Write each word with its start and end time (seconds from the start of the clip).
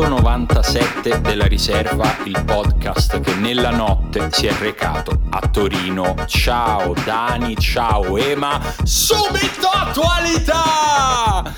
episodio 0.00 0.16
197 0.20 1.20
della 1.20 1.46
riserva, 1.46 2.16
il 2.24 2.42
podcast 2.44 3.20
che 3.20 3.34
nella 3.34 3.70
notte 3.70 4.28
si 4.30 4.46
è 4.46 4.52
recato 4.54 5.20
a 5.28 5.40
Torino. 5.48 6.14
Ciao 6.26 6.94
Dani, 7.04 7.54
ciao 7.56 8.16
Ema, 8.16 8.60
subito 8.82 9.68
attualità! 9.68 11.52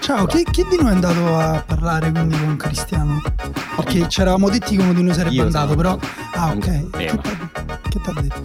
Ciao, 0.00 0.26
chi, 0.26 0.44
chi 0.48 0.64
di 0.68 0.76
noi 0.76 0.90
è 0.90 0.94
andato 0.94 1.36
a 1.36 1.62
parlare 1.66 2.10
quindi 2.12 2.38
con 2.38 2.56
Cristiano? 2.56 3.20
Perché 3.76 4.08
ci 4.08 4.20
eravamo 4.20 4.48
detti 4.48 4.76
che 4.76 4.82
uno 4.82 4.92
di 4.92 5.02
noi 5.02 5.14
sarebbe 5.14 5.34
Io 5.34 5.42
andato, 5.42 5.74
però... 5.74 5.98
Ah, 6.34 6.52
ok. 6.52 6.66
Ema. 6.96 7.20
che 7.88 8.00
ti 8.00 8.10
ha 8.10 8.20
detto? 8.20 8.42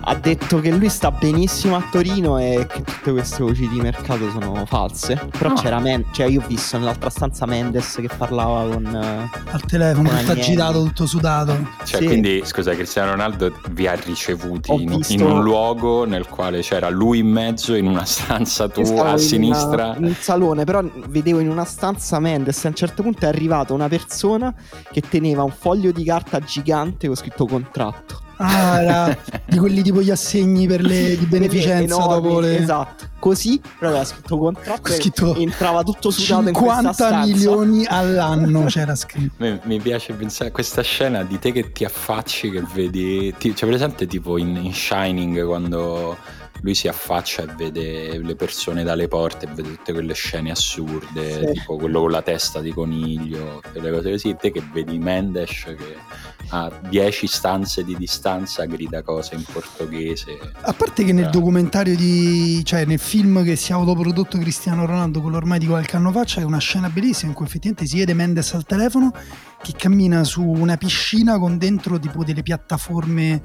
Ha 0.00 0.14
detto 0.14 0.60
che 0.60 0.70
lui 0.70 0.88
sta 0.88 1.10
benissimo 1.10 1.76
a 1.76 1.82
Torino 1.90 2.38
e 2.38 2.66
che 2.70 2.82
tutte 3.08 3.12
queste 3.12 3.42
voci 3.42 3.68
di 3.68 3.80
mercato 3.80 4.30
sono 4.30 4.64
false. 4.66 5.18
Però 5.36 5.50
No. 5.50 5.54
c'era 5.54 5.78
Men- 5.78 6.04
cioè 6.12 6.26
io 6.26 6.42
ho 6.42 6.46
visto 6.46 6.78
nell'altra 6.78 7.08
stanza 7.10 7.46
Mendes 7.46 7.94
che 8.00 8.08
parlava 8.16 8.68
con 8.72 8.84
eh, 8.86 9.30
Al 9.50 9.62
telefono, 9.64 10.08
Con 10.10 10.18
tutto 10.18 10.32
agitato, 10.32 10.82
tutto 10.84 11.06
sudato. 11.06 11.56
Cioè, 11.84 12.00
Sì. 12.00 12.06
quindi, 12.06 12.42
scusa, 12.44 12.74
Cristiano 12.74 13.12
Ronaldo 13.12 13.52
vi 13.70 13.86
ha 13.86 13.94
ricevuti 13.94 14.72
in, 14.72 14.96
visto- 14.96 15.12
in 15.12 15.22
un 15.22 15.42
luogo 15.42 16.04
nel 16.04 16.26
quale 16.28 16.60
c'era 16.60 16.88
lui 16.90 17.18
in 17.20 17.28
mezzo, 17.30 17.74
in 17.74 17.86
una 17.86 18.04
stanza 18.04 18.68
tu 18.68 18.80
Io 18.80 18.86
stavo 18.86 19.02
a 19.04 19.12
in 19.12 19.18
sinistra. 19.18 19.84
una- 19.86 19.96
in 19.96 20.04
un 20.04 20.14
salone, 20.14 20.64
però 20.64 20.82
vedevo 21.08 21.38
in 21.40 21.48
una 21.48 21.64
stanza 21.64 22.18
Mendes. 22.18 22.64
A 22.64 22.68
un 22.68 22.74
certo 22.74 23.02
punto 23.02 23.24
è 23.24 23.28
arrivata 23.28 23.72
una 23.72 23.88
persona 23.88 24.54
che 24.92 25.00
teneva 25.00 25.42
un 25.42 25.50
foglio 25.56 25.92
di 25.92 26.04
carta 26.04 26.40
gigante 26.40 27.06
con 27.06 27.16
scritto 27.16 27.46
contratto. 27.46 28.07
Ah, 28.38 28.80
era 28.80 29.18
di 29.44 29.58
quelli 29.58 29.82
tipo 29.82 30.00
gli 30.00 30.10
assegni 30.10 30.66
per 30.66 30.82
le 30.82 31.16
di 31.18 31.26
beneficenza 31.26 31.94
Enormi, 31.94 32.28
dopo 32.28 32.40
le... 32.40 32.58
Esatto, 32.58 33.06
così 33.18 33.60
però 33.78 33.90
aveva 33.90 34.04
scritto 34.04 34.38
contratto 34.38 34.92
scritto 34.92 35.34
e 35.34 35.42
entrava 35.42 35.82
tutto 35.82 36.10
sudato 36.10 36.48
in 36.48 36.54
questa 36.54 36.76
50 36.76 36.92
stanza. 36.92 37.26
milioni 37.26 37.84
all'anno 37.86 38.64
c'era 38.66 38.94
scritto. 38.94 39.34
Mi, 39.38 39.58
mi 39.64 39.80
piace 39.80 40.12
pensare 40.12 40.50
a 40.50 40.52
questa 40.52 40.82
scena 40.82 41.24
di 41.24 41.38
te 41.38 41.52
che 41.52 41.72
ti 41.72 41.84
affacci, 41.84 42.50
che 42.50 42.62
vedi. 42.72 43.34
Ti, 43.36 43.52
c'è 43.52 43.66
presente 43.66 44.06
tipo 44.06 44.38
in, 44.38 44.56
in 44.56 44.72
Shining 44.72 45.44
quando 45.44 46.16
lui 46.62 46.74
si 46.74 46.88
affaccia 46.88 47.42
e 47.42 47.46
vede 47.56 48.18
le 48.18 48.34
persone 48.34 48.82
dalle 48.82 49.06
porte 49.08 49.46
e 49.46 49.48
vede 49.54 49.76
tutte 49.76 49.92
quelle 49.92 50.14
scene 50.14 50.50
assurde, 50.50 51.46
Sì. 51.46 51.52
tipo 51.60 51.76
quello 51.76 52.00
con 52.00 52.10
la 52.10 52.22
testa 52.22 52.60
di 52.60 52.72
coniglio, 52.72 53.62
quelle 53.72 53.90
cose 53.90 54.10
così. 54.10 54.36
Te 54.38 54.50
che 54.50 54.62
vedi 54.72 54.98
Mendes 54.98 55.64
che 55.64 55.96
a 56.50 56.72
10 56.88 57.26
stanze 57.26 57.84
di 57.84 57.94
distanza 57.96 58.64
grida 58.64 59.02
cose 59.02 59.34
in 59.34 59.44
portoghese. 59.44 60.38
A 60.62 60.72
parte 60.72 61.04
che 61.04 61.12
nel 61.12 61.26
Eh. 61.26 61.30
documentario 61.30 61.94
di... 61.94 62.62
cioè 62.64 62.84
nel 62.86 62.98
film 62.98 63.44
che 63.44 63.54
si 63.54 63.70
è 63.70 63.74
autoprodotto 63.74 64.38
Cristiano 64.38 64.86
Ronaldo, 64.86 65.20
quello 65.20 65.36
ormai 65.36 65.58
di 65.58 65.66
qualche 65.66 65.96
anno 65.96 66.10
fa, 66.10 66.24
c'è 66.24 66.42
una 66.42 66.58
scena 66.58 66.88
bellissima 66.88 67.30
in 67.30 67.36
cui 67.36 67.44
effettivamente 67.46 67.86
si 67.86 67.98
vede 67.98 68.14
Mendes 68.14 68.54
al 68.54 68.64
telefono 68.64 69.12
che 69.62 69.74
cammina 69.76 70.24
su 70.24 70.42
una 70.42 70.76
piscina 70.76 71.38
con 71.38 71.56
dentro 71.58 71.98
tipo 71.98 72.24
delle 72.24 72.42
piattaforme... 72.42 73.42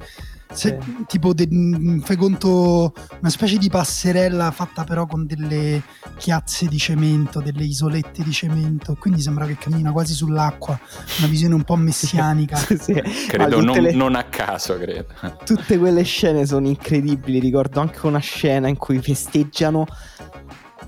se- 0.52 0.78
tipo 1.06 1.32
de- 1.32 1.48
mm, 1.52 2.00
fai 2.00 2.16
conto 2.16 2.92
una 3.20 3.30
specie 3.30 3.56
di 3.58 3.68
passerella 3.68 4.50
fatta 4.50 4.84
però 4.84 5.06
con 5.06 5.26
delle 5.26 5.82
chiazze 6.16 6.66
di 6.66 6.78
cemento, 6.78 7.40
delle 7.40 7.64
isolette 7.64 8.22
di 8.22 8.32
cemento, 8.32 8.96
quindi 8.98 9.20
sembra 9.20 9.46
che 9.46 9.56
cammina 9.58 9.90
quasi 9.92 10.14
sull'acqua, 10.14 10.78
una 11.18 11.26
visione 11.28 11.54
un 11.54 11.64
po' 11.64 11.76
messianica. 11.76 12.56
Sì, 12.56 12.76
sì. 12.78 12.92
Credo 13.28 13.56
Ma 13.58 13.62
non, 13.62 13.82
le- 13.82 13.92
non 13.92 14.14
a 14.14 14.24
caso, 14.24 14.76
credo. 14.78 15.06
Tutte 15.44 15.78
quelle 15.78 16.02
scene 16.02 16.46
sono 16.46 16.66
incredibili. 16.68 17.40
Ricordo 17.40 17.80
anche 17.80 18.06
una 18.06 18.18
scena 18.20 18.68
in 18.68 18.76
cui 18.76 19.00
festeggiano 19.00 19.86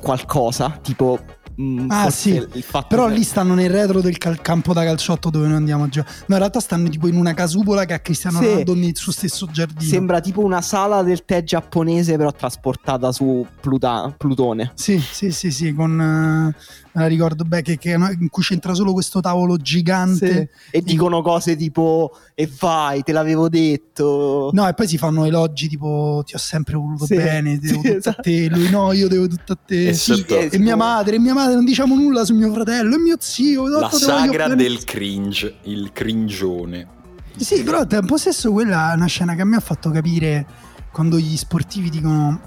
qualcosa, 0.01 0.79
tipo. 0.83 1.19
Mm, 1.61 1.91
Ah, 1.91 2.11
sì. 2.11 2.45
Però 2.89 3.07
che- 3.09 3.15
lì 3.15 3.23
stanno 3.23 3.55
nel 3.55 3.71
retro 3.71 4.01
del 4.01 4.19
cal- 4.19 4.41
campo 4.41 4.73
da 4.73 4.85
calciotto 4.85 5.31
dove 5.31 5.47
noi 5.47 5.57
andiamo 5.57 5.85
a 5.85 5.89
giocare. 5.89 6.15
No, 6.27 6.35
in 6.35 6.41
realtà 6.41 6.61
stanno 6.61 6.89
tipo 6.89 7.07
in 7.09 7.17
una 7.17 7.35
casupola 7.35 7.85
che 7.85 7.95
ha 7.95 7.99
Cristiano 8.01 8.39
Sì. 8.41 8.45
Ronaldo 8.47 8.75
nel 8.75 8.97
suo 8.97 9.13
stesso 9.13 9.47
giardino. 9.51 9.81
Sembra 9.91 10.21
tipo 10.21 10.43
una 10.43 10.61
sala 10.63 11.03
del 11.03 11.25
tè 11.25 11.43
giapponese, 11.43 12.17
però 12.17 12.33
trasportata 12.33 13.13
su 13.13 13.47
Pluta- 13.61 14.13
Plutone. 14.17 14.73
Sì, 14.75 14.99
sì, 14.99 15.31
sì, 15.31 15.51
sì, 15.51 15.73
con... 15.75 16.55
eh, 16.97 16.99
me 16.99 17.03
la 17.03 17.07
ricordo 17.09 17.45
beh, 17.45 17.63
che, 17.63 17.77
che- 17.79 17.91
in 17.93 18.29
cui 18.31 18.43
c'entra 18.43 18.75
solo 18.75 18.93
questo 18.93 19.21
tavolo 19.21 19.57
gigante. 19.57 20.51
E 20.71 20.81
dicono 20.83 21.23
cose 21.23 21.57
tipo: 21.57 22.17
E 22.35 22.49
vai, 22.59 23.03
te 23.03 23.13
l'avevo 23.13 23.49
detto. 23.49 24.51
No, 24.53 24.67
e 24.69 24.75
poi 24.75 24.89
si 24.89 24.99
fanno 24.99 25.25
elogi 25.25 25.69
tipo 25.69 26.23
ti 26.25 26.35
ho 26.35 26.39
sempre 26.39 26.77
voluto 26.77 27.07
Sì, 27.07 27.17
bene, 27.17 27.59
devo 27.59 27.81
sì, 27.81 27.87
tutto 27.87 27.97
esatto. 27.99 28.21
a 28.21 28.23
te, 28.23 28.49
lui 28.49 28.71
no, 28.71 28.93
io 28.93 29.09
devo 29.09 29.27
tutto 29.29 29.53
a 29.53 29.59
te. 29.65 29.89
E 29.89 29.93
Sì, 29.95 30.15
sotto- 30.15 30.39
e 30.39 30.59
mia 30.59 30.77
madre, 30.77 31.17
e 31.17 31.19
mia 31.19 31.35
madre 31.35 31.55
non 31.55 31.65
diciamo 31.65 31.95
nulla 31.95 32.25
su 32.25 32.35
mio 32.35 32.53
fratello, 32.53 32.95
e 32.95 32.99
mio 32.99 33.17
zio. 33.19 33.67
La 33.69 33.91
sagra 33.91 34.55
del 34.55 34.85
cringe, 34.85 35.57
il 35.65 35.91
cringione. 35.93 36.89
Sì, 37.37 37.63
però 37.63 37.81
al 37.81 37.87
tempo 37.87 38.17
stesso 38.17 38.51
quella 38.51 38.93
è 38.93 38.95
una 38.97 39.07
scena 39.07 39.35
che 39.35 39.43
a 39.43 39.45
me 39.45 39.57
ha 39.57 39.61
fatto 39.61 39.91
capire 39.91 40.47
quando 40.91 41.19
gli 41.19 41.37
sportivi 41.37 41.91
dicono 41.91 42.41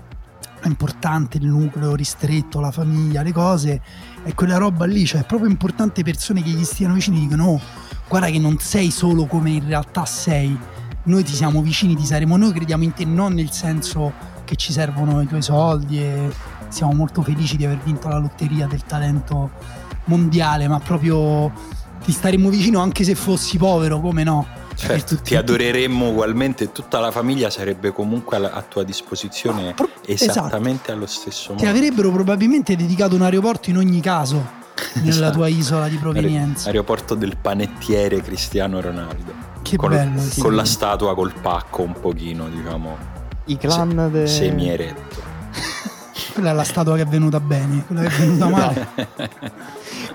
è 0.62 0.68
importante 0.68 1.38
il 1.38 1.46
nucleo 1.46 1.94
ristretto, 1.96 2.60
la 2.60 2.72
famiglia, 2.72 3.22
le 3.22 3.32
cose, 3.32 3.82
e 4.30 4.36
quella 4.36 4.58
roba 4.58 4.86
lì, 4.86 5.08
cioè 5.08 5.22
è 5.22 5.26
proprio 5.26 5.50
importante 5.50 6.04
persone 6.04 6.44
che 6.44 6.52
gli 6.52 6.64
stiano 6.64 6.94
vicini 6.94 7.18
e 7.18 7.22
dicono 7.22 7.46
oh, 7.46 7.62
guarda 8.08 8.28
che 8.28 8.38
non 8.38 8.60
sei 8.60 8.92
solo 8.92 9.26
come 9.26 9.50
in 9.50 9.66
realtà 9.66 10.06
sei, 10.06 10.56
noi 11.06 11.24
ti 11.24 11.34
siamo 11.34 11.64
vicini, 11.64 11.96
ti 11.96 12.06
saremo, 12.06 12.38
noi 12.38 12.54
crediamo 12.54 12.84
in 12.84 12.94
te 12.94 13.06
non 13.06 13.34
nel 13.34 13.50
senso 13.50 14.14
che 14.46 14.56
ci 14.56 14.72
servono 14.72 15.20
i 15.22 15.26
tuoi 15.26 15.42
soldi 15.42 16.00
e 16.00 16.32
siamo 16.68 16.94
molto 16.94 17.24
felici 17.24 17.58
di 17.58 17.66
aver 17.66 17.80
vinto 17.80 18.08
la 18.08 18.20
lotteria 18.20 18.68
del 18.68 18.84
talento 18.84 19.50
mondiale, 20.06 20.68
ma 20.68 20.80
proprio 20.80 21.52
ti 22.04 22.12
staremo 22.12 22.50
vicino 22.50 22.82
anche 22.82 23.04
se 23.04 23.16
fossi 23.16 23.58
povero, 23.58 24.00
come 24.00 24.24
no? 24.24 24.46
Certo, 24.80 25.16
tutti- 25.16 25.30
ti 25.30 25.36
adoreremmo 25.36 26.10
ugualmente 26.10 26.64
e 26.66 26.72
tutta 26.72 27.00
la 27.00 27.12
famiglia 27.12 27.50
sarebbe 27.50 27.92
comunque 27.92 28.38
a 28.38 28.62
tua 28.62 28.84
disposizione 28.84 29.74
Pro- 29.74 29.90
esattamente 30.06 30.92
allo 30.94 31.06
stesso 31.06 31.54
Ti 31.54 31.66
modo. 31.66 31.78
avrebbero 31.78 32.12
probabilmente 32.12 32.76
dedicato 32.76 33.16
un 33.16 33.24
aeroporto 33.24 33.70
in 33.70 33.78
ogni 33.78 34.00
caso 34.00 34.58
nella 34.96 35.10
Esatto. 35.10 35.32
tua 35.34 35.48
isola 35.50 35.88
di 35.90 35.98
provenienza. 35.98 36.68
Aeroporto 36.70 37.16
del 37.16 37.36
panettiere 37.36 38.22
Cristiano 38.22 38.80
Ronaldo. 38.80 39.48
Che 39.62 39.76
Col- 39.76 39.90
bello. 39.90 40.22
sì. 40.22 40.40
Con 40.40 40.56
la 40.56 40.64
statua 40.66 41.14
col 41.14 41.34
pacco 41.34 41.82
un 41.82 41.94
pochino, 42.00 42.48
diciamo, 42.48 42.98
I 43.46 43.58
clan 43.58 44.10
de- 44.12 44.28
semi-eretto. 44.28 45.18
Quella 46.34 46.52
è 46.52 46.54
la 46.54 46.64
statua 46.64 46.96
che 46.96 47.02
è 47.02 47.06
venuta 47.06 47.40
bene, 47.42 47.84
quella 47.86 48.02
che 48.04 48.08
è 48.16 48.20
venuta 48.20 48.48
male. 48.50 48.88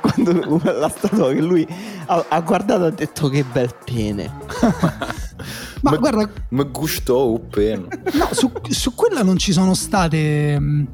Quando 0.04 0.60
la 0.62 0.88
statua 0.90 1.32
che 1.32 1.40
lui 1.40 1.66
ha, 2.06 2.24
ha 2.28 2.40
guardato 2.42 2.84
e 2.84 2.86
ha 2.88 2.90
detto 2.90 3.28
che 3.30 3.42
bel 3.50 3.74
pene. 3.84 4.30
Ma 5.80 5.90
Ma- 5.92 5.96
guarda, 5.96 6.28
Mi 6.50 6.64
gustò 6.70 7.34
appena. 7.34 7.86
no, 8.12 8.28
su, 8.32 8.50
su 8.68 8.94
quella 8.94 9.22
non 9.22 9.38
ci 9.38 9.52
sono 9.52 9.72
state. 9.74 10.58
mh, 10.58 10.86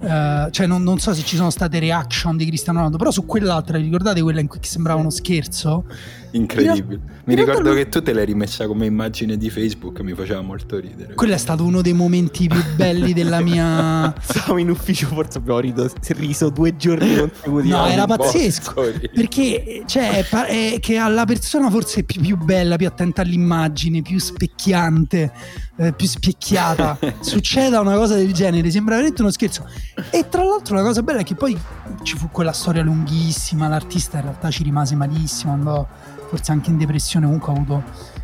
eh, 0.00 0.48
cioè, 0.50 0.66
non, 0.66 0.82
non 0.82 0.98
so 0.98 1.12
se 1.14 1.22
ci 1.24 1.36
sono 1.36 1.50
state 1.50 1.78
reaction 1.78 2.36
di 2.38 2.46
Cristiano 2.46 2.78
Ronaldo, 2.78 2.98
però 2.98 3.10
su 3.10 3.26
quell'altra, 3.26 3.76
vi 3.78 3.84
ricordate 3.84 4.22
quella 4.22 4.40
in 4.40 4.48
cui 4.48 4.58
sembrava 4.62 5.00
uno 5.00 5.10
scherzo? 5.10 5.84
Incredibile. 6.34 7.00
Mi 7.24 7.34
in 7.34 7.38
ricordo 7.38 7.70
lui- 7.70 7.78
che 7.78 7.88
tu 7.88 8.02
te 8.02 8.12
l'hai 8.12 8.24
rimessa 8.24 8.66
come 8.66 8.86
immagine 8.86 9.36
di 9.36 9.50
Facebook, 9.50 10.00
mi 10.00 10.14
faceva 10.14 10.40
molto 10.40 10.78
ridere. 10.80 11.14
Quello 11.14 11.32
è 11.32 11.38
stato 11.38 11.64
uno 11.64 11.80
dei 11.80 11.92
momenti 11.92 12.48
più 12.48 12.60
belli 12.74 13.12
della 13.12 13.40
mia. 13.40 14.12
Stavo 14.20 14.58
in 14.58 14.68
ufficio, 14.68 15.06
forse 15.06 15.38
abbiamo 15.38 15.60
rido- 15.60 15.88
riso 16.08 16.50
due 16.50 16.76
giorni 16.76 17.14
consecutivi. 17.16 17.68
No, 17.68 17.86
era 17.86 18.06
pazzesco. 18.06 18.74
Perché 19.14 19.84
cioè, 19.86 20.24
è 20.24 20.80
che 20.80 20.96
alla 20.96 21.24
persona 21.24 21.70
forse 21.70 22.02
più, 22.02 22.20
più 22.20 22.36
bella, 22.36 22.76
più 22.76 22.88
attenta 22.88 23.22
all'immagine, 23.22 24.02
più 24.02 24.18
specchiante, 24.18 25.32
eh, 25.76 25.92
più 25.92 26.08
specchiata, 26.08 26.98
succeda 27.20 27.78
una 27.78 27.94
cosa 27.94 28.16
del 28.16 28.32
genere, 28.32 28.72
sembra 28.72 28.94
veramente 28.96 29.22
uno 29.22 29.30
scherzo. 29.30 29.68
E 30.10 30.28
tra 30.28 30.42
l'altro 30.42 30.74
la 30.74 30.82
cosa 30.82 31.02
bella 31.04 31.20
è 31.20 31.24
che 31.24 31.36
poi 31.36 31.56
ci 32.02 32.16
fu 32.16 32.28
quella 32.30 32.52
storia 32.52 32.82
lunghissima, 32.82 33.68
l'artista 33.68 34.16
in 34.16 34.24
realtà 34.24 34.50
ci 34.50 34.64
rimase 34.64 34.96
malissimo, 34.96 35.52
andò 35.52 35.86
forse 36.34 36.50
anche 36.50 36.70
in 36.70 36.76
depressione, 36.78 37.26
comunque 37.26 37.52
ha 37.52 37.56
avuto 37.56 37.82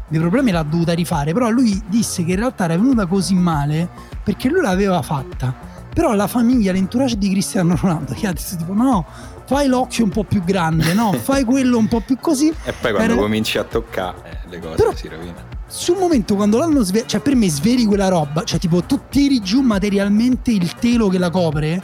dei 0.09 0.19
problemi, 0.19 0.51
l'ha 0.51 0.65
dovuta 0.65 0.93
rifare, 0.93 1.33
però 1.33 1.49
lui 1.51 1.81
disse 1.87 2.25
che 2.25 2.33
in 2.33 2.39
realtà 2.39 2.65
era 2.65 2.77
venuta 2.77 3.07
così 3.07 3.35
male 3.35 3.89
perché 4.25 4.49
lui 4.49 4.61
l'aveva 4.61 5.01
fatta. 5.03 5.69
Però 5.93 6.13
la 6.15 6.27
famiglia, 6.27 6.73
l'entourage 6.73 7.17
di 7.19 7.31
Cristiano 7.31 7.77
Ronaldo 7.81 8.15
gli 8.15 8.25
ha 8.27 8.33
detto 8.33 8.57
tipo 8.57 8.73
no, 8.73 9.05
fai 9.45 9.67
l'occhio 9.69 10.05
un 10.05 10.11
po' 10.11 10.25
più 10.25 10.43
grande, 10.43 10.93
no, 10.95 11.13
fai 11.21 11.45
quello 11.45 11.79
un 11.79 11.87
po' 11.89 12.01
più 12.01 12.17
così. 12.21 12.49
E 12.65 12.73
poi 12.73 12.93
quando 12.93 13.13
Era- 13.13 13.21
cominci 13.21 13.59
a 13.59 13.65
toccare 13.65 14.17
eh, 14.45 14.49
le 14.49 14.59
cose 14.61 14.75
Però- 14.77 14.95
si 14.95 15.09
rovinano. 15.09 15.49
Sul 15.67 15.99
momento 15.99 16.35
quando 16.35 16.59
l'hanno 16.59 16.83
svelato, 16.83 17.11
cioè 17.11 17.21
per 17.21 17.37
me 17.37 17.49
sveli 17.49 17.85
quella 17.85 18.09
roba, 18.09 18.43
cioè 18.43 18.59
tipo 18.59 18.83
tu 18.83 19.03
tiri 19.09 19.41
giù 19.41 19.61
materialmente 19.61 20.51
il 20.51 20.75
telo 20.75 21.07
che 21.09 21.19
la 21.19 21.31
copre, 21.31 21.81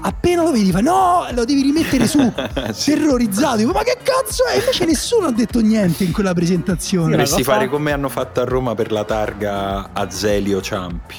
appena 0.00 0.42
lo 0.42 0.50
vedi 0.52 0.70
fai 0.70 0.82
no, 0.82 1.26
lo 1.32 1.44
devi 1.44 1.62
rimettere 1.62 2.06
su, 2.06 2.18
Sì. 2.72 2.92
terrorizzato, 2.94 3.56
dico, 3.58 3.72
ma 3.72 3.82
che 3.82 3.98
cazzo 4.02 4.44
è? 4.46 4.56
Invece 4.58 4.84
nessuno 4.84 5.26
ha 5.26 5.32
detto 5.32 5.60
niente 5.60 6.04
in 6.04 6.12
quella 6.12 6.34
presentazione. 6.34 7.10
Dovresti 7.10 7.42
fare 7.42 7.68
come 7.68 7.92
hanno 7.92 8.08
fatto 8.08 8.40
a 8.40 8.44
Roma 8.44 8.74
per 8.74 8.92
la 8.92 9.04
targa 9.04 9.90
Azelio 9.92 10.60
Ciampi. 10.60 11.16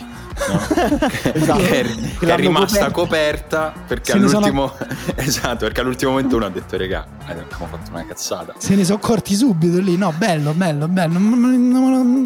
Esatto. 1.33 1.59
che, 1.61 1.81
è, 1.81 1.85
Che 2.19 2.27
è 2.27 2.35
rimasta 2.35 2.89
coperta. 2.91 3.71
coperta 3.71 3.73
perché 3.87 4.13
ne 4.15 4.27
sono- 4.27 4.45
all'ultimo 4.45 4.73
esatto 5.15 5.57
perché 5.65 5.81
all'ultimo 5.81 6.11
momento 6.11 6.35
uno 6.35 6.45
ha 6.45 6.49
detto 6.49 6.77
regà 6.77 7.05
eh, 7.27 7.31
abbiamo 7.31 7.67
fatto 7.69 7.91
una 7.91 8.05
cazzata 8.05 8.53
Se 8.57 8.75
ne 8.75 8.83
sono 8.83 8.97
accorti 8.97 9.35
subito 9.35 9.79
lì. 9.79 9.97
No, 9.97 10.13
bello, 10.17 10.53
bello, 10.53 10.87
bello. 10.87 11.19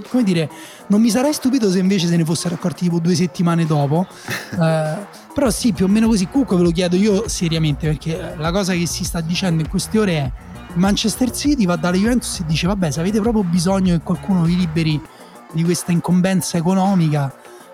Come 0.10 0.24
dire, 0.24 0.50
non 0.88 1.02
mi 1.02 1.10
sarei 1.10 1.34
stupito 1.34 1.70
se 1.72 1.80
invece 1.80 2.08
se 2.08 2.16
ne 2.16 2.24
fossero 2.26 2.56
accorti 2.56 2.84
tipo 2.84 3.00
due 3.00 3.16
settimane 3.16 3.66
dopo. 3.66 4.06
Eh, 4.54 5.22
però 5.34 5.50
sì, 5.50 5.74
più 5.74 5.86
o 5.86 5.88
meno 5.88 6.08
così. 6.08 6.28
Comunque 6.30 6.56
ve 6.58 6.64
lo 6.64 6.70
chiedo 6.70 6.96
io 6.96 7.28
seriamente 7.28 7.88
perché 7.88 8.36
la 8.38 8.52
cosa 8.52 8.74
che 8.74 8.86
si 8.86 9.04
sta 9.04 9.20
dicendo 9.20 9.64
in 9.64 9.68
queste 9.68 9.98
ore 9.98 10.14
è 10.14 10.32
Manchester 10.76 11.32
City 11.32 11.66
va 11.66 11.76
dalla 11.76 11.98
Juventus 11.98 12.40
e 12.40 12.44
dice 12.46 12.68
vabbè 12.68 12.92
se 12.92 13.00
avete 13.00 13.20
proprio 13.20 13.44
bisogno 13.44 13.96
che 13.98 14.04
qualcuno 14.04 14.44
vi 14.44 14.56
liberi 14.58 15.02
di 15.52 15.64
questa 15.64 15.92
incombenza 15.92 16.58
economica 16.58 17.34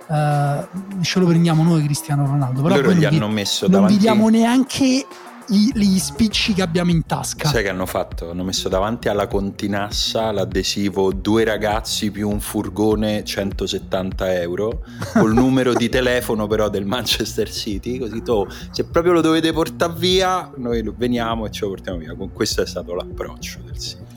eh, 0.09 0.67
ce 1.01 1.19
lo 1.19 1.25
prendiamo 1.25 1.63
noi 1.63 1.83
Cristiano 1.83 2.25
Ronaldo. 2.25 2.61
Però 2.61 2.75
loro 2.75 2.91
gli 2.93 3.03
non 3.03 3.13
hanno 3.13 3.27
messo 3.29 3.65
non 3.65 3.71
davanti 3.73 3.93
vi 3.95 3.99
diamo 3.99 4.29
neanche 4.29 5.05
i- 5.51 5.71
gli 5.73 5.97
spicci 5.97 6.53
che 6.53 6.61
abbiamo 6.61 6.91
in 6.91 7.05
tasca. 7.07 7.49
sai 7.49 7.63
che 7.63 7.69
hanno 7.69 7.87
fatto? 7.87 8.29
Hanno 8.29 8.43
messo 8.43 8.69
davanti 8.69 9.07
alla 9.09 9.25
continassa 9.27 10.31
l'adesivo 10.31 11.11
due 11.11 11.43
ragazzi 11.43 12.11
più 12.11 12.29
un 12.29 12.39
furgone 12.39 13.23
170 13.23 14.41
euro 14.41 14.83
col 15.13 15.33
numero 15.33 15.73
di 15.73 15.89
telefono 15.89 16.45
però 16.45 16.69
del 16.69 16.85
Manchester 16.85 17.51
City 17.51 17.97
così 17.97 18.21
tu 18.21 18.45
se 18.71 18.83
proprio 18.85 19.13
lo 19.13 19.21
dovete 19.21 19.51
portare 19.51 19.93
via 19.97 20.51
noi 20.57 20.83
veniamo 20.95 21.47
e 21.47 21.49
ce 21.51 21.61
lo 21.65 21.69
portiamo 21.71 21.97
via 21.97 22.15
Con- 22.15 22.31
questo 22.31 22.61
è 22.61 22.67
stato 22.67 22.93
l'approccio 22.93 23.59
del 23.65 23.77
City 23.79 24.08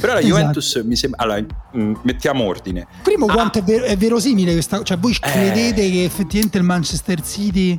però 0.00 0.12
la 0.14 0.18
Esatto. 0.20 0.34
Juventus 0.36 0.82
mi 0.84 0.96
sembra 0.96 1.22
allora 1.24 1.44
mm, 1.76 1.94
mettiamo 2.02 2.44
ordine 2.44 2.86
Primo, 3.02 3.26
Ah. 3.26 3.32
quanto 3.34 3.58
è, 3.58 3.62
ver- 3.62 3.84
è 3.84 3.96
verosimile 3.96 4.52
questa 4.52 4.82
Cioè, 4.82 4.98
voi 4.98 5.12
Eh. 5.12 5.18
credete 5.30 5.90
che 5.90 6.04
effettivamente 6.04 6.58
il 6.58 6.64
Manchester 6.64 7.22
City. 7.22 7.78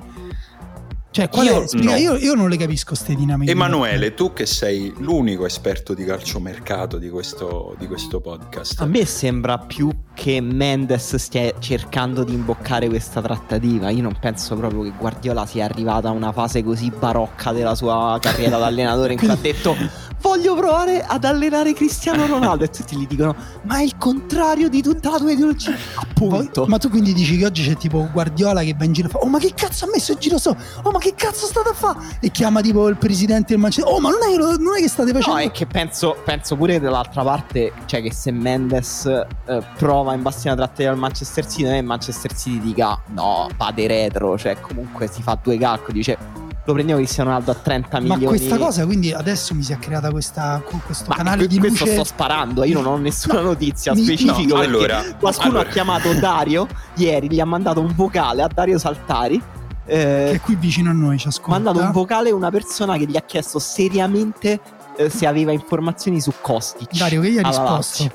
Cioè, 1.12 1.28
qual 1.28 1.46
Io 1.48 1.64
è? 1.64 1.68
Spiega- 1.68 1.92
no. 1.92 1.98
io, 1.98 2.16
io 2.18 2.34
non 2.36 2.50
le 2.50 2.58
capisco 2.58 2.90
queste 2.90 3.16
dinamiche. 3.16 3.52
Emanuele, 3.52 4.14
tu 4.14 4.32
che 4.32 4.46
sei 4.46 4.94
l'unico 5.00 5.46
esperto 5.46 5.96
di 5.96 6.06
calciomercato 6.06 6.98
di 6.98 7.10
questo, 7.10 7.76
di 7.80 7.88
questo 7.88 8.22
podcast. 8.22 8.80
A 8.82 8.86
me 8.86 9.06
sembra 9.06 9.58
più 9.58 9.90
che 10.14 10.40
Mendes 10.40 11.16
stia 11.16 11.52
cercando 11.60 12.24
di 12.24 12.34
imboccare 12.34 12.88
questa 12.88 13.22
trattativa. 13.22 13.90
Io 13.90 14.04
non 14.04 14.18
penso 14.20 14.56
proprio 14.56 14.84
che 14.84 14.94
Guardiola 14.98 15.46
sia 15.48 15.66
arrivata 15.66 16.10
a 16.10 16.12
una 16.12 16.32
fase 16.32 16.64
così 16.64 16.92
barocca 16.92 17.52
della 17.54 17.74
sua 17.74 18.18
carriera 18.22 18.58
da 18.60 18.68
allenatore 18.68 19.14
in 19.14 19.20
cui 19.20 19.30
ha 19.30 19.38
detto 19.40 19.76
voglio 20.22 20.54
provare 20.56 21.02
ad 21.02 21.24
allenare 21.24 21.74
Cristiano 21.74 22.26
Ronaldo 22.28 22.66
e 22.66 22.70
tutti 22.70 22.98
gli 22.98 23.08
dicono 23.08 23.34
ma 23.64 23.78
è 23.80 23.84
il 23.84 23.98
contrario 23.98 24.68
di 24.68 24.82
tutta 24.82 25.12
la 25.12 25.18
tua 25.18 25.32
ideologia. 25.32 25.74
Appunto. 25.96 26.66
ma 26.68 26.78
tu 26.78 26.90
quindi 26.90 27.14
dici 27.14 27.38
che 27.38 27.46
oggi 27.46 27.64
c'è 27.64 27.76
tipo 27.78 28.08
Guardiola 28.12 28.62
che 28.62 28.76
va 28.78 28.84
in 28.84 28.92
giro 28.94 29.08
e 29.08 29.12
fa: 29.12 29.20
Oh, 29.20 29.28
ma 29.28 29.40
che 29.40 29.54
cazzo 29.56 29.86
ha 29.86 29.90
messo 29.92 30.12
in 30.12 30.20
giro 30.20 30.38
so? 30.38 30.56
Oh, 30.84 30.92
ma 30.92 30.99
che 31.00 31.14
cazzo 31.16 31.46
state 31.48 31.70
a 31.70 31.74
fare? 31.74 32.00
E 32.20 32.30
chiama 32.30 32.62
tipo 32.62 32.88
il 32.88 32.98
presidente 32.98 33.48
del 33.54 33.58
Manchester. 33.60 33.92
Oh, 33.92 34.00
ma 34.00 34.10
non 34.12 34.20
è, 34.22 34.36
non 34.58 34.78
è 34.78 34.80
che 34.82 34.88
state 34.88 35.12
facendo. 35.12 35.40
No, 35.40 35.46
è 35.46 35.52
che 35.52 35.66
penso, 35.66 36.16
penso 36.24 36.56
pure 36.56 36.74
che 36.74 36.80
dall'altra 36.80 37.24
parte, 37.24 37.74
cioè 37.86 38.02
che 38.02 38.14
se 38.14 38.32
Mendes 38.32 39.06
eh, 39.06 39.64
prova 39.78 40.14
in 40.14 40.22
bastina 40.22 40.56
trattativa 40.56 40.92
al 40.92 40.98
Manchester 40.98 41.48
City, 41.48 41.64
non 41.64 41.74
è 41.74 41.78
il 41.78 41.86
Manchester 41.86 42.36
City 42.36 42.60
dica 42.60 43.02
no, 43.08 43.48
vade 43.58 43.88
retro, 43.88 44.38
cioè 44.38 44.60
comunque 44.60 45.08
si 45.08 45.22
fa 45.24 45.38
due 45.42 45.58
calcoli, 45.58 45.94
dice 45.94 46.48
lo 46.66 46.76
prendiamo 46.76 47.02
Cristiano 47.02 47.30
Ronaldo 47.32 47.52
a 47.52 47.56
30 47.56 47.88
Ma 48.00 48.00
milioni. 48.16 48.26
questa 48.38 48.58
cosa, 48.58 48.86
quindi 48.86 49.12
adesso 49.12 49.56
mi 49.56 49.64
si 49.64 49.74
è 49.74 49.80
creata 49.80 50.12
questa, 50.12 50.62
con 50.64 50.80
questo 50.86 51.06
Ma 51.08 51.16
canale 51.16 51.48
di 51.48 51.58
questo 51.58 51.84
luce. 51.84 51.96
sto 51.96 52.04
sparando, 52.04 52.64
io 52.64 52.80
non 52.80 52.86
ho 52.94 52.98
nessuna 52.98 53.42
notizia 53.42 53.94
mi- 53.96 54.04
specifica 54.04 54.54
no, 54.54 54.60
perché 54.60 54.68
allora, 54.68 55.04
qualcuno 55.20 55.48
allora. 55.50 55.68
ha 55.68 55.72
chiamato 55.72 56.14
Dario 56.14 56.68
ieri, 56.96 57.28
gli 57.32 57.40
ha 57.40 57.46
mandato 57.46 57.80
un 57.80 57.92
vocale 57.96 58.44
a 58.44 58.50
Dario 58.54 58.78
Saltari. 58.78 59.42
Eh, 59.90 60.30
che 60.30 60.32
è 60.32 60.42
qui 60.42 60.56
vicino 60.56 60.90
a 60.90 60.94
noi 60.94 61.18
ci 61.18 61.28
ha 61.28 61.30
ascolta. 61.30 61.52
mandato 61.52 61.80
un 61.80 61.92
vocale 61.92 62.32
una 62.32 62.50
persona 62.52 62.98
che 62.98 63.06
gli 63.06 63.18
ha 63.18 63.22
chiesto 63.22 63.60
seriamente 63.60 64.60
eh, 64.96 65.10
se 65.10 65.26
aveva 65.26 65.52
informazioni 65.52 66.22
su 66.22 66.32
Kostic. 66.42 66.96
Dario, 66.98 67.22
che 67.22 67.32
gli 67.32 67.38
ha 67.38 67.42
risposto? 67.44 67.72
Lazio. 67.74 68.12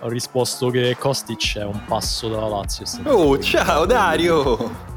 Ho 0.00 0.08
risposto 0.08 0.70
che 0.70 0.96
Kostic 0.98 1.58
è 1.58 1.64
un 1.64 1.80
passo 1.86 2.28
dalla 2.28 2.48
Lazio. 2.48 2.84
Oh, 3.04 3.38
ciao 3.38 3.86
Dario! 3.86 4.90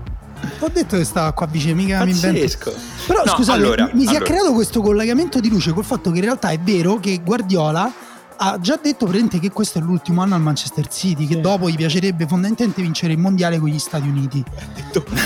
Ho 0.60 0.70
detto 0.72 0.98
che 0.98 1.04
stava 1.06 1.32
qua 1.32 1.46
vicino, 1.48 1.76
mica 1.76 2.04
mi 2.04 2.12
invento. 2.12 2.74
Però 3.08 3.24
No, 3.24 3.32
scusate, 3.34 3.58
allora, 3.58 3.90
mi 3.94 4.02
si 4.02 4.08
è 4.08 4.10
allora. 4.18 4.26
creato 4.26 4.54
questo 4.54 4.82
collegamento 4.82 5.40
di 5.40 5.50
luce 5.50 5.72
col 5.74 5.86
fatto 5.86 6.12
che 6.12 6.18
in 6.18 6.24
realtà 6.24 6.50
è 6.50 6.60
vero 6.60 7.00
che 7.00 7.20
Guardiola 7.24 7.92
ha 8.38 8.58
già 8.60 8.80
detto 8.82 9.06
praticamente 9.06 9.40
che 9.40 9.52
questo 9.52 9.80
è 9.80 9.82
l'ultimo 9.82 10.22
anno 10.22 10.36
al 10.36 10.42
Manchester 10.42 10.88
City, 10.88 11.26
che 11.26 11.36
Sì. 11.36 11.42
dopo 11.42 11.70
gli 11.70 11.76
piacerebbe 11.76 12.28
fondamentalmente 12.28 12.82
vincere 12.82 13.14
il 13.14 13.20
mondiale 13.20 13.60
con 13.60 13.70
gli 13.70 13.80
Stati 13.80 14.08
Uniti. 14.08 14.44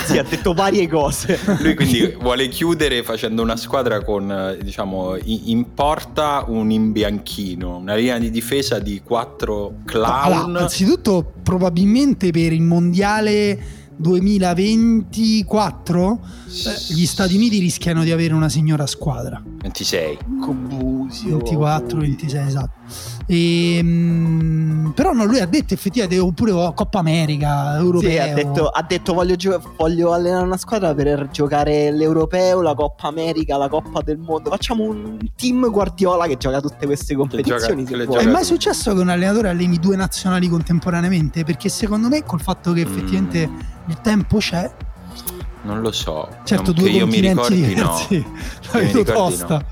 Sì, 0.05 0.17
ha 0.17 0.23
detto 0.23 0.53
varie 0.53 0.87
cose. 0.87 1.39
Lui 1.59 1.75
quindi 1.75 2.15
vuole 2.19 2.47
chiudere 2.49 3.03
facendo 3.03 3.41
una 3.41 3.55
squadra 3.55 4.03
con, 4.03 4.31
eh, 4.31 4.57
diciamo, 4.63 5.15
in 5.23 5.73
porta 5.73 6.43
un 6.47 6.71
imbianchino, 6.71 7.77
una 7.77 7.95
linea 7.95 8.17
di 8.19 8.29
difesa 8.29 8.79
di 8.79 9.01
quattro 9.03 9.75
clown. 9.85 10.33
Allora, 10.33 10.59
anzitutto 10.61 11.33
probabilmente 11.43 12.31
per 12.31 12.53
il 12.53 12.61
mondiale 12.61 13.77
2024 13.97 16.19
eh, 16.47 16.93
gli 16.93 17.05
Stati 17.05 17.35
Uniti 17.35 17.59
rischiano 17.59 18.03
di 18.03 18.11
avere 18.11 18.33
una 18.33 18.49
signora 18.49 18.85
squadra. 18.87 19.41
26. 19.61 20.17
Cobusio. 20.41 21.37
24, 21.37 21.99
26, 21.99 22.47
esatto. 22.47 22.71
Ehm, 23.79 24.91
però 24.95 25.11
no, 25.13 25.23
lui 25.25 25.39
ha 25.39 25.45
detto 25.45 25.73
effettivamente 25.73 26.19
oppure 26.19 26.51
oh, 26.51 26.73
Coppa 26.73 26.99
America, 26.99 27.75
Europeo. 27.77 28.09
Sì, 28.09 28.17
ha 28.17 28.33
detto, 28.33 28.67
ha 28.67 28.81
detto 28.87 29.13
voglio, 29.13 29.35
gio- 29.35 29.61
voglio 29.77 30.11
allenare 30.13 30.45
una 30.45 30.57
squadra 30.57 30.93
per 30.93 31.29
giocare 31.31 31.91
l'Europeo, 31.91 32.61
la 32.61 32.73
Coppa 32.73 33.07
America, 33.07 33.57
la 33.57 33.69
Coppa 33.69 34.01
del 34.01 34.17
Mondo. 34.17 34.49
Facciamo 34.49 34.83
un 34.83 35.17
team 35.35 35.69
Guardiola 35.69 36.25
che 36.27 36.37
gioca 36.37 36.59
tutte 36.61 36.85
queste 36.85 37.15
competizioni. 37.15 37.85
le 37.87 38.05
vuoi. 38.05 38.17
È 38.17 38.21
gioca- 38.21 38.31
mai 38.31 38.43
successo 38.43 38.93
che 38.93 38.99
un 39.01 39.09
allenatore 39.09 39.49
alleni 39.49 39.77
due 39.79 39.95
nazionali 39.95 40.47
contemporaneamente? 40.47 41.43
Perché 41.43 41.69
secondo 41.69 42.07
me 42.07 42.23
col 42.23 42.41
fatto 42.41 42.73
che 42.73 42.85
Mm. 42.85 42.89
effettivamente 42.91 43.49
il 43.87 44.01
tempo 44.01 44.37
c'è, 44.37 44.69
Non 45.61 45.81
lo 45.81 45.91
so. 45.91 46.27
certo 46.45 46.71
non 46.71 46.73
due 46.75 46.89
che 46.89 46.97
io 46.97 47.07
mi 47.07 47.19
ricordi 47.19 47.75
no. 47.75 48.05
diversi, 48.07 48.25
Che 48.61 48.91
la 48.91 48.93
mi 48.93 49.03
tosta. 49.03 49.65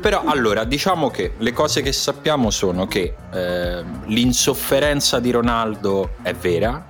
Però 0.00 0.22
allora 0.24 0.64
diciamo 0.64 1.10
che 1.10 1.34
le 1.38 1.52
cose 1.52 1.82
che 1.82 1.92
sappiamo 1.92 2.50
sono 2.50 2.86
che 2.86 3.14
eh, 3.32 3.84
l'insofferenza 4.06 5.18
di 5.18 5.30
Ronaldo 5.30 6.14
è 6.22 6.32
vera, 6.34 6.84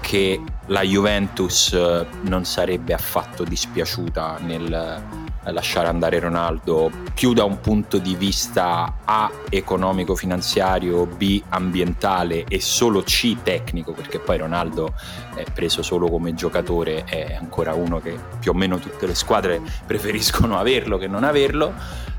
che 0.00 0.40
la 0.66 0.82
Juventus 0.82 1.72
eh, 1.72 2.06
non 2.22 2.44
sarebbe 2.44 2.94
affatto 2.94 3.44
dispiaciuta 3.44 4.38
nel 4.40 5.24
lasciare 5.52 5.88
andare 5.88 6.18
Ronaldo 6.18 6.90
più 7.14 7.32
da 7.32 7.44
un 7.44 7.60
punto 7.60 7.98
di 7.98 8.14
vista 8.14 8.98
A 9.04 9.30
economico-finanziario, 9.48 11.06
B 11.06 11.42
ambientale 11.48 12.44
e 12.48 12.60
solo 12.60 13.02
C 13.02 13.36
tecnico, 13.42 13.92
perché 13.92 14.18
poi 14.18 14.38
Ronaldo 14.38 14.94
è 15.34 15.44
preso 15.52 15.82
solo 15.82 16.08
come 16.08 16.34
giocatore 16.34 17.04
è 17.04 17.36
ancora 17.38 17.74
uno 17.74 18.00
che 18.00 18.18
più 18.40 18.50
o 18.52 18.54
meno 18.54 18.78
tutte 18.78 19.06
le 19.06 19.14
squadre 19.14 19.60
preferiscono 19.86 20.58
averlo 20.58 20.98
che 20.98 21.06
non 21.06 21.24
averlo. 21.24 21.72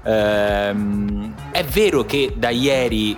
Ehm, 0.04 1.34
è 1.52 1.64
vero 1.64 2.06
che 2.06 2.34
da 2.38 2.50
ieri 2.50 3.18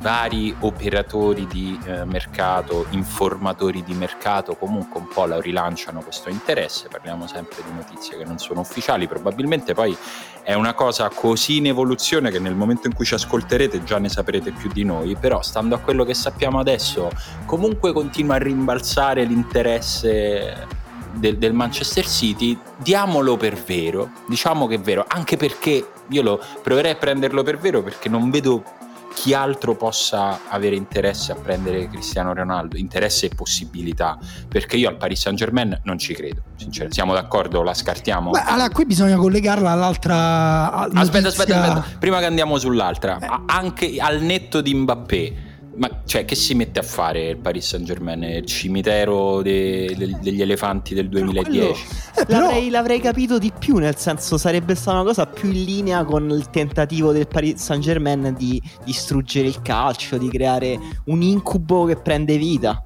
vari 0.00 0.54
operatori 0.60 1.46
di 1.46 1.78
eh, 1.84 2.04
mercato, 2.04 2.86
informatori 2.90 3.82
di 3.82 3.92
mercato, 3.94 4.56
comunque 4.56 5.00
un 5.00 5.08
po' 5.08 5.26
la 5.26 5.40
rilanciano 5.40 6.00
questo 6.00 6.30
interesse. 6.30 6.88
Parliamo 6.88 7.26
sempre 7.26 7.62
di 7.64 7.72
notizie 7.74 8.16
che 8.16 8.24
non 8.24 8.38
sono 8.38 8.60
ufficiali, 8.60 9.06
probabilmente 9.06 9.74
poi 9.74 9.96
è 10.42 10.54
una 10.54 10.72
cosa 10.72 11.10
così 11.10 11.58
in 11.58 11.66
evoluzione 11.66 12.30
che 12.30 12.38
nel 12.38 12.54
momento 12.54 12.86
in 12.86 12.94
cui 12.94 13.04
ci 13.04 13.14
ascolterete 13.14 13.84
già 13.84 13.98
ne 13.98 14.08
saprete 14.08 14.52
più 14.52 14.70
di 14.72 14.84
noi, 14.84 15.16
però 15.16 15.42
stando 15.42 15.74
a 15.74 15.78
quello 15.78 16.04
che 16.04 16.14
sappiamo 16.14 16.58
adesso, 16.58 17.10
comunque 17.44 17.92
continua 17.92 18.36
a 18.36 18.38
rimbalzare 18.38 19.24
l'interesse 19.24 20.66
del, 21.12 21.36
del 21.36 21.52
Manchester 21.52 22.06
City, 22.06 22.58
diamolo 22.78 23.36
per 23.36 23.54
vero, 23.54 24.10
diciamo 24.26 24.66
che 24.66 24.76
è 24.76 24.80
vero, 24.80 25.04
anche 25.06 25.36
perché 25.36 25.86
io 26.08 26.22
lo 26.22 26.42
proverei 26.62 26.92
a 26.92 26.96
prenderlo 26.96 27.42
per 27.42 27.58
vero 27.58 27.82
perché 27.82 28.08
non 28.08 28.30
vedo 28.30 28.64
chi 29.12 29.34
altro 29.34 29.74
possa 29.76 30.40
avere 30.48 30.76
interesse 30.76 31.32
a 31.32 31.34
prendere 31.34 31.88
Cristiano 31.88 32.32
Ronaldo, 32.32 32.76
interesse 32.76 33.26
e 33.26 33.28
possibilità, 33.34 34.18
perché 34.48 34.76
io 34.76 34.88
al 34.88 34.96
Paris 34.96 35.20
Saint 35.20 35.36
Germain 35.38 35.78
non 35.84 35.98
ci 35.98 36.14
credo, 36.14 36.42
sinceramente. 36.56 36.94
Siamo 36.94 37.12
d'accordo? 37.12 37.62
La 37.62 37.74
scartiamo? 37.74 38.30
Beh, 38.30 38.42
allora 38.44 38.70
qui 38.70 38.86
bisogna 38.86 39.16
collegarla 39.16 39.70
all'altra 39.70 40.72
Aspetta, 40.72 41.28
aspetta, 41.28 41.28
aspetta, 41.28 41.84
prima 41.98 42.18
che 42.18 42.26
andiamo 42.26 42.56
sull'altra, 42.58 43.18
Eh. 43.18 43.28
anche 43.46 43.96
al 43.98 44.20
netto 44.22 44.60
di 44.60 44.74
Mbappé, 44.74 45.34
ma 45.80 46.02
cioè, 46.04 46.26
che 46.26 46.34
si 46.34 46.54
mette 46.54 46.78
a 46.78 46.82
fare 46.82 47.30
il 47.30 47.38
Paris 47.38 47.66
Saint 47.66 47.86
Germain? 47.86 48.22
Il 48.22 48.44
cimitero 48.44 49.40
de- 49.40 49.94
del- 49.96 50.18
degli 50.20 50.42
elefanti 50.42 50.92
del 50.94 51.08
2010? 51.08 51.84
Eh, 52.16 52.26
però- 52.26 52.40
L'avrei, 52.40 52.68
l'avrei 52.68 53.00
capito 53.00 53.38
di 53.38 53.50
più, 53.58 53.78
nel 53.78 53.96
senso 53.96 54.36
sarebbe 54.36 54.74
stata 54.74 54.98
una 54.98 55.06
cosa 55.06 55.24
più 55.26 55.48
in 55.50 55.64
linea 55.64 56.04
con 56.04 56.28
il 56.28 56.50
tentativo 56.50 57.12
del 57.12 57.26
Paris 57.28 57.62
Saint 57.62 57.82
Germain 57.82 58.34
di 58.36 58.60
distruggere 58.84 59.48
il 59.48 59.62
calcio, 59.62 60.18
di 60.18 60.28
creare 60.28 60.78
un 61.06 61.22
incubo 61.22 61.86
che 61.86 61.96
prende 61.96 62.36
vita. 62.36 62.84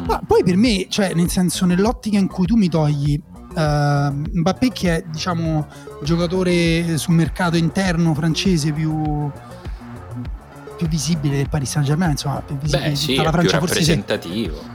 Mm. 0.00 0.04
Ma 0.06 0.20
poi 0.26 0.42
per 0.42 0.56
me, 0.56 0.86
cioè, 0.88 1.14
nel 1.14 1.30
senso, 1.30 1.64
nell'ottica 1.64 2.18
in 2.18 2.26
cui 2.26 2.46
tu 2.46 2.56
mi 2.56 2.68
togli 2.68 3.14
uh, 3.54 3.60
Mbappé, 3.60 4.70
che 4.72 4.96
è 4.96 5.04
diciamo 5.06 5.68
giocatore 6.02 6.98
sul 6.98 7.14
mercato 7.14 7.56
interno 7.56 8.14
francese 8.14 8.72
più, 8.72 9.30
più 10.84 10.88
visibile 10.88 11.36
del 11.36 11.48
Paris 11.48 11.70
Saint 11.70 11.86
Germain, 11.86 12.10
insomma, 12.12 12.40
più 12.40 12.56
visibile 12.56 12.90
Beh, 12.90 12.96
sì, 12.96 13.14
la 13.16 13.30
Francia. 13.30 13.58
Forse 13.58 13.82
se, 13.82 14.04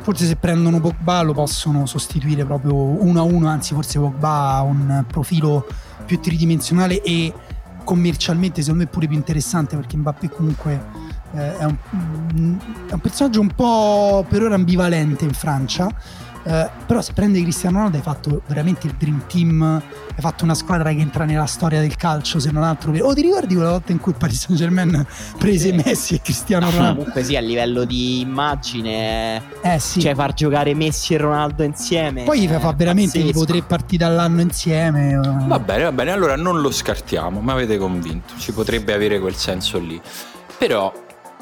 forse 0.01 0.25
se 0.25 0.36
prendono 0.36 0.80
Pogba 0.80 1.22
lo 1.22 1.34
possono 1.34 1.86
sostituire 1.86 2.46
proprio 2.46 2.75
uno 2.75 3.20
a 3.20 3.24
uno, 3.24 3.48
anzi, 3.48 3.74
forse 3.74 4.00
Pogba 4.00 4.54
ha 4.56 4.62
un 4.62 5.04
profilo 5.08 5.66
più 6.06 6.20
tridimensionale 6.20 7.01
e 7.01 7.34
commercialmente 7.84 8.62
secondo 8.62 8.84
me 8.84 8.89
pure 8.89 9.08
più 9.08 9.16
interessante 9.16 9.75
perché 9.75 9.98
Mbappé 9.98 10.30
comunque 10.30 10.84
eh, 11.34 11.58
è, 11.58 11.63
un, 11.63 11.75
mm, 12.36 12.58
è 12.88 12.94
un 12.94 13.00
personaggio 13.00 13.42
un 13.42 13.50
po' 13.50 14.25
per 14.28 14.44
ora 14.44 14.56
ambivalente 14.56 15.25
in 15.25 15.34
Francia 15.34 15.88
eh, 16.43 16.69
però 16.86 17.01
se 17.01 17.13
prendi 17.13 17.41
Cristiano 17.41 17.77
Ronaldo 17.77 17.98
hai 17.98 18.03
fatto 18.03 18.41
veramente 18.48 18.88
il 18.88 18.93
dream 18.98 19.24
team 19.27 19.62
hai 19.62 20.22
fatto 20.22 20.43
una 20.43 20.53
squadra 20.53 20.91
che 20.91 21.00
entra 21.00 21.25
nella 21.25 21.46
storia 21.46 21.79
del 21.81 21.96
calcio 21.96 22.39
se 22.39 22.51
non 22.51 22.63
altro 22.63 22.91
per... 22.91 23.03
oh 23.03 23.13
ti 23.13 23.22
ricordi 23.22 23.55
quella 23.55 23.72
volta 23.72 23.91
in 23.91 24.00
cui 24.00 24.12
il 24.13 24.17
Paris 24.17 24.39
Saint 24.46 24.60
Germain 24.60 25.05
prese 25.38 25.69
Sì. 25.69 25.81
Messi 25.86 26.15
e 26.15 26.22
Cristiano 26.22 26.69
Ronaldo 26.69 26.98
Comunque 27.00 27.24
sì, 27.24 27.36
a 27.36 27.41
livello 27.41 27.84
di 27.86 28.22
immagine, 28.22 29.41
eh 29.62 29.79
sì 29.79 30.00
cioè 30.01 30.15
far 30.15 30.34
giocare 30.34 30.74
Messi 30.74 31.13
e 31.13 31.17
Ronaldo 31.17 31.63
insieme. 31.63 32.24
poi 32.24 32.46
è 32.46 32.60
fa 32.60 32.74
veramente 32.74 33.22
tipo 33.24 33.46
tre 33.46 33.62
partite 33.62 34.03
all'anno 34.03 34.41
insieme 34.41 35.12
eh. 35.12 35.48
Va 35.48 35.60
bene, 35.60 35.84
va 35.84 35.91
bene, 35.91 36.12
allora 36.12 36.36
non 36.36 36.62
lo 36.62 36.72
scartiamo, 36.72 37.41
mi 37.41 37.51
avete 37.51 37.77
convinto, 37.77 38.34
ci 38.38 38.51
potrebbe 38.51 38.93
avere 38.93 39.19
quel 39.19 39.36
senso 39.36 39.79
lì. 39.79 40.00
Però, 40.58 40.91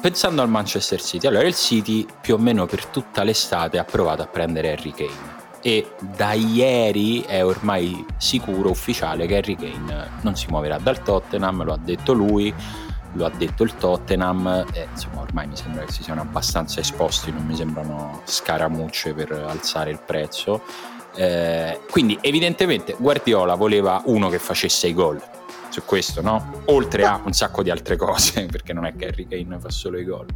pensando 0.00 0.42
al 0.42 0.48
Manchester 0.48 1.00
City, 1.00 1.26
allora 1.26 1.46
il 1.46 1.54
City 1.54 2.06
più 2.20 2.34
o 2.34 2.38
meno 2.38 2.66
per 2.66 2.86
tutta 2.86 3.22
l'estate 3.22 3.78
ha 3.78 3.84
provato 3.84 4.22
a 4.22 4.26
prendere 4.26 4.72
Harry 4.72 4.92
Kane. 4.92 5.36
E 5.60 5.90
da 5.98 6.32
ieri 6.32 7.22
è 7.22 7.44
ormai 7.44 8.06
sicuro, 8.16 8.70
ufficiale, 8.70 9.26
che 9.26 9.36
Harry 9.38 9.56
Kane 9.56 10.08
non 10.20 10.36
si 10.36 10.46
muoverà 10.48 10.78
dal 10.78 11.02
Tottenham, 11.02 11.64
lo 11.64 11.72
ha 11.72 11.78
detto 11.78 12.12
lui, 12.12 12.54
lo 13.12 13.26
ha 13.26 13.30
detto 13.30 13.64
il 13.64 13.74
Tottenham, 13.74 14.66
e 14.72 14.86
insomma 14.90 15.22
ormai 15.22 15.48
mi 15.48 15.56
sembra 15.56 15.84
che 15.84 15.92
si 15.92 16.02
siano 16.02 16.20
abbastanza 16.20 16.80
esposti, 16.80 17.32
non 17.32 17.44
mi 17.44 17.56
sembrano 17.56 18.22
scaramucce 18.24 19.14
per 19.14 19.32
alzare 19.32 19.90
il 19.90 20.00
prezzo. 20.04 20.62
Eh, 21.14 21.80
quindi 21.90 22.16
evidentemente 22.20 22.94
Guardiola 22.96 23.56
voleva 23.56 24.00
uno 24.04 24.28
che 24.28 24.38
facesse 24.38 24.86
i 24.86 24.94
gol 24.94 25.20
su 25.78 25.84
questo, 25.84 26.20
no? 26.20 26.62
Oltre 26.66 27.04
a 27.04 27.20
un 27.24 27.32
sacco 27.32 27.62
di 27.62 27.70
altre 27.70 27.96
cose, 27.96 28.46
perché 28.50 28.72
non 28.72 28.84
è 28.84 28.94
che 28.96 29.06
Harry 29.06 29.26
Kane 29.26 29.58
fa 29.58 29.70
solo 29.70 29.98
i 29.98 30.04
gol. 30.04 30.26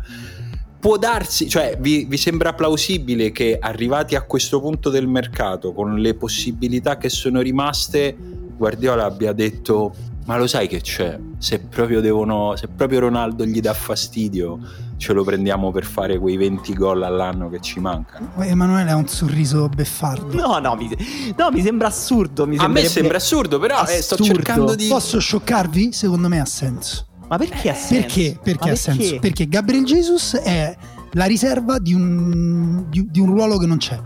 Può 0.79 0.97
darsi, 0.97 1.49
cioè 1.49 1.77
vi, 1.79 2.07
vi 2.07 2.17
sembra 2.17 2.55
plausibile 2.55 3.31
che 3.31 3.57
arrivati 3.61 4.17
a 4.17 4.23
questo 4.23 4.61
punto 4.61 4.91
del 4.91 5.07
mercato, 5.07 5.73
con 5.73 5.99
le 5.99 6.15
possibilità 6.15 6.97
che 6.97 7.09
sono 7.09 7.41
rimaste, 7.41 8.17
Guardiola 8.57 9.05
abbia 9.05 9.33
detto 9.33 9.95
ma 10.25 10.37
lo 10.37 10.47
sai 10.47 10.69
che 10.69 10.81
c'è? 10.81 11.19
Se 11.39 11.59
proprio, 11.59 12.01
devono, 12.01 12.55
se 12.57 12.69
proprio 12.69 13.01
Ronaldo 13.01 13.45
gli 13.45 13.61
dà 13.61 13.75
fastidio, 13.75 14.59
ce 14.97 15.13
lo 15.13 15.25
prendiamo 15.25 15.73
per 15.73 15.85
fare 15.85 16.19
quei 16.19 16.37
20 16.37 16.73
gol 16.75 17.03
all'anno 17.03 17.49
che 17.51 17.61
ci 17.61 17.81
mancano. 17.81 18.31
Emanuele 18.39 18.91
ha 18.93 18.97
un 18.97 19.09
sorriso 19.09 19.69
beffardo 19.69 20.35
No, 20.35 20.59
no, 20.59 20.77
mi, 20.77 20.89
no, 21.37 21.51
mi 21.51 21.61
sembra 21.61 21.89
assurdo. 21.89 22.47
Mi 22.47 22.57
A 22.57 22.69
me 22.69 22.85
sembra 22.85 23.17
assurdo, 23.17 23.59
però 23.59 23.83
eh, 23.83 24.01
sto 24.01 24.15
Assurdo. 24.15 24.35
cercando 24.35 24.75
di... 24.77 24.87
Posso 24.87 25.19
scioccarvi? 25.19 25.93
Secondo 25.93 26.29
me 26.29 26.41
ha 26.41 26.45
senso. 26.47 27.07
Ma 27.29 27.37
perché 27.39 27.71
ha 27.71 27.75
senso? 27.75 27.95
Perché? 27.95 28.39
Perché 28.43 28.71
ha 28.71 28.77
senso? 28.77 29.19
Perché 29.19 29.49
Gabriel 29.49 29.85
Jesus 29.85 30.35
è 30.37 30.77
la 31.13 31.25
riserva 31.25 31.79
di 31.79 31.95
un, 31.95 32.85
di, 32.89 33.07
di 33.11 33.19
un 33.21 33.27
ruolo 33.27 33.59
che 33.59 33.67
non 33.67 33.79
c'è. 33.79 33.99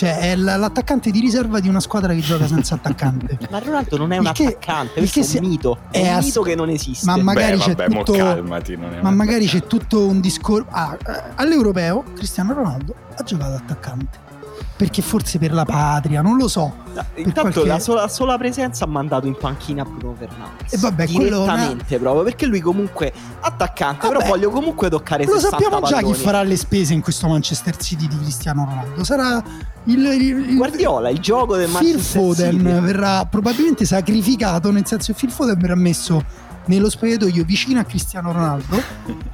Cioè 0.00 0.16
è 0.16 0.34
l- 0.34 0.44
l'attaccante 0.44 1.10
di 1.10 1.20
riserva 1.20 1.60
di 1.60 1.68
una 1.68 1.78
squadra 1.80 2.14
che 2.14 2.20
gioca 2.20 2.46
senza 2.46 2.74
attaccante. 2.76 3.36
Ma 3.50 3.58
Ronaldo 3.58 3.98
non 3.98 4.12
è 4.12 4.16
un 4.16 4.30
che- 4.32 4.46
attaccante, 4.46 4.94
questo 4.94 5.20
che 5.20 5.36
è 5.36 5.40
un 5.42 5.46
mito. 5.46 5.78
È, 5.90 5.98
è 6.00 6.08
un 6.08 6.14
ass- 6.16 6.24
mito 6.24 6.40
che 6.40 6.54
non 6.54 6.70
esiste. 6.70 7.04
Ma 7.04 7.16
magari 7.18 7.56
Beh, 7.58 7.62
c'è 7.62 7.74
vabbè, 7.74 7.94
mo 7.94 8.02
tutto- 8.02 8.16
calmati, 8.18 8.76
Ma 8.76 9.08
un 9.10 9.14
magari 9.14 9.44
c'è 9.46 9.66
tutto 9.66 10.06
un 10.06 10.20
discorso. 10.20 10.66
Ah, 10.70 10.96
eh, 11.06 11.22
all'europeo 11.34 12.02
Cristiano 12.14 12.54
Ronaldo 12.54 12.94
ha 13.14 13.22
giocato 13.24 13.52
attaccante. 13.56 14.18
Perché 14.80 15.02
forse 15.02 15.38
per 15.38 15.52
la 15.52 15.66
patria, 15.66 16.22
non 16.22 16.38
lo 16.38 16.48
so. 16.48 16.74
Intanto 17.16 17.40
qualche- 17.52 17.66
la 17.66 17.78
sola, 17.78 18.08
sola 18.08 18.38
presenza 18.38 18.84
ha 18.84 18.88
mandato 18.88 19.26
in 19.26 19.36
panchina 19.38 19.84
Bruno 19.84 20.14
Fernandes. 20.18 20.72
E 20.72 20.78
vabbè, 20.78 21.06
direttamente 21.06 21.98
proprio 21.98 22.22
perché 22.22 22.46
lui 22.46 22.60
comunque 22.60 23.12
attaccante, 23.40 24.06
però 24.08 24.20
Vabbè, 24.20 24.30
voglio 24.30 24.48
comunque 24.48 24.88
toccare 24.88 25.26
Lo 25.26 25.32
60 25.32 25.50
sappiamo 25.58 25.80
già 25.86 25.96
chi 25.98 26.02
palloni. 26.04 26.22
farà 26.22 26.42
le 26.42 26.56
spese 26.56 26.94
in 26.94 27.02
questo 27.02 27.28
Manchester 27.28 27.76
City 27.76 28.08
di 28.08 28.16
Cristiano 28.20 28.64
Ronaldo. 28.64 29.04
Sarà 29.04 29.42
il, 29.84 29.98
il, 29.98 30.22
il- 30.48 30.56
Guardiola, 30.56 31.10
il 31.10 31.18
gioco 31.18 31.56
del 31.56 31.66
Phil 31.66 31.74
Manchester 31.74 32.22
Foden 32.22 32.50
City. 32.52 32.80
verrà 32.80 33.26
probabilmente 33.26 33.84
sacrificato, 33.84 34.70
nel 34.70 34.86
senso 34.86 35.12
che 35.12 35.18
Phil 35.18 35.30
Foden 35.30 35.58
verrà 35.58 35.74
messo 35.76 36.24
nello 36.66 36.90
spogliatoio 36.90 37.44
vicino 37.44 37.80
a 37.80 37.84
Cristiano 37.84 38.32
Ronaldo 38.32 38.80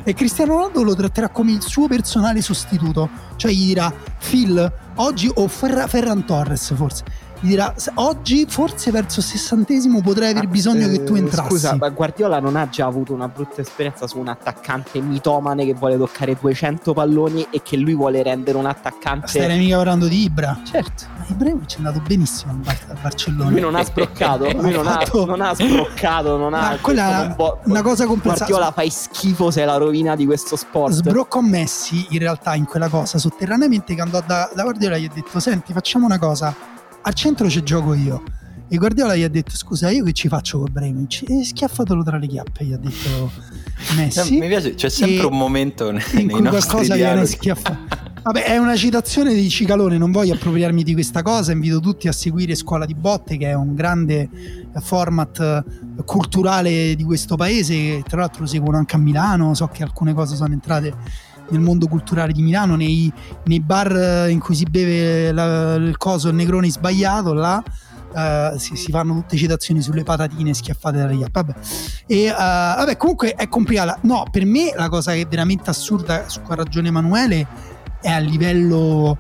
e 0.03 0.15
Cristiano 0.15 0.55
Ronaldo 0.55 0.83
lo 0.83 0.95
tratterà 0.95 1.29
come 1.29 1.53
il 1.53 1.63
suo 1.63 1.89
personale 1.89 2.41
sostituto. 2.41 3.09
Cioè 3.37 3.51
gli 3.53 3.67
dirà 3.67 3.93
Phil, 4.19 4.73
oggi 4.97 5.31
o 5.35 5.49
Ferra- 5.49 5.87
Ferran 5.87 6.25
Torres 6.25 6.75
forse. 6.75 7.05
Gli 7.41 7.49
dirà 7.49 7.73
"Se- 7.77 7.91
oggi 7.95 8.47
forse 8.49 8.91
verso 8.91 9.21
il 9.21 9.27
sessantesimo 9.27 10.01
potrei 10.01 10.31
aver 10.31 10.45
Ah, 10.45 10.49
bisogno 10.49 10.89
che 10.89 11.05
tu 11.05 11.15
entrassi. 11.15 11.49
Scusa, 11.51 11.77
ma 11.77 11.89
Guardiola 11.91 12.41
non 12.41 12.57
ha 12.57 12.69
già 12.69 12.87
avuto 12.87 13.13
una 13.13 13.29
brutta 13.29 13.61
esperienza 13.61 14.07
su 14.07 14.19
un 14.19 14.29
attaccante 14.29 15.01
mitomane 15.01 15.65
che 15.67 15.75
vuole 15.75 15.97
toccare 15.99 16.37
200 16.41 16.93
palloni 16.95 17.47
e 17.51 17.61
che 17.63 17.77
lui 17.77 17.95
vuole 17.95 18.23
rendere 18.23 18.57
un 18.57 18.67
attaccante. 18.67 19.29
Stai 19.29 19.59
mica 19.59 19.77
parlando 19.77 20.07
di 20.09 20.23
Ibra. 20.23 20.59
Certo. 20.65 21.05
Ma 21.19 21.25
Ibrahimovic 21.29 21.75
è 21.75 21.77
andato 21.79 22.01
benissimo 22.07 22.53
Bar- 22.55 22.85
al 22.89 22.97
Barcellona. 23.03 23.51
Lui 23.51 23.61
non 23.61 23.75
ha 23.75 23.85
sbroccato, 23.85 24.51
lui 24.59 24.73
non 24.73 24.87
ha, 24.87 24.93
fatto- 24.93 25.25
non 25.27 25.41
ha 25.41 25.55
sbroccato, 25.55 26.37
non 26.37 26.55
ha. 26.55 26.61
Ma 26.71 26.77
quella 26.81 27.03
questo 27.05 27.23
è 27.23 27.27
non 27.27 27.37
può- 27.37 27.59
una 27.65 27.83
cosa 27.83 28.07
complessa. 28.07 28.45
Guardiola 28.47 28.73
fai 28.73 28.91
schifo, 28.91 29.51
sei 29.51 29.67
la 29.67 29.77
rovina 29.77 30.17
di 30.17 30.25
questo 30.25 30.57
sport. 30.57 30.93
sbroccò 30.95 31.41
Messi 31.41 32.07
in 32.11 32.19
realtà 32.19 32.55
in 32.55 32.65
quella 32.65 32.89
cosa 32.89 33.19
sotterraneamente 33.19 33.95
che 33.95 34.01
andò 34.01 34.23
da, 34.27 34.51
da 34.55 34.63
Guardiola 34.63 34.97
e 34.97 35.01
gli 35.03 35.05
ha 35.05 35.15
detto 35.15 35.39
senti 35.39 35.73
facciamo 35.73 36.07
una 36.07 36.19
cosa 36.19 36.55
al 37.07 37.15
centro 37.15 37.49
ci 37.49 37.63
gioco 37.63 37.95
io. 37.95 38.23
E 38.69 38.77
Guardiola 38.79 39.15
gli 39.15 39.23
ha 39.23 39.29
detto 39.29 39.53
scusa 39.55 39.91
io 39.91 40.03
che 40.03 40.13
ci 40.13 40.27
faccio 40.27 40.59
con 40.59 40.67
Ibrahimovic 40.67 41.23
e 41.29 41.45
schiaffatelo 41.45 42.03
tra 42.03 42.19
le 42.19 42.27
chiappe 42.27 42.65
gli 42.65 42.73
ha 42.73 42.79
detto 42.79 43.31
Messi. 43.95 44.39
Mi 44.39 44.49
piace, 44.49 44.75
c'è 44.75 44.89
sempre 44.89 45.25
E 45.25 45.27
un 45.27 45.37
momento 45.37 45.93
nei, 45.93 46.03
in 46.15 46.29
cui 46.29 46.43
qualcosa 46.43 46.95
viene 46.95 46.97
dialoghi. 46.97 47.27
schiaffato 47.27 48.05
Vabbè, 48.27 48.43
è 48.43 48.59
una 48.59 48.75
citazione 48.75 49.35
di 49.35 49.49
Cicalone, 49.49 49.99
non 49.99 50.11
voglio 50.11 50.35
appropriarmi 50.35 50.83
di 50.83 50.95
questa 50.95 51.23
cosa, 51.23 51.53
invito 51.53 51.79
tutti 51.79 52.09
a 52.09 52.13
seguire 52.13 52.57
Scuola 52.57 52.85
di 52.85 52.95
Botte, 52.95 53.37
che 53.37 53.51
è 53.51 53.55
un 53.55 53.77
grande 53.77 54.29
format 54.81 55.39
eh, 55.39 56.03
culturale 56.05 56.97
di 56.97 57.05
questo 57.05 57.37
paese, 57.37 58.03
tra 58.03 58.23
l'altro 58.23 58.41
lo 58.41 58.49
seguono 58.49 58.79
anche 58.79 58.97
a 58.97 58.99
Milano, 58.99 59.55
so 59.55 59.69
che 59.69 59.85
alcune 59.85 60.13
cose 60.13 60.35
sono 60.35 60.53
entrate 60.53 60.93
nel 61.51 61.61
mondo 61.61 61.87
culturale 61.87 62.33
di 62.33 62.43
Milano, 62.43 62.77
nei, 62.77 63.13
nei 63.45 63.61
bar 63.61 63.95
eh, 63.95 64.31
in 64.31 64.41
cui 64.41 64.55
si 64.55 64.65
beve 64.65 65.33
la- 65.33 65.75
il 65.75 65.97
coso, 65.97 66.29
il 66.29 66.35
negrone 66.35 66.71
sbagliato, 66.71 67.33
là 67.33 67.63
eh, 68.17 68.55
si, 68.57 68.77
si 68.77 68.91
fanno 68.91 69.15
tutte 69.15 69.37
citazioni 69.37 69.83
sulle 69.83 70.03
patatine 70.03 70.55
schiaffate 70.55 70.99
dalle 70.99 71.17
chiappe. 71.17 71.43
Vabbè. 71.43 71.55
E 72.07 72.25
eh, 72.25 72.31
vabbè, 72.33 72.97
comunque 72.97 73.35
è 73.35 73.49
complicata. 73.49 73.99
No, 74.03 74.25
per 74.31 74.45
me 74.47 74.73
la 74.75 74.89
cosa 74.89 75.13
che 75.13 75.23
è 75.23 75.27
veramente 75.27 75.71
assurda, 75.71 76.29
su 76.29 76.41
cui 76.41 76.55
ha 76.55 76.57
ragione 76.57 76.89
Emanuele, 76.89 77.47
è 78.01 78.11
a 78.11 78.19
livello 78.19 79.19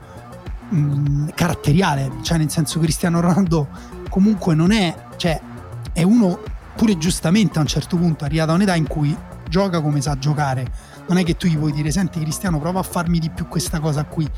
mh, 0.68 1.28
caratteriale. 1.35 2.11
Cioè, 2.23 2.38
nel 2.38 2.50
senso, 2.50 2.80
Cristiano 2.80 3.21
Ronaldo 3.21 3.68
comunque 4.09 4.54
non 4.54 4.73
è, 4.73 4.95
cioè, 5.16 5.38
è 5.92 6.02
uno 6.02 6.40
pure 6.75 6.97
giustamente 6.99 7.59
a 7.59 7.62
un 7.62 7.66
certo 7.66 7.97
punto 7.97 8.25
arrivato 8.25 8.52
a 8.52 8.54
un'età 8.54 8.75
in 8.75 8.87
cui 8.87 9.16
gioca 9.49 9.80
come 9.80 10.00
sa 10.00 10.16
giocare. 10.18 10.95
Non 11.08 11.18
è 11.18 11.25
che 11.25 11.36
tu 11.36 11.46
gli 11.46 11.56
puoi 11.56 11.72
dire, 11.72 11.90
senti 11.90 12.20
Cristiano, 12.20 12.58
prova 12.58 12.80
a 12.80 12.82
farmi 12.82 13.18
di 13.18 13.30
più 13.30 13.46
questa 13.48 13.80
cosa 13.80 14.04
qui. 14.04 14.28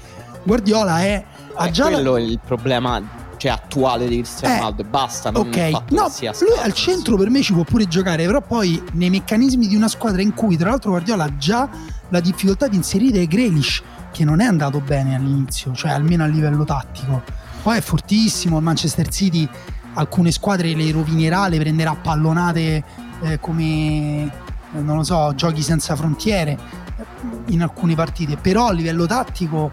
Guardiola 0.43 1.01
è, 1.01 1.25
ha 1.55 1.67
È 1.67 1.71
già 1.71 1.85
la- 1.85 1.97
quello 1.97 2.17
il 2.19 2.39
problema 2.45 3.01
cioè, 3.37 3.53
attuale 3.53 4.09
di 4.09 4.17
Cristiano 4.17 4.55
Eh, 4.55 4.57
Ronaldo 4.59 4.83
e 4.83 4.85
basta. 4.85 5.31
Non 5.31 5.47
Ok, 5.49 5.57
no, 5.91 6.09
lui 6.21 6.59
al 6.63 6.73
centro 6.73 7.17
per 7.17 7.31
me 7.31 7.41
ci 7.43 7.53
può 7.53 7.63
pure 7.65 7.87
giocare, 7.87 8.27
però 8.27 8.41
poi 8.41 8.83
nei 8.93 9.11
meccanismi 9.11 9.67
di 9.67 9.77
una 9.77 9.89
squadra 9.89 10.21
in 10.23 10.35
cui 10.35 10.57
tra 10.57 10.71
l'altro 10.71 10.91
Guardiola 10.91 11.25
ha 11.25 11.37
già 11.37 11.69
la 12.09 12.21
difficoltà 12.21 12.69
di 12.69 12.77
inserire 12.77 13.27
Grealish, 13.27 13.83
che 14.13 14.25
non 14.25 14.41
è 14.41 14.45
andato 14.45 14.81
bene 14.81 15.15
all'inizio, 15.15 15.73
cioè 15.75 15.91
almeno 15.93 16.25
a 16.25 16.27
livello 16.27 16.65
tattico. 16.65 17.23
Poi 17.63 17.79
è 17.79 17.81
fortissimo, 17.81 18.57
il 18.59 18.63
Manchester 18.65 19.09
City 19.09 19.49
alcune 19.95 20.31
squadre 20.31 20.75
le 20.75 20.91
rovinerà, 20.93 21.49
le 21.49 21.59
prenderà 21.59 21.95
pallonate 21.95 22.85
eh, 23.23 23.41
come, 23.41 24.31
non 24.73 24.97
lo 24.97 25.03
so, 25.03 25.33
giochi 25.35 25.63
senza 25.63 25.97
frontiere 25.97 26.53
eh, 26.97 27.05
in 27.53 27.63
alcune 27.63 27.95
partite, 27.95 28.37
però 28.37 28.69
a 28.69 28.73
livello 28.73 29.07
tattico 29.07 29.71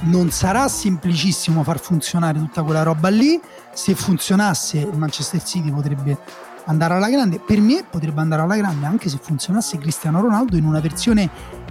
non 0.00 0.30
sarà 0.30 0.68
semplicissimo 0.68 1.62
far 1.62 1.80
funzionare 1.80 2.38
tutta 2.38 2.62
quella 2.62 2.82
roba 2.82 3.08
lì. 3.08 3.40
Se 3.72 3.94
funzionasse, 3.94 4.78
il 4.78 4.96
Manchester 4.96 5.42
City 5.42 5.70
potrebbe 5.70 6.18
andare 6.66 6.94
alla 6.94 7.08
grande. 7.08 7.40
Per 7.40 7.60
me 7.60 7.84
potrebbe 7.88 8.20
andare 8.20 8.42
alla 8.42 8.56
grande 8.56 8.86
anche 8.86 9.08
se 9.08 9.18
funzionasse 9.20 9.78
Cristiano 9.78 10.20
Ronaldo 10.20 10.56
in 10.56 10.64
una 10.64 10.80
versione 10.80 11.28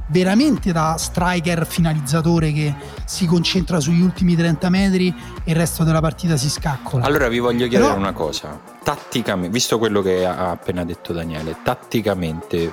veramente 0.08 0.72
da 0.72 0.96
striker 0.98 1.66
finalizzatore 1.66 2.52
che 2.52 2.74
si 3.06 3.26
concentra 3.26 3.80
sugli 3.80 4.02
ultimi 4.02 4.36
30 4.36 4.70
metri 4.70 5.14
e 5.44 5.52
il 5.52 5.56
resto 5.56 5.84
della 5.84 6.00
partita 6.02 6.38
si 6.38 6.50
scaccola. 6.50 7.04
Allora 7.06 7.28
vi 7.28 7.40
voglio 7.40 7.68
chiedere 7.68 7.90
Però- 7.90 7.98
una 7.98 8.14
cosa. 8.14 8.60
Tatticamente, 8.84 9.52
visto 9.52 9.78
quello 9.78 10.02
che 10.02 10.26
ha 10.26 10.52
appena 10.52 10.86
detto 10.86 11.12
Daniele, 11.14 11.58
tatticamente 11.64 12.72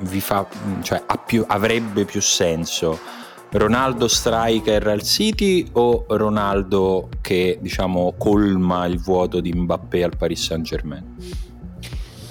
vi 0.00 0.20
fa, 0.20 0.46
cioè, 0.82 1.04
più- 1.24 1.44
avrebbe 1.46 2.04
più 2.04 2.20
senso 2.20 2.98
Ronaldo 3.50 4.08
striker 4.08 4.86
al 4.88 5.02
City 5.02 5.68
o 5.72 6.06
Ronaldo 6.08 7.08
che 7.20 7.58
diciamo 7.60 8.14
colma 8.16 8.86
il 8.86 8.98
vuoto 8.98 9.40
di 9.40 9.52
Mbappé 9.52 10.02
al 10.02 10.16
Paris 10.16 10.42
Saint 10.46 10.64
Germain? 10.64 11.04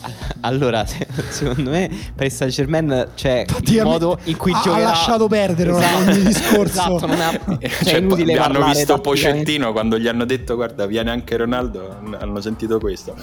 Allora, 0.44 0.86
se- 0.86 1.06
secondo 1.30 1.70
me 1.70 1.90
Paris 2.16 2.36
Saint 2.36 2.52
Germain 2.54 3.10
c'è 3.16 3.40
il 3.42 3.46
Praticamente 3.46 3.84
modo 3.84 4.18
in 4.24 4.38
cui 4.38 4.52
ha- 4.52 4.62
giocherà 4.64 4.86
ha 4.88 4.90
lasciato 4.90 5.28
perdere 5.28 5.72
esatto, 5.72 6.10
ogni 6.10 6.22
discorso. 6.24 6.64
esatto, 6.98 7.06
non 7.06 7.22
è, 7.22 7.40
cioè, 7.40 7.58
è 7.60 7.84
Cioè, 7.84 7.98
inutile 8.00 8.34
hanno 8.34 8.54
parlare 8.54 8.74
visto. 8.78 8.98
Pocettino 9.00 9.72
quando 9.72 10.00
gli 10.00 10.08
hanno 10.08 10.26
detto 10.26 10.56
guarda 10.56 10.86
viene 10.88 11.12
anche 11.12 11.38
Ronaldo 11.38 12.00
hanno 12.20 12.42
sentito 12.42 12.80
questo 12.80 13.16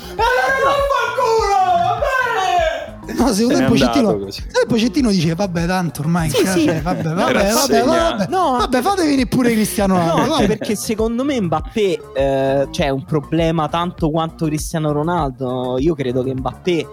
No, 3.16 3.32
secondo 3.32 3.56
Se 3.56 3.62
me 3.62 3.68
Pocettino, 3.68 4.18
Pocettino 4.66 5.10
dice 5.10 5.34
vabbè 5.34 5.66
tanto 5.66 6.02
ormai 6.02 6.28
Sì, 6.30 6.44
cioè, 6.44 6.46
sì. 6.58 6.66
vabbè 6.66 6.82
vabbè 6.82 7.14
vabbè, 7.14 7.52
vabbè, 7.52 7.84
vabbè, 7.84 8.26
No, 8.28 8.56
vabbè 8.58 8.80
fate 8.82 9.02
venire 9.04 9.26
pure 9.26 9.52
Cristiano 9.52 9.94
No, 9.96 10.00
Ronaldo 10.10 10.30
vabbè. 10.32 10.46
perché 10.46 10.76
secondo 10.76 11.24
me 11.24 11.40
Mbappé 11.40 11.98
eh, 12.14 12.68
c'è 12.70 12.88
un 12.90 13.04
problema 13.04 13.68
tanto 13.68 14.10
quanto 14.10 14.46
Cristiano 14.46 14.92
Ronaldo. 14.92 15.76
Io 15.78 15.94
credo 15.94 16.22
che 16.22 16.34
Mbappé 16.34 16.86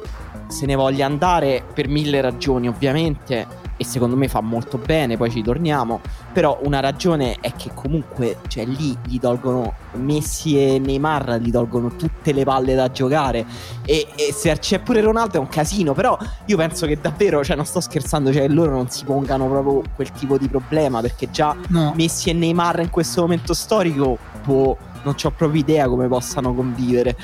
se 0.47 0.65
ne 0.65 0.75
voglia 0.75 1.05
andare 1.05 1.63
per 1.73 1.87
mille 1.87 2.21
ragioni, 2.21 2.67
ovviamente. 2.67 3.63
Secondo 3.85 4.15
me 4.15 4.27
fa 4.27 4.41
molto 4.41 4.77
bene, 4.77 5.17
poi 5.17 5.31
ci 5.31 5.41
torniamo. 5.41 6.01
Però 6.33 6.59
una 6.63 6.79
ragione 6.79 7.37
è 7.39 7.53
che 7.53 7.71
comunque, 7.73 8.39
cioè, 8.47 8.65
lì 8.65 8.97
gli 9.05 9.19
tolgono 9.19 9.73
Messi 9.93 10.59
e 10.59 10.79
Neymar, 10.79 11.39
gli 11.39 11.51
tolgono 11.51 11.95
tutte 11.95 12.33
le 12.33 12.43
palle 12.43 12.75
da 12.75 12.91
giocare. 12.91 13.45
E, 13.85 14.07
e 14.15 14.33
se 14.33 14.57
c'è 14.57 14.79
pure 14.79 15.01
Ronaldo 15.01 15.37
è 15.37 15.39
un 15.39 15.47
casino. 15.47 15.93
Però 15.93 16.17
io 16.45 16.57
penso 16.57 16.85
che 16.87 16.99
davvero, 16.99 17.43
cioè, 17.43 17.55
non 17.55 17.65
sto 17.65 17.79
scherzando, 17.79 18.33
cioè, 18.33 18.47
loro 18.47 18.71
non 18.71 18.89
si 18.89 19.05
pongano 19.05 19.47
proprio 19.47 19.81
quel 19.95 20.11
tipo 20.11 20.37
di 20.37 20.47
problema. 20.47 21.01
Perché 21.01 21.29
già 21.31 21.55
no 21.69 21.93
Messi 21.95 22.29
e 22.29 22.33
Neymar 22.33 22.79
in 22.79 22.89
questo 22.89 23.21
momento 23.21 23.53
storico, 23.53 24.17
boh, 24.43 24.77
non 25.03 25.15
ho 25.21 25.31
proprio 25.31 25.61
idea 25.61 25.87
come 25.87 26.07
possano 26.07 26.53
convivere. 26.53 27.15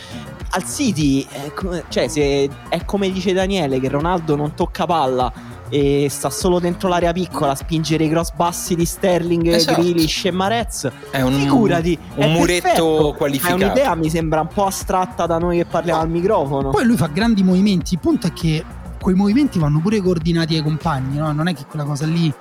Al 0.53 0.65
City, 0.65 1.25
come- 1.55 1.83
cioè, 1.87 2.07
se 2.07 2.49
è 2.69 2.85
come 2.85 3.09
dice 3.11 3.33
Daniele, 3.33 3.79
che 3.79 3.87
Ronaldo 3.87 4.35
non 4.35 4.53
tocca 4.53 4.85
palla 4.85 5.31
e 5.73 6.07
sta 6.09 6.29
solo 6.29 6.59
dentro 6.59 6.89
l'area 6.89 7.13
piccola 7.13 7.51
a 7.53 7.55
spingere 7.55 8.03
i 8.03 8.09
cross 8.09 8.31
bassi 8.33 8.75
di 8.75 8.85
Sterling, 8.85 9.47
Esatto. 9.47 9.81
Grealish 9.81 10.25
e 10.25 10.31
Marez. 10.31 10.91
è 11.09 11.21
un, 11.21 11.31
Figurati, 11.33 11.97
è 12.15 12.25
un 12.25 12.33
muretto 12.33 12.61
perfetto. 12.61 13.13
qualificato 13.17 13.57
È 13.61 13.65
un'idea, 13.65 13.95
mi 13.95 14.09
sembra 14.09 14.41
un 14.41 14.49
po' 14.53 14.65
astratta 14.65 15.25
da 15.25 15.37
noi 15.37 15.57
che 15.57 15.65
parliamo 15.65 16.01
al 16.01 16.09
microfono. 16.09 16.69
poi 16.71 16.85
lui 16.85 16.97
fa 16.97 17.07
grandi 17.07 17.41
movimenti 17.41 17.93
il 17.93 17.99
punto 18.01 18.27
è 18.27 18.33
che 18.33 18.63
quei 19.01 19.15
movimenti 19.15 19.57
vanno 19.59 19.79
pure 19.79 20.01
coordinati 20.01 20.55
ai 20.55 20.61
compagni 20.61 21.17
no? 21.17 21.31
non 21.31 21.47
è 21.47 21.55
che 21.55 21.65
quella 21.65 21.85
cosa 21.85 22.05
lì 22.05 22.31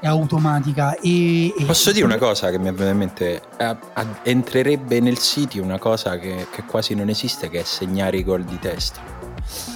è 0.00 0.06
automatica 0.06 0.94
e, 0.96 1.48
e- 1.48 1.64
Posso 1.66 1.92
dire 1.92 2.04
una 2.04 2.18
cosa 2.18 2.50
che 2.50 2.58
mi 2.58 2.68
è 2.68 2.72
venuta 2.72 2.90
in 2.90 2.96
mente? 2.96 3.42
Eh, 3.58 3.76
entrerebbe 4.22 5.00
nel 5.00 5.18
City 5.18 5.58
una 5.58 5.78
cosa 5.78 6.18
che, 6.18 6.46
che 6.50 6.62
quasi 6.64 6.94
non 6.94 7.08
esiste, 7.08 7.48
che 7.50 7.60
è 7.60 7.64
segnare 7.64 8.16
i 8.16 8.24
gol 8.24 8.44
di 8.44 8.58
testa. 8.60 9.00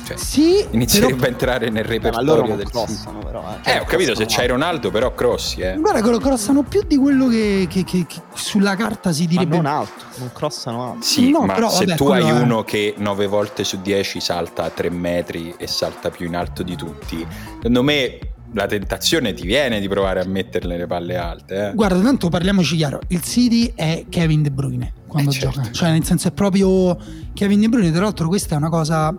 Cioè, 0.05 0.17
sì 0.17 0.67
inizierebbe 0.71 1.15
però- 1.15 1.27
a 1.27 1.31
entrare 1.31 1.71
nel 1.71 1.85
Eh, 1.85 1.99
ma 2.01 2.09
repertorio 2.11 2.57
del 2.57 2.69
crossano 2.71 3.19
però. 3.21 3.45
Eh, 3.65 3.79
ho 3.79 3.85
capito, 3.85 4.15
se 4.15 4.27
c'hai 4.29 4.47
Ronaldo, 4.49 4.91
però 4.91 5.15
crossi, 5.15 5.61
eh. 5.61 5.77
guarda 5.79 6.03
che 6.03 6.19
crossano 6.19 6.63
più 6.63 6.83
di 6.87 6.97
quello 6.97 7.29
che, 7.29 7.67
che- 7.71 7.85
che- 7.85 8.07
che 8.07 8.21
sulla 8.35 8.75
carta 8.77 9.13
si 9.13 9.23
Ma 9.25 9.29
direbbe 9.31 9.57
non 9.57 9.67
alto, 9.67 10.05
non 10.19 10.31
crossano 10.33 10.93
alto. 10.93 11.03
Sì, 11.05 11.31
No, 11.31 11.47
ma 11.47 11.55
però, 11.55 11.71
se 11.71 11.85
vabbè, 11.87 11.97
tu 11.97 12.07
hai 12.09 12.27
è- 12.27 12.31
uno 12.33 12.63
che 12.65 12.95
9 12.99 13.27
volte 13.27 13.65
su 13.65 13.81
10 13.81 14.21
salta 14.21 14.65
a 14.65 14.71
3 14.71 14.91
metri 14.91 15.55
e 15.57 15.67
salta 15.67 16.11
più 16.11 16.27
in 16.27 16.37
alto 16.37 16.63
di 16.63 16.77
tutti, 16.77 17.25
secondo 17.55 17.83
me 17.83 18.19
la 18.55 18.67
tentazione 18.67 19.33
ti 19.33 19.47
viene 19.47 19.81
di 19.81 19.89
provare 19.89 20.21
a 20.21 20.27
metterle 20.27 20.77
le 20.77 20.87
palle 20.87 21.17
alte. 21.17 21.69
Eh? 21.69 21.73
Guarda, 21.75 22.01
tanto 22.01 22.29
parliamoci 22.29 22.77
chiaro, 22.77 23.01
il 23.09 23.23
City 23.23 23.73
è 23.75 24.05
Kevin 24.11 24.43
De 24.43 24.51
Bruyne 24.51 24.93
quando 25.07 25.31
Eh, 25.31 25.33
certo. 25.35 25.61
gioca, 25.61 25.73
cioè 25.73 25.91
nel 25.91 26.05
senso 26.05 26.29
è 26.29 26.33
proprio 26.33 26.99
Kevin 27.33 27.61
De 27.61 27.69
Bruyne, 27.71 27.91
tra 27.93 28.03
l'altro 28.03 28.29
questa 28.29 28.55
è 28.55 28.59
una 28.59 28.69
cosa 28.69 29.15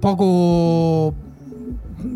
poco 0.00 1.14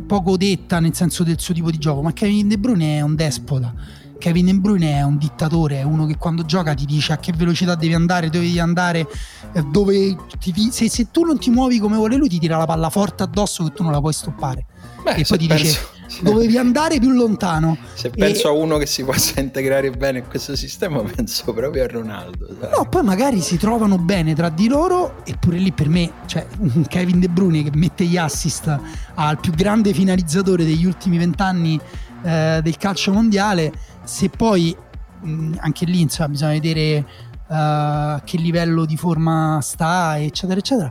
poco 0.06 0.36
detta 0.36 0.80
nel 0.80 0.94
senso 0.94 1.22
del 1.22 1.38
suo 1.38 1.54
tipo 1.54 1.70
di 1.70 1.78
gioco, 1.78 2.02
ma 2.02 2.12
Kevin 2.12 2.48
De 2.48 2.58
Bruyne 2.58 2.98
è 2.98 3.00
un 3.02 3.14
despota. 3.14 3.72
Kevin 4.18 4.46
De 4.46 4.54
Bruyne 4.54 4.92
è 4.92 5.02
un 5.02 5.18
dittatore, 5.18 5.80
è 5.80 5.82
uno 5.82 6.06
che 6.06 6.16
quando 6.16 6.44
gioca 6.44 6.74
ti 6.74 6.86
dice 6.86 7.12
a 7.12 7.18
che 7.18 7.32
velocità 7.32 7.74
devi 7.74 7.94
andare, 7.94 8.30
dove 8.30 8.46
devi 8.46 8.58
andare, 8.58 9.06
eh, 9.52 9.62
dove 9.70 10.16
ti 10.38 10.70
se, 10.70 10.88
se 10.88 11.10
tu 11.10 11.24
non 11.24 11.38
ti 11.38 11.50
muovi 11.50 11.78
come 11.78 11.96
vuole 11.96 12.16
lui 12.16 12.28
ti 12.28 12.38
tira 12.38 12.56
la 12.56 12.64
palla 12.64 12.88
forte 12.90 13.22
addosso 13.22 13.64
che 13.64 13.72
tu 13.72 13.82
non 13.82 13.92
la 13.92 14.00
puoi 14.00 14.12
stoppare. 14.12 14.64
Beh, 15.02 15.16
e 15.16 15.24
poi 15.28 15.38
ti 15.38 15.46
penso, 15.46 15.64
dice 15.64 15.80
dovevi 16.20 16.56
andare 16.58 16.98
più 16.98 17.10
lontano. 17.10 17.76
se 17.94 18.08
e- 18.08 18.10
penso 18.10 18.48
a 18.48 18.52
uno 18.52 18.76
che 18.76 18.86
si 18.86 19.04
possa 19.04 19.40
integrare 19.40 19.90
bene 19.90 20.18
in 20.18 20.26
questo 20.28 20.56
sistema, 20.56 21.02
penso 21.14 21.52
proprio 21.52 21.84
a 21.84 21.86
Ronaldo. 21.86 22.48
sai. 22.60 22.70
No, 22.70 22.88
poi 22.88 23.02
magari 23.02 23.40
si 23.40 23.56
trovano 23.56 23.98
bene 23.98 24.34
tra 24.34 24.48
di 24.48 24.68
loro, 24.68 25.22
eppure 25.24 25.58
lì 25.58 25.72
per 25.72 25.88
me, 25.88 26.10
cioè 26.26 26.46
un 26.58 26.84
Kevin 26.88 27.20
De 27.20 27.28
Bruyne 27.28 27.62
che 27.62 27.70
mette 27.74 28.04
gli 28.04 28.16
assist 28.16 28.78
al 29.14 29.40
più 29.40 29.52
grande 29.52 29.92
finalizzatore 29.92 30.64
degli 30.64 30.84
ultimi 30.84 31.18
vent'anni 31.18 31.80
eh, 32.22 32.60
del 32.62 32.76
calcio 32.76 33.12
mondiale, 33.12 33.72
se 34.04 34.28
poi 34.28 34.74
mh, 35.20 35.54
anche 35.58 35.84
lì 35.84 36.00
insomma 36.00 36.28
bisogna 36.28 36.52
vedere 36.52 37.06
a 37.48 38.22
che 38.24 38.38
livello 38.38 38.84
di 38.84 38.96
forma 38.96 39.58
sta, 39.60 40.18
eccetera, 40.18 40.58
eccetera. 40.58 40.90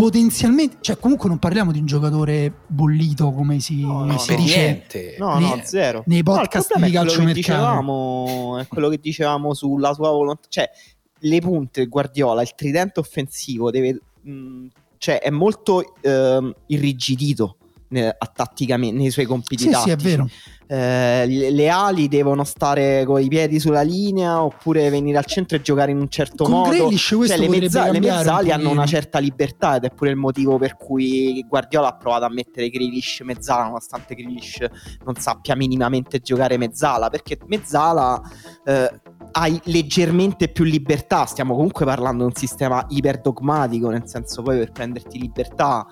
Potenzialmente, 0.00 0.78
cioè 0.80 0.98
comunque 0.98 1.28
non 1.28 1.38
parliamo 1.38 1.72
di 1.72 1.78
un 1.78 1.84
giocatore 1.84 2.50
bollito 2.66 3.32
come 3.32 3.60
si, 3.60 3.82
No, 3.82 4.06
no, 4.06 4.16
si 4.16 4.28
per 4.28 4.38
no. 4.38 4.42
dice 4.44 4.58
niente. 4.62 5.16
No, 5.18 5.38
nei- 5.38 5.48
no, 5.50 5.60
zero. 5.62 6.02
nei 6.06 6.22
No, 6.22 6.32
podcast 6.32 6.68
problema 6.68 6.86
di 6.86 6.92
è 6.92 6.96
quello 6.96 7.10
che 7.10 7.16
calciomercato. 7.26 7.58
dicevamo, 7.58 8.58
è 8.58 8.66
quello 8.66 8.88
che 8.88 8.98
dicevamo 8.98 9.52
sulla 9.52 9.92
sua 9.92 10.08
volontà, 10.10 10.46
cioè 10.48 10.70
le 11.18 11.40
punte 11.40 11.84
Guardiola, 11.84 12.40
il 12.40 12.54
tridente 12.54 12.98
offensivo 12.98 13.70
deve 13.70 14.00
mh, 14.22 14.66
cioè 14.96 15.20
è 15.20 15.28
molto 15.28 15.94
ehm, 16.00 16.54
irrigidito 16.68 17.56
ne- 17.88 18.08
a- 18.08 18.32
tatticamente 18.34 18.96
nei 18.96 19.10
suoi 19.10 19.26
compiti 19.26 19.64
Sì, 19.64 19.68
sì, 19.68 19.74
è 19.74 19.96
tattici. 19.96 20.08
vero. 20.08 20.28
Eh, 20.72 21.26
le, 21.26 21.68
ali 21.68 22.06
devono 22.06 22.44
stare 22.44 23.02
con 23.04 23.20
i 23.20 23.26
piedi 23.26 23.58
sulla 23.58 23.80
linea 23.80 24.40
oppure 24.40 24.88
venire 24.88 25.18
al 25.18 25.24
centro 25.24 25.56
e 25.56 25.62
giocare 25.62 25.90
in 25.90 25.98
un 25.98 26.08
certo 26.08 26.44
Con 26.44 26.52
modo. 26.52 26.70
Grealish 26.70 27.08
Cioè, 27.26 27.36
le, 27.38 27.48
mezza- 27.48 27.86
le 27.86 27.92
cambiare 27.94 28.18
un 28.18 28.24
mezzali 28.24 28.52
hanno 28.52 28.70
una 28.70 28.86
certa 28.86 29.18
libertà 29.18 29.74
ed 29.74 29.82
è 29.86 29.90
pure 29.90 30.10
il 30.10 30.16
motivo 30.16 30.58
per 30.58 30.76
cui 30.76 31.44
Guardiola 31.48 31.88
ha 31.88 31.96
provato 31.96 32.24
a 32.24 32.28
mettere 32.28 32.68
Grealish 32.68 33.22
mezzala 33.24 33.64
nonostante 33.64 34.14
Grealish 34.14 34.64
non 35.04 35.16
sappia 35.16 35.56
minimamente 35.56 36.20
giocare 36.20 36.56
mezzala 36.56 37.10
perché 37.10 37.36
mezzala 37.46 38.22
eh, 38.64 39.00
hai 39.32 39.60
leggermente 39.64 40.50
più 40.50 40.62
libertà 40.62 41.24
stiamo 41.24 41.56
comunque 41.56 41.84
parlando 41.84 42.22
di 42.22 42.30
un 42.30 42.36
sistema 42.36 42.86
iperdogmatico 42.90 43.90
nel 43.90 44.06
senso 44.06 44.42
poi 44.42 44.58
per 44.58 44.70
prenderti 44.70 45.18
libertà 45.18 45.84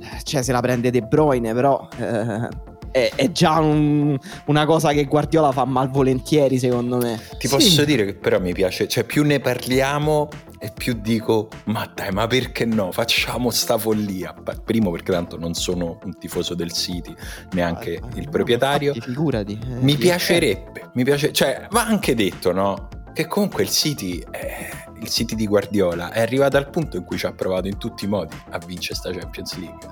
eh, 0.00 0.22
cioè 0.24 0.42
se 0.42 0.50
la 0.50 0.60
prende 0.60 0.90
De 0.90 1.02
Bruyne 1.02 1.54
però 1.54 1.86
eh, 1.96 2.65
è, 2.96 3.12
è 3.14 3.30
già 3.30 3.58
un- 3.60 4.16
una 4.46 4.64
cosa 4.64 4.92
che 4.92 5.04
Guardiola 5.04 5.52
fa 5.52 5.66
malvolentieri 5.66 6.58
secondo 6.58 6.96
me 6.96 7.20
Ti 7.38 7.46
Sì. 7.46 7.54
posso 7.54 7.84
dire 7.84 8.06
che 8.06 8.14
però 8.14 8.40
mi 8.40 8.54
piace, 8.54 8.88
cioè 8.88 9.04
più 9.04 9.22
ne 9.22 9.38
parliamo 9.38 10.28
e 10.58 10.72
più 10.74 10.94
dico, 10.94 11.48
ma 11.64 11.90
dai, 11.94 12.10
ma 12.12 12.26
perché 12.26 12.64
no? 12.64 12.90
Facciamo 12.90 13.50
sta 13.50 13.76
follia. 13.76 14.34
Primo 14.64 14.90
perché 14.90 15.12
tanto 15.12 15.36
non 15.38 15.52
sono 15.52 15.98
un 16.04 16.16
tifoso 16.18 16.54
del 16.54 16.72
City, 16.72 17.14
neanche 17.52 18.00
Ah, 18.02 18.06
il 18.14 18.24
no, 18.24 18.30
proprietario. 18.30 18.92
infatti, 18.94 19.10
figurati 19.10 19.52
eh, 19.62 19.74
Mi 19.82 19.96
piacerebbe, 19.96 20.90
mi 20.94 21.04
piace, 21.04 21.32
cioè 21.32 21.66
va 21.70 21.84
anche 21.86 22.14
detto, 22.14 22.52
no? 22.52 22.88
Che 23.12 23.26
comunque 23.26 23.62
il 23.64 23.70
City, 23.70 24.24
è- 24.30 24.84
il 25.00 25.08
City 25.08 25.34
di 25.34 25.46
Guardiola 25.46 26.10
è 26.10 26.20
arrivato 26.20 26.56
al 26.56 26.70
punto 26.70 26.96
in 26.96 27.04
cui 27.04 27.18
ci 27.18 27.26
ha 27.26 27.32
provato 27.32 27.66
in 27.68 27.78
tutti 27.78 28.04
i 28.04 28.08
modi 28.08 28.36
a 28.50 28.58
vincere 28.58 28.94
sta 28.94 29.10
Champions 29.12 29.56
League. 29.56 29.88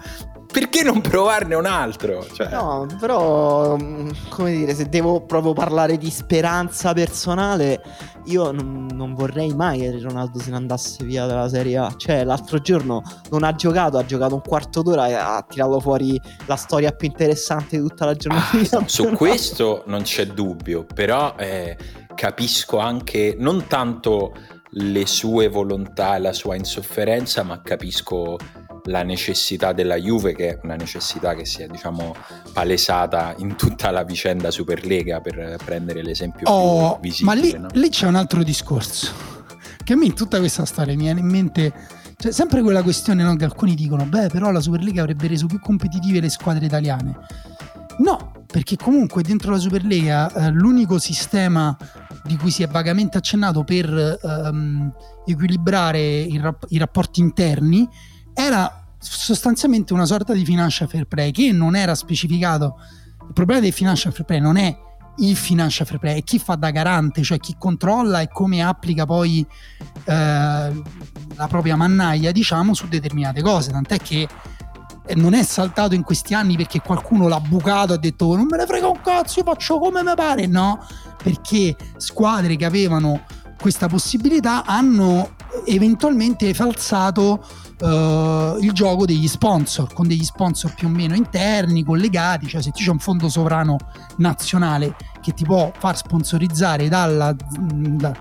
Perché 0.54 0.84
non 0.84 1.00
provarne 1.00 1.56
un 1.56 1.66
altro? 1.66 2.24
Cioè, 2.32 2.48
No, 2.48 2.86
però, 3.00 3.76
mm, 3.76 4.10
come 4.28 4.52
dire, 4.52 4.72
se 4.72 4.88
devo 4.88 5.22
proprio 5.22 5.52
parlare 5.52 5.98
di 5.98 6.10
speranza 6.10 6.92
personale, 6.92 7.82
io 8.26 8.52
non, 8.52 8.86
non 8.92 9.14
vorrei 9.14 9.52
mai 9.52 9.80
che 9.80 9.98
Ronaldo 10.00 10.38
se 10.38 10.50
ne 10.50 10.56
andasse 10.56 11.04
via 11.04 11.26
dalla 11.26 11.48
Serie 11.48 11.76
A. 11.78 11.92
Cioè, 11.96 12.22
l'altro 12.22 12.60
giorno 12.60 13.02
non 13.30 13.42
ha 13.42 13.52
giocato, 13.56 13.98
ha 13.98 14.04
giocato 14.04 14.36
un 14.36 14.42
quarto 14.42 14.82
d'ora 14.82 15.08
e 15.08 15.14
ha 15.14 15.44
tirato 15.48 15.80
fuori 15.80 16.20
la 16.46 16.56
storia 16.56 16.92
più 16.92 17.08
interessante 17.08 17.76
di 17.76 17.88
tutta 17.88 18.04
la 18.04 18.14
giornata. 18.14 18.78
Ah, 18.78 18.84
su 18.86 19.10
questo 19.16 19.82
non 19.86 20.02
c'è 20.02 20.28
dubbio, 20.28 20.84
però 20.84 21.34
eh, 21.36 21.76
capisco 22.14 22.78
anche 22.78 23.34
non 23.36 23.66
tanto 23.66 24.32
le 24.76 25.06
sue 25.06 25.48
volontà 25.48 26.16
e 26.16 26.20
la 26.20 26.32
sua 26.32 26.56
insofferenza, 26.56 27.42
ma 27.42 27.60
capisco 27.62 28.36
la 28.84 29.02
necessità 29.02 29.72
della 29.72 29.96
Juve, 29.96 30.34
che 30.34 30.50
è 30.50 30.60
una 30.62 30.76
necessità 30.76 31.34
che 31.34 31.46
si 31.46 31.62
è 31.62 31.66
diciamo 31.66 32.14
palesata 32.52 33.34
in 33.38 33.56
tutta 33.56 33.90
la 33.90 34.04
vicenda 34.04 34.50
Superlega, 34.50 35.20
per 35.20 35.56
prendere 35.64 36.02
l'esempio 36.02 36.48
oh, 36.48 36.98
più 36.98 37.10
visibile. 37.10 37.34
Ma 37.34 37.40
lì, 37.40 37.52
no? 37.58 37.68
lì 37.72 37.88
c'è 37.88 38.06
un 38.06 38.16
altro 38.16 38.42
discorso, 38.42 39.12
che 39.82 39.92
a 39.92 39.96
me 39.96 40.06
in 40.06 40.14
tutta 40.14 40.38
questa 40.38 40.64
storia 40.64 40.94
mi 40.94 41.04
viene 41.04 41.20
in 41.20 41.28
mente 41.28 41.72
cioè, 42.16 42.32
sempre 42.32 42.62
quella 42.62 42.82
questione 42.82 43.22
no, 43.22 43.36
che 43.36 43.44
alcuni 43.44 43.74
dicono, 43.74 44.04
beh, 44.04 44.28
però 44.28 44.50
la 44.50 44.60
Superlega 44.60 45.02
avrebbe 45.02 45.28
reso 45.28 45.46
più 45.46 45.60
competitive 45.60 46.20
le 46.20 46.30
squadre 46.30 46.66
italiane. 46.66 47.16
No, 47.98 48.32
perché 48.54 48.76
comunque 48.76 49.24
dentro 49.24 49.50
la 49.50 49.58
Superlega 49.58 50.32
eh, 50.32 50.50
l'unico 50.52 51.00
sistema 51.00 51.76
di 52.22 52.36
cui 52.36 52.52
si 52.52 52.62
è 52.62 52.68
vagamente 52.68 53.18
accennato 53.18 53.64
per 53.64 54.20
ehm, 54.22 54.92
equilibrare 55.26 56.20
i, 56.20 56.38
rap- 56.38 56.66
i 56.68 56.78
rapporti 56.78 57.18
interni 57.18 57.88
era 58.32 58.92
sostanzialmente 58.96 59.92
una 59.92 60.06
sorta 60.06 60.32
di 60.34 60.44
financial 60.44 60.88
fair 60.88 61.06
play 61.06 61.32
che 61.32 61.50
non 61.50 61.74
era 61.74 61.96
specificato. 61.96 62.76
Il 63.26 63.32
problema 63.32 63.60
del 63.60 63.72
financial 63.72 64.12
fair 64.12 64.24
play 64.24 64.38
non 64.38 64.56
è 64.56 64.78
il 65.16 65.34
financial 65.34 65.84
fair 65.84 65.98
play, 65.98 66.18
è 66.20 66.22
chi 66.22 66.38
fa 66.38 66.54
da 66.54 66.70
garante, 66.70 67.24
cioè 67.24 67.40
chi 67.40 67.56
controlla 67.58 68.20
e 68.20 68.28
come 68.28 68.62
applica 68.62 69.04
poi 69.04 69.44
eh, 70.04 70.12
la 70.14 71.46
propria 71.48 71.74
mannaia, 71.74 72.30
diciamo, 72.30 72.72
su 72.72 72.86
determinate 72.86 73.42
cose. 73.42 73.72
Tant'è 73.72 73.98
che 73.98 74.28
non 75.14 75.34
è 75.34 75.42
saltato 75.42 75.94
in 75.94 76.02
questi 76.02 76.34
anni 76.34 76.56
perché 76.56 76.80
qualcuno 76.80 77.28
l'ha 77.28 77.40
bucato 77.40 77.92
e 77.92 77.96
ha 77.96 77.98
detto 77.98 78.34
non 78.34 78.46
me 78.46 78.56
ne 78.56 78.66
frega 78.66 78.88
un 78.88 79.00
cazzo, 79.02 79.40
io 79.40 79.44
faccio 79.44 79.78
come 79.78 80.02
mi 80.02 80.12
pare. 80.14 80.46
No, 80.46 80.84
perché 81.22 81.76
squadre 81.96 82.56
che 82.56 82.64
avevano 82.64 83.22
questa 83.60 83.86
possibilità 83.86 84.64
hanno 84.64 85.30
eventualmente 85.66 86.52
falsato 86.54 87.44
uh, 87.80 88.58
il 88.60 88.72
gioco 88.72 89.06
degli 89.06 89.28
sponsor, 89.28 89.92
con 89.92 90.06
degli 90.06 90.24
sponsor 90.24 90.74
più 90.74 90.88
o 90.88 90.90
meno 90.90 91.14
interni, 91.14 91.84
collegati, 91.84 92.46
cioè 92.46 92.62
se 92.62 92.72
c'è 92.72 92.90
un 92.90 92.98
fondo 92.98 93.28
sovrano 93.28 93.76
nazionale 94.16 94.96
che 95.20 95.32
ti 95.32 95.44
può 95.44 95.72
far 95.78 95.96
sponsorizzare 95.96 96.88
dalla, 96.88 97.34
da, 97.34 98.14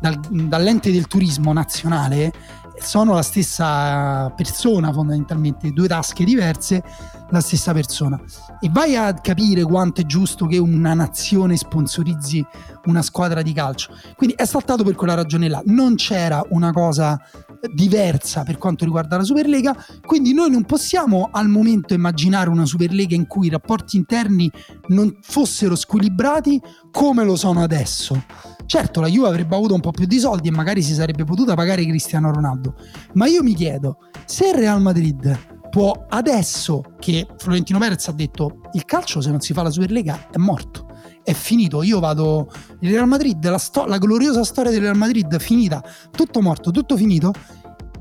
dal, 0.00 0.18
dall'ente 0.30 0.90
del 0.90 1.06
turismo 1.06 1.52
nazionale, 1.52 2.32
sono 2.80 3.14
la 3.14 3.22
stessa 3.22 4.30
persona 4.36 4.92
fondamentalmente, 4.92 5.72
due 5.72 5.88
tasche 5.88 6.24
diverse, 6.24 6.82
la 7.30 7.40
stessa 7.40 7.72
persona. 7.72 8.20
E 8.60 8.68
vai 8.70 8.96
a 8.96 9.14
capire 9.14 9.62
quanto 9.62 10.00
è 10.00 10.06
giusto 10.06 10.46
che 10.46 10.58
una 10.58 10.94
nazione 10.94 11.56
sponsorizzi 11.56 12.44
una 12.88 13.02
squadra 13.02 13.42
di 13.42 13.52
calcio. 13.52 13.94
Quindi 14.16 14.34
è 14.36 14.44
saltato 14.44 14.82
per 14.82 14.94
quella 14.94 15.14
ragione 15.14 15.48
là. 15.48 15.62
Non 15.66 15.94
c'era 15.94 16.42
una 16.50 16.72
cosa 16.72 17.20
diversa 17.72 18.42
per 18.44 18.58
quanto 18.58 18.84
riguarda 18.84 19.16
la 19.16 19.24
Superlega, 19.24 19.76
quindi 20.04 20.32
noi 20.32 20.50
non 20.50 20.64
possiamo 20.64 21.28
al 21.30 21.48
momento 21.48 21.94
immaginare 21.94 22.50
una 22.50 22.66
Superlega 22.66 23.14
in 23.14 23.26
cui 23.26 23.46
i 23.46 23.50
rapporti 23.50 23.96
interni 23.96 24.50
non 24.88 25.18
fossero 25.22 25.74
squilibrati 25.74 26.60
come 26.90 27.24
lo 27.24 27.36
sono 27.36 27.62
adesso. 27.62 28.22
Certo, 28.68 29.00
la 29.00 29.08
Juve 29.08 29.28
avrebbe 29.28 29.56
avuto 29.56 29.72
un 29.72 29.80
po' 29.80 29.92
più 29.92 30.04
di 30.04 30.18
soldi 30.18 30.48
e 30.48 30.50
magari 30.50 30.82
si 30.82 30.92
sarebbe 30.92 31.24
potuta 31.24 31.54
pagare 31.54 31.86
Cristiano 31.86 32.30
Ronaldo, 32.30 32.74
ma 33.14 33.26
io 33.26 33.42
mi 33.42 33.54
chiedo, 33.54 33.96
se 34.26 34.48
il 34.48 34.56
Real 34.56 34.82
Madrid 34.82 35.38
può 35.70 36.04
adesso 36.06 36.82
che 36.98 37.26
Florentino 37.38 37.78
Perez 37.78 38.08
ha 38.08 38.12
detto 38.12 38.60
il 38.72 38.84
calcio 38.84 39.22
se 39.22 39.30
non 39.30 39.40
si 39.40 39.54
fa 39.54 39.62
la 39.62 39.70
Superlega 39.70 40.28
è 40.30 40.36
morto, 40.36 40.86
è 41.22 41.32
finito, 41.32 41.82
io 41.82 41.98
vado 41.98 42.52
il 42.80 42.90
Real 42.90 43.08
Madrid, 43.08 43.42
la, 43.48 43.56
sto- 43.56 43.86
la 43.86 43.96
gloriosa 43.96 44.44
storia 44.44 44.70
del 44.70 44.82
Real 44.82 44.98
Madrid 44.98 45.38
finita, 45.38 45.82
tutto 46.10 46.42
morto, 46.42 46.70
tutto 46.70 46.94
finito, 46.98 47.32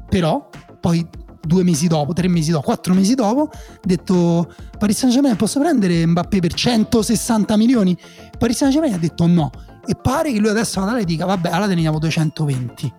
però 0.09 0.49
poi 0.81 1.07
due 1.41 1.63
mesi 1.63 1.87
dopo, 1.87 2.11
tre 2.11 2.27
mesi 2.27 2.51
dopo, 2.51 2.65
quattro 2.65 2.93
mesi 2.93 3.15
dopo, 3.15 3.43
ha 3.43 3.79
detto 3.81 4.53
Paris 4.77 4.97
Saint 4.97 5.13
Germain 5.13 5.37
posso 5.37 5.61
prendere 5.61 6.05
Mbappé 6.05 6.39
per 6.39 6.53
160 6.53 7.55
milioni? 7.55 7.97
Paris 8.37 8.57
Saint 8.57 8.73
Germain 8.73 8.93
ha 8.93 8.97
detto 8.97 9.25
no 9.25 9.49
e 9.87 9.95
pare 9.95 10.31
che 10.31 10.39
lui 10.39 10.49
adesso 10.49 10.79
a 10.79 10.83
Natale 10.83 11.05
dica 11.05 11.25
vabbè 11.25 11.49
allora 11.49 11.67
teniamo 11.67 11.97
220 11.97 12.93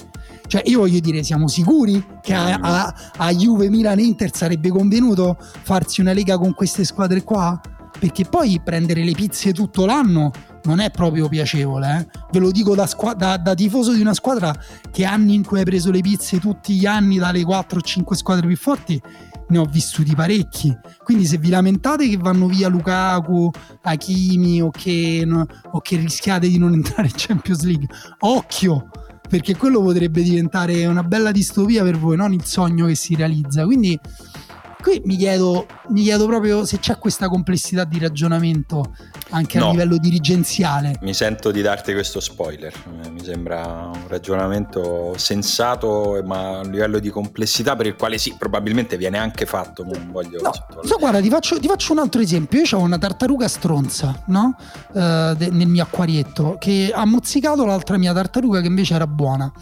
cioè 0.46 0.62
io 0.64 0.80
voglio 0.80 1.00
dire 1.00 1.22
siamo 1.22 1.46
sicuri 1.46 2.02
che 2.22 2.32
a, 2.32 2.54
a, 2.54 2.94
a 3.18 3.32
Juve, 3.32 3.68
Milan 3.68 3.98
e 3.98 4.02
Inter 4.02 4.34
sarebbe 4.34 4.70
convenuto 4.70 5.36
farsi 5.38 6.00
una 6.00 6.12
lega 6.12 6.38
con 6.38 6.54
queste 6.54 6.84
squadre 6.84 7.22
qua? 7.22 7.60
perché 7.98 8.24
poi 8.24 8.60
prendere 8.62 9.04
le 9.04 9.12
pizze 9.12 9.52
tutto 9.52 9.84
l'anno 9.84 10.30
non 10.64 10.80
è 10.80 10.90
proprio 10.90 11.28
piacevole, 11.28 11.98
eh? 11.98 12.18
ve 12.30 12.38
lo 12.38 12.50
dico 12.50 12.74
da, 12.74 12.86
squa- 12.86 13.14
da, 13.14 13.36
da, 13.38 13.54
tifoso 13.54 13.92
di 13.92 14.00
una 14.00 14.12
squadra 14.12 14.54
che 14.90 15.04
anni 15.04 15.34
in 15.34 15.44
cui 15.44 15.58
hai 15.58 15.64
preso 15.64 15.90
le 15.90 16.00
pizze 16.00 16.38
tutti 16.38 16.74
gli 16.74 16.86
anni 16.86 17.16
dalle 17.16 17.42
4 17.42 17.78
o 17.78 17.82
5 17.82 18.16
squadre 18.16 18.46
più 18.46 18.56
forti 18.56 19.00
ne 19.48 19.58
ho 19.58 19.64
vissuti 19.64 20.14
parecchi. 20.14 20.76
Quindi 21.02 21.26
se 21.26 21.38
vi 21.38 21.48
lamentate 21.50 22.08
che 22.08 22.16
vanno 22.16 22.46
via 22.46 22.68
Lukaku, 22.68 23.50
Hakimi 23.82 24.62
o 24.62 24.70
che, 24.70 25.22
no, 25.26 25.46
o 25.72 25.80
che 25.80 25.96
rischiate 25.96 26.48
di 26.48 26.58
non 26.58 26.72
entrare 26.74 27.08
in 27.08 27.14
Champions 27.16 27.62
League, 27.62 27.86
occhio! 28.20 28.88
Perché 29.28 29.56
quello 29.56 29.82
potrebbe 29.82 30.22
diventare 30.22 30.86
una 30.86 31.02
bella 31.02 31.32
distopia 31.32 31.82
per 31.82 31.98
voi, 31.98 32.16
non 32.16 32.32
il 32.32 32.44
sogno 32.46 32.86
che 32.86 32.94
si 32.94 33.14
realizza. 33.14 33.66
Quindi 33.66 33.98
qui 34.80 35.02
mi 35.04 35.16
chiedo, 35.16 35.66
mi 35.88 36.02
chiedo 36.02 36.26
proprio 36.26 36.64
se 36.64 36.78
c'è 36.78 36.98
questa 36.98 37.28
complessità 37.28 37.84
di 37.84 37.98
ragionamento 37.98 38.94
anche 39.30 39.58
no. 39.58 39.68
a 39.68 39.70
livello 39.72 39.98
dirigenziale. 39.98 40.98
Mi 41.02 41.14
sento 41.14 41.50
di 41.50 41.62
darti 41.62 41.92
questo 41.92 42.20
spoiler, 42.20 42.72
eh, 43.02 43.10
mi 43.10 43.22
sembra 43.22 43.90
un 43.92 44.06
ragionamento 44.08 45.14
sensato 45.16 46.22
ma 46.24 46.60
a 46.60 46.62
livello 46.62 46.98
di 46.98 47.10
complessità 47.10 47.76
per 47.76 47.86
il 47.86 47.96
quale 47.96 48.18
sì, 48.18 48.34
probabilmente 48.38 48.96
viene 48.96 49.18
anche 49.18 49.46
fatto, 49.46 49.84
non 49.84 50.10
voglio... 50.10 50.40
No, 50.40 50.52
so, 50.84 50.96
guarda, 50.98 51.20
ti 51.20 51.28
faccio, 51.28 51.58
ti 51.58 51.68
faccio, 51.68 51.92
un 51.92 51.98
altro 51.98 52.20
esempio, 52.20 52.60
io 52.60 52.78
ho 52.78 52.80
una 52.80 52.98
tartaruga 52.98 53.48
stronza, 53.48 54.22
no? 54.26 54.56
Uh, 54.92 55.34
de, 55.34 55.48
nel 55.50 55.68
mio 55.68 55.82
acquarietto, 55.82 56.56
che 56.58 56.92
ha 56.94 57.04
mozzicato 57.04 57.64
l'altra 57.64 57.96
mia 57.98 58.12
tartaruga 58.12 58.60
che 58.60 58.66
invece 58.66 58.94
era 58.94 59.06
buona. 59.06 59.52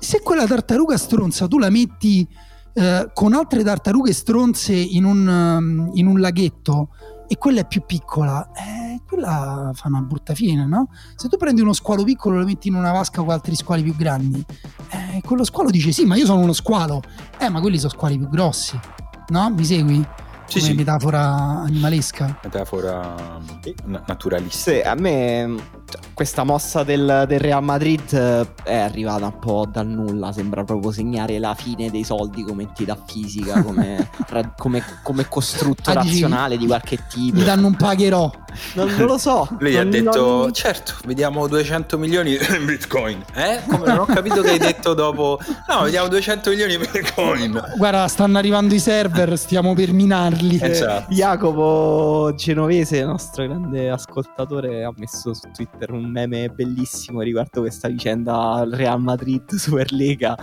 Se 0.00 0.20
quella 0.20 0.46
tartaruga 0.46 0.96
stronza 0.96 1.46
tu 1.46 1.58
la 1.58 1.70
metti 1.70 2.26
eh, 2.74 3.10
con 3.12 3.34
altre 3.34 3.62
tartarughe 3.62 4.12
stronze 4.12 4.74
in 4.74 5.04
un, 5.04 5.26
um, 5.26 5.90
in 5.94 6.06
un 6.06 6.20
laghetto 6.20 6.88
e 7.26 7.38
quella 7.38 7.60
è 7.60 7.66
più 7.66 7.82
piccola, 7.86 8.50
eh, 8.52 9.00
quella 9.06 9.70
fa 9.74 9.88
una 9.88 10.00
brutta 10.00 10.34
fine, 10.34 10.66
no? 10.66 10.88
Se 11.16 11.28
tu 11.28 11.36
prendi 11.36 11.60
uno 11.60 11.72
squalo 11.72 12.04
piccolo 12.04 12.36
e 12.36 12.38
lo 12.40 12.44
metti 12.44 12.68
in 12.68 12.74
una 12.74 12.92
vasca 12.92 13.22
con 13.22 13.30
altri 13.30 13.54
squali 13.54 13.82
più 13.82 13.96
grandi, 13.96 14.44
eh, 14.90 15.22
quello 15.24 15.44
squalo 15.44 15.70
dice 15.70 15.92
sì, 15.92 16.04
ma 16.04 16.16
io 16.16 16.26
sono 16.26 16.40
uno 16.40 16.52
squalo, 16.52 17.02
eh, 17.38 17.48
ma 17.48 17.60
quelli 17.60 17.78
sono 17.78 17.92
squali 17.92 18.18
più 18.18 18.28
grossi, 18.28 18.78
no? 19.28 19.50
Mi 19.50 19.64
segui? 19.64 20.06
Sì, 20.52 20.58
Come 20.58 20.70
sì. 20.72 20.76
metafora 20.76 21.62
animalesca. 21.64 22.38
Metafora 22.44 23.38
naturalista. 24.06 24.70
Sì, 24.70 24.80
a 24.80 24.94
me 24.94 25.54
questa 26.12 26.44
mossa 26.44 26.82
del, 26.82 27.24
del, 27.26 27.40
Real 27.40 27.64
Madrid 27.64 28.12
eh, 28.12 28.46
è 28.62 28.76
arrivata 28.76 29.24
un 29.24 29.38
po' 29.38 29.66
dal 29.66 29.86
nulla, 29.86 30.30
sembra 30.30 30.62
proprio 30.62 30.92
segnare 30.92 31.38
la 31.38 31.54
fine 31.54 31.90
dei 31.90 32.04
soldi 32.04 32.42
come 32.42 32.64
entità 32.64 33.02
fisica, 33.02 33.62
come, 33.62 34.10
come, 34.58 34.82
come 35.02 35.26
costrutto 35.26 35.88
ah, 35.88 35.94
razionale 35.94 36.58
di 36.58 36.66
qualche 36.66 36.98
tipo. 37.08 37.38
Mi 37.38 37.44
danno 37.44 37.68
un 37.68 37.74
pagherò. 37.74 38.30
Non, 38.74 38.88
non 38.96 39.06
lo 39.06 39.18
so. 39.18 39.48
Lui 39.58 39.74
non, 39.74 39.86
ha 39.86 39.90
detto, 39.90 40.26
non... 40.42 40.52
certo, 40.52 40.94
vediamo 41.04 41.46
200 41.46 41.98
milioni 41.98 42.32
in 42.56 42.66
bitcoin. 42.66 43.22
Eh? 43.34 43.60
Come 43.68 43.86
non 43.86 43.98
ho 43.98 44.04
capito 44.04 44.42
che 44.42 44.50
hai 44.50 44.58
detto 44.58 44.94
dopo, 44.94 45.38
no, 45.68 45.82
vediamo 45.82 46.08
200 46.08 46.50
milioni 46.50 46.74
in 46.74 46.80
bitcoin. 46.80 47.62
Guarda, 47.76 48.08
stanno 48.08 48.38
arrivando 48.38 48.74
i 48.74 48.78
server, 48.78 49.36
stiamo 49.38 49.74
per 49.74 49.92
minarli. 49.92 50.58
Esatto. 50.60 51.12
Jacopo 51.12 52.32
Genovese, 52.36 53.04
nostro 53.04 53.46
grande 53.46 53.90
ascoltatore, 53.90 54.84
ha 54.84 54.92
messo 54.96 55.34
su 55.34 55.50
Twitter 55.52 55.90
un 55.90 56.04
meme 56.10 56.48
bellissimo 56.48 57.20
riguardo 57.20 57.60
questa 57.60 57.88
vicenda 57.88 58.64
Real 58.70 59.00
Madrid 59.00 59.54
Superlega 59.54 60.36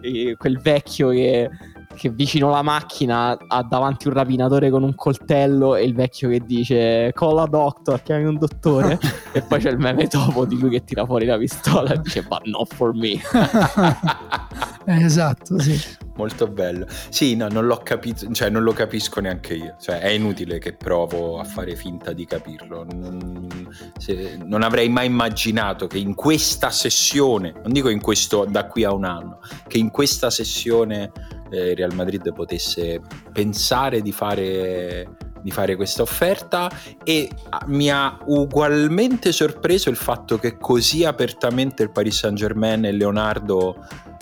e 0.00 0.36
quel 0.36 0.60
vecchio 0.60 1.10
che, 1.10 1.50
che 1.94 2.10
vicino 2.10 2.48
alla 2.48 2.62
macchina 2.62 3.36
ha 3.46 3.62
davanti 3.62 4.08
un 4.08 4.14
rapinatore 4.14 4.70
con 4.70 4.82
un 4.82 4.94
coltello 4.94 5.74
e 5.76 5.84
il 5.84 5.94
vecchio 5.94 6.28
che 6.28 6.40
dice 6.40 7.12
colla 7.14 7.46
doctor, 7.46 8.02
chiami 8.02 8.24
un 8.24 8.38
dottore 8.38 8.98
e 9.32 9.42
poi 9.42 9.60
c'è 9.60 9.70
il 9.70 9.78
meme 9.78 10.06
dopo 10.06 10.44
di 10.44 10.58
lui 10.58 10.70
che 10.70 10.84
tira 10.84 11.04
fuori 11.04 11.26
la 11.26 11.38
pistola 11.38 11.92
e 11.92 12.00
dice 12.00 12.22
but 12.22 12.44
not 12.44 12.72
for 12.74 12.94
me 12.94 13.20
esatto 14.86 15.58
sì 15.58 16.02
molto 16.16 16.46
bello. 16.46 16.86
Sì, 17.08 17.36
no, 17.36 17.48
non 17.48 17.66
l'ho 17.66 17.78
capito, 17.78 18.30
cioè 18.32 18.50
non 18.50 18.62
lo 18.62 18.72
capisco 18.72 19.20
neanche 19.20 19.54
io. 19.54 19.76
Cioè, 19.80 20.00
è 20.00 20.08
inutile 20.08 20.58
che 20.58 20.72
provo 20.74 21.38
a 21.38 21.44
fare 21.44 21.76
finta 21.76 22.12
di 22.12 22.24
capirlo. 22.24 22.84
Non, 22.84 23.68
se, 23.98 24.38
non 24.42 24.62
avrei 24.62 24.88
mai 24.88 25.06
immaginato 25.06 25.86
che 25.86 25.98
in 25.98 26.14
questa 26.14 26.70
sessione, 26.70 27.52
non 27.52 27.72
dico 27.72 27.88
in 27.88 28.00
questo 28.00 28.44
da 28.44 28.66
qui 28.66 28.84
a 28.84 28.92
un 28.92 29.04
anno, 29.04 29.40
che 29.66 29.78
in 29.78 29.90
questa 29.90 30.30
sessione 30.30 31.10
eh, 31.54 31.74
Real 31.74 31.94
Madrid 31.94 32.32
potesse 32.32 33.00
pensare 33.32 34.00
di 34.02 34.12
fare 34.12 35.16
di 35.44 35.50
fare 35.50 35.76
questa 35.76 36.00
offerta 36.00 36.70
e 37.04 37.28
mi 37.66 37.90
ha 37.90 38.16
ugualmente 38.24 39.30
sorpreso 39.30 39.90
il 39.90 39.96
fatto 39.96 40.38
che 40.38 40.56
così 40.56 41.04
apertamente 41.04 41.82
il 41.82 41.90
Paris 41.90 42.20
Saint 42.20 42.34
Germain 42.34 42.82
e 42.86 42.92
Leonardo, 42.92 43.76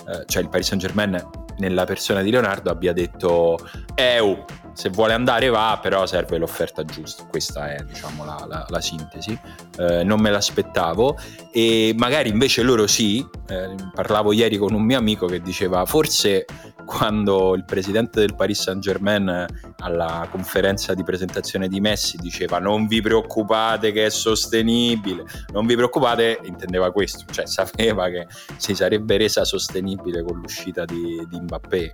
eh, 0.08 0.24
cioè 0.26 0.42
il 0.42 0.48
Paris 0.48 0.66
Saint 0.66 0.82
Germain 0.82 1.24
nella 1.58 1.84
persona 1.84 2.22
di 2.22 2.30
Leonardo 2.32 2.70
abbia 2.70 2.92
detto 2.92 3.56
eh 3.94 4.18
oh, 4.18 4.44
se 4.72 4.88
vuole 4.88 5.12
andare 5.12 5.48
va 5.48 5.78
però 5.80 6.06
serve 6.06 6.38
l'offerta 6.38 6.84
giusta. 6.84 7.24
Questa 7.24 7.72
è 7.72 7.82
diciamo 7.84 8.24
la, 8.24 8.44
la, 8.48 8.66
la 8.68 8.80
sintesi. 8.80 9.38
Eh, 9.78 10.02
non 10.02 10.20
me 10.20 10.30
l'aspettavo. 10.30 11.16
E 11.52 11.94
magari 11.96 12.30
invece 12.30 12.62
loro 12.62 12.86
sì. 12.86 13.24
Eh, 13.48 13.74
parlavo 13.94 14.32
ieri 14.32 14.56
con 14.56 14.72
un 14.72 14.82
mio 14.82 14.98
amico 14.98 15.26
che 15.26 15.40
diceva 15.40 15.84
forse 15.84 16.46
quando 16.84 17.54
il 17.54 17.64
presidente 17.64 18.20
del 18.20 18.34
Paris 18.34 18.62
Saint 18.62 18.80
Germain 18.80 19.46
alla 19.78 20.26
conferenza 20.30 20.94
di 20.94 21.02
presentazione 21.02 21.68
di 21.68 21.80
Messi 21.80 22.16
diceva 22.16 22.58
non 22.58 22.86
vi 22.86 23.00
preoccupate 23.00 23.92
che 23.92 24.06
è 24.06 24.10
sostenibile 24.10 25.24
non 25.52 25.66
vi 25.66 25.74
preoccupate 25.74 26.40
intendeva 26.42 26.92
questo 26.92 27.24
cioè 27.30 27.46
sapeva 27.46 28.08
che 28.08 28.26
si 28.56 28.74
sarebbe 28.74 29.16
resa 29.16 29.44
sostenibile 29.44 30.22
con 30.22 30.38
l'uscita 30.38 30.84
di, 30.84 31.26
di 31.28 31.40
Mbappé 31.40 31.92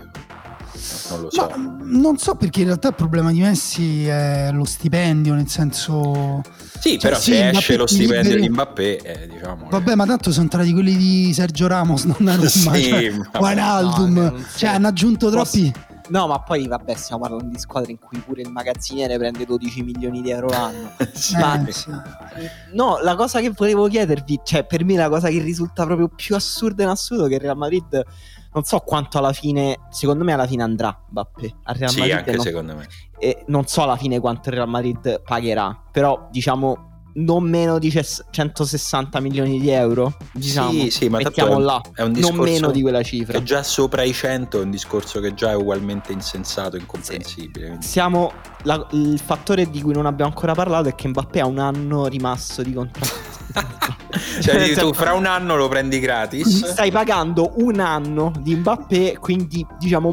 non 1.10 1.20
lo 1.22 1.30
so. 1.30 1.48
Ma, 1.56 1.76
non 1.80 2.18
so 2.18 2.34
perché 2.34 2.60
in 2.60 2.66
realtà 2.66 2.88
il 2.88 2.94
problema 2.94 3.30
di 3.32 3.40
Messi 3.40 4.06
è 4.06 4.50
lo 4.52 4.64
stipendio, 4.64 5.34
nel 5.34 5.48
senso... 5.48 6.42
Sì, 6.78 6.98
cioè, 6.98 7.10
però 7.10 7.16
sì, 7.18 7.32
se 7.32 7.48
esce 7.48 7.76
lo 7.76 7.86
stipendio 7.86 8.22
liberi... 8.22 8.40
di 8.40 8.48
Mbappé, 8.48 8.96
eh, 8.98 9.28
diciamo... 9.28 9.68
Vabbè, 9.68 9.94
ma 9.94 10.06
tanto 10.06 10.30
sono 10.30 10.44
entrati 10.44 10.72
quelli 10.72 10.96
di 10.96 11.32
Sergio 11.32 11.66
Ramos, 11.66 12.04
non 12.04 12.28
a 12.28 12.34
Roma, 12.36 12.48
sì, 12.48 12.82
cioè, 12.82 13.12
Wijnaldum, 13.38 14.14
no, 14.14 14.44
cioè 14.56 14.70
hanno 14.70 14.88
aggiunto 14.88 15.30
troppi... 15.30 15.72
No, 16.08 16.26
ma 16.26 16.40
poi 16.40 16.66
vabbè, 16.66 16.94
stiamo 16.94 17.22
parlando 17.22 17.52
di 17.52 17.58
squadre 17.58 17.92
in 17.92 17.98
cui 17.98 18.18
pure 18.18 18.40
il 18.40 18.50
magazziniere 18.50 19.18
prende 19.18 19.44
12 19.44 19.82
milioni 19.82 20.22
di 20.22 20.30
euro 20.30 20.48
l'anno. 20.48 20.92
sì, 21.12 21.36
ma, 21.36 21.62
sì. 21.68 21.90
No, 22.72 22.98
la 23.02 23.14
cosa 23.14 23.40
che 23.40 23.50
volevo 23.50 23.86
chiedervi, 23.88 24.40
cioè 24.42 24.64
per 24.64 24.84
me 24.84 24.96
la 24.96 25.10
cosa 25.10 25.28
che 25.28 25.38
risulta 25.40 25.84
proprio 25.84 26.08
più 26.08 26.34
assurda 26.34 26.82
in 26.82 26.88
assoluto 26.88 27.26
è 27.26 27.28
che 27.28 27.34
il 27.34 27.40
Real 27.40 27.56
Madrid 27.56 28.04
non 28.52 28.64
so 28.64 28.78
quanto 28.80 29.18
alla 29.18 29.32
fine, 29.32 29.78
secondo 29.90 30.24
me 30.24 30.32
alla 30.32 30.46
fine 30.46 30.62
andrà 30.62 31.04
Mbappé 31.10 31.54
al 31.64 31.74
Real 31.74 31.90
sì, 31.90 31.98
Madrid. 31.98 32.16
anche 32.16 32.32
non, 32.32 32.44
secondo 32.44 32.74
me. 32.74 32.88
E 33.18 33.44
non 33.46 33.66
so 33.66 33.82
alla 33.82 33.96
fine 33.96 34.20
quanto 34.20 34.48
il 34.48 34.56
Real 34.56 34.68
Madrid 34.68 35.22
pagherà, 35.22 35.84
però 35.90 36.28
diciamo 36.30 36.87
non 37.18 37.44
meno 37.44 37.78
di 37.78 37.90
160 37.90 39.20
milioni 39.20 39.60
di 39.60 39.70
euro. 39.70 40.16
Diciamo, 40.32 40.70
sì, 40.70 40.90
sì, 40.90 41.08
ma 41.08 41.18
mettiamo 41.18 41.58
è, 41.58 41.60
là, 41.60 41.80
è 41.94 42.02
un 42.02 42.12
non 42.12 42.36
meno 42.36 42.70
di 42.70 42.82
quella 42.82 43.02
cifra. 43.02 43.38
Che 43.38 43.44
già 43.44 43.62
sopra 43.62 44.02
i 44.02 44.12
100 44.12 44.60
è 44.60 44.62
un 44.62 44.70
discorso 44.70 45.20
che 45.20 45.34
già 45.34 45.50
è 45.50 45.54
ugualmente 45.54 46.12
insensato 46.12 46.76
e 46.76 46.80
incomprensibile. 46.80 47.78
Sì. 47.80 47.88
Siamo, 47.88 48.32
la, 48.62 48.86
il 48.92 49.20
fattore 49.22 49.68
di 49.70 49.82
cui 49.82 49.92
non 49.92 50.06
abbiamo 50.06 50.30
ancora 50.30 50.54
parlato 50.54 50.88
è 50.88 50.94
che 50.94 51.08
Mbappé 51.08 51.40
ha 51.40 51.46
un 51.46 51.58
anno 51.58 52.06
rimasto 52.06 52.62
di 52.62 52.72
contratto. 52.72 53.26
cioè, 54.40 54.74
tu 54.76 54.92
fra 54.92 55.12
un 55.12 55.26
anno 55.26 55.56
lo 55.56 55.68
prendi 55.68 55.98
gratis. 55.98 56.66
Stai 56.66 56.90
pagando 56.90 57.52
un 57.56 57.80
anno 57.80 58.32
di 58.40 58.54
Mbappé, 58.54 59.18
quindi 59.18 59.66
diciamo 59.78 60.10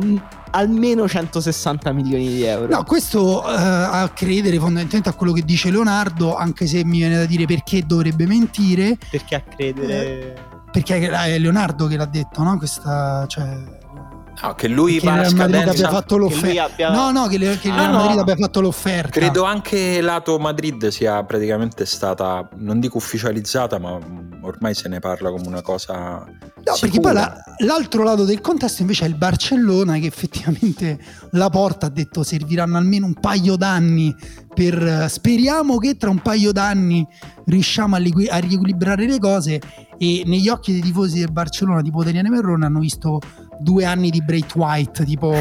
almeno 0.55 1.07
160 1.07 1.91
milioni 1.91 2.27
di 2.27 2.43
euro. 2.43 2.73
No, 2.73 2.83
questo 2.83 3.41
uh, 3.41 3.43
a 3.45 4.09
credere 4.13 4.57
fondamentalmente 4.57 5.09
a 5.09 5.13
quello 5.13 5.33
che 5.33 5.41
dice 5.41 5.69
Leonardo, 5.69 6.35
anche 6.35 6.65
se 6.65 6.83
mi 6.85 6.99
viene 6.99 7.17
da 7.17 7.25
dire 7.25 7.45
perché 7.45 7.85
dovrebbe 7.85 8.25
mentire. 8.25 8.97
Perché 9.09 9.35
a 9.35 9.41
credere... 9.41 9.93
Eh, 9.93 10.53
perché 10.71 11.09
è 11.09 11.39
Leonardo 11.39 11.87
che 11.87 11.95
l'ha 11.95 12.05
detto, 12.05 12.43
no? 12.43 12.57
Questa, 12.57 13.25
cioè, 13.27 13.63
No, 14.41 14.53
che 14.53 14.67
lui 14.67 14.99
che 14.99 15.09
Real 15.09 15.33
Madrid 15.33 15.67
abbia 15.67 15.89
fatto 15.89 16.17
l'offerta. 16.17 16.63
Abbia... 16.65 16.91
No, 16.91 17.11
no, 17.11 17.27
che, 17.27 17.37
le, 17.37 17.57
che 17.57 17.69
ah, 17.69 17.89
no. 17.89 17.97
Madrid 17.97 18.19
abbia 18.19 18.35
fatto 18.35 18.61
l'offerta. 18.61 19.09
Credo 19.09 19.43
anche 19.43 20.01
lato 20.01 20.37
Madrid 20.39 20.87
sia 20.87 21.23
praticamente 21.23 21.85
stata, 21.85 22.47
non 22.57 22.79
dico 22.79 22.97
ufficializzata, 22.97 23.79
ma 23.79 23.97
ormai 24.41 24.73
se 24.73 24.89
ne 24.89 24.99
parla 24.99 25.31
come 25.31 25.47
una 25.47 25.61
cosa. 25.61 26.25
No, 26.65 26.73
sicura. 26.73 26.79
perché 26.79 26.99
poi 26.99 27.13
la, 27.13 27.43
l'altro 27.59 28.03
lato 28.03 28.25
del 28.25 28.41
contesto 28.41 28.81
invece 28.81 29.05
è 29.05 29.07
il 29.07 29.15
Barcellona 29.15 29.97
che 29.99 30.07
effettivamente 30.07 30.99
la 31.31 31.49
porta 31.49 31.85
ha 31.85 31.89
detto 31.89 32.23
serviranno 32.23 32.77
almeno 32.77 33.05
un 33.05 33.13
paio 33.13 33.55
d'anni 33.55 34.13
per 34.53 35.05
speriamo 35.09 35.77
che 35.77 35.97
tra 35.97 36.09
un 36.09 36.21
paio 36.21 36.51
d'anni 36.51 37.05
riusciamo 37.45 37.95
a, 37.95 37.99
liqui- 37.99 38.29
a 38.29 38.37
riequilibrare 38.37 39.05
le 39.05 39.19
cose 39.19 39.61
e 39.97 40.23
negli 40.25 40.49
occhi 40.49 40.71
dei 40.71 40.81
tifosi 40.81 41.19
del 41.19 41.31
Barcellona 41.31 41.81
tipo 41.81 42.03
Daniele 42.03 42.29
Merrone 42.29 42.65
hanno 42.65 42.79
visto 42.79 43.19
due 43.59 43.85
anni 43.85 44.09
di 44.09 44.21
Bright 44.23 44.55
White 44.55 45.05
tipo 45.05 45.33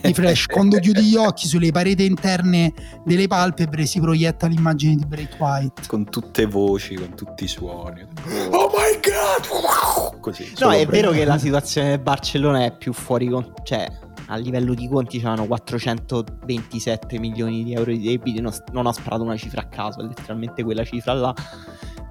di 0.00 0.14
Flash. 0.14 0.46
Quando 0.46 0.78
chiudi 0.78 1.02
gli 1.02 1.16
occhi 1.16 1.46
sulle 1.46 1.70
pareti 1.70 2.04
interne 2.04 2.72
delle 3.04 3.26
palpebre 3.26 3.86
si 3.86 4.00
proietta 4.00 4.46
l'immagine 4.46 4.96
di 4.96 5.06
Bright 5.06 5.36
White 5.38 5.82
con 5.86 6.04
tutte 6.04 6.46
voci 6.46 6.94
con 6.94 7.14
tutti 7.14 7.44
i 7.44 7.48
suoni. 7.48 8.02
Oh 8.50 8.70
my 8.74 9.00
god! 9.02 10.20
Così 10.20 10.52
no 10.58 10.70
è 10.70 10.86
vero 10.86 11.10
che 11.10 11.24
la 11.24 11.38
situazione 11.38 11.90
del 11.90 12.00
Barcellona 12.00 12.64
è 12.64 12.76
più 12.76 12.92
fuori 12.92 13.28
con 13.28 13.52
cioè 13.62 13.86
a 14.26 14.36
livello 14.36 14.74
di 14.74 14.88
conti 14.88 15.18
c'erano 15.18 15.46
427 15.46 17.18
milioni 17.18 17.64
di 17.64 17.72
euro 17.72 17.90
di 17.90 18.00
debiti 18.00 18.40
non, 18.40 18.52
non 18.72 18.86
ho 18.86 18.92
sparato 18.92 19.22
una 19.22 19.36
cifra 19.36 19.62
a 19.62 19.66
caso 19.66 20.00
è 20.00 20.02
letteralmente 20.04 20.62
quella 20.62 20.84
cifra 20.84 21.12
là. 21.14 21.34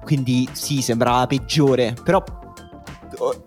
Quindi 0.02 0.48
sì 0.52 0.80
sembrava 0.82 1.26
peggiore 1.26 1.94
però 2.02 2.22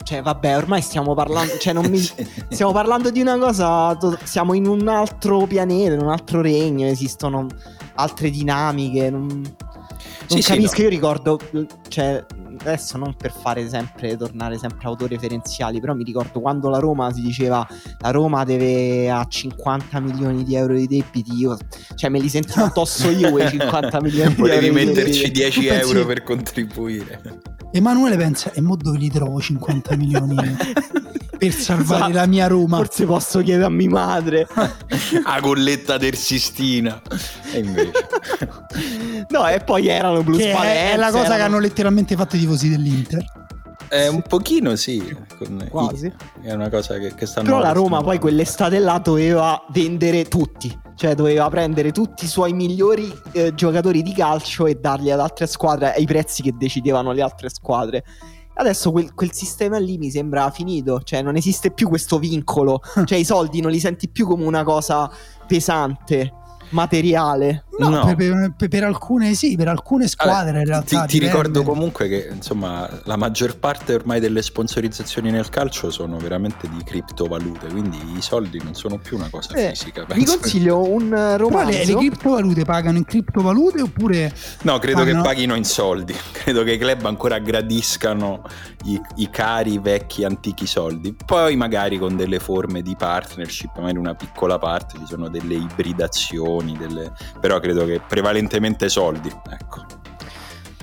cioè, 0.04 0.22
vabbè, 0.22 0.56
ormai 0.56 0.82
stiamo 0.82 1.14
parlando. 1.14 1.58
Cioè, 1.58 1.74
non 1.74 1.86
mi, 1.86 2.00
stiamo 2.50 2.72
parlando 2.72 3.10
di 3.10 3.22
una 3.22 3.38
cosa. 3.38 3.98
Siamo 4.24 4.54
in 4.54 4.68
un 4.68 4.88
altro 4.88 5.46
pianeta, 5.46 5.94
in 5.94 6.02
un 6.02 6.10
altro 6.10 6.42
regno. 6.42 6.86
Esistono 6.86 7.48
altre 7.96 8.30
dinamiche. 8.30 9.10
Non, 9.10 9.42
non 10.34 10.42
sì, 10.42 10.50
capisco. 10.50 10.76
Sì, 10.76 10.82
no. 10.82 10.84
Io 10.84 10.90
ricordo. 10.90 11.40
Cioè, 11.88 12.26
adesso 12.60 12.98
non 12.98 13.16
per 13.16 13.32
fare 13.32 13.68
sempre 13.68 14.16
tornare 14.18 14.58
sempre 14.58 14.88
autoreferenziali, 14.88 15.80
però 15.80 15.94
mi 15.94 16.04
ricordo 16.04 16.40
quando 16.40 16.70
la 16.70 16.80
Roma 16.80 17.12
si 17.12 17.22
diceva 17.22 17.68
la 18.00 18.12
Roma 18.12 18.44
deve 18.44 19.10
a 19.10 19.26
50 19.28 20.00
milioni 20.00 20.44
di 20.44 20.56
euro 20.56 20.76
di 20.76 20.88
debiti, 20.88 21.34
io 21.34 21.58
cioè 21.96 22.10
me 22.10 22.20
li 22.20 22.30
sento 22.30 22.62
addosso 22.62 23.10
io 23.10 23.32
quei 23.32 23.50
50 23.50 24.02
milioni 24.02 24.36
di 24.36 24.42
euro. 24.42 24.56
Volevi 24.56 24.72
metterci 24.72 25.32
10 25.32 25.68
euro 25.68 26.06
per 26.06 26.24
contribuire. 26.24 27.22
Emanuele 27.72 28.18
pensa, 28.18 28.52
e 28.54 28.62
mo 28.62 28.76
dove 28.76 29.00
li 29.00 29.10
trovo 29.10 29.40
50 29.42 29.96
milioni? 29.96 30.36
per 31.38 31.52
salvare 31.52 32.02
esatto. 32.02 32.14
la 32.14 32.26
mia 32.26 32.48
Roma. 32.48 32.78
Forse 32.78 33.06
posso 33.06 33.42
chiedere 33.42 33.66
a 33.66 33.70
mia 33.70 33.90
madre. 33.90 34.48
a 35.26 35.40
colletta 35.42 35.98
del 35.98 36.16
Sistina. 36.16 37.02
E 37.52 37.60
invece. 37.60 37.92
no, 39.30 39.48
e 39.48 39.60
poi 39.60 39.88
erano 39.88 40.24
blu 40.24 40.38
che 40.38 40.52
è 40.52 40.96
la 40.96 41.08
cosa 41.08 41.26
erano... 41.26 41.36
che 41.36 41.42
hanno 41.42 41.60
letteralmente 41.60 42.16
fatto 42.16 42.36
i 42.36 42.40
tifosi 42.40 42.70
dell'Inter. 42.70 43.26
Eh, 43.94 44.08
un 44.08 44.24
pochino 44.24 44.76
sì, 44.76 45.16
quasi. 45.70 46.12
È 46.42 46.52
una 46.52 46.68
cosa 46.70 46.98
che, 46.98 47.14
che 47.14 47.28
stanno 47.28 47.46
Però 47.46 47.60
la 47.60 47.74
Roma 47.74 48.02
poi 48.02 48.18
quell'estate 48.18 48.80
là 48.80 48.98
doveva 48.98 49.64
vendere 49.70 50.26
tutti, 50.26 50.76
cioè 50.96 51.14
doveva 51.14 51.48
prendere 51.50 51.92
tutti 51.92 52.26
i 52.26 52.28
suoi 52.28 52.54
migliori 52.54 53.16
eh, 53.34 53.54
giocatori 53.54 54.02
di 54.02 54.12
calcio 54.14 54.66
e 54.66 54.80
darli 54.82 55.12
ad 55.12 55.20
altre 55.20 55.46
squadre 55.46 55.94
ai 55.94 56.06
prezzi 56.06 56.42
che 56.42 56.54
decidevano 56.58 57.12
le 57.12 57.22
altre 57.22 57.50
squadre. 57.50 58.04
Adesso 58.56 58.92
quel, 58.92 59.14
quel, 59.14 59.32
sistema 59.34 59.78
lì 59.78 59.98
mi 59.98 60.12
sembra 60.12 60.50
finito, 60.52 61.02
cioè 61.04 61.22
non 61.22 61.36
esiste 61.36 61.72
più 61.72 61.88
questo 61.90 62.20
vincolo, 62.20 62.82
cioè 63.06 63.18
i 63.18 63.26
soldi 63.26 63.62
non 63.62 63.72
li 63.72 63.80
senti 63.80 64.10
più 64.10 64.28
come 64.28 64.46
una 64.46 64.64
cosa 64.64 65.10
pesante 65.48 66.32
materiale. 66.70 67.66
No, 67.78 67.90
no. 67.90 68.14
Per, 68.16 68.54
per, 68.56 68.70
per, 68.70 68.84
alcune 68.84 69.34
sì, 69.34 69.56
per 69.56 69.68
alcune 69.68 70.08
squadre 70.08 70.50
allora, 70.50 70.60
in 70.60 70.66
realtà. 70.66 71.06
Ti, 71.06 71.18
ti 71.18 71.26
ricordo 71.26 71.64
comunque 71.64 72.08
che 72.08 72.30
insomma 72.32 72.88
la 73.06 73.16
maggior 73.16 73.58
parte 73.58 73.96
ormai 73.96 74.20
delle 74.20 74.44
sponsorizzazioni 74.44 75.32
nel 75.32 75.50
calcio 75.50 75.90
sono 75.90 76.18
veramente 76.18 76.70
di 76.70 76.84
criptovalute, 76.84 77.68
quindi 77.68 77.98
i 78.16 78.22
soldi 78.22 78.62
non 78.64 78.76
sono 78.76 79.00
più 79.00 79.18
una 79.18 79.30
cosa 79.30 79.56
eh, 79.56 79.70
fisica. 79.70 80.06
Vi 80.06 80.24
consiglio 80.26 80.88
un 80.88 81.36
romanzo. 81.38 81.72
Le, 81.72 81.86
le, 81.86 81.96
criptovalute 81.96 82.64
pagano 82.64 82.98
in 82.98 83.06
criptovalute 83.06 83.82
oppure... 83.82 84.34
No, 84.62 84.78
credo 84.78 85.00
pagano... 85.00 85.22
che 85.22 85.28
paghino 85.28 85.56
in 85.56 85.66
soldi. 85.66 86.14
Credo 86.44 86.64
che 86.64 86.74
i 86.74 86.78
club 86.78 87.06
ancora 87.06 87.40
gradiscano 87.40 88.44
i, 88.86 89.00
i 89.16 89.30
cari, 89.30 89.80
vecchi, 89.80 90.24
antichi 90.24 90.66
soldi. 90.66 91.16
Poi 91.26 91.56
magari 91.56 91.98
con 91.98 92.16
delle 92.16 92.40
forme 92.40 92.82
di 92.82 92.96
partnership, 92.98 93.78
magari 93.78 93.98
una 93.98 94.14
piccola 94.14 94.60
parte, 94.60 94.98
ci 95.00 95.06
sono 95.08 95.30
delle 95.30 95.56
ibridazioni, 95.56 96.76
delle... 96.78 97.14
però 97.40 97.60
credo 97.64 97.86
che 97.86 98.02
prevalentemente 98.06 98.90
soldi, 98.90 99.32
ecco. 99.50 99.86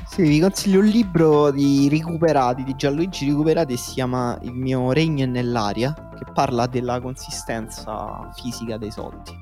Sì, 0.09 0.23
vi 0.23 0.41
consiglio 0.41 0.81
un 0.81 0.87
libro 0.87 1.51
di 1.51 1.91
Recuperati, 1.91 2.65
di 2.65 2.75
Gianluigi 2.75 3.27
Recuperati, 3.27 3.77
si 3.77 3.93
chiama 3.93 4.39
Il 4.41 4.55
mio 4.55 4.91
regno 4.93 5.25
è 5.25 5.27
nell'aria, 5.27 5.93
che 6.19 6.25
parla 6.33 6.67
della 6.67 6.99
consistenza 6.99 8.31
fisica 8.35 8.79
dei 8.79 8.91
soldi. 8.91 9.39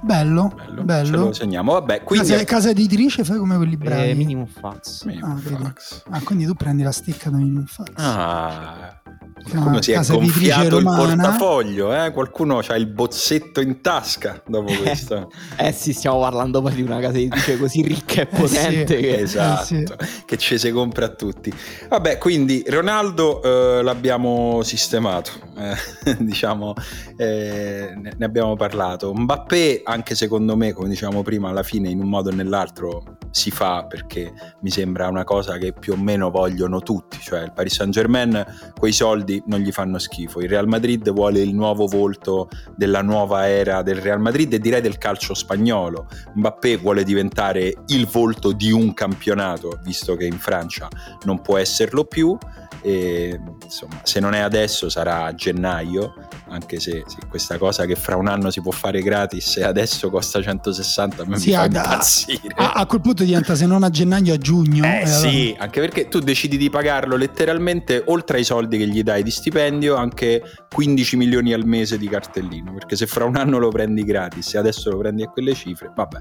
Bello, 0.00 0.52
bello. 0.54 0.82
bello. 0.84 1.06
Ce 1.06 1.16
lo 1.16 1.32
segniamo. 1.32 1.72
Vabbè, 1.72 2.04
quindi... 2.04 2.28
casa, 2.28 2.44
casa 2.44 2.70
editrice 2.70 3.24
fai 3.24 3.38
come 3.38 3.56
quelli 3.56 3.76
bravi. 3.76 4.10
Eh, 4.10 4.14
minimum 4.14 4.46
Fax. 4.46 5.04
Minimum 5.04 5.30
ah, 5.32 5.36
fax. 5.36 6.02
ah, 6.10 6.20
quindi 6.22 6.44
tu 6.46 6.54
prendi 6.54 6.82
la 6.84 6.92
stecca 6.92 7.30
da 7.30 7.38
Minimum 7.38 7.66
Fax. 7.66 7.90
Ah, 7.96 9.00
Qualcuno 9.48 9.82
si 9.82 9.92
è 9.92 10.00
gonfiato 10.04 10.78
il 10.78 10.84
portafoglio, 10.84 11.94
eh? 11.94 12.10
qualcuno 12.12 12.60
ha 12.66 12.76
il 12.76 12.86
bozzetto 12.86 13.60
in 13.60 13.80
tasca 13.80 14.42
dopo 14.46 14.72
questo. 14.72 15.30
Eh 15.56 15.72
sì, 15.72 15.92
stiamo 15.92 16.20
parlando 16.20 16.60
poi 16.62 16.74
di 16.74 16.82
una 16.82 16.98
casa 16.98 17.18
editrice 17.18 17.58
così 17.58 17.82
ricca 17.82 18.22
e 18.22 18.28
Eh 18.34 18.48
sì. 18.48 18.56
potente 18.56 18.96
che... 18.96 19.18
esatto, 19.20 19.64
sì. 19.64 19.84
che 20.24 20.36
ci 20.38 20.58
si 20.58 20.70
compra 20.70 21.06
a 21.06 21.10
tutti. 21.10 21.52
Vabbè, 21.88 22.18
quindi 22.18 22.64
Ronaldo 22.66 23.42
eh, 23.42 23.82
l'abbiamo 23.82 24.62
sistemato, 24.62 25.30
eh, 25.56 26.16
diciamo, 26.18 26.74
eh, 27.16 27.92
ne 27.94 28.14
ne 28.24 28.30
abbiamo 28.30 28.56
parlato. 28.56 29.12
Mbappé, 29.14 29.82
anche 29.84 30.14
secondo 30.14 30.56
me, 30.56 30.72
come 30.72 30.88
dicevamo 30.88 31.22
prima, 31.22 31.50
alla 31.50 31.62
fine 31.62 31.88
in 31.90 32.00
un 32.00 32.08
modo 32.08 32.30
o 32.30 32.34
nell'altro 32.34 33.18
si 33.30 33.50
fa 33.50 33.84
perché 33.86 34.32
mi 34.60 34.70
sembra 34.70 35.08
una 35.08 35.24
cosa 35.24 35.58
che 35.58 35.72
più 35.72 35.92
o 35.92 35.96
meno 35.96 36.30
vogliono 36.30 36.80
tutti, 36.80 37.18
cioè 37.20 37.42
il 37.42 37.52
Paris 37.52 37.74
Saint 37.74 37.92
Germain 37.92 38.44
quei 38.78 38.92
soldi 38.92 39.33
non 39.46 39.60
gli 39.60 39.72
fanno 39.72 39.98
schifo, 39.98 40.40
il 40.40 40.48
Real 40.48 40.66
Madrid 40.66 41.10
vuole 41.12 41.40
il 41.40 41.54
nuovo 41.54 41.86
volto 41.86 42.48
della 42.76 43.02
nuova 43.02 43.48
era 43.48 43.82
del 43.82 43.96
Real 43.96 44.20
Madrid 44.20 44.52
e 44.52 44.58
direi 44.58 44.80
del 44.80 44.98
calcio 44.98 45.34
spagnolo, 45.34 46.06
Mbappé 46.34 46.76
vuole 46.76 47.04
diventare 47.04 47.72
il 47.86 48.06
volto 48.06 48.52
di 48.52 48.70
un 48.70 48.92
campionato, 48.94 49.78
visto 49.82 50.16
che 50.16 50.26
in 50.26 50.38
Francia 50.38 50.88
non 51.24 51.40
può 51.40 51.56
esserlo 51.56 52.04
più. 52.04 52.36
E, 52.82 53.40
insomma, 53.62 54.00
se 54.02 54.20
non 54.20 54.34
è 54.34 54.40
adesso 54.40 54.90
sarà 54.90 55.24
a 55.24 55.34
gennaio, 55.34 56.14
anche 56.54 56.80
se 56.80 57.04
sì, 57.06 57.16
questa 57.28 57.58
cosa 57.58 57.84
che 57.84 57.94
fra 57.96 58.16
un 58.16 58.28
anno 58.28 58.50
si 58.50 58.60
può 58.60 58.70
fare 58.72 59.02
gratis 59.02 59.56
e 59.58 59.64
adesso 59.64 60.10
costa 60.10 60.40
160 60.42 61.22
a 61.22 61.26
me 61.26 61.36
Sì, 61.38 61.48
mi 61.50 61.54
fa 61.54 61.60
a- 61.62 61.64
impazzire. 61.66 62.54
A, 62.56 62.72
a 62.72 62.86
quel 62.86 63.00
punto 63.00 63.24
diventa 63.24 63.54
se 63.54 63.66
non 63.66 63.82
a 63.82 63.90
gennaio 63.90 64.34
a 64.34 64.38
giugno. 64.38 64.84
Eh 64.84 65.00
e 65.02 65.06
sì, 65.06 65.54
anche 65.58 65.80
perché 65.80 66.08
tu 66.08 66.18
decidi 66.20 66.56
di 66.56 66.70
pagarlo 66.70 67.16
letteralmente 67.16 68.02
oltre 68.06 68.38
ai 68.38 68.44
soldi 68.44 68.78
che 68.78 68.86
gli 68.86 69.02
dai 69.02 69.22
di 69.22 69.30
stipendio, 69.30 69.96
anche 69.96 70.42
15 70.72 71.16
milioni 71.16 71.52
al 71.52 71.64
mese 71.64 71.98
di 71.98 72.08
cartellino, 72.08 72.72
perché 72.72 72.96
se 72.96 73.06
fra 73.06 73.24
un 73.24 73.36
anno 73.36 73.58
lo 73.58 73.68
prendi 73.70 74.02
gratis 74.04 74.54
e 74.54 74.58
adesso 74.58 74.90
lo 74.90 74.98
prendi 74.98 75.22
a 75.22 75.28
quelle 75.28 75.54
cifre, 75.54 75.92
vabbè. 75.94 76.18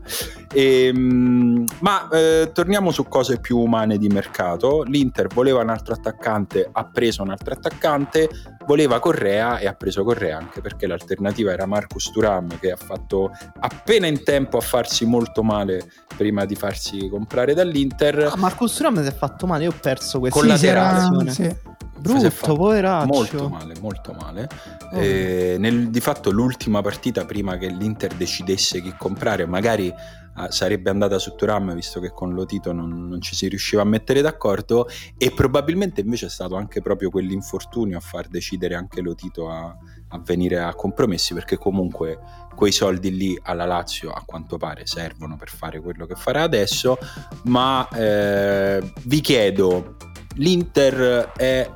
Ehm, 0.54 1.65
ma 1.82 2.08
eh, 2.10 2.52
torniamo 2.54 2.91
su 2.91 3.04
cose 3.08 3.39
più 3.39 3.58
umane 3.60 3.98
di 3.98 4.08
mercato. 4.08 4.84
L'Inter 4.84 5.28
voleva 5.28 5.62
un 5.62 5.69
altro 5.69 5.93
attaccante, 5.93 6.69
ha 6.72 6.86
preso 6.86 7.22
un 7.24 7.30
altro 7.30 7.54
attaccante, 7.54 8.30
voleva 8.65 9.00
Correa 9.00 9.58
e 9.60 9.67
ha 9.67 9.74
preso 9.74 10.04
Correa 10.04 10.22
anche 10.31 10.62
perché 10.62 10.88
l'alternativa 10.88 11.51
era 11.51 11.65
Marcus 11.65 12.12
Turam 12.12 12.59
che 12.59 12.71
ha 12.71 12.77
fatto 12.77 13.31
appena 13.59 14.07
in 14.07 14.23
tempo 14.23 14.57
a 14.57 14.62
farsi 14.62 15.05
molto 15.05 15.43
male 15.43 15.91
prima 16.15 16.45
di 16.45 16.55
farsi 16.55 17.09
comprare 17.09 17.53
dall'Inter. 17.53 18.31
Ah, 18.31 18.38
Marco 18.38 18.67
Sturam 18.67 19.01
si 19.01 19.07
è 19.07 19.13
fatto 19.13 19.47
male, 19.47 19.63
io 19.63 19.71
ho 19.71 19.77
perso 19.79 20.19
questa 20.19 20.39
Con 20.39 21.29
Sì, 21.29 21.55
Brutto, 22.03 22.55
poveraccio. 22.55 23.07
Molto 23.07 23.47
male, 23.47 23.73
molto 23.79 24.12
male. 24.12 24.49
Oh. 24.91 24.99
Eh, 24.99 25.55
nel- 25.57 25.89
di 25.89 26.01
fatto 26.01 26.31
l'ultima 26.31 26.81
partita 26.81 27.23
prima 27.23 27.57
che 27.57 27.67
l'Inter 27.67 28.13
decidesse 28.15 28.81
chi 28.81 28.93
comprare, 28.97 29.45
magari 29.45 29.93
ah, 30.33 30.51
sarebbe 30.51 30.89
andata 30.89 31.17
su 31.17 31.33
Turam 31.36 31.73
visto 31.73 32.01
che 32.01 32.12
con 32.12 32.33
Lotito 32.33 32.73
non, 32.73 33.07
non 33.07 33.21
ci 33.21 33.36
si 33.36 33.47
riusciva 33.47 33.83
a 33.83 33.86
mettere 33.86 34.19
d'accordo 34.19 34.88
e 35.17 35.31
probabilmente 35.31 36.01
invece 36.01 36.25
è 36.25 36.29
stato 36.29 36.55
anche 36.55 36.81
proprio 36.81 37.09
quell'infortunio 37.09 37.97
a 37.97 38.01
far 38.01 38.27
decidere 38.27 38.75
anche 38.75 38.99
Lotito 38.99 39.49
a, 39.49 39.73
a 40.13 40.19
venire 40.23 40.60
a 40.60 40.73
compromessi 40.76 41.34
perché 41.34 41.58
comunque 41.58 42.19
quei 42.56 42.71
soldi 42.71 43.15
lì 43.15 43.39
alla 43.43 43.65
Lazio 43.65 44.12
a 44.12 44.21
quanto 44.26 44.58
pare 44.58 44.86
servono 44.86 45.36
per 45.38 45.49
fare 45.49 45.80
quello 45.82 46.06
che 46.06 46.15
farà 46.15 46.43
adesso 46.43 46.97
ma 47.43 47.88
eh, 47.89 48.93
vi 49.06 49.21
chiedo 49.21 49.95
l'Inter 50.36 51.32
è 51.36 51.69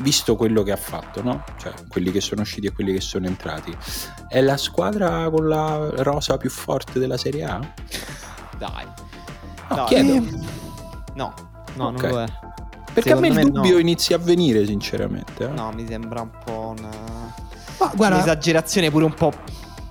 visto 0.00 0.34
quello 0.34 0.62
che 0.62 0.72
ha 0.72 0.76
fatto, 0.76 1.22
no? 1.22 1.44
Cioè, 1.58 1.74
quelli 1.88 2.10
che 2.10 2.22
sono 2.22 2.40
usciti 2.40 2.68
e 2.68 2.72
quelli 2.72 2.94
che 2.94 3.02
sono 3.02 3.26
entrati. 3.26 3.76
È 4.28 4.40
la 4.40 4.56
squadra 4.56 5.28
con 5.28 5.46
la 5.46 5.90
rosa 5.96 6.38
più 6.38 6.48
forte 6.48 6.98
della 6.98 7.18
Serie 7.18 7.44
A? 7.44 7.60
Dai. 8.56 8.86
No, 9.68 9.74
Dai. 9.74 9.84
chiedo. 9.88 10.12
Eh, 10.14 10.38
No, 11.16 11.34
no, 11.74 11.86
Ok. 11.88 12.02
non 12.02 12.10
lo 12.12 12.20
è. 12.22 12.26
Perché 12.94 13.12
a 13.12 13.16
me 13.20 13.26
il 13.28 13.34
Secondo 13.34 13.34
me 13.34 13.60
dubbio 13.60 13.72
no. 13.74 13.78
inizia 13.78 14.16
a 14.16 14.18
venire, 14.20 14.64
sinceramente. 14.64 15.44
eh. 15.44 15.48
No, 15.48 15.70
mi 15.72 15.86
sembra 15.86 16.22
un 16.22 16.30
po' 16.44 16.74
una... 16.78 17.34
Ma 17.80 17.90
guarda, 17.94 18.16
un'esagerazione 18.16 18.90
pure 18.90 19.04
un 19.04 19.14
po'... 19.14 19.32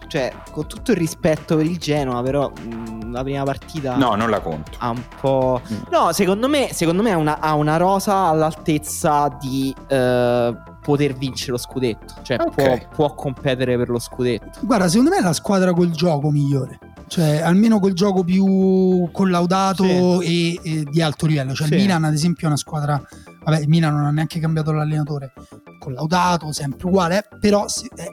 Cioè, 0.08 0.34
con 0.52 0.66
tutto 0.66 0.90
il 0.90 0.98
rispetto 0.98 1.56
per 1.56 1.66
il 1.68 1.78
Genoa, 1.78 2.24
però 2.24 2.50
mh, 2.50 3.12
la 3.12 3.22
prima 3.22 3.44
partita 3.44 3.96
No, 3.96 4.16
non 4.16 4.32
la 4.32 4.40
conto. 4.40 4.72
ha 4.80 4.90
un 4.90 5.04
po'... 5.22 5.62
Mm. 5.72 5.76
No, 5.92 6.12
secondo 6.14 6.48
me, 6.48 6.70
secondo 6.74 7.04
me 7.04 7.12
ha, 7.12 7.18
una, 7.18 7.40
ha 7.40 7.54
una 7.54 7.78
rosa 7.78 8.16
all'altezza 8.26 9.28
di 9.40 9.72
eh, 9.88 10.56
poter 10.82 11.14
vincere 11.16 11.52
lo 11.52 11.58
scudetto. 11.58 12.16
Cioè, 12.24 12.38
Ok. 12.40 12.54
può, 12.56 12.78
può 12.96 13.14
competere 13.16 13.78
per 13.78 13.90
lo 13.90 14.00
scudetto. 14.00 14.60
guarda, 14.62 14.88
secondo 14.88 15.12
me 15.12 15.18
è 15.18 15.22
la 15.22 15.34
squadra 15.34 15.74
col 15.74 15.92
gioco 15.92 16.30
migliore. 16.32 16.80
Cioè, 17.08 17.42
almeno 17.42 17.80
col 17.80 17.94
gioco 17.94 18.24
più 18.24 19.10
collaudato 19.12 20.22
Sì. 20.22 20.60
e, 20.64 20.70
e 20.80 20.84
di 20.84 21.02
alto 21.02 21.26
livello. 21.26 21.54
Cioè, 21.56 21.68
Sì. 21.68 21.74
il 21.74 21.80
Milan, 21.82 22.04
ad 22.04 22.14
esempio, 22.14 22.44
è 22.44 22.48
una 22.48 22.58
squadra. 22.58 23.02
Vabbè, 23.44 23.60
il 23.62 23.68
Milan 23.68 23.96
non 23.96 24.06
ha 24.06 24.12
neanche 24.12 24.40
cambiato 24.40 24.72
l'allenatore. 24.72 25.34
Collaudato, 25.80 26.52
sempre 26.52 26.86
uguale. 26.88 27.18
eh, 27.18 27.38
Però 27.40 27.66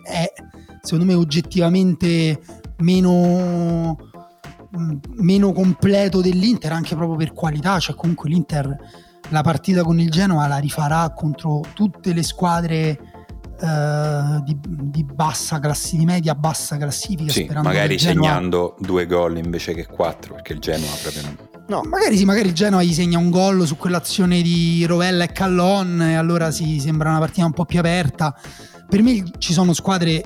è, 0.02 0.33
secondo 0.83 1.05
me 1.05 1.14
oggettivamente 1.14 2.40
meno. 2.79 3.96
meno 5.16 5.52
completo 5.52 6.20
dell'Inter 6.20 6.72
anche 6.72 6.94
proprio 6.96 7.16
per 7.16 7.33
qualità 7.33 7.79
cioè 7.79 7.94
comunque 7.94 8.29
l'Inter 8.29 8.76
la 9.28 9.42
partita 9.42 9.82
con 9.82 9.98
il 9.98 10.10
Genoa 10.10 10.46
la 10.46 10.58
rifarà 10.58 11.10
contro 11.10 11.60
tutte 11.74 12.12
le 12.12 12.22
squadre 12.22 12.98
eh, 13.60 14.42
di, 14.44 14.58
di 14.60 15.04
bassa 15.04 15.58
classifica, 15.58 15.98
di 15.98 16.04
media 16.06 16.34
bassa 16.34 16.76
classifica. 16.76 17.32
Sì, 17.32 17.44
sperando 17.44 17.68
magari 17.68 17.88
che 17.88 17.94
il 17.94 18.00
Genoa- 18.00 18.26
segnando 18.28 18.76
due 18.78 19.06
gol 19.06 19.38
invece 19.38 19.74
che 19.74 19.86
quattro, 19.86 20.34
perché 20.34 20.52
il 20.52 20.60
Genoa 20.60 20.90
proprio 21.00 21.22
non... 21.22 21.36
No, 21.68 21.82
Magari 21.82 22.16
sì, 22.16 22.24
magari 22.24 22.48
il 22.48 22.54
Genoa 22.54 22.82
gli 22.84 22.92
segna 22.92 23.18
un 23.18 23.28
gol 23.28 23.66
su 23.66 23.76
quell'azione 23.76 24.40
di 24.40 24.84
Rovella 24.86 25.24
e 25.24 25.32
Callon 25.32 26.00
e 26.00 26.14
allora 26.14 26.52
sì, 26.52 26.78
sembra 26.78 27.08
una 27.08 27.18
partita 27.18 27.44
un 27.44 27.52
po' 27.52 27.64
più 27.64 27.80
aperta. 27.80 28.32
Per 28.88 29.02
me 29.02 29.24
ci 29.38 29.52
sono 29.52 29.72
squadre 29.72 30.22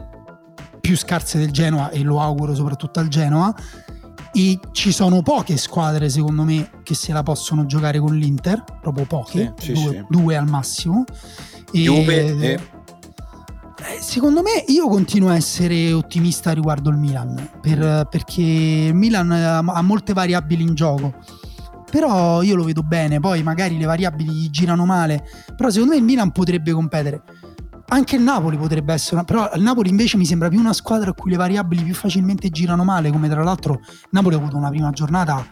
più 0.80 0.98
scarse 0.98 1.38
del 1.38 1.50
Genoa 1.50 1.88
e 1.90 2.02
lo 2.02 2.20
auguro 2.20 2.54
soprattutto 2.54 3.00
al 3.00 3.08
Genoa 3.08 3.54
e 4.32 4.58
ci 4.72 4.92
sono 4.92 5.22
poche 5.22 5.56
squadre 5.56 6.08
secondo 6.08 6.42
me 6.44 6.70
che 6.82 6.94
se 6.94 7.12
la 7.12 7.22
possono 7.22 7.66
giocare 7.66 7.98
con 7.98 8.16
l'Inter, 8.16 8.62
proprio 8.80 9.04
poche, 9.06 9.54
Sì, 9.58 9.72
due, 9.72 9.90
sì. 9.92 10.04
due 10.08 10.36
al 10.36 10.48
massimo. 10.48 11.04
E- 11.72 11.78
Juve 11.82 12.26
e... 12.38 12.52
eh, 12.52 12.60
Secondo 14.00 14.42
me 14.42 14.64
io 14.68 14.88
continuo 14.88 15.30
a 15.30 15.36
essere 15.36 15.92
ottimista 15.92 16.52
riguardo 16.52 16.90
il 16.90 16.96
Milan 16.96 17.50
per- 17.60 18.06
perché 18.10 18.42
il 18.42 18.94
Milan 18.94 19.30
ha, 19.32 19.82
molte 19.82 20.12
variabili 20.12 20.62
in 20.62 20.74
gioco 20.74 21.14
però 21.90 22.42
io 22.42 22.54
lo 22.54 22.62
vedo 22.64 22.82
bene 22.82 23.18
poi 23.20 23.42
magari 23.42 23.76
le 23.78 23.84
variabili 23.86 24.48
girano 24.50 24.84
male 24.84 25.24
però 25.56 25.70
secondo 25.70 25.94
me 25.94 25.98
il 25.98 26.04
Milan 26.04 26.30
potrebbe 26.30 26.70
competere 26.72 27.22
anche 27.92 28.16
il 28.16 28.22
Napoli 28.22 28.56
potrebbe 28.56 28.92
essere 28.92 29.16
una- 29.16 29.24
però 29.24 29.50
il 29.54 29.62
Napoli 29.62 29.88
invece 29.90 30.16
mi 30.16 30.24
sembra 30.24 30.48
più 30.48 30.58
una 30.58 30.72
squadra 30.72 31.10
a 31.10 31.12
cui 31.12 31.30
le 31.30 31.36
variabili 31.36 31.82
più 31.82 31.94
facilmente 31.94 32.48
girano 32.50 32.84
male 32.84 33.10
come 33.10 33.28
tra 33.28 33.42
l'altro 33.42 33.80
Napoli 34.10 34.34
ha 34.34 34.38
avuto 34.38 34.56
una 34.56 34.68
prima 34.70 34.90
giornata 34.90 35.44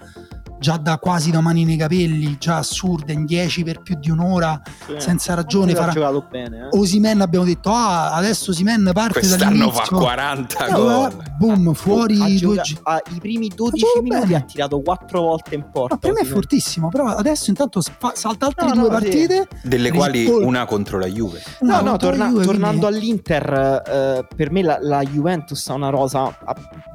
già 0.58 0.76
da 0.76 0.98
quasi 0.98 1.30
da 1.30 1.40
mani 1.40 1.64
nei 1.64 1.76
capelli 1.76 2.36
già 2.38 2.56
assurda 2.58 3.12
in 3.12 3.24
10 3.24 3.62
per 3.64 3.80
più 3.82 3.96
di 3.98 4.10
un'ora 4.10 4.60
senza 4.96 5.34
ragione 5.34 5.74
farà 5.74 5.92
giocato 5.92 6.26
bene. 6.30 6.68
Eh? 6.72 6.76
Osimen 6.78 7.20
abbiamo 7.20 7.44
detto 7.44 7.70
ah 7.70 8.14
adesso 8.14 8.50
Osimen 8.50 8.90
parte 8.92 9.20
Quest'anno 9.20 9.70
fa 9.70 9.84
dall'inizio 9.84 9.98
40 9.98 10.66
Eh, 10.66 10.72
gol. 10.72 11.16
boom 11.38 11.72
fuori 11.74 12.20
Ha 12.20 12.26
due 12.26 12.36
gioca- 12.36 12.62
gi- 12.62 12.78
ha- 12.82 13.02
I 13.14 13.18
primi 13.20 13.48
12 13.54 13.82
giocato 13.84 14.02
minuti 14.02 14.26
bene. 14.26 14.36
ha 14.36 14.40
tirato 14.42 14.80
4 14.80 15.20
volte 15.20 15.54
in 15.54 15.64
porta. 15.70 15.94
ma 15.94 16.00
per 16.00 16.12
me 16.12 16.20
è 16.20 16.24
fortissimo 16.24 16.88
però 16.88 17.06
adesso 17.06 17.50
intanto 17.50 17.80
fa- 17.80 18.12
salta 18.14 18.46
altre 18.46 18.66
No, 18.66 18.72
due 18.72 18.82
no, 18.82 18.88
partite 18.88 19.48
Delle 19.62 19.90
quali 19.92 20.20
Rispol- 20.24 20.42
una 20.44 20.64
contro 20.66 20.98
la 20.98 21.06
Juve. 21.06 21.40
No, 21.60 21.80
no, 21.80 21.90
la 21.92 21.96
torna- 21.96 22.28
Juve, 22.28 22.44
tornando 22.44 22.86
quindi- 22.88 22.96
all'Inter, 23.06 23.82
eh, 23.86 24.26
per 24.34 24.50
me 24.50 24.62
la, 24.62 24.78
la 24.80 25.02
Juventus 25.02 25.68
ha 25.68 25.74
una 25.74 25.88
rosa 25.90 26.36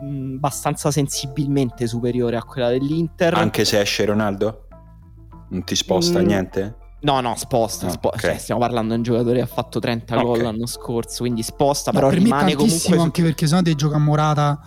abbastanza 0.02 0.91
sensibilmente 0.91 1.88
superiore 1.88 2.36
a 2.38 2.43
quella 2.43 2.69
dell'Inter. 2.69 3.34
Anche 3.36 3.52
se 3.63 3.79
esce 3.79 4.05
Ronaldo? 4.05 4.67
Non 5.49 5.63
ti 5.63 5.75
sposta 5.75 6.19
Mm. 6.21 6.25
niente? 6.25 6.75
No, 7.01 7.19
no, 7.19 7.36
sposta. 7.36 7.88
Ah, 7.88 7.91
spo- 7.91 8.07
ok. 8.09 8.19
cioè, 8.19 8.38
stiamo 8.38 8.61
parlando 8.61 8.91
di 8.93 8.97
un 8.99 9.03
giocatore 9.03 9.36
che 9.36 9.41
ha 9.43 9.45
fatto 9.45 9.80
30 9.80 10.15
Ok. 10.17 10.23
gol 10.23 10.41
l'anno 10.41 10.65
scorso, 10.65 11.19
quindi 11.19 11.43
sposta, 11.43 11.91
però 11.91 12.07
per 12.07 12.17
me 12.17 12.23
rimane 12.23 12.55
tantissimo 12.55 12.65
comunque... 12.95 12.97
su- 12.97 13.03
anche 13.03 13.21
perché 13.23 13.47
sennò 13.47 13.61
devi 13.61 13.75
giocare 13.75 13.99
a 13.99 14.03
Morata 14.03 14.59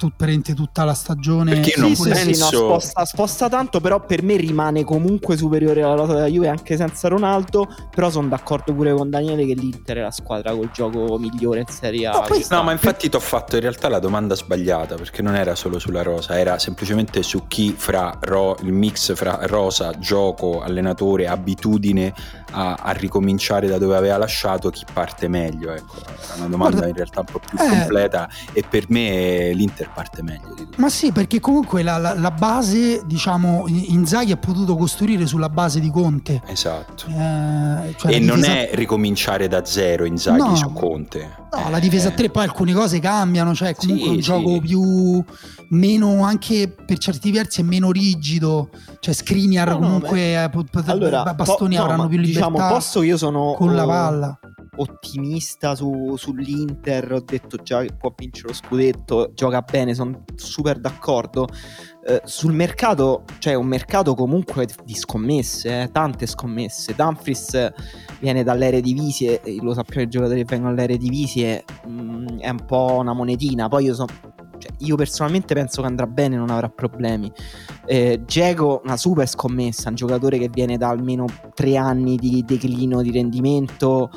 tut- 0.00 0.14
praticamente 0.16 0.54
tutta 0.54 0.84
la 0.84 0.94
stagione. 0.94 1.52
Perché 1.52 1.74
non 1.78 1.94
Sì, 1.94 2.02
sì, 2.04 2.14
sì, 2.14 2.24
penso- 2.24 2.44
no, 2.44 2.78
sposta, 2.80 3.04
sposta 3.04 3.48
tanto, 3.50 3.80
però 3.80 4.00
per 4.00 4.22
me 4.22 4.36
rimane 4.36 4.82
comunque 4.84 5.36
superiore 5.36 5.82
alla 5.82 5.94
rosa 5.94 6.14
della 6.14 6.26
Juve 6.26 6.48
anche 6.48 6.76
senza 6.76 7.08
Ronaldo. 7.08 7.68
Però 7.94 8.08
sono 8.10 8.28
d'accordo 8.28 8.72
pure 8.74 8.94
con 8.94 9.10
Daniele 9.10 9.44
che 9.44 9.54
l'Inter 9.54 9.98
è 9.98 10.00
la 10.00 10.10
squadra 10.10 10.52
col 10.54 10.70
gioco 10.72 11.18
migliore 11.18 11.60
in 11.60 11.66
Serie 11.66 12.06
A. 12.06 12.12
No, 12.12 12.24
poi- 12.26 12.44
No, 12.48 12.62
ma 12.62 12.72
infatti 12.72 13.08
ti 13.10 13.16
ho 13.16 13.20
fatto 13.20 13.56
in 13.56 13.60
realtà 13.62 13.88
la 13.88 13.98
domanda 13.98 14.34
sbagliata 14.34 14.94
perché 14.94 15.20
non 15.22 15.34
era 15.34 15.54
solo 15.54 15.78
sulla 15.78 16.02
rosa, 16.02 16.38
era 16.38 16.58
semplicemente 16.58 17.22
su 17.22 17.46
chi 17.46 17.74
fra 17.76 18.16
ro- 18.22 18.56
il 18.62 18.72
mix 18.72 19.14
fra 19.14 19.38
rosa, 19.42 19.92
gioco, 19.98 20.62
allenatore, 20.62 21.26
abitudine 21.26 22.12
a, 22.52 22.74
a 22.74 22.90
ricominciare 22.92 23.66
da 23.68 23.78
dove 23.78 23.96
aveva 23.96 24.16
lasciato, 24.16 24.70
chi 24.70 24.84
parte 24.90 25.28
meglio. 25.28 25.72
Ecco, 25.72 25.96
era 25.98 26.34
una 26.36 26.46
domanda 26.48 26.58
Guarda, 26.76 26.86
in 26.88 26.94
realtà 26.94 27.20
un 27.20 27.26
po' 27.26 27.40
più 27.40 27.58
eh. 27.58 27.68
completa 27.68 28.28
e 28.52 28.64
per 28.68 28.84
me 28.88 29.52
l'Inter 29.52 29.89
parte 29.90 30.22
meglio 30.22 30.48
di 30.54 30.64
tutto. 30.64 30.80
Ma 30.80 30.88
sì, 30.88 31.12
perché 31.12 31.40
comunque 31.40 31.82
la, 31.82 31.98
la- 31.98 32.14
la 32.14 32.30
base, 32.30 33.02
diciamo, 33.04 33.64
Inzaghi 33.66 34.32
ha 34.32 34.36
potuto 34.36 34.76
costruire 34.76 35.26
sulla 35.26 35.48
base 35.48 35.80
di 35.80 35.90
Conte. 35.90 36.40
Esatto. 36.46 37.04
Eh, 37.08 37.94
cioè 37.98 38.12
e 38.14 38.18
non 38.20 38.36
difesa- 38.40 38.52
è 38.52 38.70
ricominciare 38.74 39.48
da 39.48 39.64
zero 39.64 40.04
Inzaghi 40.04 40.38
No. 40.38 40.54
su 40.56 40.72
Conte. 40.72 41.36
No, 41.52 41.68
la 41.70 41.78
difesa 41.80 42.08
a 42.08 42.12
Eh, 42.12 42.14
tre, 42.14 42.30
poi 42.30 42.44
alcune 42.44 42.72
cose 42.72 42.98
cambiano, 43.00 43.54
cioè 43.54 43.74
comunque 43.74 44.04
Sì, 44.06 44.14
un 44.14 44.20
gioco 44.20 44.52
sì. 44.54 44.60
più 44.60 45.24
meno 45.70 46.22
anche 46.24 46.68
per 46.68 46.98
certi 46.98 47.30
versi 47.32 47.60
è 47.60 47.64
meno 47.64 47.90
rigido, 47.90 48.70
cioè 49.00 49.14
Skriniar 49.14 49.68
No, 49.68 49.74
no, 49.74 49.80
comunque 49.80 50.42
eh, 50.44 50.48
pot- 50.50 50.70
pot- 50.70 50.88
Allora, 50.88 51.22
bastoni 51.34 51.74
po- 51.76 51.80
no, 51.82 51.86
avranno 51.88 52.08
più 52.08 52.18
libertà 52.18 52.48
Diciamo, 52.50 52.72
posso 52.72 53.02
io 53.02 53.16
sono 53.16 53.54
con 53.56 53.74
la 53.74 53.84
oh, 53.84 53.88
palla. 53.88 54.38
Ottimista 54.76 55.74
su- 55.74 56.14
sull'Inter, 56.16 57.12
ho 57.12 57.20
detto 57.20 57.56
già 57.58 57.82
che 57.82 57.94
può 57.96 58.12
vincere 58.16 58.48
lo 58.48 58.54
scudetto, 58.54 59.32
gioca 59.34 59.60
bene, 59.62 59.94
sono 59.94 60.24
super 60.34 60.78
d'accordo. 60.78 61.48
Eh, 62.06 62.22
sul 62.24 62.54
mercato, 62.54 63.24
cioè 63.38 63.54
un 63.54 63.66
mercato 63.66 64.14
comunque 64.14 64.66
di 64.84 64.94
scommesse, 64.94 65.82
eh, 65.82 65.90
tante 65.92 66.26
scommesse. 66.26 66.94
Dumfries 66.94 67.72
viene 68.20 68.42
dall'Eredivisie, 68.42 69.42
lo 69.60 69.74
sappiamo 69.74 70.02
i 70.02 70.08
giocatori 70.08 70.38
che 70.38 70.46
vengono 70.48 70.74
dall'Eredivisie, 70.74 71.64
mh, 71.86 72.38
è 72.38 72.48
un 72.48 72.64
po' 72.64 72.96
una 73.00 73.12
monetina, 73.12 73.68
poi 73.68 73.84
io 73.84 73.94
sono... 73.94 74.08
cioè, 74.58 74.72
io 74.78 74.96
personalmente 74.96 75.52
penso 75.52 75.82
che 75.82 75.88
andrà 75.88 76.06
bene, 76.06 76.36
non 76.36 76.48
avrà 76.48 76.70
problemi. 76.70 77.30
Eh, 77.84 78.22
una 78.82 78.96
super 78.96 79.28
scommessa, 79.28 79.90
un 79.90 79.94
giocatore 79.94 80.38
che 80.38 80.48
viene 80.48 80.78
da 80.78 80.88
almeno 80.88 81.26
tre 81.54 81.76
anni 81.76 82.16
di 82.16 82.42
declino 82.46 83.02
di 83.02 83.10
rendimento 83.10 84.10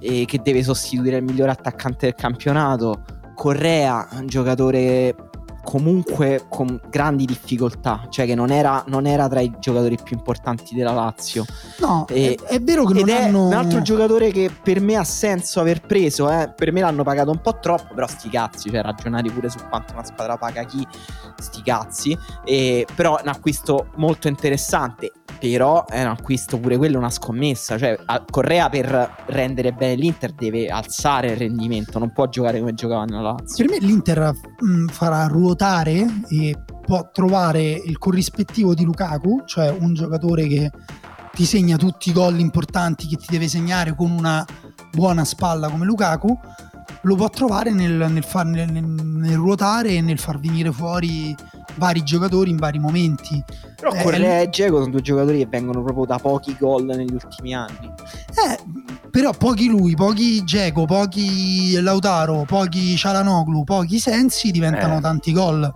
e 0.00 0.24
che 0.26 0.40
deve 0.42 0.62
sostituire 0.62 1.18
il 1.18 1.24
migliore 1.24 1.50
attaccante 1.52 2.06
del 2.06 2.14
campionato. 2.14 3.02
Correa, 3.34 4.08
un 4.12 4.26
giocatore 4.26 5.14
comunque 5.62 6.46
con 6.48 6.80
grandi 6.88 7.24
difficoltà, 7.26 8.06
cioè 8.08 8.26
che 8.26 8.34
non 8.34 8.50
era, 8.50 8.82
non 8.88 9.06
era 9.06 9.28
tra 9.28 9.40
i 9.40 9.52
giocatori 9.58 9.98
più 10.02 10.16
importanti 10.16 10.74
della 10.74 10.92
Lazio. 10.92 11.44
No, 11.80 12.06
E- 12.08 12.34
è, 12.46 12.54
è 12.54 12.60
vero 12.60 12.84
che 12.84 12.98
Ed 12.98 13.06
non 13.06 13.08
è 13.16 13.22
hanno 13.24 13.46
un 13.46 13.52
altro 13.52 13.82
giocatore 13.82 14.30
che 14.30 14.50
per 14.62 14.80
me 14.80 14.96
ha 14.96 15.04
senso 15.04 15.60
aver 15.60 15.82
preso, 15.82 16.30
eh. 16.30 16.52
per 16.54 16.72
me 16.72 16.80
l'hanno 16.80 17.02
pagato 17.02 17.30
un 17.30 17.40
po' 17.40 17.58
troppo, 17.60 17.94
però 17.94 18.06
sti 18.06 18.28
cazzi, 18.30 18.70
cioè 18.70 18.82
ragionare 18.82 19.30
pure 19.30 19.48
su 19.48 19.58
quanto 19.68 19.92
una 19.92 20.04
squadra 20.04 20.36
paga 20.36 20.64
chi, 20.64 20.86
sti 21.38 21.62
cazzi, 21.62 22.18
E- 22.44 22.86
però 22.94 23.18
è 23.18 23.22
un 23.22 23.28
acquisto 23.28 23.88
molto 23.96 24.28
interessante, 24.28 25.12
però 25.40 25.86
è 25.86 26.02
un 26.02 26.08
acquisto 26.08 26.58
pure 26.58 26.76
quello 26.76 26.98
una 26.98 27.10
scommessa, 27.10 27.78
cioè 27.78 27.98
Correa 28.30 28.68
per 28.68 29.24
rendere 29.26 29.72
bene 29.72 29.94
l'Inter 29.94 30.32
deve 30.32 30.68
alzare 30.68 31.30
il 31.30 31.36
rendimento, 31.38 31.98
non 31.98 32.12
può 32.12 32.28
giocare 32.28 32.58
come 32.58 32.74
giocava 32.74 33.04
nella 33.04 33.32
Lazio. 33.32 33.64
Per 33.64 33.74
me 33.74 33.84
l'Inter 33.84 34.32
mh, 34.60 34.86
farà 34.86 35.26
ruotare 35.26 36.06
e 36.28 36.54
può 36.84 37.08
trovare 37.10 37.62
il 37.62 37.98
corrispettivo 37.98 38.74
di 38.74 38.84
Lukaku, 38.84 39.44
cioè 39.46 39.70
un 39.70 39.94
giocatore 39.94 40.46
che 40.46 40.70
ti 41.32 41.44
segna 41.44 41.76
tutti 41.76 42.10
i 42.10 42.12
gol 42.12 42.38
importanti 42.38 43.06
che 43.06 43.16
ti 43.16 43.26
deve 43.30 43.48
segnare 43.48 43.94
con 43.94 44.10
una 44.10 44.44
buona 44.92 45.24
spalla 45.24 45.70
come 45.70 45.86
Lukaku, 45.86 46.38
lo 47.02 47.14
può 47.16 47.28
trovare 47.30 47.70
nel, 47.70 47.92
nel 48.10 48.24
far- 48.24 48.46
nel- 48.46 48.70
nel- 48.72 49.34
ruotare 49.36 49.90
e 49.90 50.00
nel 50.00 50.18
far 50.18 50.38
venire 50.38 50.70
fuori 50.72 51.34
vari 51.76 52.02
giocatori 52.02 52.50
in 52.50 52.56
vari 52.56 52.78
momenti. 52.78 53.42
Però 53.76 53.92
Eh, 53.92 54.02
Correa 54.02 54.40
e 54.40 54.48
Dzeko 54.48 54.78
sono 54.80 54.90
due 54.90 55.00
giocatori 55.00 55.38
che 55.38 55.46
vengono 55.46 55.82
proprio 55.82 56.04
da 56.04 56.18
pochi 56.18 56.54
gol 56.58 56.84
negli 56.84 57.12
ultimi 57.12 57.54
anni. 57.54 57.90
Eh, 58.34 59.08
però 59.10 59.32
pochi 59.32 59.66
lui, 59.68 59.94
pochi 59.94 60.44
Geco, 60.44 60.84
pochi 60.84 61.80
Lautaro, 61.80 62.44
pochi 62.46 62.96
Cialanoglu, 62.96 63.64
pochi 63.64 63.98
Sensi 63.98 64.50
diventano 64.50 64.98
Eh. 64.98 65.00
tanti 65.00 65.32
gol. 65.32 65.72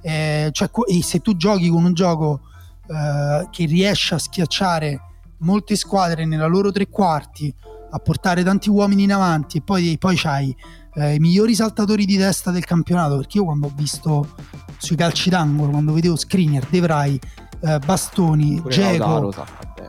Eh, 0.00 0.48
cioè, 0.52 0.70
e 0.88 1.02
se 1.02 1.20
tu 1.20 1.36
giochi 1.36 1.68
con 1.68 1.84
un 1.84 1.94
gioco 1.94 2.40
eh, 2.86 3.48
che 3.50 3.64
riesce 3.66 4.14
a 4.14 4.18
schiacciare 4.18 5.00
molte 5.38 5.76
squadre 5.76 6.26
nella 6.26 6.46
loro 6.46 6.70
tre 6.72 6.88
quarti, 6.88 7.54
a 7.94 7.98
portare 8.00 8.42
tanti 8.42 8.70
uomini 8.70 9.04
in 9.04 9.12
avanti 9.12 9.58
e 9.58 9.62
poi, 9.62 9.96
poi 9.98 10.16
c'hai 10.16 10.54
eh, 10.94 11.14
i 11.14 11.18
migliori 11.20 11.54
saltatori 11.54 12.04
di 12.04 12.16
testa 12.16 12.50
del 12.50 12.64
campionato, 12.64 13.16
perché 13.16 13.38
io 13.38 13.44
quando 13.44 13.66
ho 13.66 13.72
visto 13.74 14.26
sui 14.78 14.96
calci 14.96 15.30
d'angolo, 15.30 15.70
quando 15.70 15.92
vedevo 15.92 16.16
Skriniar, 16.16 16.66
De 16.68 16.80
Vrij, 16.80 17.18
eh, 17.62 17.78
Bastoni, 17.78 18.60
Pure 18.60 18.74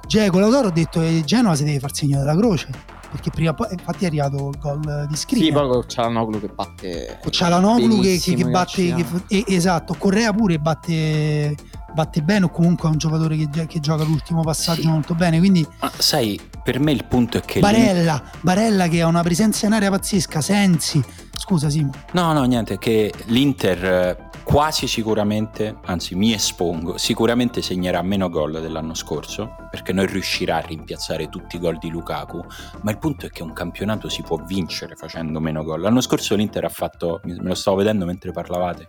Geco, 0.07 0.37
Lautaro, 0.39 0.67
ho 0.67 0.71
detto 0.71 0.99
che 0.99 1.23
Genova 1.25 1.55
si 1.55 1.63
deve 1.63 1.79
far 1.79 1.93
segno 1.95 2.19
della 2.19 2.35
croce 2.35 2.93
perché 3.09 3.29
prima 3.29 3.53
poi 3.53 3.67
infatti 3.71 4.03
è 4.03 4.07
arrivato 4.07 4.49
il 4.49 4.59
gol 4.59 5.05
di 5.07 5.15
Sì, 5.15 5.21
Skriniar 5.21 5.67
poi 5.67 5.85
c'è 5.85 6.09
Noglu 6.09 6.39
che 6.39 6.47
batte. 6.47 7.19
con 7.21 7.31
Cialanoglu 7.31 8.01
che, 8.01 8.19
che, 8.21 8.43
batte 8.45 8.93
che- 8.93 9.05
eh, 9.29 9.43
esatto 9.47 9.95
Correa 9.97 10.33
pure 10.33 10.59
batte, 10.59 11.55
batte 11.95 12.21
bene 12.21 12.45
o 12.45 12.49
comunque 12.49 12.87
è 12.89 12.91
un 12.91 12.97
giocatore 12.99 13.35
che, 13.37 13.65
che 13.65 13.79
gioca 13.79 14.03
l'ultimo 14.03 14.41
passaggio 14.41 14.81
Sì. 14.81 14.87
molto 14.87 15.15
bene 15.15 15.39
quindi 15.39 15.65
Ma 15.79 15.91
sai, 15.97 16.39
per 16.61 16.79
me 16.79 16.91
il 16.91 17.05
punto 17.05 17.37
è 17.37 17.41
che 17.41 17.59
Barella 17.61 18.21
Barella 18.41 18.87
che 18.87 19.01
ha 19.01 19.07
una 19.07 19.23
presenza 19.23 19.65
in 19.65 19.71
area 19.73 19.89
pazzesca 19.89 20.41
Sensi 20.41 21.03
scusa 21.37 21.69
Simo 21.69 21.91
No, 22.13 22.33
no, 22.33 22.43
niente, 22.43 22.77
che 22.77 23.13
l'Inter 23.25 23.85
eh, 23.85 24.29
quasi 24.43 24.87
sicuramente, 24.87 25.77
anzi 25.85 26.15
mi 26.15 26.33
espongo, 26.33 26.97
sicuramente 26.97 27.61
segnerà 27.61 28.01
meno 28.01 28.29
gol 28.29 28.61
dell'anno 28.61 28.93
scorso, 28.93 29.55
perché 29.69 29.91
non 29.91 30.05
riuscirà 30.05 30.57
a 30.57 30.59
rimpiazzare 30.59 31.29
tutti 31.29 31.55
i 31.55 31.59
gol 31.59 31.77
di 31.77 31.89
Lukaku, 31.89 32.43
ma 32.81 32.91
il 32.91 32.99
punto 32.99 33.25
è 33.25 33.29
che 33.29 33.43
un 33.43 33.53
campionato 33.53 34.07
si 34.07 34.21
può 34.21 34.37
vincere 34.37 34.95
facendo 34.95 35.39
meno 35.39 35.63
gol. 35.63 35.81
L'anno 35.81 36.01
scorso 36.01 36.35
l'Inter 36.35 36.65
ha 36.65 36.69
fatto, 36.69 37.21
me 37.23 37.35
lo 37.41 37.55
stavo 37.55 37.77
vedendo 37.77 38.05
mentre 38.05 38.31
parlavate, 38.31 38.85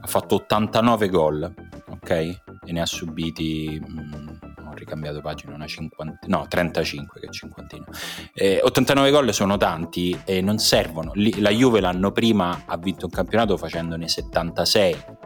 ha 0.00 0.06
fatto 0.06 0.36
89 0.36 1.08
gol, 1.08 1.54
ok? 1.90 2.10
E 2.10 2.40
ne 2.72 2.80
ha 2.80 2.86
subiti... 2.86 3.80
mm, 3.80 4.52
ho 4.53 4.53
ricambiato 4.74 5.20
pagina, 5.20 5.54
una 5.54 5.66
50, 5.66 6.26
no 6.26 6.46
35 6.48 7.20
che 7.20 7.30
cinquantina. 7.30 7.84
Eh, 8.32 8.60
89 8.62 9.10
gol 9.10 9.32
sono 9.32 9.56
tanti 9.56 10.18
e 10.24 10.40
non 10.40 10.58
servono. 10.58 11.12
La 11.38 11.50
Juve 11.50 11.80
l'anno 11.80 12.12
prima 12.12 12.62
ha 12.66 12.76
vinto 12.76 13.06
un 13.06 13.12
campionato 13.12 13.56
facendone 13.56 14.08
76. 14.08 15.22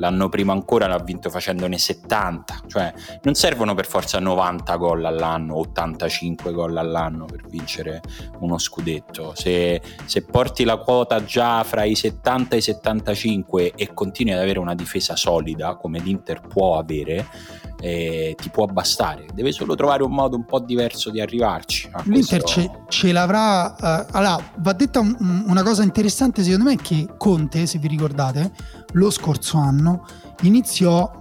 L'anno 0.00 0.30
prima 0.30 0.54
ancora 0.54 0.86
l'ha 0.86 0.98
vinto 0.98 1.28
facendone 1.28 1.76
70, 1.76 2.62
cioè 2.68 2.92
non 3.22 3.34
servono 3.34 3.74
per 3.74 3.84
forza 3.86 4.18
90 4.18 4.76
gol 4.76 5.04
all'anno, 5.04 5.58
85 5.58 6.52
gol 6.52 6.78
all'anno 6.78 7.26
per 7.26 7.46
vincere 7.46 8.00
uno 8.38 8.56
scudetto. 8.56 9.34
Se, 9.34 9.80
se 10.06 10.24
porti 10.24 10.64
la 10.64 10.78
quota 10.78 11.22
già 11.22 11.62
fra 11.64 11.84
i 11.84 11.94
70 11.94 12.54
e 12.54 12.58
i 12.58 12.62
75 12.62 13.72
e 13.76 13.92
continui 13.92 14.32
ad 14.32 14.40
avere 14.40 14.58
una 14.58 14.74
difesa 14.74 15.16
solida, 15.16 15.76
come 15.76 15.98
l'Inter 15.98 16.40
può 16.40 16.78
avere, 16.78 17.26
eh, 17.80 18.34
ti 18.40 18.50
può 18.50 18.66
bastare. 18.66 19.26
Deve 19.32 19.52
solo 19.52 19.74
trovare 19.74 20.02
un 20.02 20.12
modo 20.12 20.36
un 20.36 20.44
po' 20.44 20.60
diverso 20.60 21.10
di 21.10 21.20
arrivarci. 21.20 21.90
l'Inter 22.04 22.42
questo- 22.42 22.84
ce, 22.88 23.12
l'avrà 23.12 23.74
eh, 23.76 24.06
allora 24.12 24.38
va 24.58 24.72
detta 24.72 25.00
un- 25.00 25.44
una 25.46 25.62
cosa 25.62 25.82
interessante 25.82 26.42
secondo 26.42 26.64
me 26.64 26.72
è 26.74 26.76
che 26.76 27.08
Conte 27.16 27.66
se 27.66 27.78
vi 27.78 27.88
ricordate 27.88 28.50
lo 28.92 29.10
scorso 29.10 29.56
anno 29.58 30.04
iniziò 30.42 31.19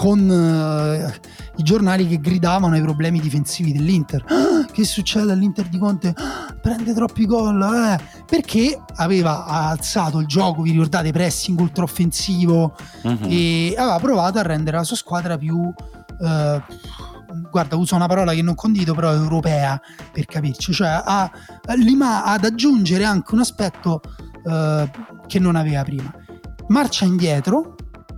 con 0.00 0.30
eh, 0.30 1.20
i 1.56 1.62
giornali 1.62 2.08
che 2.08 2.18
gridavano 2.20 2.74
ai 2.74 2.80
problemi 2.80 3.20
difensivi 3.20 3.70
dell'Inter. 3.70 4.24
"Ah, 4.28 4.64
che 4.72 4.82
succede 4.86 5.30
all'Inter 5.30 5.68
di 5.68 5.76
Conte? 5.76 6.14
Ah, 6.16 6.54
prende 6.58 6.94
troppi 6.94 7.26
gol 7.26 7.60
eh", 7.62 8.00
perché 8.24 8.80
aveva 8.96 9.44
alzato 9.44 10.20
il 10.20 10.26
gioco 10.26 10.62
vi 10.62 10.70
ricordate 10.70 11.12
pressing 11.12 11.60
ultra 11.60 11.84
offensivo 11.84 12.74
Mhm. 13.02 13.26
e 13.28 13.74
aveva 13.76 13.98
provato 13.98 14.38
a 14.38 14.42
rendere 14.42 14.78
la 14.78 14.84
sua 14.84 14.96
squadra 14.96 15.36
più 15.36 15.70
eh, 16.22 16.62
guarda 17.50 17.76
uso 17.76 17.94
una 17.94 18.06
parola 18.06 18.32
che 18.32 18.40
non 18.40 18.54
condivido 18.54 18.94
però 18.94 19.12
europea 19.12 19.78
per 20.12 20.24
capirci. 20.24 20.72
Cioè 20.72 20.88
a, 21.04 21.24
a 21.24 21.74
lima- 21.74 22.24
ad 22.24 22.44
aggiungere 22.46 23.04
anche 23.04 23.34
un 23.34 23.40
aspetto 23.40 24.00
eh, 24.48 24.90
che 25.26 25.38
non 25.38 25.56
aveva 25.56 25.82
prima. 25.84 26.10
Marcia 26.68 27.04
indietro 27.04 27.74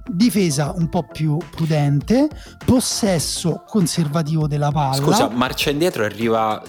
difesa 0.06 0.72
un 0.76 0.88
po' 0.88 1.04
più 1.10 1.38
prudente 1.50 2.28
possesso 2.64 3.62
conservativo 3.66 4.46
della 4.48 4.70
palla 4.70 4.94
Scusa, 4.94 5.28
marcia 5.28 5.70
indietro 5.70 6.04
arriva 6.04 6.60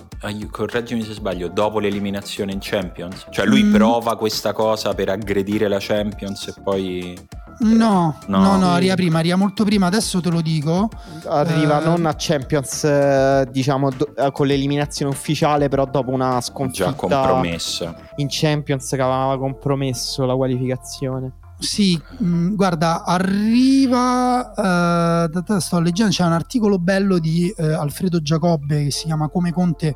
correggimi 0.50 1.04
se 1.04 1.14
sbaglio, 1.14 1.50
dopo 1.50 1.80
l'eliminazione 1.80 2.52
in 2.54 2.60
Champions? 2.62 3.26
Cioè 3.30 3.46
lui 3.46 3.64
Mm. 3.64 3.74
prova 3.74 4.16
questa 4.18 4.54
cosa 4.54 4.94
per 4.94 5.10
aggredire 5.10 5.68
la 5.68 5.78
Champions 5.80 6.48
e 6.48 6.54
poi... 6.64 7.18
No, 7.60 8.18
No. 8.28 8.40
no, 8.42 8.58
no, 8.58 8.72
arriva 8.74 8.96
prima, 8.96 9.20
arriva 9.20 9.36
molto 9.36 9.64
prima, 9.64 9.86
adesso 9.86 10.20
te 10.22 10.30
lo 10.30 10.42
dico. 10.42 10.90
Arriva 11.28 11.82
Eh, 11.82 11.86
non 11.86 12.06
a 12.08 12.16
Champions, 12.18 12.84
eh, 12.84 13.48
diciamo, 13.52 13.90
do- 13.92 14.16
eh, 14.16 14.32
con 14.32 14.48
l'eliminazione 14.48 15.12
ufficiale, 15.12 15.70
però 15.70 15.86
dopo 15.86 16.10
una 16.12 16.42
sconfitta 16.42 16.86
Già 16.90 16.94
compromessa. 16.96 17.96
in 18.18 18.28
Champions 18.30 18.90
che 18.90 19.02
aveva 19.02 19.38
compromesso 19.38 20.26
la 20.26 20.36
qualificazione. 20.36 21.32
Sì, 21.64 22.00
mh, 22.20 22.56
guarda, 22.56 23.06
arriva, 23.06 24.52
da- 24.54 25.60
sto 25.62 25.80
leggendo, 25.80 26.12
c'è 26.12 26.26
un 26.26 26.34
articolo 26.34 26.78
bello 26.78 27.20
di 27.20 27.50
eh, 27.56 27.72
Alfredo 27.74 28.22
Giacobbe 28.22 28.84
che 28.84 28.92
si 28.92 29.06
chiama 29.06 29.30
Come 29.30 29.54
Conte 29.54 29.96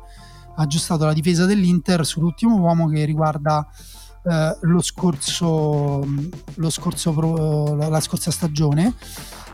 ha 0.56 0.62
aggiustato 0.62 1.04
la 1.04 1.12
difesa 1.12 1.44
dell'Inter 1.44 2.06
sull'ultimo 2.06 2.56
uomo 2.56 2.88
che 2.88 3.04
riguarda 3.04 3.66
eh, 4.24 4.56
lo 4.62 4.80
scorso, 4.80 6.00
mh, 6.04 6.28
lo 6.54 6.70
scorso 6.70 7.12
pro- 7.12 7.74
la, 7.74 8.00
scorsa 8.00 8.30
stagione. 8.30 8.94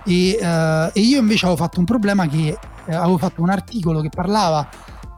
E, 0.05 0.39
e 0.41 1.01
io 1.01 1.19
invece 1.19 1.47
avevo 1.47 1.61
fatto 1.61 1.81
un 1.81 1.85
problema 1.85 2.29
che 2.29 2.57
avevo 2.87 3.19
fatto 3.19 3.43
un 3.43 3.51
articolo 3.51 4.01
che 4.01 4.11
parlava 4.11 4.69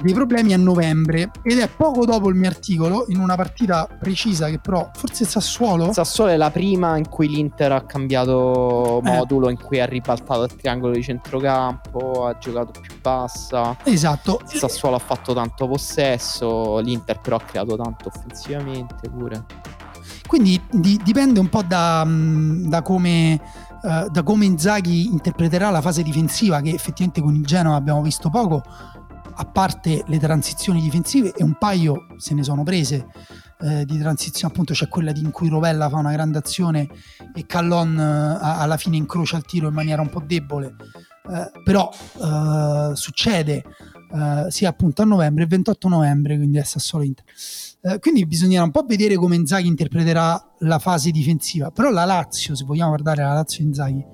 dei 0.02 0.12
problemi 0.12 0.52
a 0.52 0.56
novembre 0.58 1.30
ed 1.42 1.58
è 1.58 1.68
poco 1.68 2.04
dopo 2.04 2.28
il 2.28 2.34
mio 2.34 2.48
articolo 2.48 3.06
in 3.08 3.18
una 3.18 3.34
partita 3.34 3.88
precisa 3.98 4.48
che 4.48 4.58
però 4.58 4.90
forse 4.94 5.24
Sassuolo 5.24 5.92
Sassuolo 5.92 6.30
è 6.32 6.36
la 6.36 6.50
prima 6.50 6.96
in 6.96 7.08
cui 7.08 7.28
l'Inter 7.28 7.72
ha 7.72 7.80
cambiato 7.82 9.00
Eh. 9.04 9.10
modulo, 9.10 9.48
in 9.48 9.56
cui 9.60 9.80
ha 9.80 9.86
ribaltato 9.86 10.42
il 10.44 10.54
triangolo 10.54 10.92
di 10.92 11.02
centrocampo, 11.02 12.26
ha 12.26 12.36
giocato 12.38 12.78
più 12.80 12.94
bassa. 13.00 13.76
esatto 13.84 14.40
Sassuolo 14.44 14.96
ha 14.96 15.00
fatto 15.00 15.32
tanto 15.32 15.66
possesso, 15.66 16.78
l'Inter 16.78 17.20
però 17.20 17.36
ha 17.36 17.40
creato 17.40 17.76
tanto 17.76 18.08
offensivamente 18.08 19.08
pure. 19.08 19.44
quindi 20.26 20.60
di- 20.70 21.00
dipende 21.02 21.40
un 21.40 21.48
po' 21.48 21.62
da, 21.62 22.04
da 22.06 22.82
come 22.82 23.40
eh, 23.82 24.06
da 24.10 24.22
come 24.22 24.46
Inzaghi 24.46 25.06
interpreterà 25.06 25.70
la 25.70 25.80
fase 25.80 26.02
difensiva 26.02 26.60
che 26.60 26.70
effettivamente 26.70 27.20
con 27.20 27.34
il 27.34 27.44
Genoa 27.44 27.76
abbiamo 27.76 28.02
visto 28.02 28.30
poco 28.30 28.62
a 29.38 29.44
parte 29.44 30.02
le 30.06 30.18
transizioni 30.18 30.80
difensive 30.80 31.32
e 31.34 31.44
un 31.44 31.56
paio 31.58 32.06
se 32.16 32.34
ne 32.34 32.42
sono 32.42 32.62
prese 32.62 33.06
eh, 33.60 33.84
di 33.84 33.98
transizione 33.98 34.52
appunto 34.52 34.72
c'è 34.74 34.88
quella 34.88 35.12
in 35.14 35.30
cui 35.30 35.48
Rovella 35.48 35.88
fa 35.88 35.96
una 35.96 36.12
grande 36.12 36.38
azione 36.38 36.88
e 37.34 37.46
Callon 37.46 37.98
eh, 37.98 38.02
a- 38.02 38.60
alla 38.60 38.76
fine 38.76 38.96
incrocia 38.96 39.36
il 39.36 39.44
tiro 39.44 39.68
in 39.68 39.74
maniera 39.74 40.02
un 40.02 40.08
po' 40.10 40.22
debole. 40.24 40.74
Eh, 41.28 41.50
però 41.64 41.90
eh, 41.90 42.90
succede 42.94 43.64
eh, 44.14 44.46
sia 44.50 44.68
appunto 44.68 45.02
a 45.02 45.04
novembre 45.04 45.44
e 45.44 45.46
28 45.46 45.88
novembre 45.88 46.36
quindi 46.36 46.58
è 46.58 46.62
Sassuolo 46.62 47.04
Inter. 47.04 47.24
Eh, 47.82 47.98
quindi 47.98 48.26
bisognerà 48.26 48.62
un 48.62 48.70
po' 48.70 48.84
vedere 48.86 49.16
come 49.16 49.36
Inzaghi 49.36 49.66
interpreterà 49.68 50.52
la 50.60 50.78
fase 50.78 51.10
difensiva 51.10 51.70
però 51.70 51.90
la 51.90 52.04
Lazio 52.04 52.54
se 52.54 52.64
vogliamo 52.64 52.90
guardare 52.90 53.22
la 53.22 53.32
Lazio 53.32 53.64
Inzaghi 53.64 54.04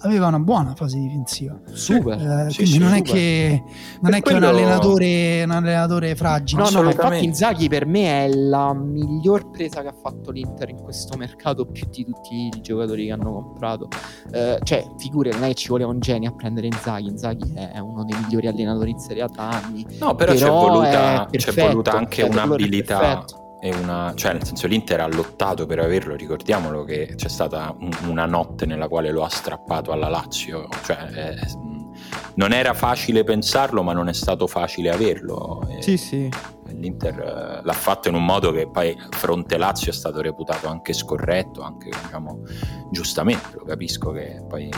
aveva 0.00 0.26
una 0.28 0.38
buona 0.38 0.74
fase 0.74 0.98
difensiva 0.98 1.58
Super. 1.72 2.18
Eh, 2.46 2.50
Sì, 2.50 2.56
quindi 2.56 2.72
sì, 2.72 2.78
non 2.78 2.92
è 2.92 2.96
super. 2.98 3.12
che 3.12 3.62
non 4.00 4.14
è 4.14 4.20
che 4.22 4.30
è 4.30 4.32
un 4.34 4.38
quello- 4.40 4.48
allenatore 4.48 5.42
un 5.44 5.50
allenatore 5.50 6.14
fragile 6.16 6.62
No, 6.62 6.68
no, 6.82 6.88
infatti. 6.88 7.24
Inzaghi 7.24 7.68
per 7.68 7.86
me 7.86 8.24
è 8.24 8.28
la 8.28 8.72
miglior 8.74 9.50
presa 9.50 9.82
che 9.82 9.88
ha 9.88 9.94
fatto 10.00 10.30
l'Inter 10.30 10.68
in 10.70 10.76
questo 10.82 11.16
mercato 11.16 11.66
più 11.66 11.86
di 11.90 12.04
tutti 12.04 12.34
i 12.34 12.60
giocatori 12.60 13.06
che 13.06 13.12
hanno 13.12 13.32
comprato. 13.32 13.88
Eh, 14.32 14.58
cioè, 14.62 14.84
figure, 14.98 15.30
non 15.32 15.44
è 15.44 15.48
che 15.48 15.54
ci 15.54 15.68
voleva 15.68 15.90
un 15.90 16.00
genio 16.00 16.30
a 16.30 16.34
prendere 16.34 16.66
Inzaghi. 16.66 17.08
Inzaghi 17.08 17.52
è 17.54 17.78
uno 17.78 18.04
dei 18.04 18.18
migliori 18.20 18.46
allenatori 18.48 18.90
in 18.90 18.98
Serie 18.98 19.22
A 19.22 19.28
da 19.28 19.48
anni. 19.50 19.86
No, 19.98 20.14
però, 20.14 20.32
c'è 20.32 20.38
Però 20.40 20.68
voluta, 20.68 21.28
è 21.28 21.36
c'è 21.36 21.52
voluta 21.52 21.92
anche 21.92 22.22
cioè, 22.22 22.30
quello 22.30 23.24
è 23.62 23.72
una... 23.76 24.12
Cioè, 24.16 24.32
nel 24.32 24.44
senso, 24.44 24.66
l'Inter 24.66 25.02
ha 25.02 25.06
lottato 25.06 25.66
per 25.66 25.78
averlo, 25.78 26.16
ricordiamolo 26.16 26.82
che 26.82 27.12
c'è 27.14 27.28
stata 27.28 27.72
un- 27.78 27.96
una 28.08 28.26
notte 28.26 28.66
nella 28.66 28.88
quale 28.88 29.12
lo 29.12 29.22
ha 29.22 29.28
strappato 29.28 29.92
alla 29.92 30.08
Lazio. 30.08 30.66
Cioè, 30.82 31.08
eh, 31.14 31.56
mh, 31.56 31.92
non 32.34 32.52
era 32.52 32.74
facile 32.74 33.22
pensarlo, 33.22 33.84
ma 33.84 33.92
non 33.92 34.08
è 34.08 34.12
stato 34.12 34.48
facile 34.48 34.90
averlo. 34.90 35.64
E 35.78 35.96
sì. 35.96 36.28
L'Inter 36.70 37.20
eh, 37.20 37.60
l'ha 37.62 37.72
fatto 37.72 38.08
in 38.08 38.16
un 38.16 38.24
modo 38.24 38.50
che 38.50 38.68
poi 38.68 38.98
fronte 39.10 39.56
Lazio 39.58 39.92
è 39.92 39.94
stato 39.94 40.20
reputato 40.20 40.66
anche 40.66 40.92
scorretto, 40.92 41.62
anche 41.62 41.88
diciamo 42.02 42.42
giustamente, 42.90 43.56
lo 43.56 43.64
capisco 43.64 44.10
che 44.10 44.42
poi 44.48 44.70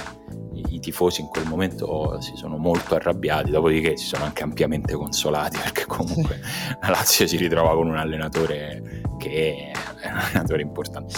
i, 0.68 0.80
tifosi 0.80 1.20
in 1.20 1.28
quel 1.28 1.46
momento 1.46 2.20
si 2.20 2.32
sono 2.36 2.56
molto 2.56 2.94
arrabbiati, 2.94 3.50
dopodiché 3.50 3.96
si 3.96 4.06
sono 4.06 4.24
anche 4.24 4.42
ampiamente 4.42 4.94
consolati 4.94 5.58
perché 5.62 5.86
comunque 5.86 6.40
la 6.80 6.88
Lazio 6.88 7.26
si 7.26 7.36
ritrova 7.36 7.74
con 7.74 7.88
un 7.88 7.96
allenatore 7.96 9.02
che 9.18 9.72
è 10.02 10.08
un 10.08 10.18
allenatore 10.18 10.62
importante. 10.62 11.14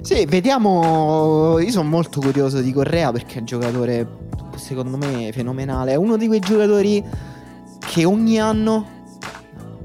Sì, 0.00 0.24
vediamo. 0.26 1.58
Io 1.58 1.70
sono 1.70 1.88
molto 1.88 2.20
curioso 2.20 2.60
di 2.60 2.72
Correa 2.72 3.12
perché 3.12 3.36
è 3.36 3.38
un 3.38 3.44
giocatore, 3.44 4.06
secondo 4.56 4.96
me, 4.96 5.30
fenomenale. 5.32 5.92
È 5.92 5.96
uno 5.96 6.16
di 6.16 6.26
quei 6.26 6.40
giocatori 6.40 7.04
che 7.78 8.04
ogni 8.04 8.40
anno 8.40 9.00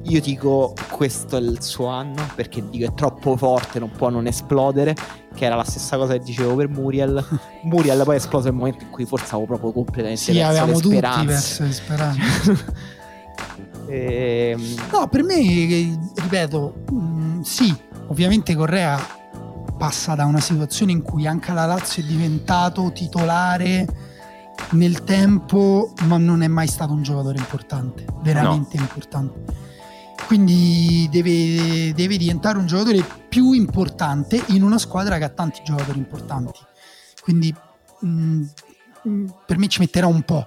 io 0.03 0.21
dico 0.21 0.73
questo 0.89 1.35
è 1.35 1.39
il 1.41 1.61
suo 1.61 1.87
anno 1.87 2.25
perché 2.35 2.63
dico 2.69 2.85
è 2.85 2.93
troppo 2.93 3.35
forte, 3.35 3.79
non 3.79 3.91
può 3.91 4.09
non 4.09 4.25
esplodere. 4.27 4.95
Che 5.37 5.45
era 5.45 5.55
la 5.55 5.63
stessa 5.63 5.97
cosa 5.97 6.13
che 6.13 6.19
dicevo 6.23 6.55
per 6.55 6.67
Muriel. 6.67 7.23
Muriel 7.61 8.01
poi 8.03 8.15
è 8.15 8.17
esploso 8.17 8.45
nel 8.45 8.55
momento 8.55 8.83
in 8.83 8.89
cui 8.89 9.05
forse 9.05 9.35
avevo 9.35 9.45
proprio 9.45 9.71
completamente 9.71 10.19
sì 10.19 10.31
perso 10.33 10.47
avevamo 10.47 10.71
le 10.73 10.79
tutti 10.81 10.95
speranze. 10.95 11.25
perso 11.27 11.63
le 11.63 11.71
speranze 11.71 12.65
Ehm, 13.89 14.75
No, 14.91 15.07
per 15.07 15.23
me, 15.23 15.35
eh, 15.35 15.97
ripeto, 16.15 16.83
mh, 16.91 17.41
sì, 17.41 17.73
ovviamente 18.07 18.55
Correa 18.55 18.99
passa 19.77 20.15
da 20.15 20.25
una 20.25 20.39
situazione 20.41 20.91
in 20.91 21.01
cui 21.03 21.27
anche 21.27 21.53
la 21.53 21.65
Lazio 21.65 22.01
è 22.03 22.05
diventato 22.05 22.91
titolare 22.91 23.87
nel 24.71 25.03
tempo, 25.03 25.93
ma 26.05 26.17
non 26.17 26.41
è 26.41 26.47
mai 26.47 26.67
stato 26.67 26.91
un 26.93 27.03
giocatore 27.03 27.37
importante, 27.37 28.05
veramente 28.23 28.75
importante. 28.75 29.65
Quindi 30.27 31.07
deve, 31.09 31.93
deve 31.93 32.17
diventare 32.17 32.57
un 32.57 32.67
giocatore 32.67 33.01
più 33.29 33.53
importante 33.53 34.43
in 34.47 34.61
una 34.61 34.77
squadra 34.77 35.17
che 35.17 35.23
ha 35.23 35.29
tanti 35.29 35.61
giocatori 35.63 35.97
importanti. 35.97 36.59
Quindi 37.21 37.55
mh, 38.01 38.43
mh, 39.03 39.25
per 39.45 39.57
me 39.57 39.67
ci 39.69 39.79
metterà 39.79 40.07
un 40.07 40.21
po'. 40.23 40.45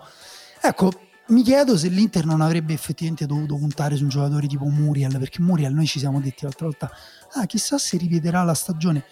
Ecco, 0.60 0.92
mi 1.28 1.42
chiedo 1.42 1.78
se 1.78 1.88
l'Inter 1.88 2.26
non 2.26 2.42
avrebbe 2.42 2.74
effettivamente 2.74 3.24
dovuto 3.24 3.56
puntare 3.56 3.96
su 3.96 4.02
un 4.02 4.10
giocatore 4.10 4.46
tipo 4.46 4.66
Muriel, 4.66 5.16
perché 5.18 5.40
Muriel 5.40 5.72
noi 5.72 5.86
ci 5.86 5.98
siamo 5.98 6.20
detti 6.20 6.42
l'altra 6.42 6.66
volta, 6.66 6.90
ah 7.34 7.46
chissà 7.46 7.78
se 7.78 7.96
ripeterà 7.96 8.42
la 8.42 8.54
stagione. 8.54 9.04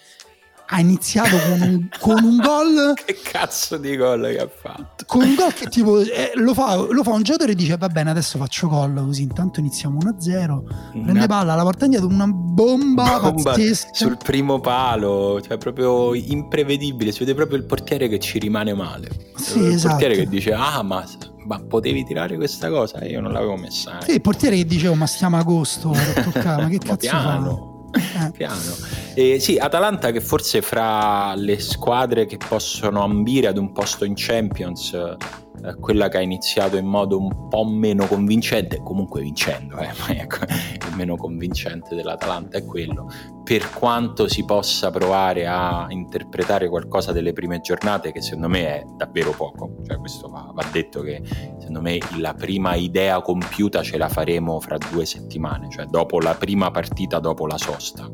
Ha 0.71 0.79
iniziato 0.79 1.35
con 1.37 1.61
un, 1.61 1.87
con 1.99 2.23
un 2.23 2.37
gol 2.37 2.93
Che 3.05 3.19
cazzo 3.23 3.77
di 3.77 3.95
gol 3.97 4.21
che 4.29 4.37
ha 4.39 4.47
fatto? 4.47 5.03
con 5.07 5.23
un 5.23 5.33
gol 5.33 5.51
che 5.53 5.65
tipo 5.67 5.99
eh, 5.99 6.31
lo, 6.35 6.53
fa, 6.53 6.75
lo 6.75 7.01
fa 7.03 7.11
un 7.11 7.23
giocatore 7.23 7.53
e 7.53 7.55
dice 7.55 7.75
va 7.77 7.87
bene 7.87 8.11
adesso 8.11 8.37
faccio 8.37 8.67
gol 8.67 8.93
così 9.05 9.23
intanto 9.23 9.59
iniziamo 9.59 9.97
1-0 9.97 10.61
prende 10.91 11.11
Una 11.11 11.25
palla 11.25 11.55
la 11.55 11.63
porta 11.63 11.85
indietro 11.85 12.07
una 12.07 12.27
bomba, 12.27 13.19
bomba 13.19 13.41
pazzesca 13.41 13.89
sul 13.93 14.17
primo 14.23 14.59
palo, 14.59 15.41
cioè 15.41 15.57
proprio 15.57 16.13
imprevedibile, 16.13 17.11
si 17.11 17.19
vede 17.19 17.33
proprio 17.33 17.57
il 17.57 17.63
portiere 17.65 18.07
che 18.07 18.19
ci 18.19 18.37
rimane 18.39 18.73
male. 18.73 19.09
Sì, 19.35 19.59
il 19.59 19.67
esatto. 19.73 19.89
portiere 19.95 20.15
che 20.15 20.27
dice 20.29 20.53
"Ah, 20.53 20.83
ma, 20.83 21.03
ma 21.45 21.59
potevi 21.59 22.03
tirare 22.03 22.35
questa 22.35 22.69
cosa? 22.69 23.03
Io 23.05 23.21
non 23.21 23.31
l'avevo 23.31 23.55
messa". 23.55 23.99
eh." 23.99 24.03
sì, 24.05 24.11
il 24.13 24.21
portiere 24.21 24.55
che 24.57 24.65
dicevo 24.65 24.93
ma 24.95 25.07
stiamo 25.07 25.37
agosto 25.37 25.89
ma 25.89 26.67
che 26.67 26.77
cazzo 26.79 26.95
piano. 26.97 27.68
Eh. 27.91 28.31
Piano. 28.31 28.75
E 29.15 29.39
sì, 29.39 29.57
Atalanta 29.57 30.11
che 30.11 30.21
forse 30.21 30.61
fra 30.61 31.33
le 31.35 31.59
squadre 31.59 32.25
che 32.25 32.37
possono 32.37 33.03
ambire 33.03 33.47
ad 33.47 33.57
un 33.57 33.71
posto 33.71 34.05
in 34.05 34.13
Champions, 34.15 35.15
eh, 35.63 35.75
quella 35.75 36.07
che 36.07 36.17
ha 36.17 36.21
iniziato 36.21 36.77
in 36.77 36.85
modo 36.85 37.19
un 37.19 37.47
po' 37.49 37.65
meno 37.65 38.05
convincente, 38.05 38.81
comunque 38.83 39.21
vincendo, 39.21 39.77
eh, 39.77 39.89
ma 39.99 40.15
ecco, 40.15 40.37
il 40.45 40.95
meno 40.95 41.15
convincente 41.15 41.95
dell'Atalanta 41.95 42.57
è 42.57 42.65
quello. 42.65 43.09
Per 43.43 43.71
quanto 43.71 44.27
si 44.27 44.45
possa 44.45 44.91
provare 44.91 45.47
a 45.47 45.87
interpretare 45.89 46.69
qualcosa 46.69 47.11
delle 47.11 47.33
prime 47.33 47.59
giornate, 47.61 48.11
che 48.11 48.21
secondo 48.21 48.47
me 48.47 48.81
è 48.81 48.83
davvero 48.95 49.31
poco, 49.31 49.77
cioè 49.85 49.97
questo 49.97 50.29
va, 50.29 50.51
va 50.53 50.63
detto 50.71 51.01
che 51.01 51.21
secondo 51.57 51.81
me 51.81 51.97
la 52.17 52.33
prima 52.33 52.75
idea 52.75 53.21
compiuta 53.21 53.81
ce 53.81 53.97
la 53.97 54.09
faremo 54.09 54.59
fra 54.59 54.77
due 54.77 55.05
settimane, 55.05 55.69
cioè 55.69 55.85
dopo 55.85 56.19
la 56.19 56.35
prima 56.35 56.69
partita 56.69 57.19
dopo 57.19 57.47
la 57.47 57.57
sosta. 57.57 58.07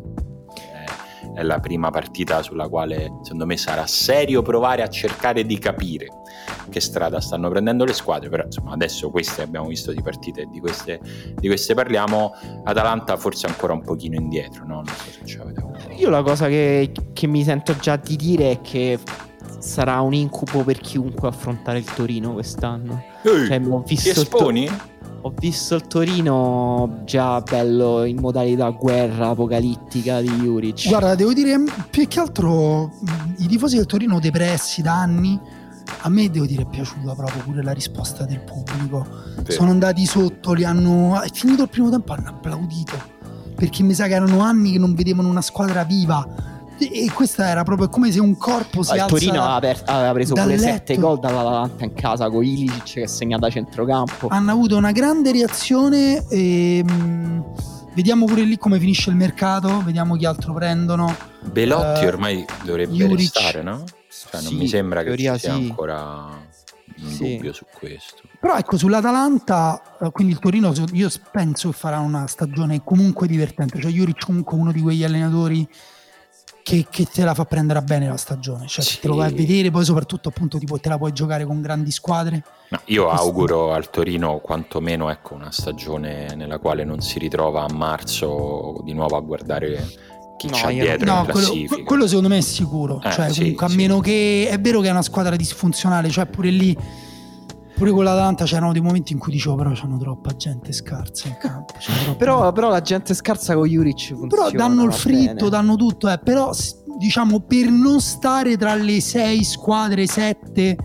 È- 1.36 1.44
la 1.44 1.60
prima 1.60 1.90
partita 1.92 2.42
sulla 2.42 2.68
quale 2.68 3.12
secondo 3.22 3.46
me 3.46 3.58
sarà 3.58 3.86
serio 3.86 4.42
provare 4.42 4.82
a 4.82 4.88
cercare 4.88 5.46
di 5.46 5.58
capire 5.60 6.08
che 6.70 6.80
strada 6.80 7.20
stanno 7.22 7.50
prendendo 7.50 7.86
le 7.86 7.94
squadre, 7.94 8.30
però 8.30 8.44
insomma 8.46 8.72
adesso 8.74 9.10
queste 9.10 9.42
abbiamo 9.42 9.68
visto 9.68 9.92
di 9.92 10.02
partite 10.02 10.42
e 10.42 10.48
di 10.52 10.60
queste, 10.60 11.00
di 11.36 11.48
queste 11.48 11.74
parliamo, 11.74 12.34
Atalanta 12.64 13.18
forse 13.18 13.48
ancora 13.48 13.74
un 13.74 13.82
pochino 13.84 14.16
indietro, 14.16 14.66
no? 14.66 14.76
non 14.76 14.86
so 14.88 15.12
se 15.12 15.26
ci 15.26 15.38
avete 15.40 15.60
avuto. 15.60 15.80
Io 15.96 16.10
la 16.10 16.24
cosa 16.24 16.48
che, 16.48 16.92
che 17.14 17.28
mi 17.28 17.44
sento 17.44 17.76
già 17.78 17.96
di 17.98 18.16
dire 18.16 18.52
è 18.52 18.62
che 18.62 19.00
sarà 19.60 20.00
un 20.02 20.14
incubo 20.14 20.64
per 20.64 20.80
chiunque 20.80 21.28
affrontare 21.28 21.78
il 21.80 21.86
Torino 21.86 22.34
quest'anno. 22.34 23.04
Ehi, 23.24 23.46
Cioè, 23.48 23.62
ho 23.68 23.82
ti 23.84 23.96
visto 23.96 24.10
il 24.22 24.28
To- 24.28 24.38
esponi? 24.38 24.70
Ho 25.26 25.34
visto 25.40 25.74
il 25.74 25.88
Torino 25.88 27.00
già 27.04 27.42
bello 27.42 28.04
in 28.04 28.20
modalità 28.20 28.70
guerra 28.70 29.30
apocalittica 29.30 30.22
di 30.22 30.30
Juric. 30.30 30.88
Guarda, 30.88 31.16
devo 31.16 31.34
dire, 31.34 31.64
più 31.90 32.08
che 32.08 32.20
altro 32.20 32.92
i 33.38 33.48
tifosi 33.48 33.78
del 33.78 33.88
Torino 33.88 34.20
depressi 34.20 34.84
da 34.84 34.94
anni, 35.02 35.40
a 36.02 36.10
me 36.10 36.30
devo 36.30 36.46
dire 36.46 36.62
è 36.62 36.68
piaciuta 36.68 37.16
proprio 37.16 37.42
pure 37.42 37.64
la 37.64 37.72
risposta 37.72 38.24
del 38.26 38.40
pubblico. 38.42 39.04
Vero. 39.38 39.52
Sono 39.52 39.72
andati 39.72 40.06
sotto, 40.06 40.54
li 40.54 40.64
hanno... 40.64 41.20
È 41.20 41.30
finito 41.34 41.64
il 41.64 41.70
primo 41.70 41.90
tempo, 41.90 42.14
hanno 42.14 42.30
applaudito. 42.30 42.96
Perché 43.56 43.82
mi 43.82 43.96
sa 43.96 44.06
che 44.06 44.14
erano 44.14 44.42
anni 44.42 44.74
che 44.74 44.78
non 44.78 44.94
vedevano 44.94 45.28
una 45.28 45.42
squadra 45.42 45.84
viva. 45.86 46.24
E 46.78 47.10
questa 47.14 47.48
era 47.48 47.64
proprio 47.64 47.88
come 47.90 48.12
se 48.12 48.20
un 48.20 48.36
corpo 48.38 48.84
si 48.84 48.92
Ah, 48.92 48.96
il 48.96 49.02
alza... 49.02 49.16
Torino 49.16 49.42
aveva, 49.44 49.60
per- 49.60 49.84
aveva 49.86 50.12
preso 50.12 50.34
pure 50.34 50.46
letto. 50.58 50.64
7 50.64 50.98
gol 50.98 51.20
dall'Atalanta 51.20 51.84
in 51.86 51.94
casa 51.94 52.30
con 52.30 52.44
Ilicic 52.44 52.84
che 52.94 53.08
segna 53.08 53.38
da 53.38 53.50
centrocampo. 53.50 54.28
hanno 54.30 54.52
avuto 54.52 54.76
una 54.76 54.92
grande 54.92 55.32
reazione 55.32 56.26
e 56.28 56.84
mh, 56.84 57.44
vediamo 57.94 58.26
pure 58.26 58.42
lì 58.44 58.58
come 58.58 58.78
finisce 58.80 59.10
il 59.10 59.16
mercato, 59.16 59.82
vediamo 59.84 60.16
chi 60.16 60.26
altro 60.26 60.54
prendono. 60.54 61.16
Belotti 61.42 62.04
Eh, 62.04 62.08
ormai 62.08 62.46
dovrebbe 62.64 62.94
Juric. 62.94 63.18
restare, 63.34 63.64
no? 63.64 63.84
Cioè, 64.10 64.42
non 64.42 64.52
Sì, 64.52 64.56
mi 64.58 64.68
sembra 64.68 65.02
in 65.02 65.08
che 65.08 65.16
ci 65.18 65.22
sia 65.24 65.38
sì. 65.38 65.50
ancora 65.50 66.26
un 66.98 67.08
Sì. 67.10 67.36
dubbio 67.36 67.54
su 67.54 67.66
questo. 67.74 68.24
Però 68.40 68.56
ecco, 68.58 68.78
sull'Atalanta, 68.78 69.82
eh, 70.02 70.12
quindi 70.12 70.34
il 70.34 70.40
Torino, 70.40 70.74
io 70.92 71.10
penso 71.32 71.70
che 71.70 71.76
farà 71.78 72.00
una 72.00 72.28
stagione 72.28 72.82
comunque 72.84 73.28
divertente. 73.28 73.80
Cioè, 73.82 73.92
Juric 73.92 74.26
comunque 74.26 74.58
uno 74.58 74.72
di 74.72 74.82
quegli 74.82 75.04
allenatori 75.04 75.68
che, 76.66 76.88
che 76.90 77.06
te 77.06 77.24
la 77.24 77.36
fa 77.36 77.46
prendere 77.46 77.78
a 77.78 77.84
bene 77.84 78.08
la 78.08 78.18
stagione. 78.18 78.66
Cioè, 78.66 78.84
Sì. 78.84 79.00
te 79.00 79.08
lo 79.08 79.14
vai 79.18 79.30
a 79.32 79.36
vedere, 79.36 79.70
poi 79.70 79.86
soprattutto 79.86 80.30
appunto 80.30 80.58
tipo, 80.58 80.80
te 80.80 80.90
la 80.90 80.98
puoi 80.98 81.12
giocare 81.12 81.46
con 81.46 81.62
grandi 81.62 81.92
squadre. 81.92 82.44
No, 82.70 82.82
io 82.86 83.06
Questo- 83.06 83.24
auguro 83.24 83.72
al 83.74 83.92
Torino 83.92 84.40
quantomeno 84.40 85.12
ecco, 85.12 85.36
una 85.36 85.52
stagione 85.52 86.34
nella 86.36 86.58
quale 86.58 86.84
non 86.84 87.02
si 87.02 87.20
ritrova 87.20 87.66
a 87.66 87.72
marzo 87.72 88.82
di 88.84 88.94
nuovo 88.94 89.16
a 89.16 89.20
guardare 89.20 89.88
chi 90.38 90.48
No, 90.50 90.58
c'ha 90.60 90.72
io- 90.72 90.84
dietro 90.84 91.06
No, 91.14 91.20
in 91.20 91.26
quello, 91.30 91.48
classifica. 91.48 91.84
quello 91.84 92.08
secondo 92.08 92.30
me 92.30 92.38
è 92.38 92.42
sicuro. 92.42 93.00
Eh, 93.04 93.12
cioè, 93.12 93.30
sì, 93.32 93.40
comunque, 93.42 93.66
a 93.68 93.70
sì. 93.70 93.76
meno 93.76 94.00
che 94.00 94.48
è 94.50 94.60
vero 94.60 94.82
che 94.82 94.88
è 94.88 94.92
una 94.92 95.04
squadra 95.04 95.36
disfunzionale, 95.36 96.10
cioè 96.10 96.26
pure 96.26 96.50
lì, 96.50 96.76
pure 97.76 97.92
con 97.92 98.04
l'Atalanta 98.04 98.46
c'erano 98.46 98.72
dei 98.72 98.82
momenti 98.82 99.14
in 99.14 99.20
cui 99.20 99.32
dicevo, 99.34 99.56
però 99.56 99.72
c'hanno 99.74 99.98
troppa 99.98 100.36
gente 100.36 100.72
scarsa 100.72 101.28
in 101.28 101.38
campo. 101.38 101.74
Però, 102.18 102.52
però 102.54 102.70
la 102.70 102.82
gente 102.82 103.14
scarsa 103.14 103.54
con 103.56 103.68
Juric 103.68 104.14
funziona. 104.16 104.28
Però 104.28 104.50
danno 104.52 104.84
il 104.86 104.94
fritto, 104.94 105.34
bene. 105.34 105.50
danno 105.50 105.76
tutto, 105.76 106.10
eh, 106.10 106.18
però 106.18 106.52
diciamo 106.98 107.42
per 107.42 107.68
non 107.70 108.00
stare 108.00 108.56
tra 108.58 108.74
le 108.76 109.02
sei 109.02 109.44
squadre, 109.44 110.08
sette 110.08 110.78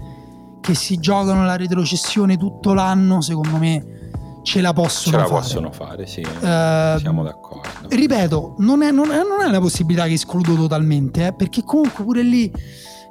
che 0.61 0.75
si 0.75 0.99
giocano 0.99 1.45
la 1.45 1.57
retrocessione 1.57 2.37
tutto 2.37 2.75
l'anno, 2.75 3.21
secondo 3.21 3.57
me 3.57 3.99
ce 4.43 4.61
la 4.61 4.69
Ce 4.69 4.75
possono 4.75 5.17
la 5.19 5.23
fare. 5.27 5.35
possono 5.41 5.71
fare, 5.73 6.07
sì. 6.07 6.21
Eh, 6.21 6.97
Siamo 6.99 7.23
d'accordo. 7.23 7.69
Ripeto, 7.89 8.55
non 8.59 8.83
è, 8.83 8.91
non 8.91 9.11
è- 9.11 9.23
non 9.23 9.41
è 9.45 9.47
una 9.49 9.61
possibilità 9.61 10.07
che 10.07 10.15
escludo 10.15 10.55
totalmente, 10.55 11.27
eh, 11.29 11.33
perché 11.35 11.63
comunque 11.65 12.03
pure 12.05 12.23
lì 12.23 12.51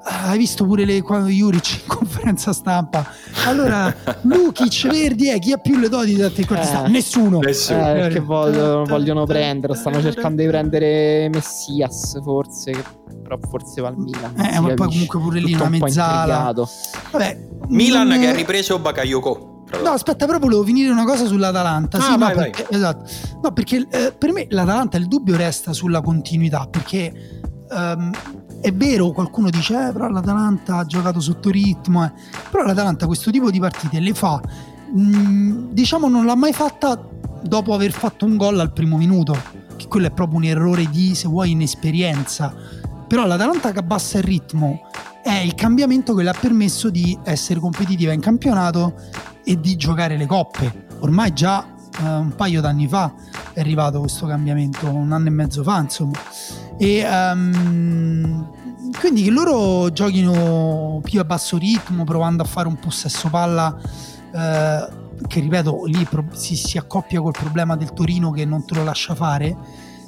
ah, 0.03 0.29
hai 0.29 0.37
visto 0.37 0.65
pure 0.65 0.85
le, 0.85 1.01
quando 1.01 1.29
Juric 1.29 1.81
in 1.81 1.87
conferenza 1.87 2.53
stampa. 2.53 3.05
Allora, 3.45 3.93
Lukic, 4.23 4.87
Verdi, 4.87 5.29
eh, 5.29 5.39
chi 5.39 5.51
ha 5.51 5.57
più 5.57 5.77
le 5.77 5.89
doti 5.89 6.15
da 6.15 6.29
te? 6.29 6.41
Eh. 6.41 6.89
Nessuno. 6.89 7.39
Nessuno. 7.39 7.89
Eh, 7.89 7.93
perché 7.93 8.19
vogliono, 8.19 8.85
vogliono 8.85 9.25
prendere, 9.25 9.75
stanno 9.75 10.01
cercando 10.01 10.41
di 10.41 10.47
prendere 10.47 11.29
Messias 11.29 12.21
forse, 12.21 12.71
però 13.23 13.37
forse 13.49 13.81
va 13.81 13.89
al 13.89 13.97
Milan. 13.97 14.33
Eh, 14.37 14.59
ma 14.59 14.73
poi 14.73 14.87
comunque 14.87 15.19
pure 15.19 15.39
lì 15.39 15.51
Tutto 15.51 15.63
una 15.63 15.75
un 15.75 15.79
mezzala. 15.81 16.53
Vabbè, 17.11 17.47
Milan 17.67 18.07
non- 18.07 18.19
che 18.19 18.27
ha 18.27 18.33
ripreso 18.33 18.79
Bakayoko. 18.79 19.45
No, 19.83 19.91
aspetta, 19.91 20.25
però 20.25 20.39
volevo 20.39 20.63
finire 20.63 20.89
una 20.89 21.05
cosa 21.05 21.27
sull'Atalanta. 21.27 21.99
Ah, 21.99 22.01
sì, 22.01 22.11
no, 22.11 22.17
vai, 22.17 22.35
vai. 22.35 22.49
perché, 22.49 22.65
esatto. 22.75 23.09
No, 23.43 23.51
perché 23.51 23.87
eh, 23.91 24.13
per 24.17 24.31
me 24.31 24.47
l'Atalanta 24.49 24.97
il 24.97 25.07
dubbio 25.07 25.35
resta 25.37 25.73
sulla 25.73 26.01
continuità, 26.01 26.67
perché 26.69 27.41
ehm, 27.71 28.11
è 28.61 28.73
vero, 28.73 29.11
qualcuno 29.11 29.49
dice, 29.49 29.87
eh, 29.87 29.91
però 29.91 30.09
l'Atalanta 30.09 30.77
ha 30.77 30.85
giocato 30.85 31.19
sotto 31.19 31.49
ritmo, 31.49 32.03
eh. 32.03 32.11
però 32.49 32.65
l'Atalanta 32.65 33.05
questo 33.05 33.31
tipo 33.31 33.49
di 33.49 33.59
partite 33.59 33.99
le 33.99 34.13
fa, 34.13 34.41
mh, 34.93 35.69
diciamo 35.71 36.07
non 36.09 36.25
l'ha 36.25 36.35
mai 36.35 36.53
fatta 36.53 37.01
dopo 37.41 37.73
aver 37.73 37.91
fatto 37.91 38.25
un 38.25 38.37
gol 38.37 38.59
al 38.59 38.73
primo 38.73 38.97
minuto, 38.97 39.37
che 39.75 39.87
quello 39.87 40.07
è 40.07 40.11
proprio 40.11 40.37
un 40.37 40.45
errore 40.45 40.89
di, 40.89 41.15
se 41.15 41.27
vuoi, 41.27 41.51
inesperienza. 41.51 42.53
Però 43.07 43.25
l'Atalanta 43.25 43.71
che 43.71 43.79
abbassa 43.79 44.17
il 44.17 44.23
ritmo 44.23 44.81
è 45.23 45.37
il 45.37 45.55
cambiamento 45.55 46.13
che 46.13 46.23
le 46.23 46.29
ha 46.29 46.35
permesso 46.39 46.89
di 46.89 47.17
essere 47.23 47.59
competitiva 47.59 48.13
in 48.13 48.19
campionato 48.19 48.93
e 49.43 49.59
di 49.59 49.75
giocare 49.77 50.15
le 50.17 50.25
coppe. 50.25 50.87
Ormai 50.99 51.33
già 51.33 51.65
eh, 52.01 52.03
un 52.03 52.35
paio 52.35 52.61
d'anni 52.61 52.87
fa 52.87 53.13
è 53.53 53.59
arrivato 53.59 53.99
questo 53.99 54.27
cambiamento, 54.27 54.89
un 54.89 55.11
anno 55.11 55.27
e 55.27 55.31
mezzo 55.31 55.63
fa, 55.63 55.79
insomma. 55.79 56.17
E 56.79 56.99
ehm, 56.99 58.51
quindi 58.99 59.23
che 59.23 59.29
loro 59.29 59.91
giochino 59.91 61.01
più 61.03 61.19
a 61.19 61.25
basso 61.25 61.57
ritmo, 61.57 62.05
provando 62.05 62.43
a 62.43 62.45
fare 62.45 62.67
un 62.67 62.77
possesso 62.79 63.29
palla. 63.29 63.77
eh, 64.33 65.07
che 65.27 65.41
ripeto, 65.41 65.83
lì 65.85 66.07
si, 66.31 66.55
si 66.55 66.77
accoppia 66.77 67.19
col 67.21 67.33
problema 67.33 67.75
del 67.75 67.91
Torino 67.91 68.31
che 68.31 68.45
non 68.45 68.65
te 68.65 68.75
lo 68.75 68.83
lascia 68.85 69.13
fare. 69.15 69.55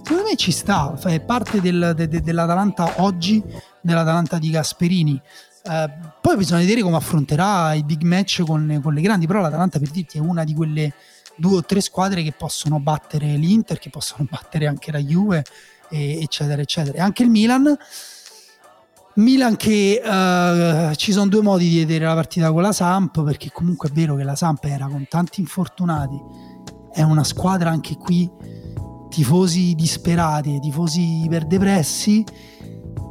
Secondo 0.02 0.24
me 0.24 0.36
ci 0.38 0.52
sta, 0.52 0.98
è 1.04 1.20
parte 1.20 1.60
del- 1.60 1.92
de- 1.96 2.08
de- 2.08 2.22
dell'Atalanta 2.22 2.94
oggi, 3.02 3.44
dell'Atalanta 3.82 4.38
di 4.38 4.50
Gasperini. 4.50 5.22
Eh, 5.64 5.90
poi 6.22 6.38
bisogna 6.38 6.62
vedere 6.62 6.82
come 6.82 6.96
affronterà 6.96 7.74
i 7.74 7.84
big 7.84 8.04
match 8.04 8.44
con, 8.46 8.80
con 8.82 8.94
le 8.94 9.02
grandi, 9.02 9.28
però 9.28 9.42
l'Atalanta 9.42 9.80
per 9.80 9.90
dirti 9.90 10.18
è 10.18 10.22
una 10.22 10.44
di 10.46 10.54
quelle 10.54 10.94
due 11.36 11.58
o 11.58 11.64
tre 11.64 11.82
squadre 11.82 12.24
che 12.24 12.32
possono 12.32 12.80
battere 12.80 13.36
l'Inter, 13.36 13.80
che 13.80 13.90
possono 13.90 14.26
battere 14.32 14.66
anche 14.68 14.92
la 14.92 15.00
Juve, 15.00 15.44
eccetera, 15.92 16.62
eccetera. 16.62 17.04
Anche 17.04 17.24
il 17.24 17.30
Milan. 17.30 17.78
Milan 19.16 19.58
che 19.58 20.02
eh, 20.04 20.96
ci 20.96 21.12
sono 21.12 21.28
due 21.28 21.42
modi 21.42 21.68
di 21.68 21.80
vedere 21.80 22.06
la 22.06 22.14
partita 22.14 22.52
con 22.52 22.62
la 22.62 22.72
Samp, 22.72 23.24
perché 23.24 23.52
comunque 23.52 23.90
è 23.90 23.92
vero 23.92 24.16
che 24.16 24.24
la 24.24 24.36
Samp 24.36 24.64
era 24.64 24.88
con 24.88 25.06
tanti 25.10 25.42
infortunati, 25.42 26.18
è 26.94 27.02
una 27.02 27.26
squadra 27.26 27.70
anche 27.70 27.96
qui 27.96 28.30
tifosi 29.10 29.76
disperati, 29.76 30.60
tifosi 30.60 31.24
iperdepressi 31.26 32.24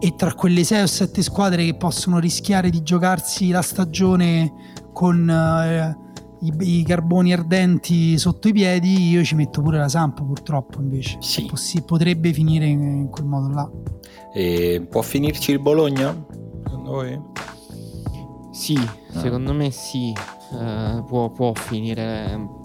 e 0.01 0.15
tra 0.17 0.33
quelle 0.33 0.65
6 0.65 0.83
o 0.83 0.87
7 0.87 1.23
squadre 1.23 1.65
che 1.67 1.77
possono 1.77 2.19
rischiare 2.19 2.71
di 2.71 2.83
giocarsi 2.83 3.51
la 3.51 3.61
stagione 3.61 4.53
con 4.95 5.29
eh, 5.29 6.10
i, 6.41 6.53
i 6.81 6.85
carboni 6.85 7.33
ardenti 7.33 8.19
sotto 8.19 8.49
i 8.49 8.53
piedi, 8.53 9.09
io 9.11 9.23
ci 9.25 9.35
metto 9.35 9.61
pure 9.63 9.79
la 9.79 9.89
Samp 9.89 10.23
purtroppo 10.25 10.81
invece. 10.81 11.19
Sì. 11.21 11.47
Possi- 11.47 11.83
potrebbe 11.83 12.33
finire 12.33 12.67
in, 12.67 12.81
in 12.81 13.09
quel 13.11 13.27
modo 13.27 13.49
là. 13.53 13.71
E 14.33 14.87
può 14.89 15.03
finirci 15.03 15.51
il 15.53 15.59
Bologna? 15.61 16.15
Secondo 16.65 16.91
voi? 16.91 17.21
Sì, 18.53 18.79
secondo 19.13 19.53
me 19.53 19.71
sì. 19.71 20.13
Eh, 20.13 21.03
può, 21.07 21.31
può 21.31 21.53
finire 21.55 22.59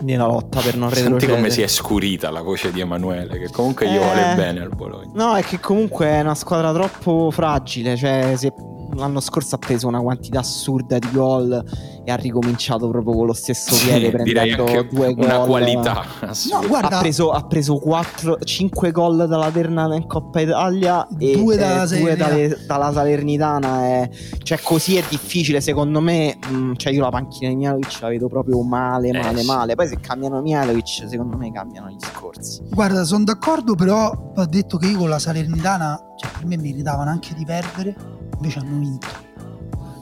nella 0.00 0.26
lotta 0.26 0.60
per 0.60 0.76
non 0.76 0.88
Senti 0.90 1.02
retrocedere. 1.04 1.38
come 1.38 1.50
si 1.50 1.62
è 1.62 1.66
scurita 1.66 2.30
la 2.30 2.42
voce 2.42 2.70
di 2.72 2.80
Emanuele, 2.80 3.38
che 3.38 3.50
comunque 3.50 3.86
gli 3.90 3.94
Eh. 3.94 3.98
vuole 3.98 4.34
bene 4.36 4.60
al 4.60 4.70
Bologna. 4.74 5.10
No, 5.14 5.34
è 5.36 5.42
che 5.42 5.58
comunque 5.60 6.06
è 6.06 6.20
una 6.20 6.34
squadra 6.34 6.72
troppo 6.72 7.30
fragile. 7.30 7.96
Cioè, 7.96 8.32
è- 8.32 8.52
l'anno 8.96 9.20
scorso 9.20 9.54
ha 9.54 9.58
preso 9.58 9.86
una 9.88 10.00
quantità 10.00 10.40
assurda 10.40 10.98
di 10.98 11.08
gol 11.12 11.64
e 12.04 12.10
ha 12.10 12.16
ricominciato 12.16 12.88
proprio 12.88 13.14
con 13.14 13.26
lo 13.26 13.32
stesso 13.32 13.74
Sì, 13.74 13.86
piede 13.86 14.22
direi 14.22 14.54
prendendo 14.54 14.86
due 14.90 15.14
gol. 15.14 15.24
una 15.24 15.38
qualità 15.40 15.92
No, 16.22 16.28
assurda. 16.28 16.66
guarda, 16.66 16.96
Ha 16.96 17.00
preso, 17.00 17.30
ha 17.32 17.42
preso 17.46 17.76
4, 17.78 18.38
5 18.42 18.90
gol 18.92 19.26
dalla 19.28 19.50
Ternana 19.50 19.94
in 19.96 20.06
Coppa 20.06 20.40
Italia 20.40 21.06
e 21.18 21.32
Due 21.32 21.54
eh, 21.54 21.58
dalla 21.58 21.78
due 21.86 21.86
Salernitana. 21.86 22.28
dalle- 22.30 22.58
dalla 22.66 22.92
Salernitana. 22.92 23.84
è- 23.86 24.10
cioè, 24.42 24.58
così 24.62 24.96
è 24.96 25.04
difficile. 25.08 25.60
Secondo 25.60 26.00
me, 26.00 26.36
mh, 26.48 26.74
cioè, 26.76 26.92
io 26.92 27.02
la 27.02 27.10
panchina 27.10 27.48
di 27.50 27.56
Mialovic 27.56 27.98
la 28.00 28.08
vedo 28.08 28.28
proprio 28.28 28.62
male, 28.62 29.08
Eh, 29.08 29.18
male, 29.18 29.40
sì. 29.40 29.46
male. 29.46 29.74
Poi, 29.74 29.88
se 29.88 29.98
cambiano 30.00 30.40
Mialovic, 30.40 31.04
secondo 31.08 31.36
me 31.36 31.50
cambiano 31.52 31.88
gli 31.88 31.96
scorsi. 32.00 32.62
Guarda, 32.70 33.04
sono 33.04 33.24
d'accordo, 33.24 33.74
però 33.74 34.10
ho 34.34 34.46
detto 34.46 34.76
che 34.78 34.86
io 34.88 34.98
con 34.98 35.08
la 35.08 35.18
Salernitana, 35.18 35.98
cioè 36.16 36.30
per 36.38 36.46
me 36.46 36.56
meritavano 36.56 37.10
anche 37.10 37.34
di 37.34 37.44
perdere, 37.44 37.94
invece 38.36 38.58
hanno 38.60 38.78
vinto. 38.78 39.06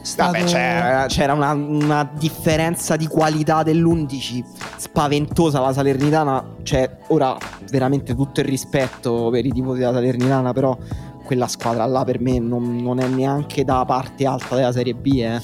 Stato... 0.03 0.32
Vabbè, 0.32 0.45
c'era, 0.45 1.07
c'era 1.07 1.32
una, 1.32 1.53
una 1.53 2.11
differenza 2.18 2.95
di 2.97 3.07
qualità 3.07 3.62
dell'11 3.62 4.45
spaventosa 4.76 5.61
la 5.61 5.72
Salernitana. 5.72 6.45
Cioè, 6.62 6.99
ora 7.09 7.37
veramente 7.70 8.14
tutto 8.14 8.41
il 8.41 8.47
rispetto 8.47 9.30
per 9.30 9.47
i 9.47 9.51
tifosi 9.53 9.78
della 9.80 9.93
Salernitana, 9.95 10.53
però 10.53 10.76
quella 11.24 11.47
squadra 11.49 11.87
là 11.87 12.05
per 12.05 12.20
me 12.20 12.39
non, 12.39 12.76
non 12.76 13.01
è 13.01 13.07
neanche 13.09 13.64
da 13.64 13.82
parte 13.87 14.26
alta 14.26 14.55
della 14.57 14.72
Serie 14.72 14.95
B. 14.95 15.07
Eh. 15.14 15.41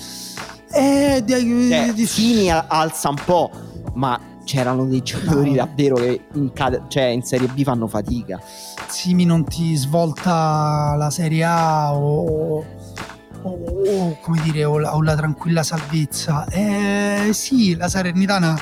Eh, 0.72 1.24
di- 1.24 1.68
Cioè, 1.70 1.92
di- 1.94 2.06
Fini 2.06 2.50
alza 2.50 3.08
un 3.08 3.16
po', 3.24 3.50
ma 3.94 4.20
c'erano 4.44 4.84
dei 4.84 5.00
giocatori 5.02 5.50
No. 5.50 5.56
davvero 5.56 5.94
che 5.94 6.20
in, 6.34 6.52
cioè, 6.88 7.04
in 7.04 7.22
Serie 7.22 7.48
B 7.48 7.62
fanno 7.62 7.86
fatica. 7.86 8.38
Simi 8.88 9.24
non 9.24 9.44
ti 9.44 9.74
svolta 9.76 10.94
la 10.98 11.08
Serie 11.10 11.44
A 11.44 11.94
o, 11.96 12.62
o- 13.42 14.08
o, 14.10 14.18
come 14.20 14.40
dire, 14.42 14.64
o 14.64 14.78
la, 14.78 14.94
o 14.94 15.02
la 15.02 15.14
tranquilla 15.16 15.62
salvezza. 15.62 16.46
Eh, 16.48 17.30
sì, 17.32 17.76
la 17.76 17.88
Salernitana 17.88 18.58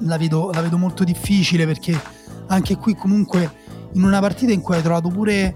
la 0.00 0.16
vedo, 0.18 0.50
la 0.52 0.60
vedo 0.60 0.76
molto 0.78 1.04
difficile 1.04 1.64
perché 1.66 1.98
anche 2.48 2.76
qui 2.76 2.94
comunque 2.94 3.64
in 3.92 4.02
una 4.04 4.20
partita 4.20 4.52
in 4.52 4.60
cui 4.60 4.74
hai 4.76 4.82
trovato 4.82 5.08
pure 5.08 5.54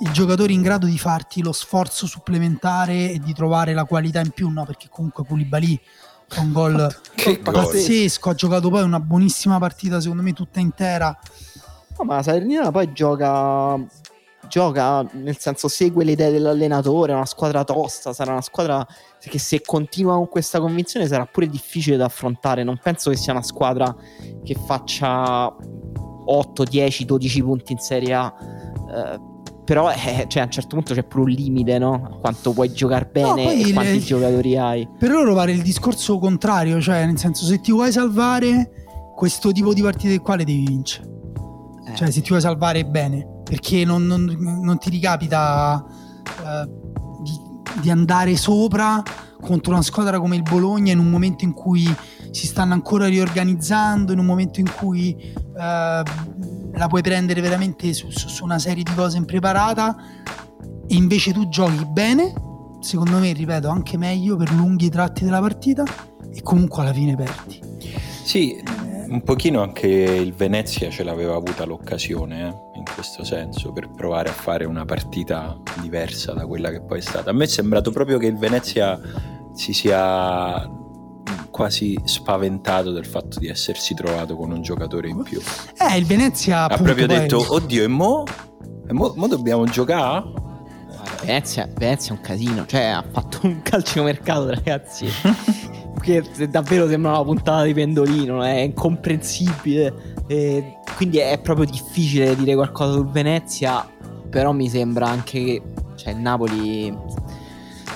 il 0.00 0.10
giocatore 0.12 0.52
in 0.52 0.62
grado 0.62 0.86
di 0.86 0.98
farti 0.98 1.42
lo 1.42 1.52
sforzo 1.52 2.06
supplementare 2.06 3.10
e 3.12 3.18
di 3.18 3.32
trovare 3.32 3.72
la 3.74 3.84
qualità 3.84 4.20
in 4.20 4.30
più, 4.30 4.48
no? 4.50 4.64
Perché 4.64 4.88
comunque 4.90 5.24
Koulibaly 5.26 5.80
fa 6.28 6.40
un 6.42 6.52
gol 6.52 7.00
Che 7.14 7.40
gol. 7.42 7.52
pazzesco, 7.52 8.30
ha 8.30 8.34
giocato 8.34 8.68
poi 8.70 8.82
una 8.82 9.00
buonissima 9.00 9.58
partita, 9.58 10.00
secondo 10.00 10.22
me 10.22 10.32
tutta 10.34 10.60
intera. 10.60 11.18
No, 11.98 12.04
ma 12.04 12.16
la 12.16 12.22
Salernitana 12.22 12.70
poi 12.70 12.92
gioca. 12.92 13.76
Gioca 14.48 15.06
nel 15.12 15.38
senso, 15.38 15.68
segue 15.68 16.04
le 16.04 16.12
idee 16.12 16.30
dell'allenatore. 16.30 17.12
È 17.12 17.14
una 17.14 17.26
squadra 17.26 17.64
tosta. 17.64 18.12
Sarà 18.12 18.32
una 18.32 18.42
squadra 18.42 18.86
che, 19.20 19.38
se 19.38 19.60
continua 19.60 20.14
con 20.14 20.28
questa 20.28 20.60
convinzione, 20.60 21.06
sarà 21.06 21.26
pure 21.26 21.46
difficile 21.46 21.96
da 21.96 22.06
affrontare. 22.06 22.64
Non 22.64 22.78
penso 22.82 23.10
che 23.10 23.16
sia 23.16 23.32
una 23.32 23.42
squadra 23.42 23.94
che 24.42 24.54
faccia 24.54 25.54
8, 26.24 26.64
10, 26.64 27.04
12 27.04 27.42
punti 27.42 27.72
in 27.72 27.78
Serie 27.78 28.14
A. 28.14 28.34
Eh, 28.94 29.36
però 29.68 29.90
eh, 29.90 30.24
cioè, 30.28 30.40
a 30.40 30.44
un 30.46 30.50
certo 30.50 30.76
punto 30.76 30.94
c'è 30.94 31.04
pure 31.04 31.24
un 31.24 31.28
limite, 31.28 31.78
no? 31.78 31.92
A 31.92 32.18
quanto 32.20 32.52
puoi 32.52 32.72
giocare 32.72 33.06
bene 33.12 33.44
poi 33.44 33.68
e 33.68 33.72
quanti 33.74 34.00
giocatori 34.00 34.56
hai. 34.56 34.88
Per 34.98 35.10
loro 35.10 35.34
pare 35.34 35.52
il 35.52 35.60
discorso 35.60 36.18
contrario, 36.18 36.80
cioè 36.80 37.04
nel 37.04 37.18
senso 37.18 37.44
se 37.44 37.60
ti 37.60 37.70
vuoi 37.70 37.92
salvare 37.92 38.86
questo 39.14 39.52
tipo 39.52 39.74
di 39.74 39.82
partite 39.82 40.20
qua 40.20 40.36
le 40.36 40.44
devi 40.44 40.64
vincere. 40.64 41.17
Cioè 41.98 42.12
se 42.12 42.20
ti 42.20 42.28
vuoi 42.28 42.40
salvare 42.40 42.84
bene, 42.86 43.26
perché 43.42 43.84
non, 43.84 44.06
non- 44.06 44.36
non 44.62 44.78
ti 44.78 44.88
ricapita 44.88 45.84
eh, 46.44 46.68
di, 47.24 47.80
di 47.80 47.90
andare 47.90 48.36
sopra 48.36 49.02
contro 49.40 49.72
una 49.72 49.82
squadra 49.82 50.20
come 50.20 50.36
il 50.36 50.42
Bologna 50.42 50.92
in 50.92 51.00
un 51.00 51.10
momento 51.10 51.42
in 51.44 51.52
cui 51.52 51.92
si 52.30 52.46
stanno 52.46 52.72
ancora 52.74 53.08
riorganizzando, 53.08 54.12
in 54.12 54.20
un 54.20 54.26
momento 54.26 54.60
in 54.60 54.70
cui 54.72 55.10
eh, 55.18 55.32
la 55.56 56.86
puoi 56.88 57.02
prendere 57.02 57.40
veramente 57.40 57.92
su, 57.92 58.08
su- 58.10 58.28
su 58.28 58.44
una 58.44 58.60
serie 58.60 58.84
di 58.84 58.94
cose 58.94 59.16
impreparata 59.16 59.96
e 60.86 60.94
invece 60.94 61.32
tu 61.32 61.48
giochi 61.48 61.84
bene, 61.84 62.32
secondo 62.78 63.18
me, 63.18 63.32
ripeto, 63.32 63.68
anche 63.68 63.96
meglio 63.96 64.36
per 64.36 64.52
lunghi 64.52 64.88
tratti 64.88 65.24
della 65.24 65.40
partita 65.40 65.82
e 66.32 66.42
comunque 66.42 66.80
alla 66.82 66.92
fine 66.92 67.16
perdi. 67.16 67.60
Sì, 68.22 68.62
un 69.08 69.22
pochino 69.22 69.62
anche 69.62 69.86
il 69.86 70.34
Venezia 70.34 70.90
ce 70.90 71.02
l'aveva 71.02 71.34
avuta 71.34 71.64
l'occasione, 71.64 72.40
eh, 72.48 72.78
in 72.78 72.84
questo 72.92 73.24
senso, 73.24 73.72
per 73.72 73.88
provare 73.90 74.28
a 74.28 74.32
fare 74.32 74.64
una 74.64 74.84
partita 74.84 75.56
diversa 75.80 76.32
da 76.32 76.46
quella 76.46 76.70
che 76.70 76.82
poi 76.82 76.98
è 76.98 77.02
stata. 77.02 77.30
A 77.30 77.32
me 77.32 77.44
è 77.44 77.48
sembrato 77.48 77.90
proprio 77.90 78.18
che 78.18 78.26
il 78.26 78.36
Venezia 78.36 79.00
si 79.54 79.72
sia 79.72 80.68
quasi 81.50 81.98
spaventato 82.04 82.92
del 82.92 83.06
fatto 83.06 83.38
di 83.38 83.48
essersi 83.48 83.94
trovato 83.94 84.36
con 84.36 84.52
un 84.52 84.62
giocatore 84.62 85.08
in 85.08 85.22
più. 85.22 85.40
Eh, 85.78 85.96
il 85.96 86.04
Venezia 86.04 86.64
Ha 86.64 86.76
proprio 86.76 87.06
poi- 87.06 87.18
detto, 87.18 87.44
oddio, 87.54 87.82
e 87.82 87.88
mo? 87.88 88.24
E 88.86 88.92
mo, 88.92 89.12
mo 89.16 89.26
dobbiamo 89.26 89.64
giocare? 89.64 90.46
Venezia, 91.24 91.68
Venezia 91.74 92.14
è 92.14 92.16
un 92.16 92.22
casino, 92.22 92.66
cioè 92.66 92.82
ha 92.84 93.04
fatto 93.10 93.40
un 93.42 93.60
calciomercato, 93.64 94.50
ragazzi. 94.50 95.06
che 96.00 96.22
davvero 96.48 96.88
sembra 96.88 97.10
una 97.12 97.22
puntata 97.22 97.64
di 97.64 97.74
pendolino, 97.74 98.42
è 98.42 98.60
incomprensibile. 98.60 100.16
e 100.26 100.76
quindi 100.96 101.18
è 101.18 101.38
proprio 101.40 101.64
difficile 101.66 102.34
dire 102.36 102.54
qualcosa 102.54 102.94
sul 102.94 103.10
Venezia. 103.10 103.86
Però 104.30 104.52
mi 104.52 104.68
sembra 104.68 105.08
anche 105.08 105.40
che 105.40 105.62
cioè, 105.96 106.14
Napoli. 106.14 106.96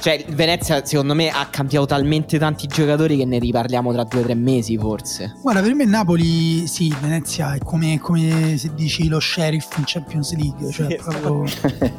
Cioè, 0.03 0.24
Venezia, 0.30 0.84
secondo 0.84 1.14
me, 1.14 1.28
ha 1.30 1.46
cambiato 1.46 1.86
talmente 1.86 2.36
tanti 2.36 2.66
giocatori 2.66 3.16
che 3.16 3.24
ne 3.24 3.38
riparliamo 3.38 3.92
tra 3.92 4.03
due 4.03 4.22
o 4.22 4.24
tre 4.24 4.34
mesi, 4.34 4.76
forse. 4.76 5.32
Guarda, 5.40 5.61
per 5.62 5.74
me 5.76 5.84
il 5.84 5.90
Napoli, 5.90 6.66
sì, 6.66 6.92
Venezia 7.00 7.55
è 7.55 7.59
come, 7.59 8.00
come 8.00 8.57
se 8.59 8.72
dici 8.74 9.07
lo 9.07 9.20
sheriff 9.20 9.76
in 9.78 9.84
Champions 9.86 10.34
League, 10.34 10.72
cioè 10.72 10.88
Sì, 10.88 10.96
proprio 10.96 11.44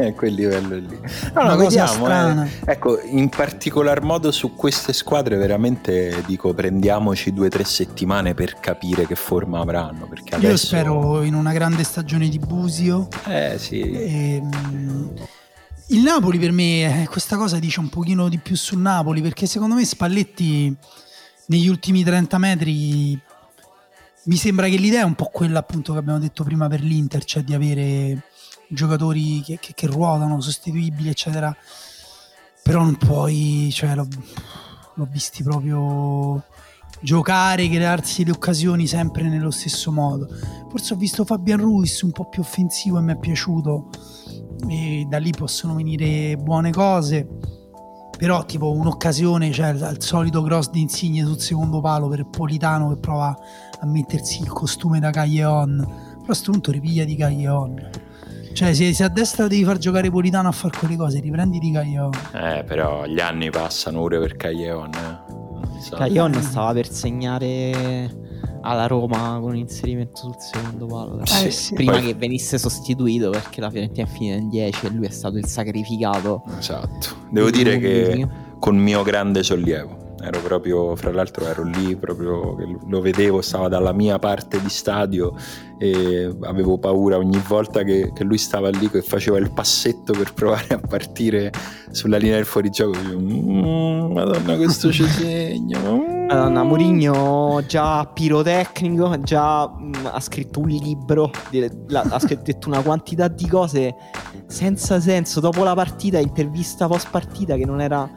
a 0.05 0.11
quel 0.11 0.33
livello 0.33 0.75
lì. 0.75 0.99
No, 1.33 1.43
una 1.43 1.53
no, 1.53 1.55
vediamo. 1.55 2.43
eh. 2.43 2.49
Ecco, 2.65 2.99
in 3.01 3.29
particolar 3.29 4.01
modo 4.01 4.31
su 4.31 4.53
queste 4.53 4.91
squadre 4.91 5.37
veramente 5.37 6.23
dico 6.25 6.53
prendiamoci 6.53 7.31
due 7.31 7.45
o 7.45 7.49
tre 7.49 7.63
settimane 7.63 8.33
per 8.33 8.59
capire 8.59 9.07
che 9.07 9.15
forma 9.15 9.61
avranno. 9.61 10.07
Perché 10.07 10.35
Io 10.35 10.47
adesso... 10.49 10.65
spero 10.65 11.21
in 11.23 11.35
una 11.35 11.53
grande 11.53 11.85
stagione 11.85 12.27
di 12.27 12.37
Busio. 12.39 13.07
Eh 13.27 13.55
sì. 13.57 13.79
Ehm, 13.79 14.49
il 15.87 16.01
Napoli 16.01 16.39
per 16.39 16.51
me, 16.51 17.03
eh, 17.03 17.07
questa 17.07 17.37
cosa 17.37 17.59
dice 17.59 17.79
un 17.79 17.89
pochino 17.89 18.29
di 18.29 18.37
più 18.39 18.55
sul 18.55 18.79
Napoli, 18.79 19.21
perché 19.21 19.45
secondo 19.45 19.75
me 19.75 19.85
Spalletti 19.85 20.75
negli 21.47 21.67
ultimi 21.67 22.03
30 22.03 22.37
metri 22.37 23.19
mi 24.25 24.35
sembra 24.37 24.67
che 24.67 24.77
l'idea 24.77 25.01
è 25.01 25.05
un 25.05 25.15
po' 25.15 25.25
quella 25.25 25.59
appunto 25.59 25.91
che 25.91 25.99
abbiamo 25.99 26.19
detto 26.19 26.43
prima 26.43 26.67
per 26.67 26.81
l'Inter, 26.81 27.23
cioè 27.25 27.43
di 27.43 27.53
avere 27.53 28.23
giocatori 28.69 29.41
che, 29.41 29.59
che- 29.59 29.73
che 29.75 29.87
ruotano, 29.87 30.39
sostituibili, 30.39 31.09
eccetera. 31.09 31.55
Però 32.63 32.81
non 32.81 32.95
puoi, 32.95 33.69
cioè 33.73 33.93
l'ho, 33.93 34.07
l'ho 34.95 35.07
visti 35.11 35.43
proprio 35.43 36.45
giocare, 37.01 37.67
crearsi 37.67 38.23
le 38.23 38.31
occasioni 38.31 38.87
sempre 38.87 39.23
nello 39.23 39.51
stesso 39.51 39.91
modo. 39.91 40.29
Forse 40.69 40.93
ho 40.93 40.97
visto 40.97 41.25
Fabian 41.25 41.59
Ruiz 41.59 42.01
un 42.03 42.11
po' 42.11 42.29
più 42.29 42.41
offensivo 42.41 42.97
e 42.97 43.01
mi 43.01 43.11
è 43.11 43.17
piaciuto 43.17 43.89
e 44.67 45.05
da 45.07 45.17
lì 45.17 45.31
possono 45.31 45.75
venire 45.75 46.35
buone 46.37 46.71
cose. 46.71 47.27
Però 48.17 48.45
tipo 48.45 48.71
un'occasione, 48.71 49.51
cioè 49.51 49.69
il 49.69 49.97
solito 49.99 50.41
cross 50.43 50.69
di 50.69 50.81
Insigne 50.81 51.25
sul 51.25 51.39
secondo 51.39 51.81
palo 51.81 52.07
per 52.07 52.25
Politano 52.29 52.89
che 52.89 52.97
prova 52.97 53.35
a 53.79 53.85
mettersi 53.85 54.41
il 54.41 54.49
costume 54.49 54.99
da 54.99 55.09
Caglion. 55.09 55.77
Però 55.77 56.21
a 56.21 56.25
questo 56.25 56.51
punto 56.51 56.71
ripiglia 56.71 57.03
di 57.03 57.15
Caglion. 57.15 57.89
Cioè 58.53 58.73
se, 58.73 58.93
se 58.93 59.03
a 59.03 59.09
destra 59.09 59.47
devi 59.47 59.63
far 59.63 59.77
giocare 59.77 60.09
Politano 60.09 60.47
a 60.47 60.51
fare 60.51 60.77
quelle 60.77 60.95
cose, 60.95 61.19
riprendi 61.19 61.59
di 61.59 61.71
Caglion. 61.71 62.11
Eh, 62.33 62.63
però 62.65 63.05
gli 63.05 63.19
anni 63.19 63.49
passano 63.49 63.99
pure 63.99 64.19
per 64.19 64.35
Caglion. 64.35 64.91
Eh. 64.93 65.81
So. 65.81 65.97
Caglion 65.97 66.33
stava 66.41 66.71
per 66.71 66.89
segnare 66.89 68.22
alla 68.65 68.87
Roma 68.87 69.37
con 69.39 69.51
un 69.51 69.55
inserimento 69.57 70.17
sul 70.17 70.35
secondo 70.39 70.85
palo. 70.87 71.19
Sì, 71.25 71.47
Eh, 71.47 71.51
sì. 71.51 71.73
Prima 71.73 71.93
poi- 71.93 72.01
che 72.03 72.13
venisse 72.15 72.57
sostituito 72.57 73.29
perché 73.29 73.61
la 73.61 73.69
Fiorentina 73.69 74.05
è 74.07 74.09
finita 74.09 74.35
in 74.37 74.49
10 74.49 74.85
e 74.85 74.89
lui 74.89 75.05
è 75.05 75.09
stato 75.11 75.37
il 75.37 75.45
sacrificato. 75.45 76.43
Esatto. 76.57 77.07
Devo 77.29 77.49
dire 77.49 77.77
che 77.79 78.27
con 78.59 78.77
mio 78.77 79.03
grande 79.03 79.43
sollievo. 79.43 80.01
Ero 80.23 80.39
proprio, 80.39 80.95
fra 80.95 81.11
l'altro 81.11 81.45
ero 81.45 81.63
lì, 81.63 81.97
proprio 81.97 82.55
che 82.55 82.63
lo 82.87 83.01
vedevo, 83.01 83.41
stava 83.41 83.67
dalla 83.67 83.91
mia 83.91 84.17
parte 84.19 84.61
di 84.61 84.69
stadio 84.69 85.35
e 85.77 86.33
avevo 86.43 86.77
paura 86.77 87.17
ogni 87.17 87.41
volta 87.45 87.83
che, 87.83 88.09
che 88.13 88.23
lui 88.23 88.37
stava 88.37 88.69
lì 88.69 88.89
che 88.89 89.01
faceva 89.01 89.37
il 89.37 89.51
passetto 89.51 90.13
per 90.13 90.33
provare 90.33 90.75
a 90.75 90.79
partire 90.79 91.51
sulla 91.91 92.15
linea 92.15 92.37
del 92.37 92.45
fuorigioco. 92.45 92.97
Io, 93.09 93.19
"Mm, 93.19 94.13
Madonna, 94.13 94.55
questo 94.55 94.93
ci 94.93 95.03
segna. 95.11 95.79
mm". 95.91 96.22
Madonna, 96.33 96.63
Mourinho 96.63 97.63
già 97.67 98.05
pirotecnico, 98.05 99.19
già 99.21 99.67
mh, 99.67 100.09
ha 100.11 100.19
scritto 100.19 100.59
un 100.61 100.67
libro, 100.67 101.29
di- 101.49 101.69
la- 101.87 102.05
ha 102.09 102.19
scritto 102.19 102.41
detto 102.45 102.67
una 102.69 102.81
quantità 102.81 103.27
di 103.27 103.47
cose 103.47 103.95
senza 104.47 104.99
senso. 104.99 105.39
Dopo 105.39 105.63
la 105.63 105.73
partita, 105.75 106.17
intervista 106.19 106.87
post 106.87 107.09
partita 107.11 107.55
che 107.55 107.65
non 107.65 107.81
era 107.81 108.09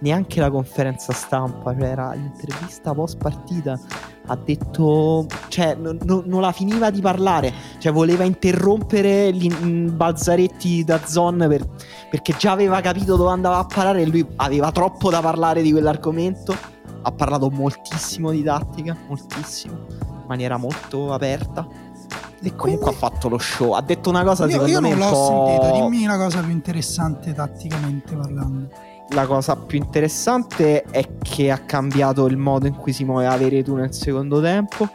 neanche 0.00 0.40
la 0.40 0.50
conferenza 0.50 1.12
stampa, 1.12 1.72
cioè 1.78 1.88
era 1.88 2.12
l'intervista 2.12 2.92
post 2.92 3.18
partita. 3.18 3.78
Ha 4.26 4.36
detto, 4.36 5.26
cioè, 5.48 5.74
non, 5.74 5.98
non- 6.04 6.22
non 6.26 6.40
la 6.40 6.52
finiva 6.52 6.90
di 6.90 7.00
parlare, 7.00 7.52
cioè 7.78 7.92
voleva 7.92 8.24
interrompere 8.24 9.32
gli 9.32 9.48
mm, 9.52 9.96
Balzaretti 9.96 10.84
da 10.84 11.00
Zon 11.04 11.44
per- 11.48 11.68
perché 12.10 12.34
già 12.36 12.50
aveva 12.52 12.80
capito 12.80 13.16
dove 13.16 13.30
andava 13.30 13.58
a 13.58 13.64
parare 13.64 14.02
e 14.02 14.06
lui 14.06 14.24
aveva 14.36 14.70
troppo 14.72 15.10
da 15.10 15.20
parlare 15.20 15.62
di 15.62 15.70
quell'argomento 15.72 16.54
ha 17.02 17.12
parlato 17.12 17.50
moltissimo 17.50 18.30
di 18.30 18.42
tattica, 18.42 18.96
moltissimo, 19.06 19.74
in 19.88 20.24
maniera 20.26 20.56
molto 20.56 21.12
aperta. 21.12 21.66
E 22.42 22.56
comunque 22.56 22.90
ha 22.90 22.94
fatto 22.94 23.28
lo 23.28 23.36
show. 23.36 23.72
Ha 23.72 23.82
detto 23.82 24.08
una 24.08 24.24
cosa, 24.24 24.44
Io, 24.46 24.52
secondo 24.52 24.72
io 24.72 24.80
me, 24.80 24.88
non 24.88 24.98
un 24.98 25.04
l'ho 25.04 25.10
po'... 25.12 25.46
sentito, 25.46 25.72
dimmi 25.84 26.06
la 26.06 26.16
cosa 26.16 26.40
più 26.40 26.50
interessante 26.50 27.34
tatticamente 27.34 28.16
parlando. 28.16 28.68
La 29.10 29.26
cosa 29.26 29.56
più 29.56 29.76
interessante 29.76 30.82
è 30.84 31.18
che 31.20 31.50
ha 31.50 31.58
cambiato 31.58 32.26
il 32.26 32.36
modo 32.36 32.66
in 32.66 32.76
cui 32.76 32.92
si 32.92 33.04
muoveva 33.04 33.36
Veretù 33.36 33.74
nel 33.74 33.92
secondo 33.92 34.40
tempo. 34.40 34.88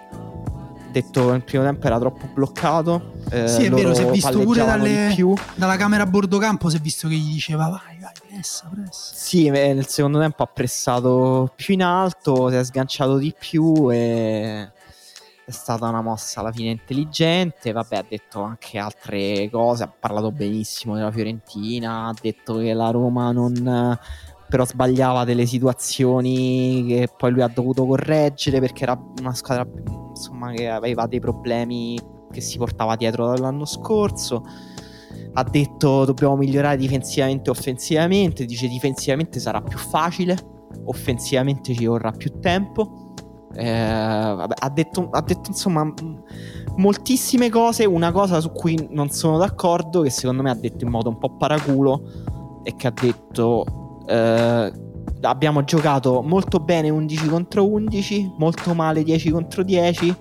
Detto 0.96 1.30
nel 1.32 1.44
primo 1.44 1.62
tempo 1.66 1.88
era 1.88 2.00
troppo 2.00 2.26
bloccato. 2.34 3.16
eh, 3.30 3.50
Sì, 3.50 3.66
è 3.66 3.70
vero, 3.70 3.94
si 3.94 4.04
è 4.04 4.10
visto 4.10 4.40
pure 4.40 4.64
dalle-. 4.64 5.14
Dalla 5.56 5.76
camera 5.76 6.04
a 6.04 6.06
bordo 6.06 6.38
campo 6.38 6.70
si 6.70 6.78
è 6.78 6.80
visto 6.80 7.10
che 7.10 7.16
gli 7.16 7.34
diceva 7.34 7.68
vai, 7.68 8.00
vai, 8.00 8.14
pressa, 8.30 8.70
pressa. 8.74 9.14
Sì, 9.14 9.48
eh, 9.48 9.74
nel 9.74 9.88
secondo 9.88 10.20
tempo 10.20 10.44
ha 10.44 10.46
pressato 10.46 11.52
più 11.54 11.74
in 11.74 11.84
alto, 11.84 12.50
si 12.50 12.56
è 12.56 12.64
sganciato 12.64 13.18
di 13.18 13.36
più 13.38 13.92
e 13.92 14.72
è 15.44 15.52
stata 15.52 15.90
una 15.90 16.02
mossa 16.02 16.40
alla 16.40 16.54
fine 16.54 16.70
intelligente. 16.70 17.74
Vabbè, 17.74 17.98
ha 17.98 18.06
detto 18.08 18.42
anche 18.44 18.78
altre 18.78 19.50
cose, 19.50 19.84
ha 19.84 19.92
parlato 20.00 20.32
benissimo 20.32 20.96
della 20.96 21.12
Fiorentina, 21.12 22.08
ha 22.08 22.14
detto 22.22 22.58
che 22.60 22.72
la 22.72 22.90
Roma 22.92 23.34
non, 23.34 24.00
però 24.48 24.66
sbagliava 24.66 25.24
delle 25.24 25.46
situazioni 25.46 26.86
che 26.88 27.10
poi 27.16 27.32
lui 27.32 27.42
ha 27.42 27.48
dovuto 27.48 27.86
correggere 27.86 28.60
perché 28.60 28.84
era 28.84 29.00
una 29.20 29.34
squadra 29.34 29.68
insomma, 30.10 30.52
che 30.52 30.70
aveva 30.70 31.08
dei 31.08 31.20
problemi 31.20 32.00
che 32.32 32.42
si 32.42 32.58
portava 32.58 32.96
dietro 32.96 33.28
dall'anno 33.28 33.66
scorso. 33.66 34.44
Ha 35.34 35.44
detto 35.44 36.06
dobbiamo 36.06 36.36
migliorare 36.36 36.78
difensivamente 36.78 37.50
e 37.50 37.52
offensivamente, 37.52 38.46
dice 38.46 38.68
difensivamente 38.68 39.40
sarà 39.40 39.62
più 39.62 39.78
facile, 39.78 40.38
offensivamente 40.86 41.74
ci 41.74 41.86
vorrà 41.86 42.12
più 42.12 42.40
tempo. 42.40 43.14
Eh, 43.54 44.34
vabbè, 44.36 44.54
ha, 44.60 44.70
detto, 44.70 45.10
ha 45.12 45.22
detto 45.22 45.50
insomma 45.50 45.92
moltissime 46.76 47.50
cose, 47.50 47.86
una 47.86 48.12
cosa 48.12 48.42
su 48.42 48.52
cui 48.52 48.88
non 48.92 49.10
sono 49.10 49.38
d'accordo, 49.38 50.02
che 50.02 50.10
secondo 50.10 50.42
me 50.42 50.50
ha 50.50 50.56
detto 50.56 50.84
in 50.84 50.92
modo 50.92 51.10
un 51.10 51.18
po' 51.18 51.36
paraculo, 51.38 52.62
è 52.64 52.76
che 52.76 52.88
ha 52.88 52.94
detto 52.94 53.85
eh, 54.08 54.72
abbiamo 55.22 55.64
giocato 55.64 56.22
molto 56.22 56.60
bene 56.60 56.90
11 56.90 57.28
contro 57.28 57.68
11, 57.70 58.34
molto 58.38 58.74
male 58.74 59.04
10 59.04 59.32
contro 59.32 59.64
10 59.64 60.16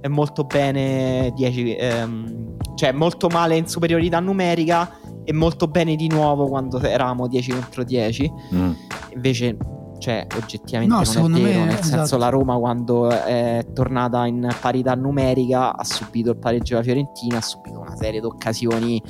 e 0.00 0.08
molto 0.08 0.44
bene 0.44 1.32
10, 1.34 1.76
ehm, 1.76 2.56
cioè 2.76 2.92
molto 2.92 3.28
male 3.28 3.56
in 3.56 3.66
superiorità 3.66 4.20
numerica 4.20 4.98
e 5.24 5.32
molto 5.32 5.66
bene 5.66 5.96
di 5.96 6.08
nuovo 6.08 6.46
quando 6.46 6.80
eravamo 6.80 7.26
10 7.26 7.50
contro 7.52 7.84
10. 7.84 8.32
Mm. 8.54 8.70
Invece 9.14 9.56
cioè 9.98 10.26
oggettivamente 10.36 10.94
no, 10.94 11.28
non 11.28 11.34
è 11.36 11.40
vero, 11.40 11.58
me, 11.58 11.64
nel 11.66 11.74
esatto. 11.74 11.86
senso 11.86 12.16
la 12.18 12.28
Roma 12.28 12.56
quando 12.56 13.10
è 13.10 13.66
tornata 13.74 14.26
in 14.26 14.48
parità 14.60 14.94
numerica 14.94 15.76
ha 15.76 15.84
subito 15.84 16.30
il 16.30 16.38
pareggio 16.38 16.74
della 16.74 16.84
Fiorentina, 16.84 17.38
ha 17.38 17.42
subito 17.42 17.80
una 17.80 17.96
serie 17.96 18.20
di 18.20 18.26
occasioni 18.26 19.02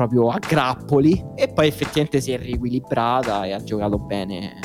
proprio 0.00 0.28
a 0.28 0.38
grappoli. 0.38 1.22
E 1.34 1.48
poi 1.48 1.66
effettivamente 1.66 2.20
si 2.20 2.32
è 2.32 2.38
riequilibrata 2.38 3.44
e 3.44 3.52
ha 3.52 3.62
giocato 3.62 3.98
bene 3.98 4.58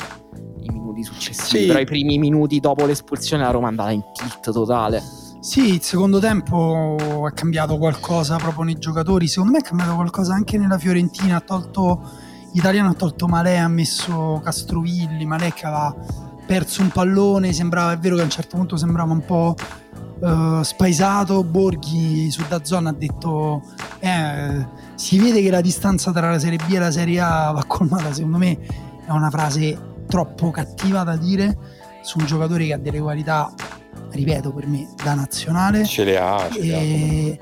i 0.60 0.70
minuti 0.70 1.02
successivi, 1.02 1.62
sì. 1.62 1.66
però 1.66 1.78
i 1.78 1.84
primi 1.84 2.18
minuti 2.18 2.58
dopo 2.58 2.86
l'espulsione 2.86 3.42
la 3.42 3.50
Roma 3.50 3.66
è 3.66 3.70
andata 3.70 3.90
in 3.90 4.02
tilt 4.14 4.50
totale. 4.50 5.02
Sì, 5.40 5.74
il 5.74 5.82
secondo 5.82 6.18
tempo 6.18 7.26
è 7.28 7.32
cambiato 7.32 7.76
qualcosa 7.76 8.36
proprio 8.36 8.64
nei 8.64 8.78
giocatori, 8.78 9.28
secondo 9.28 9.52
me 9.52 9.58
è 9.58 9.62
cambiato 9.62 9.94
qualcosa 9.94 10.34
anche 10.34 10.56
nella 10.58 10.78
Fiorentina, 10.78 11.36
ha 11.36 11.40
tolto 11.40 12.24
L'italiano 12.52 12.88
ha 12.88 12.94
tolto 12.94 13.28
Malè, 13.28 13.56
ha 13.56 13.68
messo 13.68 14.40
Castrovilli, 14.42 15.26
Malè 15.26 15.52
che 15.52 15.66
aveva 15.66 15.94
perso 16.46 16.80
un 16.80 16.88
pallone, 16.88 17.52
sembrava, 17.52 17.92
è 17.92 17.98
vero 17.98 18.14
che 18.14 18.22
a 18.22 18.24
un 18.24 18.30
certo 18.30 18.56
punto 18.56 18.78
sembrava 18.78 19.12
un 19.12 19.22
po' 19.26 19.54
uh, 20.20 20.62
spaesato, 20.62 21.44
Borghi 21.44 22.30
su 22.30 22.42
Dazzone 22.48 22.88
ha 22.88 22.92
detto 22.92 23.60
eh, 23.98 24.66
si 24.96 25.18
vede 25.18 25.42
che 25.42 25.50
la 25.50 25.60
distanza 25.60 26.10
tra 26.10 26.30
la 26.30 26.38
Serie 26.38 26.58
B 26.58 26.72
e 26.72 26.78
la 26.78 26.90
Serie 26.90 27.20
A 27.20 27.52
va 27.52 27.64
colmata, 27.66 28.12
secondo 28.12 28.38
me 28.38 28.58
è 29.06 29.10
una 29.10 29.30
frase 29.30 29.94
troppo 30.08 30.50
cattiva 30.50 31.02
da 31.04 31.16
dire 31.16 31.56
su 32.02 32.18
un 32.18 32.26
giocatore 32.26 32.66
che 32.66 32.72
ha 32.72 32.78
delle 32.78 33.00
qualità, 33.00 33.52
ripeto, 34.10 34.52
per 34.52 34.66
me 34.66 34.88
da 35.02 35.14
nazionale. 35.14 35.84
Ce 35.84 36.04
le 36.04 36.18
ha. 36.18 36.48
Ce 36.50 36.60
e, 36.60 37.40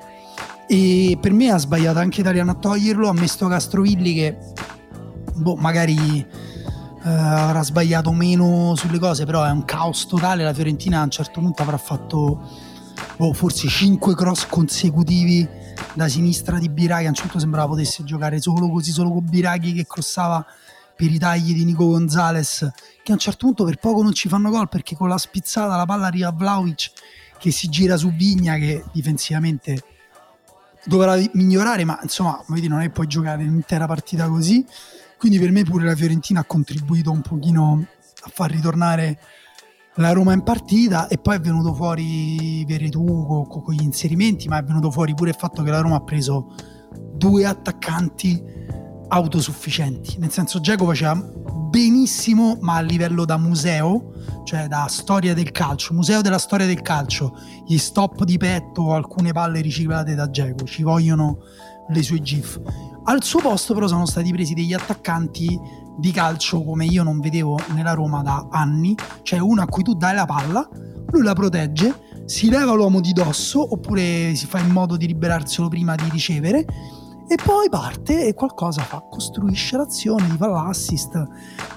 e 0.66 1.18
per 1.20 1.32
me 1.32 1.50
ha 1.50 1.58
sbagliato 1.58 1.98
anche 1.98 2.20
Italiano 2.20 2.50
a 2.50 2.54
toglierlo, 2.54 3.08
ha 3.08 3.12
messo 3.12 3.46
Castrovilli 3.46 4.14
che 4.14 4.36
boh, 5.34 5.54
magari 5.54 6.18
eh, 6.18 7.08
avrà 7.08 7.62
sbagliato 7.62 8.10
meno 8.12 8.74
sulle 8.76 8.98
cose, 8.98 9.24
però 9.26 9.44
è 9.44 9.50
un 9.50 9.64
caos 9.64 10.06
totale. 10.06 10.42
La 10.42 10.54
Fiorentina 10.54 11.00
a 11.00 11.04
un 11.04 11.10
certo 11.10 11.40
punto 11.40 11.62
avrà 11.62 11.76
fatto 11.76 12.40
boh, 13.16 13.32
forse 13.32 13.68
5 13.68 14.14
cross 14.14 14.46
consecutivi 14.46 15.62
da 15.92 16.08
sinistra 16.08 16.58
di 16.58 16.68
Biraghi. 16.68 17.06
A 17.06 17.08
un 17.08 17.14
certo 17.14 17.32
punto 17.32 17.40
sembrava 17.40 17.68
potesse 17.68 18.04
giocare 18.04 18.40
solo 18.40 18.70
così, 18.70 18.90
solo 18.92 19.10
con 19.10 19.24
Biraghi 19.28 19.72
che 19.72 19.86
crossava 19.86 20.44
per 20.96 21.10
i 21.10 21.18
tagli 21.18 21.52
di 21.52 21.64
Nico 21.64 21.86
Gonzalez, 21.86 22.70
che 23.02 23.10
a 23.10 23.14
un 23.14 23.18
certo 23.18 23.46
punto 23.46 23.64
per 23.64 23.76
poco 23.76 24.02
non 24.02 24.12
ci 24.12 24.28
fanno 24.28 24.50
gol 24.50 24.68
perché 24.68 24.94
con 24.96 25.08
la 25.08 25.18
spizzata 25.18 25.76
la 25.76 25.84
palla 25.84 26.06
arriva 26.06 26.28
a 26.28 26.32
Vlaovic 26.32 26.92
che 27.38 27.50
si 27.50 27.68
gira 27.68 27.96
su 27.96 28.10
Vigna 28.10 28.56
che 28.56 28.84
difensivamente 28.92 29.82
dovrà 30.84 31.16
migliorare, 31.32 31.84
ma 31.84 31.98
insomma, 32.02 32.42
vedi, 32.48 32.68
non 32.68 32.80
è 32.80 32.90
poi 32.90 33.06
giocare 33.06 33.42
un'intera 33.42 33.86
partita 33.86 34.28
così. 34.28 34.64
Quindi 35.18 35.38
per 35.38 35.50
me 35.50 35.62
pure 35.64 35.84
la 35.84 35.94
Fiorentina 35.94 36.40
ha 36.40 36.44
contribuito 36.44 37.10
un 37.10 37.22
pochino 37.22 37.86
a 38.22 38.30
far 38.32 38.50
ritornare 38.50 39.18
la 39.96 40.12
Roma 40.12 40.32
in 40.32 40.42
partita 40.42 41.06
e 41.06 41.18
poi 41.18 41.36
è 41.36 41.40
venuto 41.40 41.72
fuori 41.74 42.64
Veretù 42.64 43.04
con, 43.26 43.62
con 43.62 43.74
gli 43.74 43.82
inserimenti, 43.82 44.48
ma 44.48 44.58
è 44.58 44.62
venuto 44.62 44.90
fuori 44.90 45.14
pure 45.14 45.30
il 45.30 45.36
fatto 45.36 45.62
che 45.62 45.70
la 45.70 45.80
Roma 45.80 45.96
ha 45.96 46.02
preso 46.02 46.52
due 47.14 47.44
attaccanti 47.44 48.42
autosufficienti, 49.08 50.18
nel 50.18 50.30
senso 50.30 50.60
Geco 50.60 50.86
faceva 50.86 51.14
benissimo 51.14 52.56
ma 52.60 52.76
a 52.76 52.80
livello 52.80 53.24
da 53.24 53.36
museo, 53.36 54.12
cioè 54.44 54.66
da 54.66 54.86
storia 54.88 55.34
del 55.34 55.52
calcio, 55.52 55.94
museo 55.94 56.20
della 56.20 56.38
storia 56.38 56.66
del 56.66 56.82
calcio, 56.82 57.36
gli 57.66 57.76
stop 57.78 58.24
di 58.24 58.36
petto, 58.38 58.94
alcune 58.94 59.32
palle 59.32 59.60
riciclate 59.60 60.14
da 60.14 60.30
Geco, 60.30 60.64
ci 60.64 60.82
vogliono 60.82 61.38
le 61.88 62.02
sue 62.02 62.20
gif. 62.20 62.60
Al 63.04 63.22
suo 63.22 63.40
posto 63.40 63.74
però 63.74 63.86
sono 63.86 64.06
stati 64.06 64.32
presi 64.32 64.54
degli 64.54 64.72
attaccanti 64.72 65.58
di 65.96 66.10
calcio 66.10 66.62
come 66.62 66.84
io 66.84 67.02
non 67.02 67.20
vedevo 67.20 67.58
nella 67.74 67.92
Roma 67.92 68.22
da 68.22 68.48
anni, 68.50 68.94
cioè 69.22 69.38
uno 69.38 69.62
a 69.62 69.66
cui 69.66 69.82
tu 69.82 69.94
dai 69.94 70.14
la 70.14 70.26
palla, 70.26 70.68
lui 71.10 71.22
la 71.22 71.34
protegge, 71.34 72.22
si 72.24 72.48
leva 72.48 72.72
l'uomo 72.72 73.00
di 73.00 73.12
dosso 73.12 73.72
oppure 73.72 74.34
si 74.34 74.46
fa 74.46 74.58
in 74.58 74.70
modo 74.70 74.96
di 74.96 75.06
liberarselo 75.06 75.68
prima 75.68 75.94
di 75.94 76.08
ricevere 76.10 76.64
e 77.26 77.36
poi 77.42 77.68
parte 77.70 78.26
e 78.26 78.34
qualcosa 78.34 78.82
fa, 78.82 79.02
costruisce 79.08 79.76
l'azione, 79.76 80.28
ti 80.28 80.36
fa 80.36 80.48
l'assist, 80.48 81.28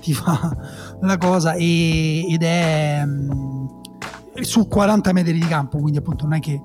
ti 0.01 0.13
fa 0.13 0.55
la 1.01 1.17
cosa 1.17 1.53
e, 1.53 2.25
ed 2.29 2.43
è 2.43 3.01
mm, 3.05 3.65
su 4.41 4.67
40 4.67 5.13
metri 5.13 5.33
di 5.33 5.47
campo, 5.47 5.77
quindi 5.79 5.99
appunto 5.99 6.25
non 6.25 6.35
è 6.35 6.39
che 6.39 6.61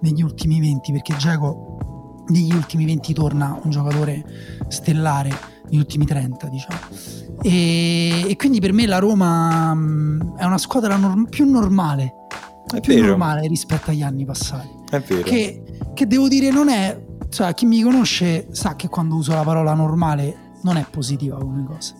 negli 0.00 0.22
ultimi 0.22 0.60
20 0.60 0.92
perché 0.92 1.16
Geco 1.16 2.24
negli 2.28 2.52
ultimi 2.52 2.84
20 2.84 3.12
torna 3.14 3.58
un 3.62 3.70
giocatore 3.70 4.24
stellare, 4.68 5.30
negli 5.68 5.78
ultimi 5.78 6.06
30 6.06 6.48
diciamo. 6.48 6.78
E, 7.42 8.28
e 8.28 8.36
quindi 8.36 8.60
per 8.60 8.72
me 8.72 8.86
la 8.86 8.98
Roma 8.98 9.74
mh, 9.74 9.80
mm, 9.80 10.36
è 10.36 10.44
una 10.44 10.58
squadra 10.58 10.96
norm- 10.96 11.28
più 11.28 11.48
normale, 11.48 12.14
è 12.74 12.80
più 12.80 12.94
vero. 12.94 13.08
normale 13.08 13.46
rispetto 13.46 13.90
agli 13.90 14.02
anni 14.02 14.24
passati. 14.24 14.68
È 14.90 15.00
vero. 15.00 15.22
Che, 15.22 15.62
che 15.94 16.06
devo 16.06 16.28
dire 16.28 16.50
non 16.50 16.68
è, 16.68 17.04
cioè 17.28 17.54
chi 17.54 17.66
mi 17.66 17.82
conosce 17.82 18.48
sa 18.52 18.76
che 18.76 18.88
quando 18.88 19.16
uso 19.16 19.32
la 19.32 19.42
parola 19.42 19.74
normale 19.74 20.44
non 20.62 20.76
è 20.76 20.86
positiva 20.90 21.36
come 21.38 21.64
cosa. 21.64 21.94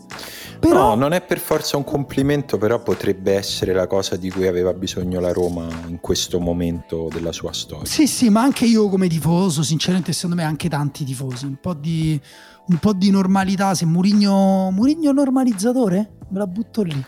Però... 0.58 0.88
No, 0.88 0.94
non 0.94 1.12
è 1.12 1.20
per 1.20 1.38
forza 1.38 1.76
un 1.76 1.84
complimento, 1.84 2.58
però 2.58 2.82
potrebbe 2.82 3.34
essere 3.34 3.72
la 3.72 3.86
cosa 3.86 4.16
di 4.16 4.30
cui 4.30 4.46
aveva 4.46 4.72
bisogno 4.72 5.20
la 5.20 5.32
Roma 5.32 5.68
in 5.86 6.00
questo 6.00 6.40
momento 6.40 7.08
della 7.12 7.32
sua 7.32 7.52
storia. 7.52 7.84
Sì, 7.84 8.06
sì, 8.06 8.30
ma 8.30 8.42
anche 8.42 8.64
io 8.64 8.88
come 8.88 9.06
tifoso, 9.06 9.62
sinceramente, 9.62 10.12
secondo 10.12 10.36
me 10.36 10.44
anche 10.44 10.68
tanti 10.68 11.04
tifosi, 11.04 11.46
un 11.46 11.58
po' 11.60 11.74
di, 11.74 12.20
un 12.68 12.78
po 12.78 12.92
di 12.92 13.10
normalità, 13.10 13.74
se 13.74 13.86
Murigno, 13.86 14.70
Murigno 14.70 15.12
normalizzatore, 15.12 16.10
me 16.28 16.38
la 16.38 16.46
butto 16.46 16.82
lì. 16.82 17.04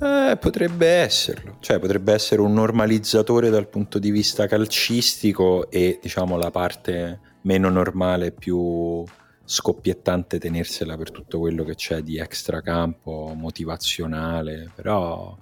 Eh, 0.00 0.36
potrebbe 0.36 0.86
esserlo, 0.86 1.58
cioè 1.60 1.78
potrebbe 1.78 2.12
essere 2.12 2.40
un 2.40 2.52
normalizzatore 2.52 3.50
dal 3.50 3.68
punto 3.68 3.98
di 3.98 4.10
vista 4.10 4.46
calcistico 4.46 5.70
e 5.70 5.98
diciamo 6.02 6.36
la 6.36 6.50
parte 6.50 7.20
meno 7.42 7.68
normale 7.68 8.32
più 8.32 9.04
scoppiettante 9.44 10.38
tenersela 10.38 10.96
per 10.96 11.10
tutto 11.10 11.38
quello 11.38 11.62
che 11.62 11.74
c'è 11.74 12.00
di 12.00 12.18
extracampo, 12.18 13.32
motivazionale, 13.36 14.70
però 14.74 15.36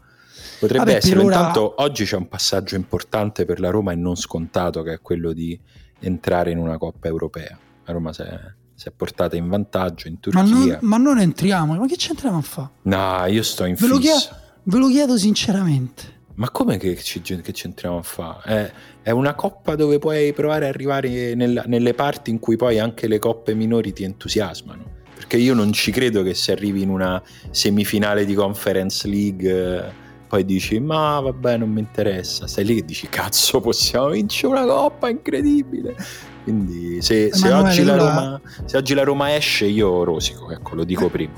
potrebbe 0.58 0.84
Vabbè, 0.84 0.96
essere. 0.96 1.20
Ora... 1.20 1.36
Intanto 1.36 1.74
oggi 1.78 2.04
c'è 2.04 2.16
un 2.16 2.28
passaggio 2.28 2.76
importante 2.76 3.44
per 3.44 3.60
la 3.60 3.70
Roma 3.70 3.92
e 3.92 3.96
non 3.96 4.16
scontato 4.16 4.82
che 4.82 4.94
è 4.94 5.00
quello 5.00 5.32
di 5.32 5.58
entrare 6.00 6.50
in 6.50 6.58
una 6.58 6.76
Coppa 6.76 7.08
Europea. 7.08 7.58
La 7.84 7.92
Roma 7.92 8.12
si 8.12 8.22
è, 8.22 8.38
si 8.80 8.88
è 8.88 8.92
portata 8.92 9.36
in 9.36 9.46
vantaggio 9.46 10.08
in 10.08 10.20
Turchia. 10.20 10.42
Ma 10.42 10.48
non, 10.48 10.78
ma 10.80 10.96
non 10.96 11.18
entriamo, 11.18 11.74
ma 11.74 11.86
che 11.86 11.96
c'entriamo 11.96 12.38
a 12.38 12.40
fare? 12.40 12.70
No, 12.84 13.26
io 13.26 13.42
sto 13.42 13.66
in 13.66 13.74
ve 13.74 13.86
lo, 13.86 13.98
chiedo, 13.98 14.20
ve 14.62 14.78
lo 14.78 14.88
chiedo 14.88 15.18
sinceramente. 15.18 16.20
Ma 16.36 16.48
come 16.48 16.78
che, 16.78 16.96
ci, 16.96 17.20
che 17.20 17.52
c'entriamo 17.52 17.98
a 17.98 18.02
fare? 18.02 18.40
È, 18.42 18.72
è, 19.02 19.10
una 19.10 19.34
coppa 19.34 19.74
dove 19.74 19.98
puoi 19.98 20.32
provare 20.32 20.64
ad 20.64 20.72
arrivare 20.72 21.34
nella, 21.34 21.64
nelle 21.66 21.92
parti 21.92 22.30
in 22.30 22.38
cui 22.38 22.56
poi 22.56 22.78
anche 22.78 23.06
le 23.06 23.18
coppe 23.18 23.52
minori 23.52 23.92
ti 23.92 24.02
entusiasmano. 24.02 24.98
Perché 25.14 25.36
io 25.36 25.52
non 25.52 25.74
ci 25.74 25.90
credo 25.90 26.22
che 26.22 26.32
se 26.32 26.52
arrivi 26.52 26.80
in 26.80 26.88
una 26.88 27.22
semifinale 27.50 28.24
di 28.24 28.32
Conference 28.32 29.06
League 29.06 29.92
poi 30.30 30.44
dici 30.44 30.78
ma 30.78 31.18
vabbè 31.18 31.56
non 31.56 31.70
mi 31.70 31.80
interessa. 31.80 32.46
Stai 32.46 32.64
lì 32.64 32.76
che 32.76 32.84
dici 32.84 33.08
cazzo 33.08 33.58
possiamo 33.60 34.10
vincere 34.10 34.52
una 34.52 34.64
coppa 34.64 35.08
incredibile. 35.08 35.96
Quindi 36.44 37.02
se, 37.02 37.30
se, 37.32 37.52
oggi, 37.52 37.82
la 37.82 37.96
Roma, 37.96 38.40
se 38.64 38.76
oggi 38.76 38.94
la 38.94 39.02
Roma 39.02 39.34
esce 39.34 39.66
io 39.66 40.04
rosico, 40.04 40.52
ecco 40.52 40.76
lo 40.76 40.84
dico 40.84 41.08
prima. 41.08 41.32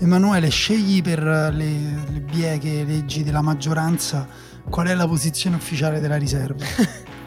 Emanuele, 0.00 0.48
scegli 0.48 1.02
per 1.02 1.22
le, 1.22 1.50
le 1.52 2.20
bieche 2.20 2.82
leggi 2.82 3.22
della 3.22 3.42
maggioranza 3.42 4.26
qual 4.68 4.88
è 4.88 4.94
la 4.94 5.06
posizione 5.06 5.54
ufficiale 5.54 6.00
della 6.00 6.16
riserva. 6.16 6.64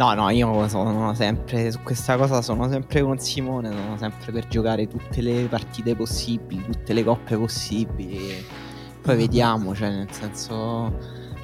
No, 0.00 0.14
no, 0.14 0.30
io 0.30 0.66
sono 0.66 1.12
sempre 1.12 1.70
su 1.70 1.80
questa 1.82 2.16
cosa, 2.16 2.40
sono 2.40 2.70
sempre 2.70 3.02
con 3.02 3.18
Simone, 3.18 3.70
sono 3.70 3.98
sempre 3.98 4.32
per 4.32 4.46
giocare 4.46 4.88
tutte 4.88 5.20
le 5.20 5.46
partite 5.46 5.94
possibili, 5.94 6.64
tutte 6.64 6.94
le 6.94 7.04
coppe 7.04 7.36
possibili. 7.36 8.42
Poi 9.02 9.16
vediamo, 9.16 9.74
cioè 9.74 9.90
nel 9.90 10.08
senso... 10.10 10.92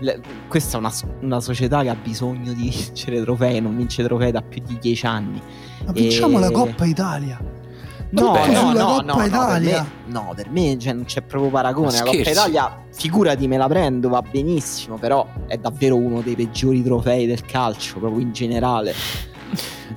le- 0.01 0.21
questa 0.49 0.77
è 0.77 0.81
una, 0.81 0.93
una 1.23 1.41
società 1.41 1.83
che 1.83 1.89
ha 1.89 1.97
bisogno 1.97 2.53
di 2.53 2.69
vincere 2.71 3.23
trofei, 3.23 3.61
non 3.61 3.77
vince 3.77 4.03
trofei 4.05 4.31
da 4.31 4.43
più 4.43 4.63
di 4.67 4.79
dieci 4.81 5.07
anni. 5.07 5.41
Ma 5.85 5.93
vinciamo 5.93 6.37
E- 6.39 6.41
la 6.41 6.51
Coppa 6.51 6.85
Italia. 6.85 7.55
No, 8.09 8.31
Vabbè, 8.33 8.53
no, 8.53 8.73
no, 8.73 8.85
Coppa 8.85 9.03
no, 9.03 9.13
no, 9.13 9.17
per 9.17 9.27
Italia. 9.27 9.83
me, 9.83 10.13
no, 10.13 10.33
per 10.37 10.51
me 10.51 10.79
cioè, 10.79 10.93
non 10.93 11.05
c'è 11.05 11.23
proprio 11.23 11.51
paragone. 11.51 11.91
La 11.93 12.03
Coppa? 12.05 12.31
Italia, 12.31 12.83
figurati, 12.93 13.49
me 13.49 13.57
la 13.57 13.67
prendo, 13.67 14.09
va 14.09 14.23
benissimo, 14.23 14.97
però 14.97 15.27
è 15.47 15.57
davvero 15.57 15.97
uno 15.97 16.21
dei 16.21 16.37
peggiori 16.37 16.83
trofei 16.85 17.27
del 17.27 17.45
calcio, 17.45 17.99
proprio 17.99 18.21
in 18.23 18.33
generale. 18.33 18.95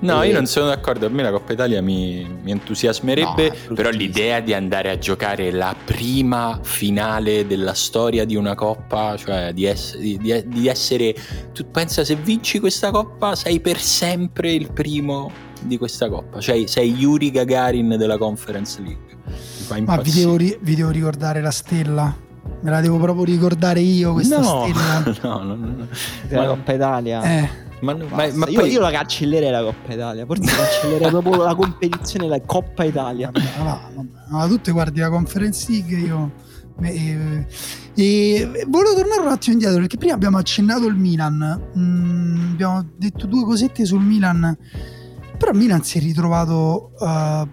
No, 0.02 0.22
E- 0.24 0.28
io 0.28 0.34
non 0.34 0.46
sono 0.46 0.68
d'accordo. 0.68 1.08
A 1.08 1.10
me 1.10 1.24
la 1.24 1.32
Coppa 1.32 1.54
Italia 1.54 1.82
mi, 1.82 2.26
mi 2.42 2.52
entusiasmerebbe. 2.52 3.54
No, 3.70 3.76
però 3.76 3.90
l'idea 3.90 4.40
di 4.40 4.54
andare 4.54 4.90
a 4.92 4.98
giocare 4.98 5.52
la 5.52 5.76
prima 5.84 6.60
finale 6.62 7.46
della 7.46 7.74
storia 7.74 8.24
di 8.26 8.36
una 8.36 8.56
Coppa, 8.56 9.18
cioè 9.18 9.52
di, 9.54 9.66
ess- 9.66 9.98
di- 9.98 10.18
di- 10.46 10.68
essere. 10.68 11.14
Tu 11.54 11.70
pensa 11.70 12.04
se 12.06 12.16
vinci 12.16 12.60
questa 12.60 12.92
Coppa, 12.92 13.36
sei 13.36 13.60
per 13.60 13.80
sempre 13.80 14.52
il 14.54 14.72
primo 14.72 15.32
di 15.62 15.78
questa 15.78 16.08
Coppa. 16.08 16.40
Cioè, 16.40 16.66
sei 16.68 16.94
Yuri 16.94 17.32
Gagarin 17.32 17.96
della 17.98 18.18
Conference 18.18 18.82
League. 18.82 19.18
Ma 19.86 19.98
vi 19.98 20.12
devo, 20.12 20.36
ri- 20.38 20.58
vi 20.62 20.76
devo 20.76 20.90
ricordare 20.92 21.42
la 21.42 21.52
stella. 21.52 22.16
Me 22.62 22.70
la 22.72 22.80
devo 22.82 22.98
proprio 22.98 23.26
ricordare 23.26 23.80
io 23.82 24.14
questa 24.14 24.40
no, 24.40 24.66
stella. 24.66 25.04
no, 25.22 25.44
no, 25.44 25.56
no, 25.56 25.66
no. 25.78 25.88
Ma- 26.32 26.46
Coppa 26.48 26.74
Italia. 26.74 27.22
Eh, 27.22 27.50
Ma, 27.82 27.96
ma- 27.96 28.30
ma 28.34 28.48
io, 28.48 28.60
poi 28.60 28.72
io 28.72 28.80
la 28.82 28.92
cancellerei 28.92 29.52
la 29.52 29.64
Coppa 29.64 29.94
Italia, 29.94 30.26
forse 30.26 30.56
cancellerei 30.56 31.10
proprio 31.22 31.44
la 31.44 31.56
competizione 31.56 32.26
della 32.28 32.42
Coppa 32.42 32.84
Italia. 32.84 33.30
vabbè, 33.32 33.64
va, 33.64 33.90
vabbè. 33.96 34.08
Ma 34.30 34.48
tu 34.48 34.60
te 34.60 34.72
guardi 34.72 35.00
la 35.00 35.10
Conference 35.10 35.72
League 35.72 35.98
io... 35.98 36.32
E, 36.82 37.46
e 37.94 38.50
volevo 38.68 38.96
tornare 38.96 39.20
un 39.22 39.28
attimo 39.28 39.54
indietro 39.54 39.80
perché 39.80 39.98
prima 39.98 40.14
abbiamo 40.14 40.38
accennato 40.38 40.86
il 40.88 40.96
Milan 40.96 41.68
Mm, 41.78 42.52
abbiamo 42.52 42.86
detto 42.96 43.28
due 43.28 43.44
cosette 43.44 43.84
sul 43.86 44.02
Milan 44.02 44.58
però 45.38 45.52
il 45.52 45.58
Milan 45.58 45.84
si 45.84 45.98
è 45.98 46.02
ritrovato 46.02 46.92
eh, 47.02 47.48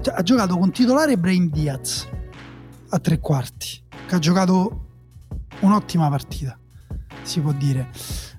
cioè, 0.00 0.14
ha 0.16 0.22
giocato 0.22 0.56
con 0.56 0.70
titolare 0.70 1.18
Brain 1.18 1.50
Diaz 1.50 2.08
a 2.88 2.98
tre 2.98 3.18
quarti 3.18 3.82
che 4.06 4.14
ha 4.14 4.18
giocato 4.18 4.86
un'ottima 5.60 6.08
partita 6.08 6.58
si 7.22 7.40
può 7.40 7.52
dire 7.52 7.88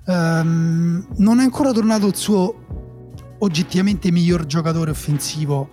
Ehm, 0.06 1.06
non 1.18 1.38
è 1.38 1.42
ancora 1.42 1.70
tornato 1.72 2.06
il 2.08 2.16
suo 2.16 3.36
oggettivamente 3.38 4.10
miglior 4.10 4.46
giocatore 4.46 4.90
offensivo 4.90 5.70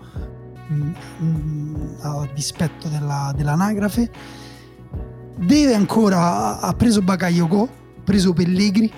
mh, 0.67 1.25
mh, 1.25 1.95
a 2.01 2.27
dispetto 2.33 2.87
della- 2.87 3.33
dell'anagrafe 3.35 4.11
deve 5.35 5.73
ancora 5.73 6.59
ha 6.59 6.73
preso 6.73 7.01
Bakayoko 7.01 7.61
ha 7.63 8.01
preso 8.03 8.33
Pellegri 8.33 8.91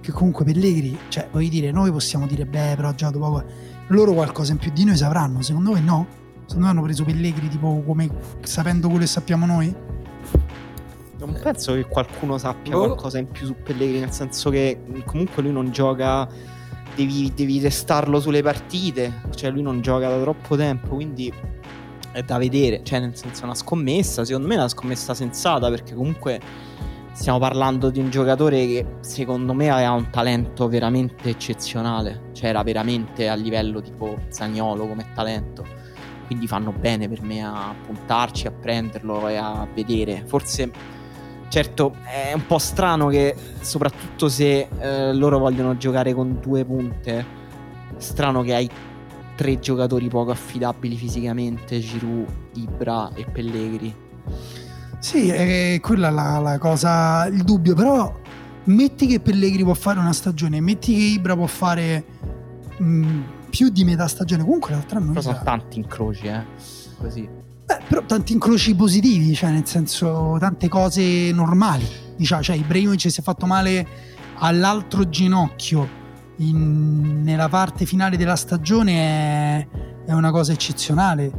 che 0.00 0.12
comunque 0.12 0.44
Pellegri 0.44 0.98
cioè 1.08 1.28
voglio 1.30 1.48
dire 1.50 1.70
noi 1.70 1.90
possiamo 1.90 2.26
dire 2.26 2.46
beh 2.46 2.74
però 2.76 2.88
ha 2.88 2.94
giocato 2.94 3.44
loro 3.88 4.12
qualcosa 4.12 4.52
in 4.52 4.58
più 4.58 4.72
di 4.72 4.84
noi 4.84 4.96
sapranno 4.96 5.42
secondo 5.42 5.70
voi 5.72 5.82
no? 5.82 6.06
secondo 6.46 6.64
me 6.64 6.70
hanno 6.70 6.82
preso 6.82 7.04
Pellegri 7.04 7.48
tipo 7.48 7.82
come 7.84 8.10
sapendo 8.42 8.88
quello 8.88 9.02
che 9.02 9.10
sappiamo 9.10 9.44
noi 9.44 9.74
Non 11.24 11.38
penso 11.40 11.74
che 11.74 11.84
qualcuno 11.86 12.36
sappia 12.36 12.72
Boh. 12.72 12.86
qualcosa 12.86 13.18
in 13.18 13.28
più 13.28 13.46
su 13.46 13.54
Pellegrini, 13.54 14.00
nel 14.00 14.10
senso 14.10 14.50
che 14.50 14.80
comunque 15.06 15.40
lui 15.40 15.52
non 15.52 15.70
gioca, 15.70 16.28
devi, 16.96 17.32
devi 17.32 17.60
testarlo 17.60 18.18
sulle 18.18 18.42
partite, 18.42 19.22
cioè 19.36 19.50
lui 19.50 19.62
non 19.62 19.80
gioca 19.80 20.08
da 20.08 20.20
troppo 20.20 20.56
tempo, 20.56 20.96
quindi 20.96 21.32
è 22.10 22.22
da 22.22 22.38
vedere, 22.38 22.82
cioè 22.82 22.98
nel 22.98 23.16
senso 23.16 23.42
è 23.42 23.44
una 23.44 23.54
scommessa, 23.54 24.24
secondo 24.24 24.48
me 24.48 24.54
è 24.54 24.58
una 24.58 24.68
scommessa 24.68 25.14
sensata 25.14 25.70
perché 25.70 25.94
comunque 25.94 26.40
stiamo 27.12 27.38
parlando 27.38 27.90
di 27.90 28.00
un 28.00 28.10
giocatore 28.10 28.66
che 28.66 28.86
secondo 29.00 29.54
me 29.54 29.70
aveva 29.70 29.92
un 29.92 30.10
talento 30.10 30.66
veramente 30.66 31.28
eccezionale, 31.28 32.30
cioè 32.32 32.48
era 32.48 32.64
veramente 32.64 33.28
a 33.28 33.34
livello 33.34 33.80
tipo 33.80 34.18
Zagnolo 34.28 34.88
come 34.88 35.06
talento. 35.14 35.64
Quindi 36.26 36.48
fanno 36.48 36.72
bene 36.72 37.08
per 37.08 37.22
me 37.22 37.44
a 37.44 37.74
puntarci, 37.86 38.46
a 38.46 38.50
prenderlo 38.50 39.28
e 39.28 39.36
a 39.36 39.68
vedere. 39.72 40.24
Forse 40.26 40.70
Certo, 41.52 41.96
è 42.04 42.32
un 42.32 42.46
po' 42.46 42.56
strano 42.56 43.08
che, 43.08 43.36
soprattutto 43.60 44.30
se 44.30 44.68
eh, 44.78 45.12
loro 45.12 45.38
vogliono 45.38 45.76
giocare 45.76 46.14
con 46.14 46.38
due 46.40 46.64
punte, 46.64 47.26
strano 47.98 48.40
che 48.40 48.54
hai 48.54 48.70
tre 49.36 49.58
giocatori 49.58 50.08
poco 50.08 50.30
affidabili 50.30 50.96
fisicamente, 50.96 51.78
Giroud, 51.78 52.26
Ibra 52.54 53.12
e 53.12 53.26
Pellegri. 53.30 53.94
Sì, 54.98 55.28
è 55.28 55.78
quella 55.82 56.08
la, 56.08 56.38
la 56.38 56.56
cosa, 56.56 57.26
il 57.26 57.42
dubbio, 57.42 57.74
però 57.74 58.10
metti 58.64 59.06
che 59.06 59.20
Pellegri 59.20 59.62
può 59.62 59.74
fare 59.74 59.98
una 59.98 60.14
stagione, 60.14 60.58
metti 60.62 60.94
che 60.94 61.02
Ibra 61.02 61.36
può 61.36 61.46
fare 61.46 62.04
mh, 62.78 63.20
più 63.50 63.68
di 63.68 63.84
metà 63.84 64.08
stagione, 64.08 64.42
comunque 64.42 64.70
l'altro 64.70 64.96
anno... 64.96 65.08
Però 65.10 65.20
sono 65.20 65.42
tanti 65.44 65.80
incroci, 65.80 66.28
eh. 66.28 66.46
Così. 66.96 67.41
Beh, 67.64 67.80
però 67.88 68.04
tanti 68.04 68.32
incroci 68.32 68.74
positivi, 68.74 69.34
cioè 69.34 69.50
nel 69.50 69.66
senso 69.66 70.36
tante 70.38 70.68
cose 70.68 71.30
normali. 71.32 71.86
Diciamo, 72.16 72.42
cioè 72.42 72.56
Ibrahimovic 72.56 73.10
si 73.10 73.20
è 73.20 73.22
fatto 73.22 73.46
male 73.46 73.86
all'altro 74.38 75.08
ginocchio 75.08 76.00
in- 76.36 77.22
nella 77.22 77.48
parte 77.48 77.86
finale 77.86 78.16
della 78.16 78.36
stagione 78.36 78.92
è, 78.94 79.68
è 80.06 80.12
una 80.12 80.30
cosa 80.30 80.52
eccezionale, 80.52 81.30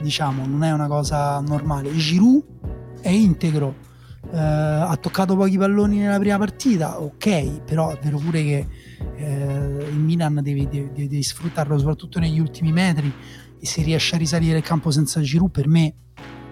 diciamo, 0.00 0.46
non 0.46 0.62
è 0.62 0.72
una 0.72 0.86
cosa 0.86 1.40
normale. 1.40 1.94
Giroud 1.96 2.42
è 3.00 3.10
integro, 3.10 3.74
eh, 4.32 4.38
ha 4.38 4.96
toccato 4.96 5.36
pochi 5.36 5.58
palloni 5.58 5.98
nella 5.98 6.18
prima 6.18 6.38
partita, 6.38 7.00
ok, 7.00 7.62
però 7.62 7.90
è 7.90 7.98
vero 8.00 8.18
pure 8.18 8.42
che 8.42 8.66
eh, 9.16 9.86
il 9.90 9.98
Milan 9.98 10.40
deve 10.42 11.22
sfruttarlo 11.22 11.78
soprattutto 11.78 12.18
negli 12.18 12.38
ultimi 12.38 12.72
metri 12.72 13.12
e 13.64 13.66
se 13.66 13.82
riesce 13.82 14.14
a 14.14 14.18
risalire 14.18 14.58
il 14.58 14.62
campo 14.62 14.90
senza 14.90 15.22
Giroud 15.22 15.50
per 15.50 15.66
me 15.68 15.94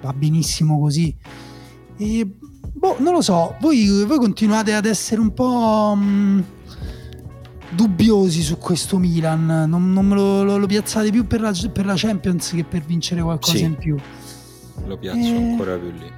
va 0.00 0.14
benissimo 0.14 0.80
così 0.80 1.14
e 1.98 2.26
boh 2.72 2.96
non 3.00 3.12
lo 3.12 3.20
so 3.20 3.54
voi, 3.60 4.04
voi 4.06 4.16
continuate 4.16 4.72
ad 4.72 4.86
essere 4.86 5.20
un 5.20 5.34
po' 5.34 5.94
mh, 5.94 6.44
dubbiosi 7.74 8.40
su 8.40 8.56
questo 8.56 8.96
Milan 8.98 9.44
non, 9.68 9.92
non 9.92 10.06
me 10.06 10.14
lo, 10.14 10.42
lo- 10.42 10.56
lo 10.56 10.66
piazzate 10.66 11.10
più 11.10 11.26
per 11.26 11.42
la, 11.42 11.52
per 11.70 11.84
la 11.84 11.94
Champions 11.96 12.50
che 12.52 12.64
per 12.64 12.82
vincere 12.82 13.20
qualcosa 13.22 13.56
Sì. 13.58 13.64
in 13.64 13.76
più 13.76 13.96
lo 14.86 14.96
piazzo 14.96 15.18
Eh. 15.18 15.36
ancora 15.36 15.76
più 15.76 15.90
lì. 15.90 16.10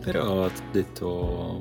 Però 0.00 0.44
ho 0.46 0.50
detto, 0.72 1.60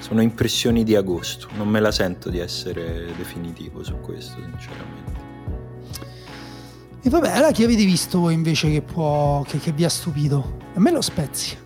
sono 0.00 0.20
impressioni 0.20 0.84
di 0.84 0.94
agosto. 0.94 1.48
Non 1.56 1.68
me 1.68 1.80
la 1.80 1.90
sento 1.90 2.28
di 2.28 2.38
essere 2.38 3.06
definitivo 3.16 3.82
su 3.82 3.94
questo, 4.02 4.34
sinceramente. 4.34 5.25
E 7.06 7.08
vabbè 7.08 7.30
allora 7.30 7.52
chi 7.52 7.62
avete 7.62 7.84
visto 7.84 8.18
voi 8.18 8.34
invece 8.34 8.68
che, 8.70 8.82
può, 8.82 9.42
che, 9.46 9.58
che 9.58 9.70
vi 9.70 9.84
ha 9.84 9.88
stupito 9.88 10.56
a 10.74 10.80
me 10.80 10.90
lo 10.90 11.00
Spezia 11.00 11.56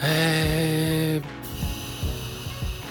Eh... 0.00 1.20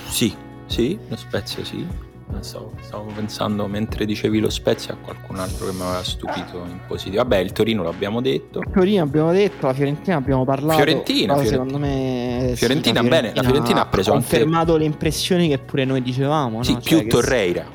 Sì, 0.07 0.33
sì, 0.65 0.97
lo 1.07 1.15
Spezia 1.15 1.63
sì. 1.63 1.85
Non 2.27 2.41
so, 2.43 2.71
stavo 2.81 3.11
pensando 3.15 3.67
mentre 3.67 4.05
dicevi 4.05 4.39
lo 4.39 4.49
Spezia 4.49 4.93
a 4.93 4.97
qualcun 4.97 5.37
altro 5.37 5.67
che 5.67 5.73
mi 5.73 5.81
aveva 5.81 6.03
stupito 6.03 6.57
in 6.67 6.79
positivo. 6.87 7.17
Vabbè, 7.21 7.37
il 7.37 7.51
Torino 7.51 7.83
l'abbiamo 7.83 8.19
detto. 8.19 8.61
Torino 8.73 9.03
abbiamo 9.03 9.31
detto, 9.31 9.67
la 9.67 9.73
Fiorentina 9.73 10.15
abbiamo 10.17 10.43
parlato. 10.43 10.75
Fiorentina, 10.81 11.33
però 11.35 11.45
Fiorentina. 11.47 11.65
secondo 11.69 11.77
me. 11.77 12.47
sì, 12.49 12.55
Fiorentina, 12.55 13.03
bene, 13.03 13.31
la 13.35 13.43
Fiorentina 13.43 13.81
ha 13.81 13.85
preso 13.85 14.13
anche- 14.13 14.27
confermato 14.27 14.75
le 14.77 14.85
impressioni 14.85 15.47
che 15.47 15.59
pure 15.59 15.85
noi 15.85 16.01
dicevamo. 16.01 16.63
Sì, 16.63 16.73
no? 16.73 16.79
più 16.79 16.95
Cioè 16.97 17.03
che- 17.03 17.09
Torreira. 17.09 17.65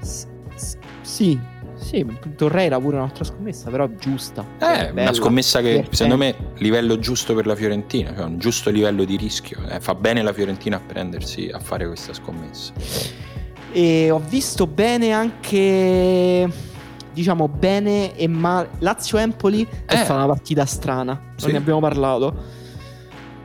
S- 0.00 0.26
s- 0.54 0.76
Sì, 1.86 2.04
sì, 2.20 2.34
Torreira 2.34 2.80
pure 2.80 2.96
un'altra 2.96 3.22
scommessa, 3.22 3.70
però 3.70 3.88
giusta. 3.98 4.44
Eh, 4.58 4.90
Bella, 4.92 5.02
una 5.02 5.12
scommessa 5.12 5.60
che 5.60 5.68
divertente. 5.68 5.96
secondo 5.96 6.16
me 6.24 6.34
livello 6.56 6.98
giusto 6.98 7.32
per 7.34 7.46
la 7.46 7.54
Fiorentina, 7.54 8.12
cioè 8.14 8.24
un 8.24 8.38
giusto 8.38 8.70
livello 8.70 9.04
di 9.04 9.16
rischio. 9.16 9.58
Eh, 9.68 9.78
fa 9.80 9.94
bene 9.94 10.22
la 10.22 10.32
Fiorentina 10.32 10.76
a 10.76 10.80
prendersi 10.84 11.48
a 11.52 11.60
fare 11.60 11.86
questa 11.86 12.12
scommessa. 12.12 12.72
E 13.72 14.10
ho 14.10 14.18
visto 14.28 14.66
bene 14.66 15.12
anche. 15.12 16.48
Diciamo 17.12 17.48
bene 17.48 18.14
e 18.16 18.26
male. 18.26 18.68
Lazio-Empoli 18.80 19.66
è 19.86 19.92
Eh. 19.94 19.96
stata 19.98 20.14
una 20.14 20.26
partita 20.26 20.64
strana. 20.66 21.12
Non 21.12 21.32
Sì. 21.36 21.52
ne 21.52 21.58
abbiamo 21.58 21.80
parlato. 21.80 22.55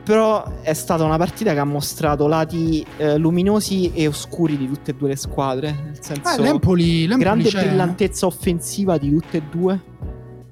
Però 0.04 0.60
è 0.62 0.72
stata 0.72 1.04
una 1.04 1.16
partita 1.16 1.52
che 1.52 1.60
ha 1.60 1.64
mostrato 1.64 2.26
lati 2.26 2.84
eh, 2.96 3.16
luminosi 3.18 3.92
e 3.94 4.08
oscuri 4.08 4.56
di 4.56 4.66
tutte 4.66 4.90
e 4.90 4.94
due 4.94 5.08
le 5.08 5.16
squadre. 5.16 5.70
Nel 5.70 5.98
senso, 6.00 6.28
ah, 6.28 6.40
l'Empoli, 6.40 7.06
l'Empoli 7.06 7.20
grande 7.20 7.48
c'è, 7.48 7.62
eh. 7.62 7.66
brillantezza 7.66 8.26
offensiva 8.26 8.98
di 8.98 9.10
tutte 9.10 9.36
e 9.36 9.42
due. 9.48 9.80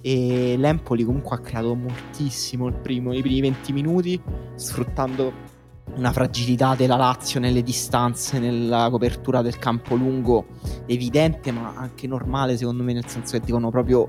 E 0.02 0.54
l'Empoli 0.56 1.04
comunque 1.04 1.36
ha 1.36 1.40
creato 1.40 1.74
moltissimo 1.74 2.68
il 2.68 2.74
primo, 2.74 3.12
i 3.12 3.20
primi 3.20 3.40
20 3.40 3.72
minuti, 3.72 4.22
sfruttando 4.54 5.48
una 5.96 6.12
fragilità 6.12 6.74
della 6.74 6.96
Lazio 6.96 7.40
nelle 7.40 7.62
distanze, 7.62 8.38
nella 8.38 8.88
copertura 8.90 9.42
del 9.42 9.58
campo 9.58 9.94
lungo 9.96 10.46
evidente, 10.86 11.50
ma 11.50 11.72
anche 11.76 12.06
normale 12.06 12.56
secondo 12.56 12.82
me, 12.82 12.92
nel 12.92 13.06
senso 13.06 13.38
che 13.38 13.44
devono 13.44 13.70
proprio 13.70 14.08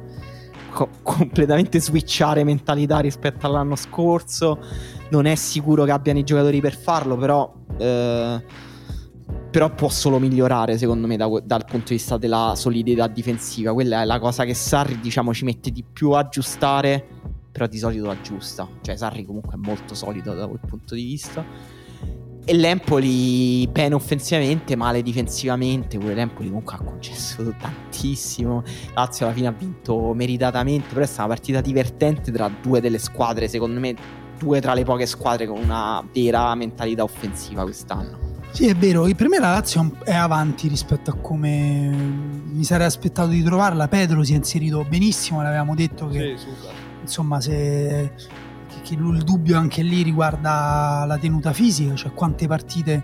co- 0.72 0.90
completamente 1.04 1.80
switchare 1.80 2.44
mentalità 2.44 3.00
rispetto 3.00 3.46
all'anno 3.46 3.76
scorso. 3.76 4.60
Non 5.10 5.26
è 5.26 5.36
sicuro 5.36 5.84
che 5.84 5.92
abbiano 5.92 6.20
i 6.20 6.24
giocatori 6.24 6.62
per 6.62 6.76
farlo, 6.76 7.18
però... 7.18 7.54
Eh, 7.78 8.70
però 9.52 9.70
può 9.74 9.90
solo 9.90 10.18
migliorare 10.18 10.78
secondo 10.78 11.08
me 11.08 11.18
da, 11.18 11.28
dal 11.44 11.66
punto 11.66 11.88
di 11.90 11.96
vista 11.96 12.18
della 12.18 12.54
solidità 12.56 13.08
difensiva. 13.08 13.74
Quella 13.74 14.02
è 14.02 14.06
la 14.06 14.18
cosa 14.20 14.46
che 14.46 14.54
Sarri 14.54 15.00
diciamo 15.00 15.34
ci 15.34 15.44
mette 15.44 15.72
di 15.72 15.84
più 15.84 16.12
a 16.12 16.20
aggiustare 16.20 17.06
però 17.52 17.68
di 17.68 17.78
solito 17.78 18.10
aggiusta. 18.10 18.68
Cioè 18.82 18.96
Sarri 18.96 19.26
comunque 19.26 19.54
è 19.54 19.58
molto 19.58 19.94
solido 19.94 20.34
da 20.34 20.48
quel 20.48 20.62
punto 20.66 20.96
di 20.96 21.04
vista 21.04 21.46
e 22.52 22.54
l'Empoli 22.54 23.66
bene 23.72 23.96
offensivamente 23.96 24.76
male 24.76 25.02
difensivamente 25.02 25.98
pure 25.98 26.14
l'Empoli 26.14 26.50
comunque 26.50 26.76
ha 26.76 26.84
concesso 26.84 27.56
tantissimo. 27.58 28.62
Lazio 28.94 29.26
alla 29.26 29.34
fine 29.34 29.48
ha 29.48 29.52
vinto 29.52 30.14
meritatamente 30.14 30.90
però 30.90 31.00
è 31.00 31.06
stata 31.06 31.28
una 31.28 31.36
partita 31.36 31.62
divertente 31.62 32.30
tra 32.30 32.52
due 32.62 32.82
delle 32.82 33.00
squadre 33.00 33.48
secondo 33.48 33.80
me 33.80 33.96
due 34.38 34.60
tra 34.60 34.74
le 34.74 34.84
poche 34.84 35.06
squadre 35.06 35.48
con 35.48 35.60
una 35.60 36.06
vera 36.12 36.54
mentalità 36.56 37.04
offensiva 37.04 37.64
quest'anno. 37.64 38.20
Sì, 38.52 38.68
è 38.68 38.76
vero, 38.76 39.08
per 39.16 39.30
me 39.30 39.40
la 39.40 39.52
Lazio 39.52 39.90
è 40.04 40.14
avanti 40.14 40.68
rispetto 40.68 41.10
a 41.12 41.14
come 41.14 41.88
mi 41.88 42.66
sarei 42.66 42.88
aspettato 42.88 43.30
di 43.30 43.42
trovarla. 43.44 43.88
Pedro 43.88 44.26
si 44.26 44.34
è 44.34 44.36
inserito 44.36 44.84
benissimo, 44.84 45.42
l'avevamo 45.42 45.74
detto 45.74 46.10
che 46.10 46.36
Sì, 46.36 46.48
insomma 47.00 47.40
se 47.40 48.12
che, 48.82 48.94
il 48.96 49.24
dubbio 49.24 49.58
anche 49.58 49.82
lì 49.82 50.02
riguarda 50.02 51.04
la 51.08 51.18
tenuta 51.18 51.54
fisica, 51.54 51.96
cioè 51.96 52.12
quante 52.14 52.48
partite 52.48 53.04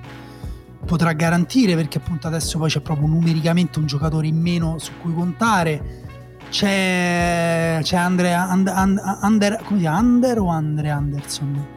potrà 0.86 1.14
garantire 1.14 1.76
perché 1.76 1.98
appunto 1.98 2.28
adesso 2.28 2.58
poi 2.58 2.70
c'è 2.70 2.80
proprio 2.80 3.08
numericamente 3.08 3.80
un 3.80 3.86
giocatore 3.86 4.28
in 4.28 4.40
meno 4.40 4.78
su 4.80 4.94
cui 5.02 5.14
contare. 5.14 6.06
C'è, 6.50 7.80
c'è 7.82 7.98
Andrea 7.98 8.48
And, 8.48 8.68
And- 8.70 9.02
Under, 9.22 9.58
come 9.64 9.80
si 9.80 9.84
chiama? 9.84 10.00
Under 10.00 10.40
o 10.40 10.48
Andre 10.48 10.90
Anderson? 10.90 11.68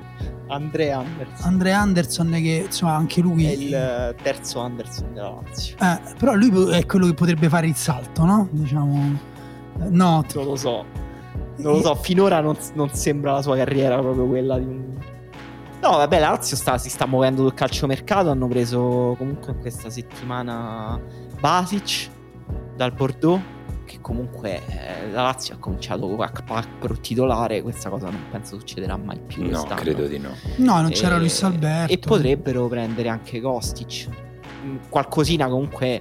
Andrea 0.47 0.99
Anderson 0.99 1.47
Andre 1.47 1.73
Anderson 1.73 2.31
che 2.33 2.65
insomma 2.67 2.95
anche 2.95 3.21
lui 3.21 3.47
è 3.47 3.53
il 3.53 4.15
terzo 4.21 4.61
Anderson 4.61 5.15
della 5.15 5.41
Lazio 5.43 5.77
Eh, 5.81 6.01
però 6.19 6.35
lui 6.35 6.73
è 6.73 6.87
quello 6.87 7.07
che 7.07 7.15
potrebbe 7.15 7.49
fare 7.49 7.69
il 7.69 7.77
salto, 7.77 8.25
no? 8.25 8.49
Diciamo. 8.51 9.19
No, 9.89 10.25
non 10.35 10.45
lo 10.45 10.57
so 10.57 10.85
non 11.63 11.73
lo 11.75 11.81
so 11.83 11.95
finora 11.97 12.41
non, 12.41 12.57
non 12.75 12.91
sembra 12.95 13.33
la 13.33 13.43
sua 13.43 13.57
carriera 13.57 13.99
proprio 13.99 14.27
quella 14.27 14.59
di 14.59 14.65
un 14.65 14.99
No, 15.83 15.93
vabbè, 15.93 16.19
la 16.19 16.29
Lazio 16.29 16.57
sta- 16.59 16.77
si 16.77 16.91
sta 16.91 17.07
muovendo 17.07 17.41
sul 17.41 17.55
calciomercato. 17.55 18.29
Hanno 18.29 18.47
preso 18.49 19.15
comunque 19.17 19.53
in 19.53 19.61
questa 19.61 19.89
settimana 19.89 21.01
Basic 21.41 22.11
dal 22.77 22.93
Bordeaux. 22.93 23.41
Che 23.87 23.99
comunque 24.03 24.61
eh, 24.69 25.11
la 25.11 25.23
Lazio 25.23 25.55
ha 25.55 25.57
cominciato 25.57 26.15
a 26.23 26.31
Pacro 26.47 26.95
titolare. 27.01 27.63
Questa 27.63 27.89
cosa 27.89 28.11
non 28.11 28.21
penso 28.31 28.59
succederà 28.59 28.99
mai 28.99 29.19
più. 29.27 29.41
No, 29.45 29.49
quest'anno. 29.49 29.81
credo 29.81 30.07
di 30.07 30.19
no. 30.19 30.29
No, 30.57 30.83
non 30.83 30.91
c'era 30.91 31.15
E- 31.17 31.19
Luis 31.19 31.43
Alberto. 31.45 31.93
E 31.95 31.99
potrebbero 31.99 32.67
prendere 32.69 33.09
anche 33.09 33.41
Kostic. 33.41 34.07
Mm, 34.63 34.77
Qualcosina 34.91 35.49
comunque 35.49 35.99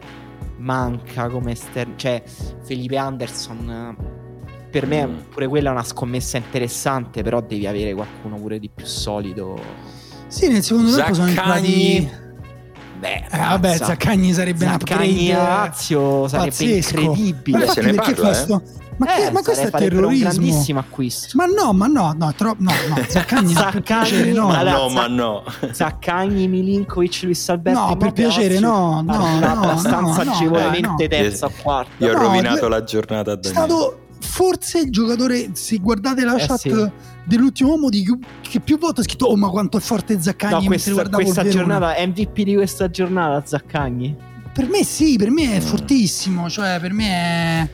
manca 0.58 1.30
come 1.30 1.54
esterno. 1.54 1.94
Cioè, 1.96 2.22
Felipe 2.64 2.98
Anderson. 2.98 3.96
Eh, 4.70 4.80
Per 4.80 4.86
me 4.88 5.06
Mm. 5.08 5.16
pure 5.34 5.48
quella 5.48 5.70
è 5.70 5.72
una 5.72 5.84
scommessa 5.84 6.38
interessante. 6.38 7.24
Però 7.24 7.42
devi 7.42 7.66
avere 7.68 7.94
qualcuno 7.94 8.36
pure 8.38 8.60
di 8.60 8.70
più 8.74 8.86
solido. 8.86 9.60
Sì, 10.28 10.48
nel 10.48 10.62
secondo 10.64 10.96
tempo 10.96 11.14
sono 11.14 11.28
Zaccagni. 11.30 11.96
entrati. 11.98 12.28
Beh, 13.00 13.26
Eh, 13.32 13.38
vabbè. 13.38 13.78
Zaccagni 13.78 14.34
sarebbe 14.34 14.66
un 14.66 14.72
Zaccagni 14.78 15.30
upgrade. 15.30 15.34
a 15.34 15.44
Lazio 15.66 16.28
sarebbe 16.28 16.50
pazzesco. 16.50 17.00
incredibile. 17.00 17.66
Ma 17.66 17.72
se 17.72 17.82
ne 17.82 17.94
parla, 17.94 18.16
fa 18.16 18.34
sto- 18.34 18.62
Ma, 19.00 19.06
che- 19.06 19.28
Eh, 19.28 19.32
ma 19.32 19.42
questo 19.42 19.68
è 19.68 19.70
farebbero 19.70 20.08
un 20.10 20.14
terrorismo. 20.14 20.42
grandissimo 20.44 20.80
acquisto. 20.80 21.38
Ma 21.38 21.46
no, 21.46 21.72
ma 21.72 21.88
no, 21.88 22.14
no, 22.18 22.34
tro- 22.36 22.56
no, 22.60 22.70
no, 22.90 22.96
Zaccagni 23.08 23.54
no, 23.54 23.62
per 23.62 23.72
Zaccagni, 23.72 24.10
piacere 24.10 24.32
no. 24.34 24.48
ma 24.48 24.62
no, 24.64 24.90
ma 24.90 25.08
no. 25.08 25.44
Zaccagni, 25.72 26.48
Milinkovic, 26.50 27.22
Luis 27.24 27.48
Alberto. 27.50 27.80
No, 27.80 27.96
per 27.96 28.12
piacere, 28.12 28.60
no, 28.60 29.02
no, 29.02 29.40
no, 29.40 29.46
abbastanza 29.48 30.24
no, 30.24 30.24
no, 30.26 30.32
agevolmente 30.34 31.08
dai, 31.08 31.20
no. 31.22 31.30
terza 31.30 31.46
o 31.46 31.52
quarta. 31.62 32.06
Io 32.06 32.10
ho 32.12 32.14
No, 32.14 32.20
rovinato 32.24 32.68
la 32.68 32.84
giornata 32.84 33.32
a 33.32 33.40
È 33.40 33.48
stato 33.48 34.00
forse 34.20 34.80
il 34.80 34.90
giocatore, 34.92 35.50
se 35.54 35.78
guardate 35.78 36.24
la 36.24 36.36
Eh, 36.36 36.46
chat 36.46 36.58
sì. 36.60 36.92
dell'ultimo 37.26 37.70
uomo, 37.72 37.90
di, 37.90 38.06
che 38.42 38.60
più 38.60 38.78
volte 38.78 39.02
ha 39.02 39.04
scritto 39.04 39.26
Oh, 39.26 39.36
ma 39.36 39.50
quanto 39.50 39.78
è 39.78 39.80
forte 39.82 40.22
Zaccagni 40.22 40.64
No, 40.66 40.70
mentre 40.70 40.92
questa, 40.94 41.10
questa 41.18 41.48
giornata 41.48 41.94
MVP 41.98 42.42
di 42.42 42.54
questa 42.56 42.90
giornata 42.90 43.46
Zaccagni. 43.46 44.16
Per 44.54 44.68
me 44.68 44.84
sì, 44.84 45.16
per 45.18 45.32
me 45.32 45.54
è 45.54 45.58
Mm. 45.60 45.66
fortissimo, 45.66 46.50
cioè 46.50 46.80
per 46.82 46.92
me 46.92 47.08
è, 47.08 47.70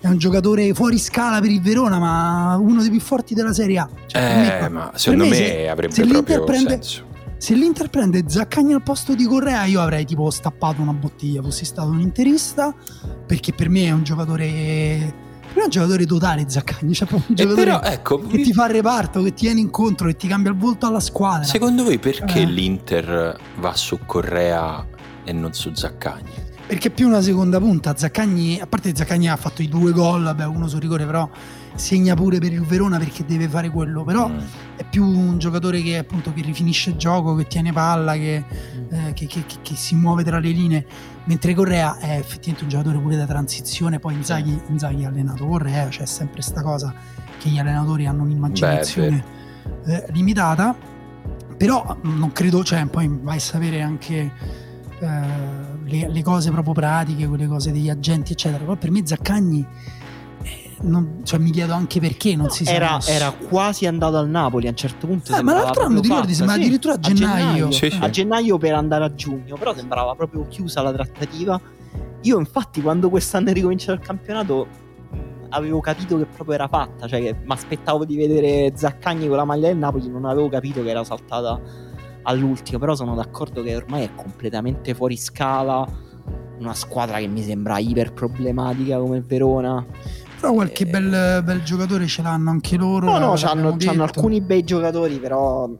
è 0.00 0.08
un 0.08 0.16
giocatore 0.18 0.72
fuori 0.72 0.98
scala 0.98 1.40
per 1.40 1.50
il 1.50 1.60
Verona, 1.60 1.98
ma 1.98 2.56
uno 2.56 2.80
dei 2.80 2.90
più 2.90 3.00
forti 3.00 3.34
della 3.34 3.52
Serie 3.52 3.78
A. 3.78 3.88
Cioè, 4.06 4.20
per 4.20 4.36
me- 4.36 4.58
Eh, 4.60 4.68
ma 4.68 4.90
secondo 4.94 5.24
me 5.24 5.30
me, 5.30 5.36
se- 5.36 5.68
avrebbe 5.68 5.92
se 5.94 6.02
l'Inter 6.04 6.22
proprio 6.22 6.44
prende- 6.44 6.70
senso. 6.70 7.10
Se 7.36 7.54
l'Inter 7.54 7.90
prende 7.90 8.22
Zaccagni 8.28 8.72
al 8.72 8.82
posto 8.84 9.16
di 9.16 9.24
Correa, 9.24 9.64
io 9.64 9.80
avrei 9.80 10.04
tipo 10.06 10.30
stappato 10.30 10.80
una 10.80 10.92
bottiglia, 10.92 11.42
fossi 11.42 11.64
stato 11.64 11.88
un 11.88 11.98
interista, 12.00 12.72
perché 13.26 13.52
per 13.52 13.68
me 13.68 13.86
è 13.86 13.90
un 13.90 14.04
giocatore... 14.04 15.30
Per 15.52 15.56
me 15.56 15.62
è 15.62 15.64
un 15.64 15.70
giocatore 15.70 16.06
totale 16.06 16.44
Zaccagni, 16.48 16.94
cioè 16.94 17.06
proprio 17.06 17.28
un 17.30 17.34
giocatore 17.36 17.64
però, 17.64 17.80
ecco, 17.82 18.18
che 18.26 18.42
ti 18.42 18.52
fa 18.52 18.66
il 18.66 18.72
reparto, 18.72 19.22
che 19.22 19.34
ti 19.34 19.44
viene 19.44 19.60
incontro, 19.60 20.06
che 20.06 20.16
ti 20.16 20.26
cambia 20.28 20.50
il 20.50 20.56
volto 20.56 20.86
alla 20.86 21.00
squadra. 21.00 21.44
secondo 21.44 21.84
voi 21.84 21.98
perché 21.98 22.40
Eh. 22.40 22.44
l'Inter 22.46 23.38
va 23.58 23.74
su 23.74 23.98
Correa 24.06 24.86
e 25.24 25.32
non 25.32 25.52
su 25.52 25.72
Zaccagni? 25.74 26.50
Perché 26.64 26.88
è 26.88 26.90
più 26.90 27.06
una 27.06 27.20
seconda 27.20 27.58
punta. 27.58 27.94
Zaccagni, 27.94 28.58
a 28.58 28.66
parte 28.66 28.94
Zaccagni 28.94 29.28
ha 29.28 29.36
fatto 29.36 29.60
i 29.60 29.68
due 29.68 29.92
gol, 29.92 30.22
vabbè, 30.22 30.46
uno 30.46 30.68
sul 30.68 30.80
rigore, 30.80 31.04
però 31.04 31.28
segna 31.74 32.14
pure 32.14 32.38
per 32.38 32.52
il 32.52 32.62
Verona 32.62 32.96
perché 32.98 33.24
deve 33.26 33.46
fare 33.46 33.68
quello. 33.68 34.04
Però 34.04 34.28
Mm. 34.28 34.38
è 34.76 34.84
più 34.88 35.04
un 35.04 35.38
giocatore 35.38 35.82
che 35.82 35.98
appunto 35.98 36.32
che 36.32 36.40
rifinisce 36.40 36.90
il 36.90 36.96
gioco, 36.96 37.34
che 37.34 37.46
tiene 37.46 37.72
palla, 37.74 38.14
che, 38.14 38.36
eh, 38.90 39.12
che- 39.12 39.26
che- 39.26 39.44
che- 39.44 39.56
che 39.60 39.74
si 39.74 39.96
muove 39.96 40.24
tra 40.24 40.38
le 40.38 40.48
linee. 40.50 40.86
Mentre 41.24 41.54
Correa 41.54 41.98
è 41.98 42.16
effettivamente 42.16 42.64
un 42.64 42.68
giocatore 42.68 42.98
pure 42.98 43.16
da 43.16 43.26
transizione. 43.26 43.98
Poi 43.98 44.14
Inzaghi, 44.14 44.60
Inzaghi 44.68 45.04
ha 45.04 45.08
allenato 45.08 45.46
Correa, 45.46 45.88
c'è 45.88 46.04
sempre 46.04 46.42
sta 46.42 46.62
cosa 46.62 46.92
che 47.38 47.48
gli 47.48 47.58
allenatori 47.58 48.06
hanno 48.06 48.22
un'immaginazione 48.22 49.24
eh, 49.84 50.06
limitata. 50.10 50.74
Però 51.56 51.96
mh, 52.00 52.18
non 52.18 52.32
credo, 52.32 52.64
cioè, 52.64 52.84
poi 52.86 53.08
vai 53.22 53.36
a 53.36 53.40
sapere 53.40 53.82
anche 53.82 54.32
eh, 54.98 55.20
le, 55.84 56.08
le 56.08 56.22
cose 56.22 56.50
proprio 56.50 56.74
pratiche, 56.74 57.28
quelle 57.28 57.46
cose 57.46 57.70
degli 57.70 57.88
agenti, 57.88 58.32
eccetera. 58.32 58.64
Però 58.64 58.76
per 58.76 58.90
me 58.90 59.06
Zaccagni, 59.06 59.64
non- 60.82 61.20
cioè, 61.24 61.38
mi 61.38 61.50
chiedo 61.50 61.72
anche 61.72 62.00
perché 62.00 62.36
non 62.36 62.50
si 62.50 62.64
sia 62.64 62.74
Era, 62.74 62.98
era 63.06 63.30
quasi 63.32 63.86
andato 63.86 64.16
al 64.16 64.28
Napoli 64.28 64.66
a 64.66 64.70
un 64.70 64.76
certo 64.76 65.06
punto. 65.06 65.34
Eh, 65.34 65.42
ma 65.42 65.54
l'altro 65.54 65.84
anno 65.84 66.00
ti 66.00 66.08
ricordi? 66.08 66.34
Sembra 66.34 66.54
sì, 66.56 66.60
addirittura 66.62 66.94
a 66.94 66.98
gennaio. 66.98 67.70
Sì, 67.70 67.90
sì. 67.90 67.98
A 68.00 68.10
gennaio 68.10 68.58
per 68.58 68.74
andare 68.74 69.04
a 69.04 69.14
giugno, 69.14 69.56
però 69.56 69.74
sembrava 69.74 70.14
proprio 70.14 70.46
chiusa 70.48 70.82
la 70.82 70.92
trattativa. 70.92 71.60
Io, 72.22 72.38
infatti, 72.38 72.80
quando 72.80 73.08
quest'anno 73.10 73.50
è 73.50 73.52
ricominciato 73.52 73.92
il 73.92 74.06
campionato, 74.06 74.66
avevo 75.50 75.80
capito 75.80 76.16
che 76.16 76.26
proprio 76.26 76.54
era 76.54 76.68
fatta. 76.68 77.06
Cioè, 77.06 77.20
che 77.20 77.34
mi 77.34 77.52
aspettavo 77.52 78.04
di 78.04 78.16
vedere 78.16 78.72
Zaccagni 78.74 79.26
con 79.28 79.36
la 79.36 79.44
maglia 79.44 79.68
del 79.68 79.76
Napoli, 79.76 80.08
non 80.08 80.24
avevo 80.24 80.48
capito 80.48 80.82
che 80.82 80.90
era 80.90 81.04
saltata 81.04 81.60
all'ultimo. 82.22 82.78
Però 82.78 82.94
sono 82.94 83.14
d'accordo 83.14 83.62
che 83.62 83.74
ormai 83.74 84.04
è 84.04 84.14
completamente 84.14 84.94
fuori 84.94 85.16
scala. 85.16 86.10
Una 86.58 86.74
squadra 86.74 87.18
che 87.18 87.26
mi 87.26 87.42
sembra 87.42 87.78
iper 87.78 88.12
problematica 88.12 88.98
come 88.98 89.16
il 89.16 89.24
Verona. 89.24 89.84
Però 90.42 90.54
qualche 90.54 90.86
bel, 90.86 91.42
bel 91.44 91.62
giocatore 91.62 92.06
ce 92.08 92.20
l'hanno 92.22 92.50
anche 92.50 92.76
loro. 92.76 93.06
No, 93.06 93.12
no, 93.12 93.18
l'abbiamo 93.18 93.34
c'hanno, 93.36 93.62
c'hanno 93.76 93.76
detto. 93.76 94.02
alcuni 94.02 94.40
bei 94.40 94.64
giocatori, 94.64 95.16
però 95.18 95.70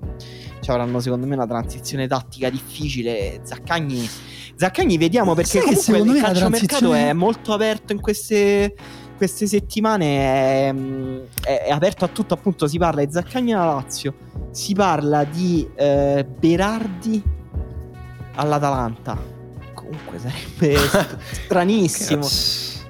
avranno 0.67 1.01
secondo 1.01 1.27
me 1.27 1.35
una 1.35 1.47
transizione 1.49 2.07
tattica 2.07 2.49
difficile. 2.49 3.41
Zaccagni, 3.43 4.09
Zaccagni 4.55 4.97
vediamo 4.99 5.35
perché 5.35 5.59
che 5.59 5.65
comunque 5.65 5.83
secondo 5.83 6.13
il 6.15 6.21
calciomercato 6.23 6.69
transizione- 6.69 7.09
è 7.11 7.13
molto 7.13 7.53
aperto 7.53 7.93
in 7.93 8.01
queste, 8.01 8.75
queste 9.17 9.49
settimane, 9.49 10.17
è, 10.69 10.75
è- 11.45 11.63
è 11.65 11.71
aperto 11.71 12.05
a 12.05 12.09
tutto, 12.09 12.35
appunto 12.35 12.69
si 12.69 12.79
parla 12.79 13.05
di 13.05 13.11
Zaccagni 13.11 13.53
alla 13.55 13.75
Lazio, 13.75 14.15
si 14.53 14.73
parla 14.75 15.25
di 15.25 15.69
eh, 15.75 16.25
Berardi 16.39 17.21
all'Atalanta. 18.37 19.19
Comunque 19.75 20.19
sarebbe 20.21 20.77
stranissimo. 21.43 22.23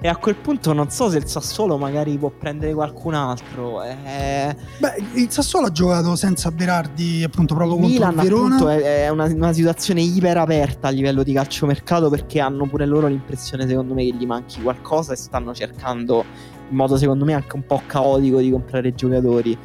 E 0.05 0.09
a 0.09 0.17
quel 0.17 0.35
punto 0.35 0.73
non 0.73 0.91
so 0.91 1.09
se 1.09 1.19
il 1.19 1.27
Sassuolo 1.27 1.79
magari 1.79 2.19
può 2.19 2.29
prendere 2.29 2.75
qualcun 2.75 3.15
altro. 3.15 3.85
Eh, 3.85 4.57
Beh, 4.79 5.05
il 5.15 5.31
Sassuolo 5.31 5.69
ha 5.69 5.71
giocato 5.71 6.17
senza 6.17 6.51
Berardi, 6.51 7.23
appunto, 7.23 7.55
proprio 7.55 7.77
contro 7.77 7.93
Milan 7.93 8.15
il 8.15 8.21
Verona. 8.21 8.57
appunto 8.57 8.69
è, 8.69 9.05
è 9.05 9.09
una, 9.11 9.27
una 9.27 9.53
situazione 9.53 10.01
iper 10.01 10.39
aperta 10.39 10.89
a 10.89 10.91
livello 10.91 11.23
di 11.23 11.33
calciomercato 11.33 12.11
perché 12.11 12.41
hanno 12.41 12.67
pure 12.67 12.85
loro 12.85 13.07
l'impressione 13.07 13.65
secondo 13.69 13.95
me 13.95 14.05
che 14.05 14.15
gli 14.17 14.27
manchi 14.27 14.61
qualcosa 14.61 15.13
e 15.13 15.17
stanno 15.17 15.55
cercando 15.55 16.25
in 16.69 16.77
modo 16.77 16.97
secondo 16.97 17.25
me 17.25 17.35
anche 17.35 17.55
un 17.55 17.65
po' 17.65 17.81
caotico 17.87 18.41
di 18.41 18.51
comprare 18.51 18.93
giocatori. 18.95 19.57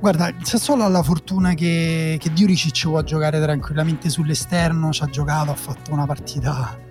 Guarda, 0.00 0.28
il 0.28 0.44
Sassuolo 0.44 0.84
ha 0.84 0.88
la 0.88 1.02
fortuna 1.02 1.54
che, 1.54 2.18
che 2.20 2.30
Diuricic 2.30 2.88
può 2.88 3.02
giocare 3.02 3.40
tranquillamente 3.40 4.10
sull'esterno, 4.10 4.92
ci 4.92 5.02
ha 5.02 5.06
giocato, 5.06 5.50
ha 5.50 5.54
fatto 5.54 5.92
una 5.92 6.04
partita 6.04 6.81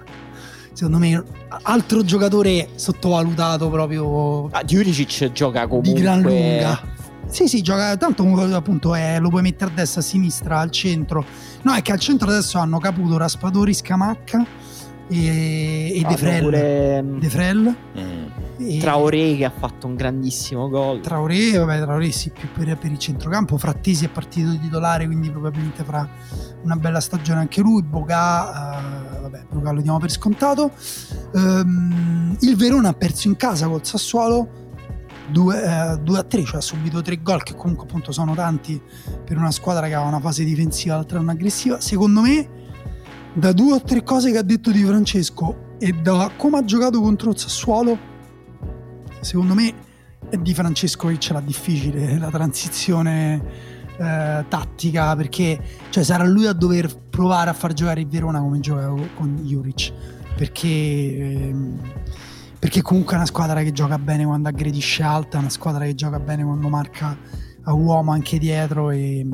secondo 0.81 0.97
me 0.97 1.23
altro 1.63 2.03
giocatore 2.03 2.69
sottovalutato 2.73 3.69
proprio 3.69 4.47
ah, 4.47 4.63
Diuricic 4.63 5.31
gioca 5.31 5.67
comunque 5.67 5.93
di 5.93 6.01
gran 6.01 6.21
lunga. 6.21 6.79
Sì 7.27 7.47
sì 7.47 7.61
gioca 7.61 7.95
tanto 7.97 8.23
appunto 8.55 8.95
è, 8.95 9.19
lo 9.19 9.29
puoi 9.29 9.43
mettere 9.43 9.69
a 9.71 9.73
destra 9.75 10.01
a 10.01 10.03
sinistra 10.03 10.59
al 10.59 10.71
centro. 10.71 11.23
No 11.61 11.73
è 11.73 11.83
che 11.83 11.91
al 11.91 11.99
centro 11.99 12.29
adesso 12.29 12.57
hanno 12.57 12.79
Caputo 12.79 13.17
Raspadori 13.17 13.73
Scamacca 13.75 14.43
e, 15.07 15.99
e 15.99 16.03
De 16.07 16.17
Frel. 16.17 16.41
pure... 16.41 17.03
De 17.19 17.29
Frel. 17.29 17.75
mm. 17.99 18.25
e... 18.57 18.77
Traoré 18.79 19.35
che 19.37 19.45
ha 19.45 19.51
fatto 19.55 19.85
un 19.85 19.95
grandissimo 19.95 20.67
gol. 20.67 20.99
Traoré 21.01 21.57
vabbè 21.57 21.79
Traoré 21.79 22.11
sì 22.11 22.31
più 22.31 22.49
per, 22.51 22.75
per 22.75 22.91
il 22.91 22.97
centrocampo. 22.97 23.57
Frattesi 23.57 24.03
è 24.03 24.09
partito 24.09 24.57
titolare 24.57 25.05
quindi 25.05 25.29
probabilmente 25.29 25.83
farà 25.83 26.09
una 26.63 26.75
bella 26.75 26.99
stagione 26.99 27.41
anche 27.41 27.61
lui. 27.61 27.83
Boga 27.83 28.79
uh, 28.79 29.10
vabbè 29.31 29.73
lo 29.73 29.81
diamo 29.81 29.99
per 29.99 30.11
scontato. 30.11 30.71
Um, 31.33 32.35
il 32.41 32.55
Verona 32.55 32.89
ha 32.89 32.93
perso 32.93 33.27
in 33.27 33.35
casa 33.35 33.67
col 33.67 33.85
Sassuolo 33.85 34.59
2, 35.31 35.63
eh, 35.63 35.67
a 35.67 36.23
3 36.23 36.43
cioè 36.43 36.57
ha 36.57 36.61
subito 36.61 37.01
tre 37.01 37.21
gol 37.21 37.41
che 37.43 37.55
comunque 37.55 37.85
appunto 37.85 38.11
sono 38.11 38.35
tanti 38.35 38.81
per 39.23 39.37
una 39.37 39.51
squadra 39.51 39.87
che 39.87 39.93
ha 39.93 40.01
una 40.01 40.19
fase 40.19 40.43
difensiva 40.43 40.95
l'altra 40.95 41.19
non 41.19 41.29
aggressiva. 41.29 41.79
Secondo 41.79 42.21
me 42.21 42.49
da 43.33 43.53
due 43.53 43.73
o 43.73 43.81
tre 43.81 44.03
cose 44.03 44.31
che 44.31 44.37
ha 44.37 44.43
detto 44.43 44.71
Di 44.71 44.83
Francesco 44.83 45.77
e 45.79 45.93
da 45.93 46.31
come 46.35 46.57
ha 46.57 46.65
giocato 46.65 46.99
contro 46.99 47.31
il 47.31 47.37
Sassuolo, 47.37 47.97
secondo 49.21 49.53
me 49.53 49.73
è 50.29 50.37
Di 50.37 50.53
Francesco 50.53 51.07
che 51.07 51.19
ce 51.19 51.33
l'ha 51.33 51.41
difficile 51.41 52.17
la 52.17 52.29
transizione 52.29 53.80
eh, 53.97 54.45
tattica 54.47 55.15
perché 55.15 55.59
cioè, 55.89 56.03
sarà 56.03 56.25
lui 56.25 56.45
a 56.47 56.53
dover 56.53 56.95
provare 57.09 57.49
a 57.49 57.53
far 57.53 57.73
giocare 57.73 58.01
il 58.01 58.07
Verona 58.07 58.39
come 58.39 58.59
gioca 58.59 58.87
con 59.15 59.37
Juric 59.43 59.93
perché, 60.35 60.67
ehm, 60.67 61.79
perché 62.57 62.81
comunque 62.81 63.13
è 63.13 63.17
una 63.17 63.25
squadra 63.25 63.61
che 63.61 63.71
gioca 63.71 63.97
bene 63.99 64.25
quando 64.25 64.49
aggredisce 64.49 65.03
alta, 65.03 65.37
è 65.37 65.39
una 65.39 65.49
squadra 65.49 65.85
che 65.85 65.95
gioca 65.95 66.19
bene 66.19 66.43
quando 66.43 66.67
marca 66.69 67.17
a 67.63 67.73
uomo 67.73 68.11
anche 68.11 68.39
dietro 68.39 68.89
e 68.89 69.25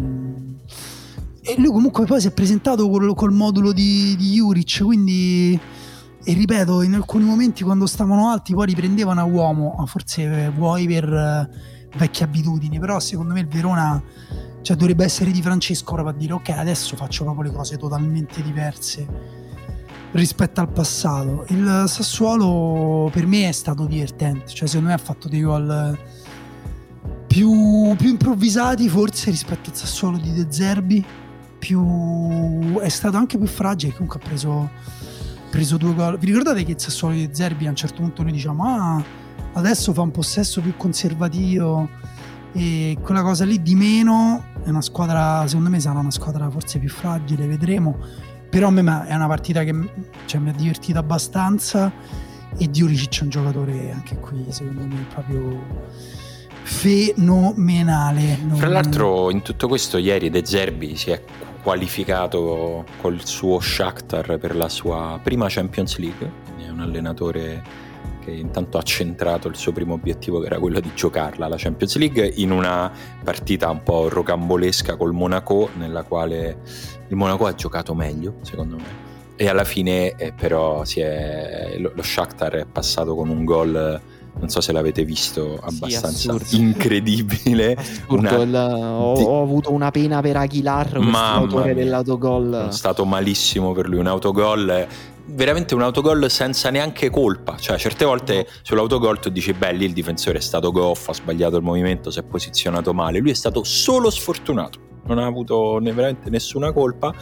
e 1.48 1.56
lui 1.60 1.72
comunque 1.72 2.04
poi 2.06 2.20
si 2.20 2.28
è 2.28 2.32
presentato 2.32 2.90
col, 2.90 3.16
col 3.16 3.32
modulo 3.32 3.72
di, 3.72 4.18
di 4.18 4.32
Juric, 4.34 4.82
quindi 4.84 5.58
e 6.22 6.34
ripeto, 6.34 6.82
in 6.82 6.94
alcuni 6.94 7.24
momenti 7.24 7.64
quando 7.64 7.86
stavano 7.86 8.30
alti 8.30 8.54
poi 8.54 8.66
riprendevano 8.66 9.22
a 9.22 9.24
uomo, 9.24 9.82
forse 9.88 10.50
vuoi 10.50 10.86
per 10.88 11.50
vecchie 11.95 12.26
abitudini, 12.26 12.80
però 12.80 12.99
secondo 12.99 13.34
me 13.34 13.41
il 13.41 13.47
Verona 13.47 14.01
cioè, 14.61 14.76
dovrebbe 14.76 15.05
essere 15.05 15.31
di 15.31 15.41
Francesco 15.41 15.93
ora 15.93 16.03
per 16.03 16.15
dire 16.15 16.34
ok 16.34 16.49
adesso 16.49 16.95
faccio 16.95 17.23
proprio 17.23 17.49
le 17.49 17.55
cose 17.55 17.77
totalmente 17.77 18.41
diverse 18.41 19.07
rispetto 20.11 20.61
al 20.61 20.69
passato. 20.69 21.45
Il 21.49 21.85
Sassuolo 21.88 23.09
per 23.11 23.26
me 23.26 23.49
è 23.49 23.51
stato 23.51 23.85
divertente, 23.85 24.47
cioè 24.53 24.68
secondo 24.68 24.89
me 24.89 24.95
ha 24.95 24.99
fatto 24.99 25.27
dei 25.27 25.41
gol 25.41 25.97
più, 27.27 27.95
più 27.95 28.09
improvvisati 28.09 28.89
forse 28.89 29.30
rispetto 29.30 29.69
al 29.69 29.76
Sassuolo 29.76 30.18
di 30.18 30.34
De 30.34 30.47
Zerbi 30.49 31.05
più 31.59 32.77
è 32.80 32.89
stato 32.89 33.18
anche 33.18 33.38
più 33.38 33.47
fragile 33.47 33.93
comunque 33.93 34.19
ha 34.22 34.26
preso, 34.26 34.69
preso 35.49 35.77
due 35.77 35.93
gol 35.93 36.18
vi 36.19 36.27
ricordate 36.27 36.64
che 36.64 36.72
il 36.72 36.80
Sassuolo 36.80 37.15
di 37.15 37.30
Zerbi 37.31 37.65
a 37.68 37.69
un 37.69 37.76
certo 37.76 38.01
punto 38.01 38.23
noi 38.23 38.31
diciamo 38.31 38.64
ah 38.64 39.03
adesso 39.58 39.92
fa 39.92 40.02
un 40.02 40.12
possesso 40.12 40.62
più 40.62 40.76
conservativo 40.78 41.90
e 42.54 42.98
quella 43.02 43.22
cosa 43.24 43.44
lì 43.44 43.62
di 43.62 43.76
meno 43.76 44.44
è 44.64 44.70
una 44.70 44.82
squadra 44.82 45.46
secondo 45.48 45.70
me 45.70 45.80
sarà 45.80 46.00
una 46.00 46.12
squadra 46.12 46.50
forse 46.50 46.80
più 46.80 46.90
fragile 46.90 47.48
vedremo. 47.48 47.98
Però 48.50 48.68
a 48.68 48.72
me 48.72 48.82
è 49.08 49.14
una 49.14 49.28
partita 49.28 49.64
che 49.64 49.74
cioè, 50.26 50.40
mi 50.40 50.50
ha 50.50 50.54
divertito 50.54 51.00
abbastanza 51.00 51.92
e 52.58 52.70
Diuricic 52.70 53.20
è 53.20 53.24
un 53.24 53.30
giocatore 53.30 53.92
anche 53.92 54.18
qui 54.18 54.46
secondo 54.50 54.86
me 54.86 55.06
proprio 55.14 55.62
fenomenale. 56.64 58.38
Non... 58.42 58.58
fra 58.58 58.68
l'altro 58.68 59.32
in 59.32 59.42
tutto 59.42 59.68
questo 59.68 59.98
ieri 59.98 60.30
De 60.30 60.46
Zerbi 60.46 60.96
si 60.96 61.12
è 61.12 61.22
qualificato 61.62 62.86
col 63.02 63.26
suo 63.26 63.60
Shakhtar 63.60 64.38
per 64.38 64.56
la 64.56 64.70
sua 64.70 65.20
prima 65.22 65.48
Champions 65.50 65.98
League, 65.98 66.32
è 66.58 66.70
un 66.70 66.80
allenatore 66.80 67.86
che 68.28 68.32
intanto 68.32 68.78
ha 68.78 68.82
centrato 68.82 69.48
il 69.48 69.56
suo 69.56 69.72
primo 69.72 69.94
obiettivo 69.94 70.40
che 70.40 70.48
era 70.48 70.60
quello 70.60 70.82
di 70.82 70.91
giocarla 70.94 71.48
la 71.48 71.56
Champions 71.58 71.95
League 71.95 72.34
in 72.36 72.52
una 72.52 72.91
partita 73.24 73.70
un 73.70 73.84
po' 73.84 74.10
rocambolesca 74.10 74.98
col 74.98 75.14
Monaco 75.14 75.70
nella 75.78 76.04
quale 76.04 76.58
il 77.08 77.16
Monaco 77.16 77.45
ha 77.45 77.56
giocato 77.56 77.95
meglio 77.95 78.36
secondo 78.41 78.76
me 78.76 79.06
e 79.38 79.48
alla 79.48 79.64
fine 79.64 80.16
eh, 80.16 80.34
però 80.34 80.84
è, 80.84 81.76
lo, 81.78 81.94
lo 81.95 82.04
Shakhtar 82.04 82.54
è 82.54 82.66
passato 82.66 83.16
con 83.16 83.30
un 83.30 83.45
gol 83.45 84.02
non 84.40 84.49
so 84.49 84.62
se 84.62 84.72
l'avete 84.72 85.04
visto, 85.04 85.60
abbastanza 85.60 86.38
sì, 86.44 86.60
incredibile. 86.60 87.76
Una... 88.10 88.36
Il, 88.36 88.54
ho, 88.54 89.14
ho, 89.14 89.41
avuto 89.41 89.72
una 89.72 89.90
pena 89.90 90.22
per 90.22 90.38
Aguilar, 90.38 90.99
l'autore 90.99 91.74
dell'autogol. 91.74 92.68
È 92.70 92.72
stato 92.72 93.04
malissimo 93.04 93.72
per 93.72 93.90
lui, 93.90 93.98
un 93.98 94.06
autogol 94.06 94.88
veramente 95.28 95.76
un 95.76 95.82
autogol 95.82 96.30
senza 96.30 96.70
neanche 96.70 97.10
colpa. 97.10 97.58
Cioè, 97.58 97.78
certe 97.78 98.06
volte 98.06 98.48
sull'autogol 98.62 99.20
tu 99.20 99.30
dici: 99.30 99.54
Beh, 99.54 99.74
lì 99.74 99.86
il 99.86 99.94
difensore 99.94 100.38
è 100.38 100.41
stato 100.41 100.72
goff, 100.72 101.10
ha 101.10 101.14
sbagliato 101.14 101.58
il 101.58 101.64
movimento, 101.64 102.12
si 102.12 102.20
è 102.20 102.24
posizionato 102.24 102.94
male. 102.94 103.20
Lui 103.20 103.32
è 103.32 103.36
stato 103.36 103.64
solo 103.64 104.10
sfortunato, 104.10 104.80
non 105.06 105.18
ha 105.20 105.26
avuto 105.26 105.80
veramente 105.82 106.30
nessuna 106.30 106.72
colpa. 106.72 107.14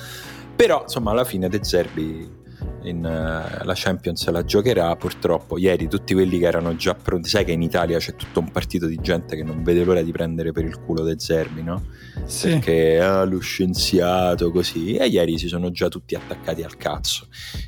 Però, 0.56 0.84
insomma, 0.84 1.12
alla 1.12 1.26
fine 1.26 1.50
De 1.50 1.60
Zerbi 1.64 2.44
in, 2.86 2.98
uh, 3.00 3.66
la 3.66 3.74
Champions 3.76 4.28
la 4.30 4.44
giocherà 4.44 4.96
purtroppo 4.96 5.58
ieri 5.58 5.88
tutti 5.88 6.14
quelli 6.14 6.40
che 6.40 6.46
erano 6.46 6.76
già 6.76 6.94
pronti 6.94 7.30
sai 7.30 7.46
che 7.46 7.52
in 7.52 7.62
Italia 7.62 7.98
c'è 7.98 8.16
tutto 8.16 8.40
un 8.40 8.52
partito 8.52 8.86
di 8.88 8.98
gente 9.02 9.36
che 9.36 9.44
non 9.44 9.64
vede 9.64 9.84
l'ora 9.84 10.02
di 10.02 10.12
prendere 10.12 10.52
per 10.52 10.66
il 10.66 10.80
culo 10.80 11.04
De 11.04 11.16
Zerbi 11.18 11.64
no? 11.64 11.84
Sì. 12.26 12.50
perché 12.50 13.00
ah, 13.00 13.24
lo 13.24 13.40
scienziato 13.40 14.52
così 14.52 14.96
e 14.96 15.08
ieri 15.08 15.38
si 15.38 15.48
sono 15.48 15.72
già 15.72 15.90
tutti 15.90 16.16
attaccati 16.16 16.64
al 16.64 16.78
cazzo 16.78 17.28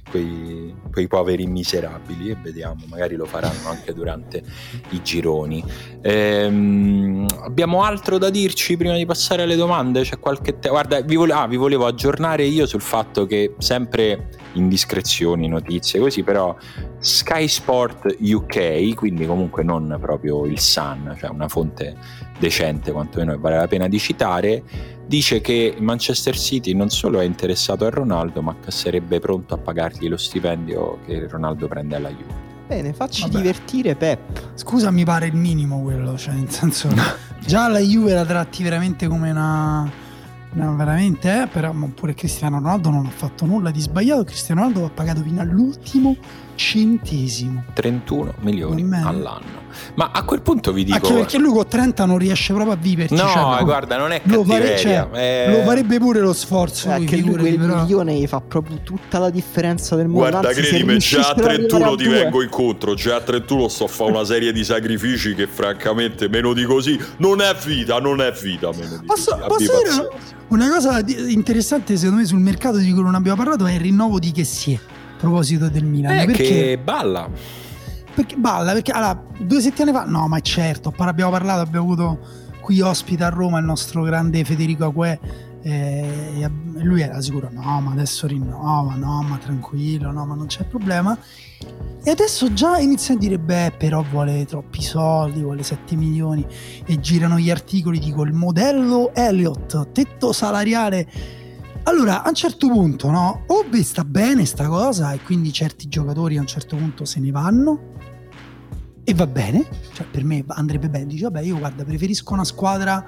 quei, 0.10 0.74
quei 0.92 1.08
poveri 1.08 1.46
miserabili 1.46 2.30
e 2.30 2.38
vediamo 2.42 2.86
magari 2.88 3.16
lo 3.16 3.26
faranno 3.26 3.70
anche 3.70 3.94
durante 3.94 4.44
i 4.92 5.02
gironi 5.02 5.64
ehm, 6.02 7.26
abbiamo 7.42 7.84
altro 7.84 8.18
da 8.18 8.30
dirci 8.30 8.78
prima 8.78 8.96
di 8.96 9.06
passare 9.06 9.44
alle 9.44 9.56
domande 9.56 10.02
c'è 10.02 10.20
qualche 10.20 10.60
te- 10.60 10.70
guarda 10.70 11.02
vi, 11.02 11.16
vole- 11.16 11.34
ah, 11.34 11.48
vi 11.48 11.58
volevo 11.58 11.86
aggiornare 11.86 12.44
io 12.44 12.66
sul 12.66 12.82
fatto 12.82 13.26
che 13.26 13.56
sempre 13.58 14.30
indiscrezioni, 15.08 15.48
notizie 15.48 16.00
così, 16.00 16.24
però 16.24 16.56
Sky 17.00 17.48
Sport 17.48 18.18
UK, 18.20 18.94
quindi 18.94 19.26
comunque 19.26 19.64
non 19.64 19.98
proprio 20.00 20.46
il 20.46 20.60
Sun, 20.60 21.16
cioè 21.18 21.30
una 21.30 21.48
fonte 21.48 21.96
decente 22.38 22.92
quantomeno 22.92 23.38
vale 23.40 23.56
la 23.56 23.68
pena 23.68 23.88
di 23.88 23.98
citare, 23.98 24.64
dice 25.06 25.40
che 25.40 25.76
Manchester 25.80 26.38
City 26.38 26.74
non 26.74 26.90
solo 26.90 27.20
è 27.20 27.24
interessato 27.24 27.86
a 27.86 27.90
Ronaldo, 27.90 28.42
ma 28.42 28.56
che 28.64 28.72
sarebbe 28.72 29.20
pronto 29.20 29.54
a 29.54 29.58
pagargli 29.58 30.10
lo 30.10 30.18
stipendio 30.18 31.00
che 31.06 31.28
Ronaldo 31.28 31.68
prende 31.68 31.96
alla 31.96 32.10
Juve. 32.10 32.46
Bene, 32.68 32.92
facci 32.92 33.22
Vabbè. 33.22 33.38
divertire 33.38 33.96
Pep. 33.96 34.52
Scusa, 34.56 34.92
mi 34.92 35.06
pare 35.06 35.28
il 35.28 35.36
minimo 35.36 35.82
quello, 35.82 36.18
cioè 36.18 36.34
nel 36.34 36.50
senso 36.50 36.90
già 37.46 37.70
la 37.70 37.80
Juve 37.80 38.14
la 38.14 38.26
tratti 38.26 38.62
veramente 38.62 39.08
come 39.08 39.32
una 39.32 39.90
No, 40.54 40.76
veramente, 40.76 41.44
eh, 41.44 41.48
però 41.48 41.72
pure 41.94 42.14
Cristiano 42.14 42.58
Ronaldo 42.58 42.90
non 42.90 43.06
ha 43.06 43.10
fatto 43.12 43.46
nulla 43.46 43.70
di 43.70 43.80
sbagliato. 43.80 44.24
Cristiano 44.24 44.62
Ronaldo 44.62 44.86
ha 44.86 44.90
pagato 44.90 45.22
fino 45.22 45.42
all'ultimo 45.42 46.16
centesimo. 46.58 47.64
31 47.74 48.34
milioni 48.40 48.82
all'anno. 48.84 49.66
Ma 49.94 50.10
a 50.12 50.24
quel 50.24 50.42
punto 50.42 50.74
vi 50.74 50.84
dico... 50.84 50.96
Anche 50.96 51.14
perché 51.14 51.38
lui 51.38 51.54
con 51.54 51.68
30 51.68 52.06
non 52.06 52.18
riesce 52.18 52.52
proprio 52.52 52.74
a 52.74 52.78
viverci. 52.78 53.14
No, 53.14 53.28
cioè, 53.30 53.64
guarda, 53.64 53.98
non 53.98 54.12
è 54.12 54.22
lo, 54.24 54.44
fare, 54.44 54.78
cioè, 54.78 55.08
è... 55.10 55.56
lo 55.56 55.64
farebbe 55.64 56.00
pure 56.00 56.20
lo 56.20 56.34
sforzo. 56.34 56.90
Cioè, 56.90 57.00
lui, 57.00 57.22
lui 57.22 57.38
quel 57.38 57.58
però... 57.58 57.82
milione 57.82 58.28
fa 58.28 58.42
proprio 58.42 58.80
tutta 58.84 59.20
la 59.20 59.30
differenza 59.30 59.96
del 59.96 60.08
mondo. 60.08 60.30
Guarda, 60.30 60.50
Anzi, 60.50 60.62
credimi, 60.62 60.98
già 60.98 61.30
a 61.30 61.34
31 61.36 61.96
ti 61.96 62.08
vengo 62.08 62.42
incontro. 62.42 62.96
Già 62.96 63.18
a 63.18 63.22
31 63.22 63.68
sto 63.68 63.86
a 63.86 63.88
fare 63.88 64.12
una 64.12 64.26
serie 64.26 64.52
di 64.52 64.64
sacrifici 64.64 65.36
che 65.36 65.48
francamente 65.48 66.28
meno 66.28 66.54
di 66.54 66.66
così 66.66 67.00
non 67.18 67.42
è 67.42 67.56
vita, 67.64 68.00
non 68.00 68.20
è 68.20 68.32
vita. 68.32 68.72
Meno 68.72 68.98
di 68.98 69.06
posso, 69.06 69.38
così. 69.48 69.68
Posso 69.68 69.82
dire 69.84 70.36
una 70.48 70.70
cosa 70.70 71.04
interessante 71.28 71.98
secondo 71.98 72.22
me 72.22 72.26
sul 72.26 72.40
mercato 72.40 72.78
di 72.78 72.92
cui 72.92 73.04
non 73.04 73.16
abbiamo 73.16 73.36
parlato 73.38 73.66
è 73.66 73.74
il 73.74 73.82
rinnovo 73.82 74.18
di 74.18 74.32
Kessie 74.32 74.80
a 75.18 75.20
proposito 75.20 75.68
del 75.68 75.84
Milan. 75.84 76.20
Eh, 76.20 76.26
perché 76.26 76.44
che 76.44 76.80
balla. 76.82 77.30
Perché 78.14 78.36
balla? 78.36 78.74
Perché 78.74 78.92
allora, 78.92 79.22
due 79.40 79.62
settimane 79.62 79.98
fa, 79.98 80.06
no, 80.06 80.28
ma 80.28 80.40
certo, 80.40 80.94
abbiamo 80.96 81.32
parlato, 81.32 81.62
abbiamo 81.62 81.86
avuto 81.86 82.20
qui 82.62 82.82
ospite 82.82 83.24
a 83.24 83.30
Roma 83.30 83.60
il 83.60 83.66
nostro 83.66 84.04
grande 84.04 84.44
Federico 84.44 84.86
Aguè 84.86 85.20
E 85.62 86.28
e 86.78 86.84
lui 86.84 87.02
era 87.02 87.20
sicuro, 87.22 87.50
no, 87.52 87.82
ma 87.82 87.92
adesso 87.92 88.28
rinnova, 88.28 88.94
no, 88.96 89.24
ma 89.24 89.38
tranquillo, 89.38 90.12
no, 90.12 90.26
ma 90.26 90.36
non 90.36 90.46
c'è 90.46 90.64
problema. 90.64 91.18
E 92.04 92.10
adesso 92.12 92.54
già 92.54 92.78
inizia 92.78 93.16
a 93.16 93.18
dire, 93.18 93.40
beh, 93.40 93.74
però 93.78 94.04
vuole 94.04 94.46
troppi 94.46 94.82
soldi, 94.82 95.42
vuole 95.42 95.64
7 95.64 95.96
milioni. 95.96 96.46
E 96.86 97.00
girano 97.00 97.40
gli 97.40 97.50
articoli, 97.50 98.00
dico, 98.00 98.24
il 98.24 98.34
modello 98.34 99.14
Elliott, 99.14 99.92
tetto 99.92 100.32
salariale. 100.32 101.08
Allora, 101.88 102.22
a 102.22 102.28
un 102.28 102.36
certo 102.36 102.68
punto, 102.68 103.10
no, 103.10 103.44
o 103.48 103.66
vi 103.70 103.82
sta 103.82 104.04
bene 104.04 104.44
sta 104.44 104.68
cosa 104.68 105.14
e 105.14 105.22
quindi 105.22 105.54
certi 105.54 105.88
giocatori 105.88 106.36
a 106.36 106.42
un 106.42 106.48
certo 106.48 106.76
punto 106.76 107.06
se 107.06 107.22
ne 107.22 107.32
vanno 107.32 107.94
e 109.06 109.14
va 109.14 109.26
bene, 109.26 109.66
cioè 109.94 110.06
per 110.06 110.26
me 110.26 110.44
andrebbe 110.48 110.90
bene, 110.90 111.06
dice, 111.06 111.24
vabbè, 111.24 111.40
io 111.44 111.58
guarda, 111.58 111.86
preferisco 111.86 112.34
una 112.34 112.44
squadra 112.44 113.06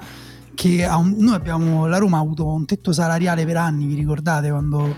che 0.55 0.85
ha 0.85 0.95
un, 0.95 1.13
noi 1.17 1.35
abbiamo, 1.35 1.87
la 1.87 1.97
Roma 1.97 2.19
ha 2.19 2.21
avuto 2.21 2.47
un 2.47 2.65
tetto 2.65 2.93
salariale 2.93 3.45
per 3.45 3.57
anni, 3.57 3.85
vi 3.85 3.95
ricordate 3.95 4.49
quando 4.49 4.95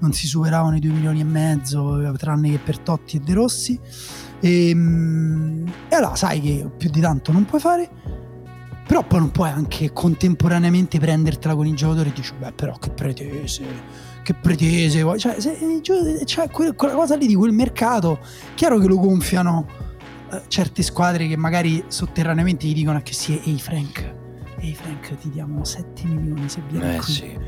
non 0.00 0.12
si 0.12 0.26
superavano 0.26 0.74
i 0.74 0.80
2 0.80 0.90
milioni 0.90 1.20
e 1.20 1.24
mezzo, 1.24 2.12
tranne 2.16 2.50
che 2.50 2.58
per 2.58 2.80
Totti 2.80 3.18
e 3.18 3.20
De 3.20 3.32
Rossi. 3.32 3.78
E, 4.40 4.70
e 4.70 5.94
allora 5.94 6.16
sai 6.16 6.40
che 6.40 6.68
più 6.76 6.90
di 6.90 7.00
tanto 7.00 7.30
non 7.30 7.44
puoi 7.44 7.60
fare, 7.60 7.90
però 8.90 9.04
poi 9.04 9.20
non 9.20 9.30
puoi 9.30 9.48
anche 9.50 9.92
contemporaneamente 9.92 10.98
prendertela 10.98 11.54
con 11.54 11.64
i 11.64 11.74
giocatori 11.74 12.08
e 12.08 12.12
dici, 12.12 12.32
beh, 12.36 12.50
però 12.50 12.76
che 12.76 12.90
pretese, 12.90 13.62
che 14.24 14.34
pretese, 14.34 15.04
cioè, 15.16 15.36
se, 15.38 15.80
cioè 16.24 16.50
quella 16.50 16.74
cosa 16.74 17.14
lì 17.14 17.28
di 17.28 17.36
quel 17.36 17.52
mercato, 17.52 18.18
chiaro 18.56 18.78
che 18.80 18.88
lo 18.88 18.98
gonfiano 18.98 19.68
eh, 20.32 20.42
certe 20.48 20.82
squadre 20.82 21.28
che 21.28 21.36
magari 21.36 21.84
sotterraneamente 21.86 22.66
gli 22.66 22.74
dicono 22.74 23.00
che 23.00 23.12
sì, 23.12 23.40
ehi 23.44 23.60
Frank, 23.60 24.12
ehi 24.58 24.74
Frank, 24.74 25.16
ti 25.18 25.30
diamo 25.30 25.64
7 25.64 26.06
milioni 26.06 26.48
se 26.48 26.60
vieni 26.68 26.96
Eh 26.96 26.98
qui. 26.98 27.12
sì. 27.12 27.38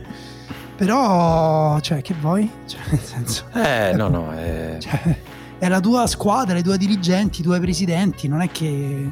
Però, 0.76 1.80
cioè, 1.80 2.02
che 2.02 2.14
vuoi? 2.20 2.48
Cioè, 2.66 2.80
nel 2.88 3.00
senso, 3.00 3.46
Eh, 3.54 3.94
no, 3.96 4.06
no, 4.06 4.30
eh, 4.38 4.76
cioè, 4.78 5.18
è 5.58 5.66
la 5.66 5.80
tua 5.80 6.06
squadra, 6.06 6.56
i 6.56 6.62
tuoi 6.62 6.78
dirigenti, 6.78 7.40
i 7.40 7.42
tuoi 7.42 7.58
presidenti, 7.58 8.28
non 8.28 8.42
è 8.42 8.48
che, 8.48 9.10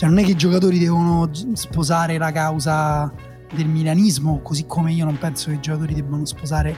cioè, 0.00 0.08
non 0.08 0.16
è 0.20 0.24
che 0.24 0.30
i 0.30 0.34
giocatori 0.34 0.78
devono 0.78 1.28
sposare 1.52 2.16
la 2.16 2.32
causa 2.32 3.12
del 3.52 3.66
milanismo, 3.66 4.40
così 4.40 4.64
come 4.66 4.94
io 4.94 5.04
non 5.04 5.18
penso 5.18 5.50
che 5.50 5.56
i 5.56 5.60
giocatori 5.60 5.92
debbano 5.92 6.24
sposare 6.24 6.74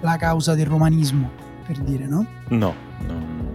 la 0.00 0.16
causa 0.16 0.56
del 0.56 0.66
romanismo, 0.66 1.30
per 1.64 1.78
dire, 1.78 2.06
no? 2.08 2.26
no, 2.48 2.74
non- 3.06 3.52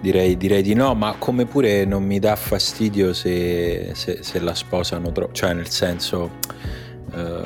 Direi, 0.00 0.36
direi 0.36 0.62
di 0.62 0.74
no, 0.74 0.96
ma 0.96 1.14
come 1.16 1.44
pure 1.44 1.84
non 1.84 2.02
mi 2.02 2.18
dà 2.18 2.34
fastidio 2.34 3.12
se, 3.14 3.92
se- 3.94 4.18
se 4.24 4.40
la 4.40 4.52
sposano 4.56 5.12
troppo, 5.12 5.32
cioè 5.32 5.52
nel 5.54 5.68
senso... 5.68 6.28
ehm, 7.12 7.44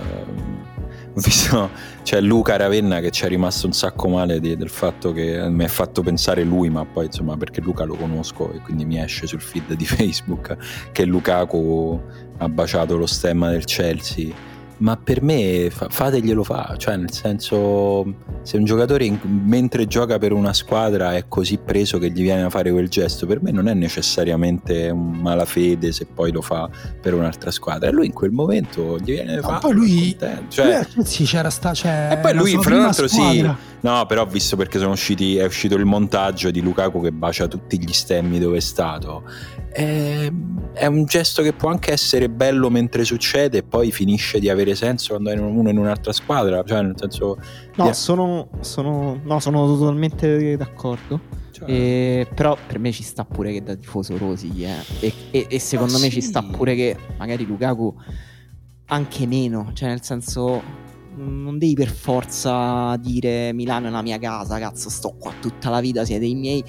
ho 1.16 1.20
visto, 1.20 1.68
c'è 2.06 2.20
Luca 2.20 2.54
Ravenna 2.54 3.00
che 3.00 3.10
ci 3.10 3.24
è 3.24 3.28
rimasto 3.28 3.66
un 3.66 3.72
sacco 3.72 4.08
male 4.08 4.38
di- 4.38 4.56
del 4.56 4.68
fatto 4.68 5.10
che 5.10 5.44
mi 5.50 5.64
ha 5.64 5.68
fatto 5.68 6.02
pensare 6.02 6.44
lui, 6.44 6.70
ma 6.70 6.84
poi 6.84 7.06
insomma 7.06 7.36
perché 7.36 7.60
Luca 7.60 7.82
lo 7.82 7.96
conosco 7.96 8.52
e 8.52 8.60
quindi 8.60 8.84
mi 8.84 9.02
esce 9.02 9.26
sul 9.26 9.40
feed 9.40 9.72
di 9.72 9.84
Facebook 9.90 10.56
che 10.92 11.04
Lukaku 11.04 12.00
ha 12.38 12.48
baciato 12.48 12.96
lo 12.96 13.06
stemma 13.06 13.50
del 13.50 13.64
Chelsea. 13.64 14.32
Ma 14.78 14.96
per 15.02 15.22
me 15.22 15.68
fa- 15.70 15.88
fateglielo 15.88 16.44
fa, 16.44 16.74
cioè 16.76 16.96
nel 16.96 17.10
senso 17.10 18.14
se 18.42 18.58
un 18.58 18.64
giocatore 18.64 19.06
in- 19.06 19.18
mentre 19.24 19.86
gioca 19.86 20.18
per 20.18 20.32
una 20.32 20.52
squadra 20.52 21.14
è 21.14 21.24
così 21.28 21.56
preso 21.56 21.96
che 21.98 22.10
gli 22.10 22.20
viene 22.20 22.42
a 22.42 22.50
fare 22.50 22.70
quel 22.70 22.88
gesto, 22.88 23.26
per 23.26 23.40
me 23.42 23.52
non 23.52 23.68
è 23.68 23.74
necessariamente 23.74 24.90
un 24.90 25.12
malafede 25.12 25.92
se 25.92 26.06
poi 26.06 26.30
lo 26.30 26.42
fa 26.42 26.68
per 27.00 27.14
un'altra 27.14 27.50
squadra. 27.50 27.88
E 27.88 27.92
lui 27.92 28.06
in 28.06 28.12
quel 28.12 28.32
momento 28.32 28.98
gli 28.98 29.12
viene 29.12 29.32
a 29.32 29.36
No, 29.36 29.42
fare. 29.42 29.60
poi 29.60 29.72
lui, 29.72 30.16
Cioè, 30.48 30.86
lui 30.94 31.04
sì, 31.06 31.24
c'era 31.24 31.48
sta, 31.50 31.72
cioè, 31.72 32.08
e 32.12 32.16
poi 32.18 32.34
lui, 32.34 32.56
fra 32.60 32.76
l'altro, 32.76 33.08
sì. 33.08 33.50
No, 33.86 34.04
però 34.06 34.22
ho 34.22 34.26
visto 34.26 34.56
perché 34.56 34.80
sono 34.80 34.90
usciti, 34.92 35.36
è 35.36 35.44
uscito 35.44 35.76
il 35.76 35.84
montaggio 35.84 36.50
di 36.50 36.60
Lukaku 36.60 37.00
che 37.02 37.12
bacia 37.12 37.46
tutti 37.46 37.78
gli 37.78 37.92
stemmi 37.92 38.40
dove 38.40 38.56
è 38.56 38.60
stato. 38.60 39.22
È, 39.70 40.28
è 40.72 40.86
un 40.86 41.04
gesto 41.04 41.40
che 41.42 41.52
può 41.52 41.70
anche 41.70 41.92
essere 41.92 42.28
bello 42.28 42.68
mentre 42.68 43.04
succede 43.04 43.58
e 43.58 43.62
poi 43.62 43.92
finisce 43.92 44.40
di 44.40 44.48
avere 44.48 44.74
senso 44.74 45.10
quando 45.10 45.30
è 45.30 45.38
uno 45.38 45.70
in 45.70 45.78
un'altra 45.78 46.12
squadra. 46.12 46.64
Cioè, 46.64 46.82
nel 46.82 46.94
senso. 46.96 47.36
No, 47.76 47.84
Yeah. 47.84 47.92
sono, 47.92 48.48
sono, 48.60 49.20
no, 49.22 49.38
sono 49.38 49.66
totalmente 49.66 50.56
d'accordo. 50.56 51.20
cioè- 51.52 51.70
E- 51.70 52.26
però 52.34 52.56
per 52.66 52.80
me 52.80 52.90
ci 52.90 53.04
sta 53.04 53.24
pure 53.24 53.52
che 53.52 53.62
da 53.62 53.76
tifoso 53.76 54.18
Rosy 54.18 54.64
eh. 54.64 54.74
e, 54.98 55.12
e- 55.30 55.46
e 55.48 55.58
secondo 55.60 55.92
Ma 55.92 55.98
me 56.00 56.04
sì. 56.06 56.14
ci 56.14 56.20
sta 56.22 56.42
pure 56.42 56.74
che 56.74 56.96
magari 57.18 57.46
Lukaku 57.46 57.94
anche 58.86 59.26
meno, 59.26 59.70
cioè 59.74 59.88
nel 59.90 60.02
senso 60.02 60.84
non 61.16 61.58
devi 61.58 61.74
per 61.74 61.88
forza 61.88 62.96
dire 62.96 63.52
Milano 63.52 63.88
è 63.88 63.90
la 63.90 64.02
mia 64.02 64.18
casa, 64.18 64.58
cazzo 64.58 64.90
sto 64.90 65.16
qua 65.18 65.32
tutta 65.40 65.70
la 65.70 65.80
vita, 65.80 66.04
siete 66.04 66.26
i 66.26 66.34
miei 66.34 66.64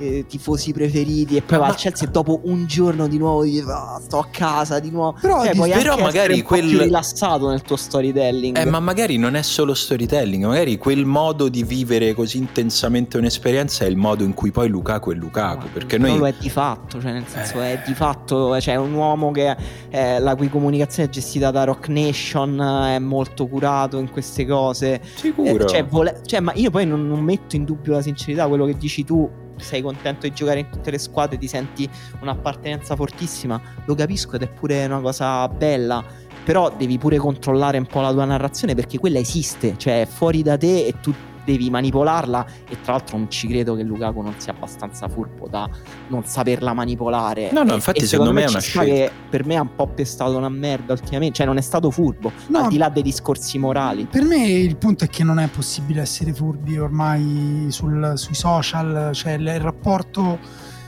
eh, 0.00 0.24
tifosi 0.26 0.72
preferiti 0.72 1.36
e 1.36 1.42
poi 1.42 1.58
va 1.58 1.66
al 1.66 1.76
Chelsea 1.76 2.08
e 2.08 2.10
dopo 2.10 2.40
un 2.44 2.66
giorno 2.66 3.06
di 3.06 3.18
nuovo 3.18 3.42
dici 3.44 3.62
"Ah, 3.66 4.00
sto 4.02 4.18
a 4.18 4.26
casa 4.30 4.78
di 4.80 4.90
nuovo. 4.90 5.18
Però 5.20 5.44
Cioè, 5.44 5.54
puoi 5.54 5.70
però 5.70 5.98
magari 5.98 6.34
un 6.34 6.42
quel- 6.42 6.68
più 6.68 6.78
rilassato 6.80 7.48
nel 7.50 7.62
tuo 7.62 7.76
storytelling. 7.76 8.56
Eh, 8.56 8.64
ma 8.64 8.80
magari 8.80 9.16
non 9.18 9.34
è 9.36 9.42
solo 9.42 9.74
storytelling, 9.74 10.44
magari 10.44 10.78
quel 10.78 11.04
modo 11.04 11.48
di 11.48 11.62
vivere 11.62 12.14
così 12.14 12.38
intensamente 12.38 13.18
un'esperienza 13.18 13.84
è 13.84 13.88
il 13.88 13.96
modo 13.96 14.24
in 14.24 14.34
cui 14.34 14.50
poi 14.50 14.68
Lukaku 14.68 15.12
è 15.12 15.14
Lukaku. 15.14 15.66
Perché 15.72 15.98
Però 15.98 16.08
noi. 16.10 16.18
lo 16.18 16.26
è 16.26 16.34
di 16.38 16.50
fatto, 16.50 17.00
cioè 17.00 17.12
nel 17.12 17.26
senso 17.26 17.60
Eh. 17.60 17.72
è 17.74 17.82
di 17.86 17.94
fatto, 17.94 18.58
cioè 18.60 18.76
un 18.76 18.92
uomo 18.94 19.30
che 19.30 19.56
eh, 19.90 20.18
la 20.18 20.34
cui 20.34 20.48
comunicazione 20.48 21.08
è 21.08 21.12
gestita 21.12 21.50
da 21.50 21.64
Rock 21.64 21.88
Nation, 21.88 22.60
eh, 22.60 22.96
è 22.96 22.98
molto 22.98 23.46
curato 23.46 23.98
in 23.98 24.10
queste 24.10 24.46
cose. 24.46 25.00
Sicuro. 25.14 25.64
Eh, 25.64 25.68
cioè, 25.68 25.84
vole- 25.84 26.20
cioè, 26.24 26.40
ma 26.40 26.52
io 26.54 26.70
poi 26.70 26.86
non, 26.86 27.06
non 27.06 27.20
metto 27.20 27.56
in 27.56 27.64
dubbio 27.64 27.92
la 27.94 28.02
sincerità, 28.02 28.46
quello 28.48 28.64
che 28.66 28.76
dici 28.76 29.04
tu, 29.04 29.28
sei 29.62 29.82
contento 29.82 30.26
di 30.26 30.32
giocare 30.32 30.60
in 30.60 30.68
tutte 30.70 30.90
le 30.90 30.98
squadre, 30.98 31.38
ti 31.38 31.48
senti 31.48 31.88
un'appartenenza 32.20 32.96
fortissima, 32.96 33.60
lo 33.84 33.94
capisco 33.94 34.36
ed 34.36 34.42
è 34.42 34.48
pure 34.48 34.84
una 34.84 35.00
cosa 35.00 35.48
bella. 35.48 36.04
Però 36.44 36.74
devi 36.74 36.98
pure 36.98 37.18
controllare 37.18 37.78
un 37.78 37.86
po' 37.86 38.00
la 38.00 38.12
tua 38.12 38.24
narrazione 38.24 38.74
perché 38.74 38.98
quella 38.98 39.18
esiste, 39.18 39.74
cioè 39.76 40.02
è 40.02 40.06
fuori 40.06 40.42
da 40.42 40.56
te 40.56 40.86
e 40.86 40.94
tu 41.00 41.14
devi 41.44 41.70
manipolarla 41.70 42.46
e 42.68 42.80
tra 42.80 42.92
l'altro 42.92 43.16
non 43.16 43.30
ci 43.30 43.48
credo 43.48 43.74
che 43.74 43.82
Lukaku 43.82 44.20
non 44.20 44.34
sia 44.38 44.52
abbastanza 44.52 45.08
furbo 45.08 45.48
da 45.48 45.68
non 46.08 46.24
saperla 46.24 46.72
manipolare. 46.72 47.50
No, 47.52 47.62
no, 47.62 47.74
infatti 47.74 48.00
e 48.00 48.06
secondo 48.06 48.32
me 48.32 48.44
è 48.44 48.48
una 48.48 48.60
scelta. 48.60 48.92
che 48.92 49.10
per 49.28 49.44
me 49.44 49.56
ha 49.56 49.62
un 49.62 49.74
po' 49.74 49.86
pestato 49.88 50.36
una 50.36 50.48
merda 50.48 50.92
ultimamente, 50.92 51.36
cioè 51.36 51.46
non 51.46 51.56
è 51.56 51.62
stato 51.62 51.90
furbo, 51.90 52.32
No, 52.48 52.58
al 52.64 52.68
di 52.68 52.76
là 52.76 52.88
dei 52.88 53.02
discorsi 53.02 53.58
morali. 53.58 54.06
Per 54.10 54.24
me 54.24 54.46
il 54.48 54.76
punto 54.76 55.04
è 55.04 55.08
che 55.08 55.24
non 55.24 55.38
è 55.38 55.48
possibile 55.48 56.00
essere 56.02 56.32
furbi 56.32 56.78
ormai 56.78 57.66
sul- 57.70 58.12
sui 58.16 58.34
social, 58.34 59.10
cioè 59.14 59.32
il, 59.32 59.46
il 59.46 59.60
rapporto, 59.60 60.38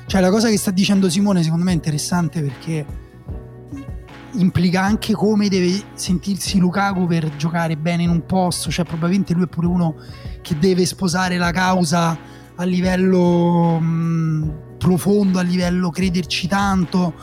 cioè 0.06 0.20
la 0.20 0.30
cosa 0.30 0.48
che 0.48 0.58
sta 0.58 0.70
dicendo 0.70 1.08
Simone 1.08 1.42
secondo 1.42 1.64
me 1.64 1.72
è 1.72 1.74
interessante 1.74 2.40
perché 2.40 2.84
implica 4.34 4.82
anche 4.82 5.12
come 5.12 5.48
deve 5.48 5.82
sentirsi 5.94 6.58
Lukaku 6.58 7.06
per 7.06 7.36
giocare 7.36 7.76
bene 7.76 8.04
in 8.04 8.10
un 8.10 8.24
posto, 8.26 8.70
cioè 8.70 8.84
probabilmente 8.84 9.34
lui 9.34 9.44
è 9.44 9.48
pure 9.48 9.66
uno 9.66 9.94
che 10.40 10.58
deve 10.58 10.86
sposare 10.86 11.36
la 11.36 11.50
causa 11.50 12.18
a 12.54 12.64
livello 12.64 13.78
mh, 13.78 14.76
profondo, 14.78 15.38
a 15.38 15.42
livello 15.42 15.90
crederci 15.90 16.48
tanto. 16.48 17.14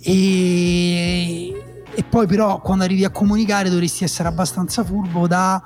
E, 0.00 1.48
e 1.94 2.04
poi 2.04 2.26
però 2.26 2.60
quando 2.60 2.84
arrivi 2.84 3.04
a 3.04 3.10
comunicare 3.10 3.68
dovresti 3.68 4.04
essere 4.04 4.28
abbastanza 4.28 4.84
furbo 4.84 5.26
da 5.26 5.62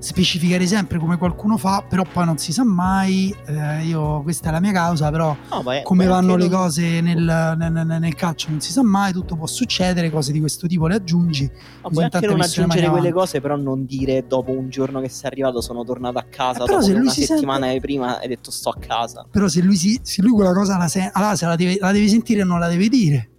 specificare 0.00 0.66
sempre 0.66 0.98
come 0.98 1.16
qualcuno 1.18 1.56
fa, 1.58 1.84
però 1.86 2.02
poi 2.10 2.24
non 2.24 2.38
si 2.38 2.52
sa 2.52 2.64
mai, 2.64 3.34
eh, 3.46 3.84
io 3.84 4.22
questa 4.22 4.48
è 4.48 4.52
la 4.52 4.58
mia 4.60 4.72
causa, 4.72 5.10
però 5.10 5.36
No, 5.50 5.70
è- 5.70 5.82
come 5.82 6.06
ma 6.06 6.12
vanno 6.12 6.36
le 6.36 6.48
non- 6.48 6.58
cose 6.58 7.00
nel, 7.02 7.18
nel- 7.56 7.70
nel- 7.72 7.96
nel 8.00 8.14
calcio 8.14 8.48
non 8.50 8.60
si 8.60 8.72
sa 8.72 8.82
mai, 8.82 9.12
tutto 9.12 9.36
può 9.36 9.46
succedere, 9.46 10.10
cose 10.10 10.32
di 10.32 10.40
questo 10.40 10.66
tipo 10.66 10.86
le 10.86 10.94
aggiungi. 10.94 11.44
Ma 11.82 11.88
Bisogna 11.90 11.90
puoi 11.90 12.04
anche 12.04 12.26
non 12.26 12.40
aggiungere 12.40 12.88
quelle 12.88 13.12
cose, 13.12 13.40
però 13.40 13.56
non 13.56 13.84
dire 13.84 14.24
dopo 14.26 14.50
un 14.52 14.70
giorno 14.70 15.00
che 15.00 15.08
sei 15.10 15.30
arrivato 15.30 15.60
sono 15.60 15.84
tornato 15.84 16.18
a 16.18 16.24
casa, 16.28 16.62
Eh, 16.62 16.66
però 16.66 16.78
dopo 16.78 16.82
se 16.86 16.92
lui 16.92 17.00
una 17.02 17.10
si 17.10 17.24
settimana 17.24 17.66
sente- 17.66 17.80
prima 17.80 18.18
hai 18.18 18.28
detto 18.28 18.50
sto 18.50 18.70
a 18.70 18.76
casa. 18.78 19.26
Però 19.30 19.48
se 19.48 19.60
lui, 19.60 19.76
si, 19.76 20.00
se 20.02 20.22
lui 20.22 20.30
quella 20.32 20.54
cosa 20.54 20.76
la, 20.78 20.88
se, 20.88 21.10
allora 21.12 21.36
se 21.36 21.44
la, 21.46 21.56
deve, 21.56 21.76
la 21.78 21.92
deve 21.92 22.08
sentire 22.08 22.42
non 22.42 22.58
la 22.58 22.68
deve 22.68 22.88
dire. 22.88 23.29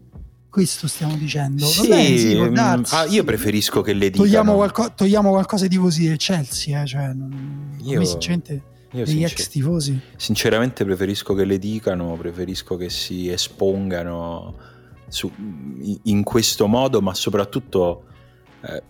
Questo 0.52 0.88
stiamo 0.90 1.16
dicendo. 1.16 1.66
Va 1.66 1.84
bene, 1.88 2.18
sì, 2.18 2.36
mm, 2.38 2.58
ah, 2.90 3.06
io 3.06 3.24
preferisco 3.24 3.80
che 3.82 3.94
le 3.94 4.10
dicano. 4.10 4.26
togliamo, 4.26 4.56
qualco- 4.56 4.94
togliamo 4.94 5.30
qualcosa 5.30 5.66
di 5.68 5.78
così 5.78 6.08
del 6.10 6.18
Chelsea, 6.18 6.82
eh, 6.82 6.86
cioè, 6.86 7.14
non, 7.14 7.78
Io- 7.84 8.04
sinceramente 8.04 8.54
Io 8.92 9.06
degli 9.06 9.20
sincer- 9.20 9.40
ex 9.40 9.48
tifosi. 9.48 10.00
sinceramente 10.18 10.84
preferisco 10.84 11.34
che 11.36 11.46
le 11.46 11.58
dicano, 11.58 12.18
preferisco 12.18 12.76
che 12.76 12.90
si 12.90 13.30
espongano 13.30 14.58
su- 15.08 15.32
in- 15.38 16.00
in 16.04 16.24
questo 16.24 16.68
modo, 16.68 17.02
ma 17.02 17.14
soprattutto 17.14 18.04
eh, 18.64 18.84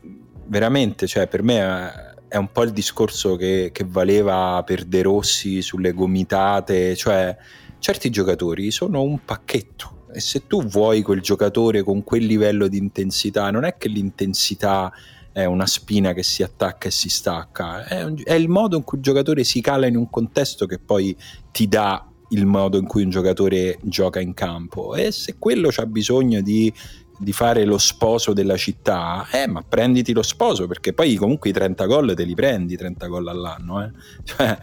veramente, 0.48 1.06
cioè, 1.06 1.28
per 1.28 1.44
me 1.44 1.60
è, 1.60 1.92
è 2.30 2.38
un 2.38 2.52
po' 2.52 2.64
il 2.64 2.72
discorso 2.72 3.36
che, 3.36 3.70
che 3.72 3.86
valeva 3.88 4.64
per 4.66 4.84
De 4.86 5.04
Rossi 5.04 5.62
sulle 5.62 5.94
gomitate, 5.94 6.96
cioè 6.96 7.38
certi 7.78 8.10
giocatori 8.10 8.72
sono 8.72 9.02
un 9.04 9.24
pacchetto 9.24 10.01
e 10.14 10.20
se 10.20 10.48
tu 10.48 10.64
vuoi 10.64 11.02
quel 11.02 11.22
giocatore 11.22 11.84
con 11.84 12.04
quel 12.04 12.26
livello 12.26 12.68
di 12.68 12.78
intensità, 12.78 13.50
non 13.52 13.64
è 13.64 13.78
che 13.78 13.88
l'intensità 13.88 14.92
è 15.32 15.46
una 15.46 15.66
spina 15.66 16.14
che 16.14 16.24
si 16.24 16.44
attacca 16.44 16.88
e 16.88 16.92
si 16.92 17.10
stacca, 17.10 17.86
è, 17.86 18.04
un- 18.04 18.22
è 18.24 18.34
il 18.34 18.50
modo 18.50 18.78
in 18.78 18.84
cui 18.84 18.98
il 18.98 19.04
giocatore 19.04 19.44
si 19.44 19.62
cala 19.62 19.88
in 19.88 19.96
un 19.96 20.10
contesto 20.10 20.66
che 20.66 20.80
poi 20.80 21.16
ti 21.52 21.68
dà 21.68 22.06
il 22.30 22.46
modo 22.46 22.78
in 22.78 22.86
cui 22.86 23.04
un 23.04 23.10
giocatore 23.10 23.78
gioca 23.82 24.20
in 24.20 24.34
campo 24.34 24.96
e 24.96 25.12
se 25.12 25.36
quello 25.38 25.70
c'ha 25.70 25.86
bisogno 25.86 26.42
di, 26.42 26.74
di 27.18 27.34
fare 27.34 27.66
lo 27.66 27.78
sposo 27.78 28.34
della 28.34 28.58
città, 28.58 29.28
eh 29.32 29.48
ma 29.48 29.64
prenditi 29.68 30.14
lo 30.14 30.24
sposo 30.24 30.68
perché 30.68 30.94
poi 30.94 31.16
comunque 31.16 31.50
i 31.50 31.54
30 31.54 31.86
gol 31.86 32.14
te 32.16 32.24
li 32.24 32.36
prendi, 32.36 32.76
30 32.76 33.08
gol 33.08 33.28
all'anno, 33.28 33.84
eh. 33.84 33.92
Cioè, 34.24 34.58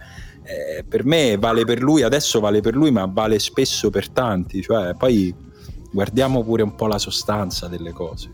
eh, 0.48 0.84
per 0.84 1.04
me 1.04 1.36
vale 1.36 1.64
per 1.64 1.82
lui, 1.82 2.02
adesso 2.02 2.40
vale 2.40 2.60
per 2.60 2.74
lui 2.74 2.90
ma 2.90 3.06
vale 3.06 3.38
spesso 3.38 3.90
per 3.90 4.08
tanti, 4.08 4.62
cioè 4.62 4.94
poi 4.94 5.34
guardiamo 5.90 6.42
pure 6.42 6.62
un 6.62 6.74
po' 6.74 6.86
la 6.86 6.98
sostanza 6.98 7.66
delle 7.68 7.92
cose. 7.92 8.30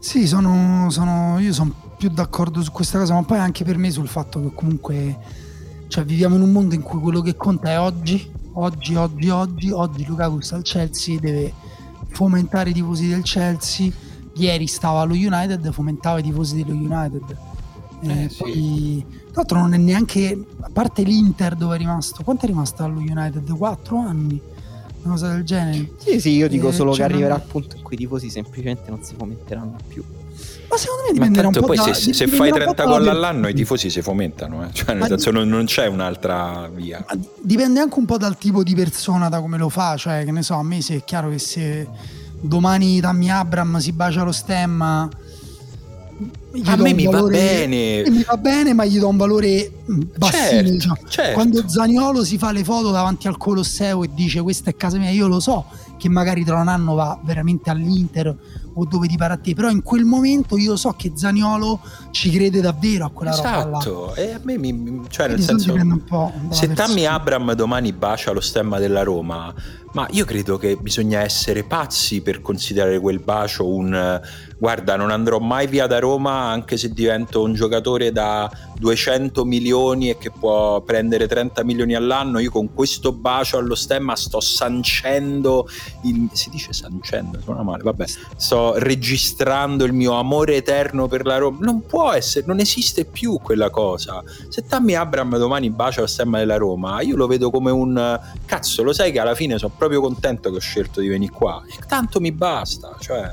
Sì, 0.00 0.26
sono, 0.26 0.90
sono- 0.90 1.38
io 1.38 1.52
sono 1.52 1.72
più 1.96 2.08
d'accordo 2.08 2.62
su 2.62 2.72
questa 2.72 2.98
cosa, 2.98 3.14
ma 3.14 3.22
poi 3.22 3.38
anche 3.38 3.64
per 3.64 3.76
me 3.76 3.90
sul 3.90 4.08
fatto 4.08 4.40
che 4.40 4.50
comunque 4.54 5.18
cioè, 5.88 6.04
viviamo 6.04 6.36
in 6.36 6.42
un 6.42 6.52
mondo 6.52 6.74
in 6.74 6.82
cui 6.82 6.98
quello 7.00 7.20
che 7.20 7.36
conta 7.36 7.70
è 7.70 7.78
oggi, 7.78 8.30
oggi, 8.54 8.94
oggi, 8.94 9.28
oggi, 9.28 9.70
oggi 9.70 10.06
Lukaku 10.06 10.40
sta 10.40 10.56
al 10.56 10.62
Chelsea, 10.62 11.18
deve 11.20 11.52
fomentare 12.08 12.70
i 12.70 12.72
tifosi 12.72 13.08
del 13.08 13.22
Chelsea, 13.22 13.90
ieri 14.34 14.66
stava 14.66 15.00
allo 15.00 15.14
United, 15.14 15.70
fomentava 15.70 16.18
i 16.18 16.22
tifosi 16.22 16.62
dello 16.62 16.74
United. 16.74 17.36
Eh, 18.02 18.24
Eh, 18.24 18.28
sì. 18.30 19.04
Tra 19.30 19.42
l'altro 19.42 19.58
non 19.58 19.74
è 19.74 19.76
neanche, 19.76 20.44
a 20.60 20.70
parte 20.72 21.02
l'Inter 21.02 21.54
dove 21.54 21.76
è 21.76 21.78
rimasto, 21.78 22.22
quanto 22.22 22.44
è 22.44 22.48
rimasto 22.48 22.82
allo 22.82 22.98
United? 22.98 23.48
4 23.56 23.98
anni? 23.98 24.40
Una 25.02 25.12
cosa 25.14 25.32
del 25.32 25.44
genere. 25.44 25.92
Sì, 25.96 26.20
sì, 26.20 26.30
io 26.32 26.48
dico 26.48 26.68
Eh, 26.68 26.72
solo 26.72 26.92
che 26.92 27.02
arriverà 27.02 27.36
il 27.36 27.42
punto 27.42 27.76
in 27.76 27.82
cui 27.82 27.94
i 27.94 27.98
tifosi 27.98 28.28
semplicemente 28.28 28.90
non 28.90 29.02
si 29.02 29.14
fomenteranno 29.16 29.76
più. 29.88 30.04
Ma 30.68 30.76
secondo 30.76 31.02
me 31.06 31.12
dipenderà 31.12 31.46
un 31.48 31.52
po' 31.54 31.66
poi 31.66 31.76
da, 31.76 31.94
se, 31.94 32.12
se 32.12 32.26
fai 32.26 32.48
un 32.50 32.58
po' 32.58 32.60
30 32.60 32.72
dalla 32.74 32.90
gol 32.90 33.02
per- 33.04 33.12
all'anno 33.12 33.48
i 33.48 33.54
tifosi 33.54 33.90
si 33.90 34.02
fomentano, 34.02 34.64
eh. 34.64 34.72
cioè 34.72 34.94
nel 34.94 35.06
senso 35.08 35.30
non, 35.30 35.48
non 35.48 35.64
c'è 35.64 35.86
un'altra 35.86 36.70
via. 36.72 37.04
Ma 37.08 37.18
dipende 37.40 37.80
anche 37.80 37.98
un 37.98 38.04
po' 38.04 38.18
dal 38.18 38.36
tipo 38.36 38.62
di 38.62 38.74
persona, 38.74 39.28
da 39.28 39.40
come 39.40 39.58
lo 39.58 39.68
fa. 39.68 39.96
Cioè, 39.96 40.24
che 40.24 40.30
ne 40.30 40.42
so, 40.42 40.54
a 40.54 40.62
me 40.62 40.80
se 40.80 40.96
è 40.96 41.04
chiaro 41.04 41.30
che 41.30 41.38
se 41.38 41.88
domani 42.40 43.00
Tammy 43.00 43.30
Abram 43.30 43.78
si 43.78 43.92
bacia 43.92 44.22
lo 44.22 44.32
stemma. 44.32 45.08
A 46.64 46.76
me 46.76 46.92
mi 46.94 47.04
va 47.04 47.10
valore- 47.12 47.36
bene. 47.38 48.02
e 48.02 48.10
mi 48.10 48.24
va 48.26 48.36
bene, 48.36 48.74
ma 48.74 48.84
gli 48.84 48.98
do 48.98 49.08
un 49.08 49.16
valore 49.16 49.70
bassino. 50.16 50.78
Certo, 50.78 51.08
certo. 51.08 51.32
Quando 51.32 51.68
Zaniolo 51.68 52.24
si 52.24 52.38
fa 52.38 52.52
le 52.52 52.64
foto 52.64 52.90
davanti 52.90 53.26
al 53.28 53.36
Colosseo 53.36 54.04
e 54.04 54.10
dice 54.12 54.40
questa 54.40 54.70
è 54.70 54.76
casa 54.76 54.98
mia, 54.98 55.10
io 55.10 55.26
lo 55.26 55.40
so 55.40 55.64
che 55.98 56.08
magari 56.08 56.44
tra 56.44 56.58
un 56.58 56.68
anno 56.68 56.94
va 56.94 57.20
veramente 57.22 57.68
all'Inter 57.68 58.36
o 58.72 58.84
dove 58.86 59.06
ti 59.08 59.16
pare 59.16 59.34
a 59.34 59.36
te, 59.36 59.54
però 59.54 59.68
in 59.68 59.82
quel 59.82 60.04
momento 60.04 60.56
io 60.56 60.76
so 60.76 60.94
che 60.96 61.12
Zaniolo 61.14 61.80
ci 62.10 62.30
crede 62.30 62.60
davvero 62.60 63.04
a 63.04 63.10
quella. 63.10 63.32
Esatto, 63.32 64.14
e 64.14 64.32
a 64.32 64.40
me 64.42 64.56
mi, 64.56 65.02
cioè 65.08 65.28
nel 65.28 65.40
senso 65.40 65.74
un 65.74 66.04
po' 66.04 66.32
se 66.50 66.72
Tammy. 66.72 67.04
Abram 67.04 67.52
domani 67.54 67.92
bacia 67.92 68.30
lo 68.30 68.40
stemma 68.40 68.78
della 68.78 69.02
Roma, 69.02 69.52
ma 69.92 70.06
io 70.12 70.24
credo 70.24 70.56
che 70.56 70.76
bisogna 70.76 71.20
essere 71.20 71.64
pazzi 71.64 72.22
per 72.22 72.40
considerare 72.40 73.00
quel 73.00 73.18
bacio 73.18 73.66
un 73.66 74.20
guarda, 74.56 74.96
non 74.96 75.10
andrò 75.10 75.38
mai 75.38 75.66
via 75.66 75.86
da 75.86 75.98
Roma 75.98 76.50
anche 76.50 76.76
se 76.76 76.92
divento 76.92 77.42
un 77.42 77.54
giocatore 77.54 78.12
da 78.12 78.50
200 78.78 79.44
milioni 79.44 79.78
e 80.10 80.18
che 80.18 80.30
può 80.30 80.80
prendere 80.82 81.26
30 81.26 81.64
milioni 81.64 81.94
all'anno, 81.94 82.38
io 82.38 82.50
con 82.50 82.72
questo 82.74 83.12
bacio 83.12 83.56
allo 83.56 83.74
stemma 83.74 84.14
sto 84.16 84.40
sancendo 84.40 85.68
il, 86.04 86.28
si 86.32 86.50
dice 86.50 86.72
sancendo, 86.72 87.40
suona 87.40 87.62
male, 87.62 87.82
vabbè, 87.82 88.04
sto 88.36 88.74
registrando 88.76 89.84
il 89.84 89.92
mio 89.92 90.12
amore 90.12 90.56
eterno 90.56 91.08
per 91.08 91.24
la 91.24 91.38
Roma. 91.38 91.58
Non 91.60 91.86
può 91.86 92.12
essere, 92.12 92.44
non 92.46 92.60
esiste 92.60 93.04
più 93.04 93.38
quella 93.42 93.70
cosa. 93.70 94.22
Se 94.48 94.64
Tammy 94.66 94.94
Abram 94.94 95.36
domani 95.36 95.70
bacia 95.70 96.00
lo 96.00 96.06
stemma 96.06 96.38
della 96.38 96.56
Roma, 96.56 97.00
io 97.00 97.16
lo 97.16 97.26
vedo 97.26 97.50
come 97.50 97.70
un 97.70 98.20
cazzo, 98.44 98.82
lo 98.82 98.92
sai 98.92 99.12
che 99.12 99.18
alla 99.18 99.34
fine 99.34 99.58
sono 99.58 99.72
proprio 99.76 100.00
contento 100.00 100.50
che 100.50 100.56
ho 100.56 100.60
scelto 100.60 101.00
di 101.00 101.08
venire 101.08 101.32
qua. 101.32 101.62
E 101.66 101.78
tanto 101.86 102.20
mi 102.20 102.32
basta, 102.32 102.96
cioè 103.00 103.32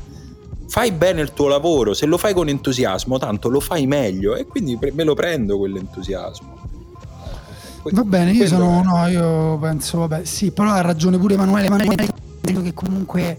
fai 0.68 0.92
bene 0.92 1.22
il 1.22 1.34
tuo 1.34 1.48
lavoro, 1.48 1.94
se 1.94 2.06
lo 2.06 2.18
fai 2.18 2.34
con 2.34 2.48
entusiasmo, 2.50 3.18
tanto 3.18 3.50
lo 3.50 3.60
fai 3.60 3.88
meglio 3.88 4.36
e 4.36 4.46
quindi 4.46 4.78
me 4.94 5.04
lo 5.04 5.14
prendo 5.14 5.58
quell'entusiasmo. 5.58 6.56
Que- 7.82 7.92
Va 7.94 8.04
bene, 8.04 8.32
io 8.32 8.48
sono. 8.48 8.82
No, 8.84 9.08
io 9.08 9.58
penso, 9.60 10.00
vabbè, 10.00 10.26
sì, 10.26 10.52
però 10.52 10.72
ha 10.72 10.82
ragione 10.82 11.18
pure 11.18 11.36
Emanuele. 11.36 11.68
Emanuele 11.68 12.08
credo 12.42 12.62
che 12.62 12.74
comunque. 12.74 13.38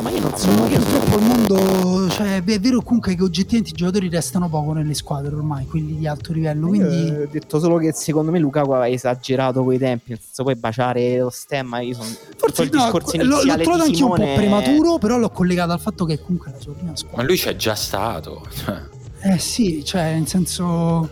Ma 0.00 0.10
io 0.10 0.20
non 0.20 0.30
Insomma, 0.30 0.66
che 0.66 0.78
purtroppo 0.78 1.18
il 1.18 1.24
mondo. 1.24 2.08
Cioè, 2.08 2.42
è 2.42 2.60
vero 2.60 2.80
comunque 2.82 3.14
che 3.14 3.22
oggettivamente 3.22 3.70
i 3.70 3.74
giocatori 3.74 4.08
restano 4.08 4.48
poco 4.48 4.72
nelle 4.72 4.94
squadre 4.94 5.34
ormai, 5.34 5.66
quelli 5.66 5.96
di 5.96 6.06
alto 6.06 6.32
livello. 6.32 6.68
Quindi. 6.68 7.04
Io 7.04 7.22
ho 7.22 7.28
detto 7.30 7.60
solo 7.60 7.76
che 7.76 7.92
secondo 7.92 8.30
me 8.30 8.38
Lukaku 8.38 8.70
aveva 8.72 8.88
esagerato 8.88 9.62
coi 9.62 9.78
tempi, 9.78 10.10
nel 10.10 10.18
senso 10.20 10.44
poi 10.44 10.56
baciare 10.56 11.18
lo 11.18 11.30
stemma, 11.30 11.80
io 11.80 11.94
sono 11.94 12.08
Forse 12.36 12.62
il 12.62 12.70
no, 12.72 12.82
discorso 12.82 13.16
l'ho, 13.16 13.22
l'ho 13.22 13.34
iniziale 13.34 13.62
trovato 13.62 13.84
anche 13.84 14.02
un 14.02 14.08
po' 14.08 14.34
prematuro, 14.34 14.98
però 14.98 15.18
l'ho 15.18 15.30
collegato 15.30 15.72
al 15.72 15.80
fatto 15.80 16.04
che 16.04 16.20
comunque 16.20 16.50
è 16.50 16.54
la 16.54 16.60
sua 16.60 16.72
prima 16.72 16.96
squadra. 16.96 17.18
Ma 17.18 17.24
lui 17.24 17.36
c'è 17.36 17.54
già 17.54 17.74
stato. 17.74 18.46
cioè. 18.64 18.82
Eh 19.24 19.38
sì, 19.38 19.84
cioè, 19.84 20.14
nel 20.14 20.26
senso. 20.26 21.08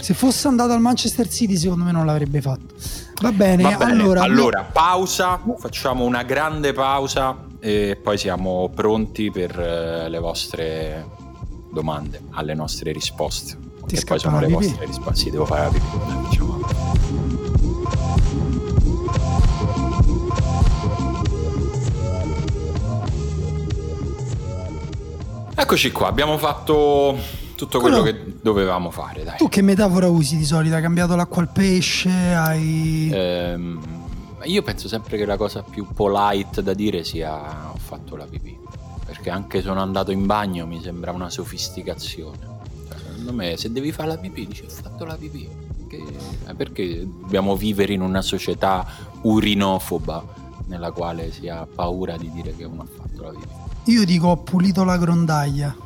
Se 0.00 0.12
fosse 0.12 0.48
andato 0.48 0.72
al 0.72 0.80
Manchester 0.80 1.28
City, 1.28 1.56
secondo 1.56 1.84
me 1.84 1.92
non 1.92 2.04
l'avrebbe 2.04 2.40
fatto. 2.42 2.74
Va 3.22 3.32
bene, 3.32 3.62
Va 3.62 3.76
bene, 3.76 3.92
allora. 3.92 4.22
allora, 4.22 4.68
pausa, 4.70 5.40
facciamo 5.58 6.04
una 6.04 6.24
grande 6.24 6.72
pausa 6.72 7.43
e 7.64 7.96
poi 7.96 8.18
siamo 8.18 8.70
pronti 8.74 9.30
per 9.30 9.58
eh, 9.58 10.10
le 10.10 10.18
vostre 10.18 11.06
domande, 11.72 12.20
alle 12.32 12.52
nostre 12.52 12.92
risposte. 12.92 13.56
Ti 13.86 13.94
e 13.96 14.04
poi 14.04 14.18
sono 14.18 14.38
le 14.38 14.48
vostre 14.48 14.84
risposte. 14.84 15.20
Sì, 15.24 15.30
devo 15.30 15.46
fare 15.46 15.62
la 15.62 15.68
pipì. 15.70 15.86
Dai, 16.06 16.24
facciamo. 16.24 16.60
Eccoci 25.56 25.92
qua, 25.92 26.08
abbiamo 26.08 26.36
fatto 26.36 27.16
tutto 27.54 27.80
quello 27.80 28.00
Quello- 28.02 28.16
che 28.24 28.34
dovevamo 28.42 28.90
fare, 28.90 29.22
dai. 29.24 29.36
Tu 29.38 29.48
che 29.48 29.62
metafora 29.62 30.08
usi 30.08 30.36
di 30.36 30.44
solito? 30.44 30.74
Hai 30.74 30.82
cambiato 30.82 31.14
l'acqua 31.14 31.40
al 31.42 31.48
pesce? 31.50 32.10
Hai. 32.10 33.08
Ehm, 33.12 33.80
io 34.44 34.62
penso 34.62 34.88
sempre 34.88 35.16
che 35.16 35.24
la 35.24 35.36
cosa 35.36 35.62
più 35.62 35.86
polite 35.92 36.62
da 36.62 36.74
dire 36.74 37.04
sia 37.04 37.70
ho 37.72 37.76
fatto 37.78 38.16
la 38.16 38.26
pipì. 38.26 38.56
Perché 39.04 39.30
anche 39.30 39.60
sono 39.62 39.80
andato 39.80 40.10
in 40.10 40.26
bagno 40.26 40.66
mi 40.66 40.80
sembra 40.82 41.12
una 41.12 41.30
sofisticazione. 41.30 42.38
Cioè, 42.88 42.98
secondo 42.98 43.32
me 43.32 43.56
se 43.56 43.70
devi 43.70 43.92
fare 43.92 44.08
la 44.08 44.18
pipì 44.18 44.46
dici 44.46 44.64
ho 44.64 44.68
fatto 44.68 45.04
la 45.04 45.16
pipì. 45.16 45.48
Che- 45.88 46.02
eh, 46.46 46.54
perché 46.54 47.06
dobbiamo 47.06 47.56
vivere 47.56 47.92
in 47.92 48.00
una 48.00 48.22
società 48.22 48.86
urinofoba 49.22 50.42
nella 50.66 50.90
quale 50.92 51.30
si 51.32 51.48
ha 51.48 51.66
paura 51.66 52.16
di 52.16 52.30
dire 52.30 52.54
che 52.56 52.64
uno 52.64 52.82
ha 52.82 52.86
fatto 52.86 53.22
la 53.22 53.30
pipì. 53.30 53.92
Io 53.92 54.04
dico 54.04 54.28
ho 54.28 54.36
pulito 54.38 54.84
la 54.84 54.96
grondaglia. 54.96 55.76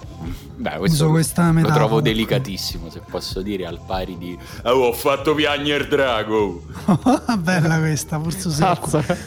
Beh, 0.56 0.70
Uso 0.70 0.78
questo 0.78 1.08
questa 1.10 1.46
lo 1.46 1.52
metafora. 1.52 1.78
trovo 1.78 2.00
delicatissimo, 2.00 2.90
se 2.90 3.00
posso 3.08 3.40
dire, 3.42 3.64
al 3.66 3.78
pari 3.86 4.18
di 4.18 4.36
"Oh, 4.64 4.86
ho 4.88 4.92
fatto 4.92 5.34
piangere 5.34 5.84
il 5.84 5.88
drago. 5.88 6.62
Bella 7.38 7.78
questa, 7.78 8.20
forse 8.20 8.48
userò, 8.48 8.74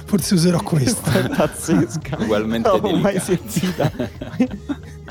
forse 0.05 0.33
userò 0.33 0.61
questa. 0.61 1.11
è 1.13 1.29
pazzesca. 1.35 2.17
Ugualmente 2.19 2.67
non 2.69 2.81
l'ho 2.81 2.97
mai 2.97 3.19
delicata. 3.25 3.25
sentita. 3.25 3.91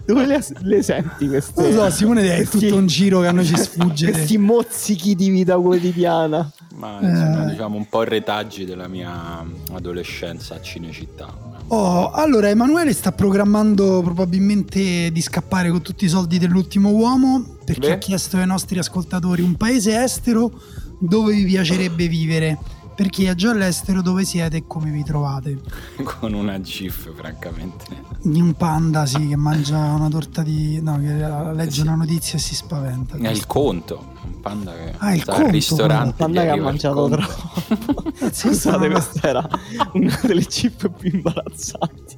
Dove 0.04 0.26
le, 0.26 0.44
le 0.62 0.82
senti 0.82 1.28
queste? 1.28 1.62
Non 1.62 1.74
lo 1.74 1.82
so, 1.84 1.90
Simone 1.90 2.36
è 2.36 2.46
tutto 2.46 2.74
un 2.76 2.86
giro 2.86 3.20
che 3.20 3.26
a 3.28 3.32
noi 3.32 3.46
ci 3.46 3.56
sfugge. 3.56 4.10
Questi 4.10 4.38
mozzichi 4.38 5.14
di 5.14 5.30
vita 5.30 5.56
quotidiana. 5.56 6.50
Ma 6.74 6.98
sono 7.00 7.44
Eh. 7.46 7.50
diciamo 7.50 7.76
un 7.76 7.88
po' 7.88 8.02
retaggi 8.02 8.64
della 8.64 8.88
mia 8.88 9.44
adolescenza 9.72 10.54
a 10.56 10.60
Cinecittà. 10.60 11.48
Oh, 11.72 12.10
allora 12.10 12.48
Emanuele 12.48 12.92
sta 12.92 13.12
programmando 13.12 14.02
probabilmente 14.02 15.12
di 15.12 15.20
scappare 15.20 15.70
con 15.70 15.82
tutti 15.82 16.04
i 16.04 16.08
soldi 16.08 16.36
dell'ultimo 16.36 16.90
uomo 16.90 17.58
perché 17.64 17.86
Beh. 17.86 17.92
ha 17.92 17.98
chiesto 17.98 18.38
ai 18.38 18.46
nostri 18.46 18.80
ascoltatori 18.80 19.40
un 19.42 19.54
paese 19.54 20.02
estero 20.02 20.50
dove 20.98 21.32
vi 21.32 21.44
piacerebbe 21.44 22.08
vivere. 22.08 22.58
Per 23.00 23.08
chi 23.08 23.24
è 23.24 23.34
già 23.34 23.52
all'estero 23.52 24.02
dove 24.02 24.26
siete 24.26 24.58
e 24.58 24.64
come 24.66 24.90
vi 24.90 25.02
trovate. 25.02 25.58
Con 26.04 26.34
una 26.34 26.60
GIF, 26.60 27.10
francamente. 27.14 27.86
Di 28.20 28.42
un 28.42 28.52
panda, 28.52 29.06
sì, 29.06 29.28
che 29.28 29.36
mangia 29.36 29.78
una 29.78 30.10
torta 30.10 30.42
di... 30.42 30.82
no, 30.82 30.98
che 31.00 31.14
legge 31.54 31.70
Sì. 31.70 31.80
una 31.80 31.94
notizia 31.94 32.36
e 32.36 32.42
si 32.42 32.54
spaventa. 32.54 33.16
È 33.16 33.30
il 33.30 33.46
conto. 33.46 34.12
Un 34.22 34.40
panda 34.40 34.72
che 34.74 34.94
Ah, 34.98 35.14
il 35.14 35.22
sta 35.22 35.32
conto, 35.32 35.46
al 35.46 35.52
ristorante. 35.54 36.08
Un 36.08 36.14
panda 36.16 36.42
che 36.42 36.48
ha 36.50 36.56
mangiato 36.62 37.08
troppo. 37.08 38.12
Scusate, 38.32 38.86
no. 38.88 38.92
questa 38.92 39.28
era 39.28 39.48
una 39.94 40.20
delle 40.22 40.44
chip 40.44 40.90
più 40.90 41.10
imbarazzanti. 41.10 42.16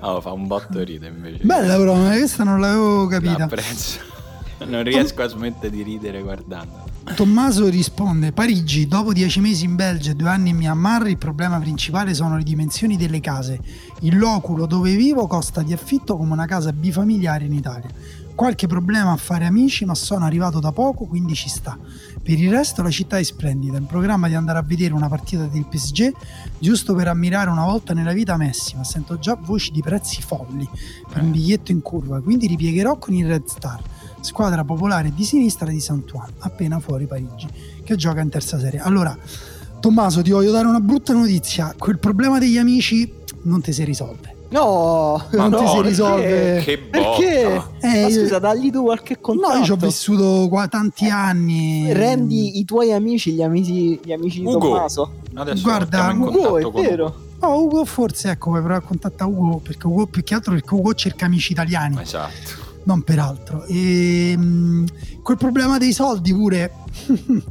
Oh, 0.00 0.22
fa 0.22 0.32
un 0.32 0.46
botto 0.46 0.82
ride 0.82 1.08
invece. 1.08 1.44
Bella 1.44 1.76
però, 1.76 1.94
ma 1.94 2.08
questa 2.08 2.42
non 2.42 2.58
l'avevo 2.58 3.06
capita. 3.06 3.36
L'apprezzo. 3.36 3.98
Non 4.66 4.82
riesco 4.82 5.22
a 5.22 5.28
smettere 5.28 5.70
di 5.70 5.82
ridere 5.82 6.22
guardando. 6.22 6.90
Tommaso 7.14 7.68
risponde: 7.68 8.32
Parigi, 8.32 8.86
dopo 8.86 9.12
dieci 9.12 9.40
mesi 9.40 9.64
in 9.64 9.74
Belgio 9.74 10.10
e 10.10 10.14
due 10.14 10.28
anni 10.28 10.50
in 10.50 10.56
Myanmar, 10.56 11.08
il 11.08 11.18
problema 11.18 11.58
principale 11.58 12.14
sono 12.14 12.36
le 12.36 12.44
dimensioni 12.44 12.96
delle 12.96 13.20
case. 13.20 13.60
Il 14.00 14.18
loculo 14.18 14.66
dove 14.66 14.94
vivo 14.94 15.26
costa 15.26 15.62
di 15.62 15.72
affitto 15.72 16.16
come 16.16 16.32
una 16.32 16.46
casa 16.46 16.72
bifamiliare 16.72 17.44
in 17.44 17.52
Italia. 17.54 17.90
Qualche 18.34 18.66
problema 18.66 19.12
a 19.12 19.16
fare 19.16 19.44
amici, 19.44 19.84
ma 19.84 19.94
sono 19.94 20.24
arrivato 20.24 20.58
da 20.58 20.72
poco, 20.72 21.04
quindi 21.04 21.34
ci 21.34 21.50
sta. 21.50 21.78
Per 22.22 22.38
il 22.38 22.50
resto 22.50 22.82
la 22.82 22.90
città 22.90 23.18
è 23.18 23.22
splendida, 23.22 23.76
in 23.76 23.86
programma 23.86 24.26
di 24.26 24.34
andare 24.34 24.58
a 24.58 24.62
vedere 24.62 24.94
una 24.94 25.08
partita 25.08 25.44
del 25.44 25.66
PSG, 25.66 26.12
giusto 26.58 26.94
per 26.94 27.08
ammirare 27.08 27.50
una 27.50 27.64
volta 27.64 27.92
nella 27.92 28.12
vita 28.12 28.36
Messi, 28.38 28.74
ma 28.74 28.84
sento 28.84 29.18
già 29.18 29.36
voci 29.38 29.70
di 29.70 29.82
prezzi 29.82 30.22
folli 30.22 30.66
per 31.12 31.20
un 31.20 31.30
biglietto 31.30 31.72
in 31.72 31.82
curva, 31.82 32.22
quindi 32.22 32.46
ripiegherò 32.46 32.96
con 32.96 33.12
il 33.12 33.26
Red 33.26 33.46
Star, 33.46 33.82
squadra 34.22 34.64
popolare 34.64 35.12
di 35.14 35.24
sinistra 35.24 35.68
di 35.68 35.78
Saint-Ouen, 35.80 36.32
appena 36.38 36.80
fuori 36.80 37.06
Parigi, 37.06 37.46
che 37.84 37.96
gioca 37.96 38.20
in 38.20 38.30
terza 38.30 38.58
serie. 38.58 38.80
Allora, 38.80 39.16
Tommaso, 39.80 40.22
ti 40.22 40.30
voglio 40.30 40.52
dare 40.52 40.66
una 40.66 40.80
brutta 40.80 41.12
notizia, 41.12 41.74
quel 41.76 41.98
problema 41.98 42.38
degli 42.38 42.56
amici 42.56 43.12
non 43.42 43.60
ti 43.60 43.72
si 43.72 43.84
risolve. 43.84 44.30
No, 44.50 45.20
Non 45.32 45.48
no, 45.48 45.58
ti 45.58 45.66
si 45.66 45.72
perché? 45.74 45.88
risolve. 45.88 46.60
Che 46.62 46.78
botta. 46.78 46.98
Perché? 47.16 47.62
Eh, 47.80 48.10
scusa, 48.12 48.38
dagli 48.38 48.70
tu 48.70 48.82
qualche 48.82 49.14
No, 49.14 49.20
contatto. 49.20 49.56
io 49.58 49.64
ci 49.64 49.70
ho 49.72 49.76
vissuto 49.76 50.48
qua 50.50 50.68
tanti 50.68 51.08
anni. 51.08 51.90
Rendi 51.92 52.58
i 52.58 52.64
tuoi 52.66 52.92
amici 52.92 53.32
gli 53.32 53.42
amici, 53.42 53.98
gli 54.04 54.12
amici 54.12 54.40
di 54.40 54.46
Ugo. 54.46 54.58
Tommaso. 54.58 55.10
Adesso 55.34 55.62
Guarda, 55.62 56.12
Ugo, 56.14 56.58
è 56.58 56.70
vero. 56.82 57.14
No, 57.40 57.56
Ugo 57.60 57.84
forse 57.86 58.30
ecco, 58.30 58.50
puoi 58.50 58.60
provare 58.60 58.84
a 58.84 58.86
contattare 58.86 59.30
Ugo 59.30 59.56
perché 59.56 59.86
Ugo 59.86 60.06
più 60.06 60.22
che 60.22 60.34
altro 60.34 60.52
perché 60.52 60.74
Ugo 60.74 60.92
cerca 60.94 61.24
amici 61.24 61.52
italiani, 61.52 62.00
Esatto. 62.02 62.61
Non 62.84 63.02
per 63.02 63.18
altro. 63.18 63.64
E 63.64 64.36
mh, 64.36 64.84
quel 65.22 65.36
problema 65.36 65.78
dei 65.78 65.92
soldi 65.92 66.32
pure 66.34 66.72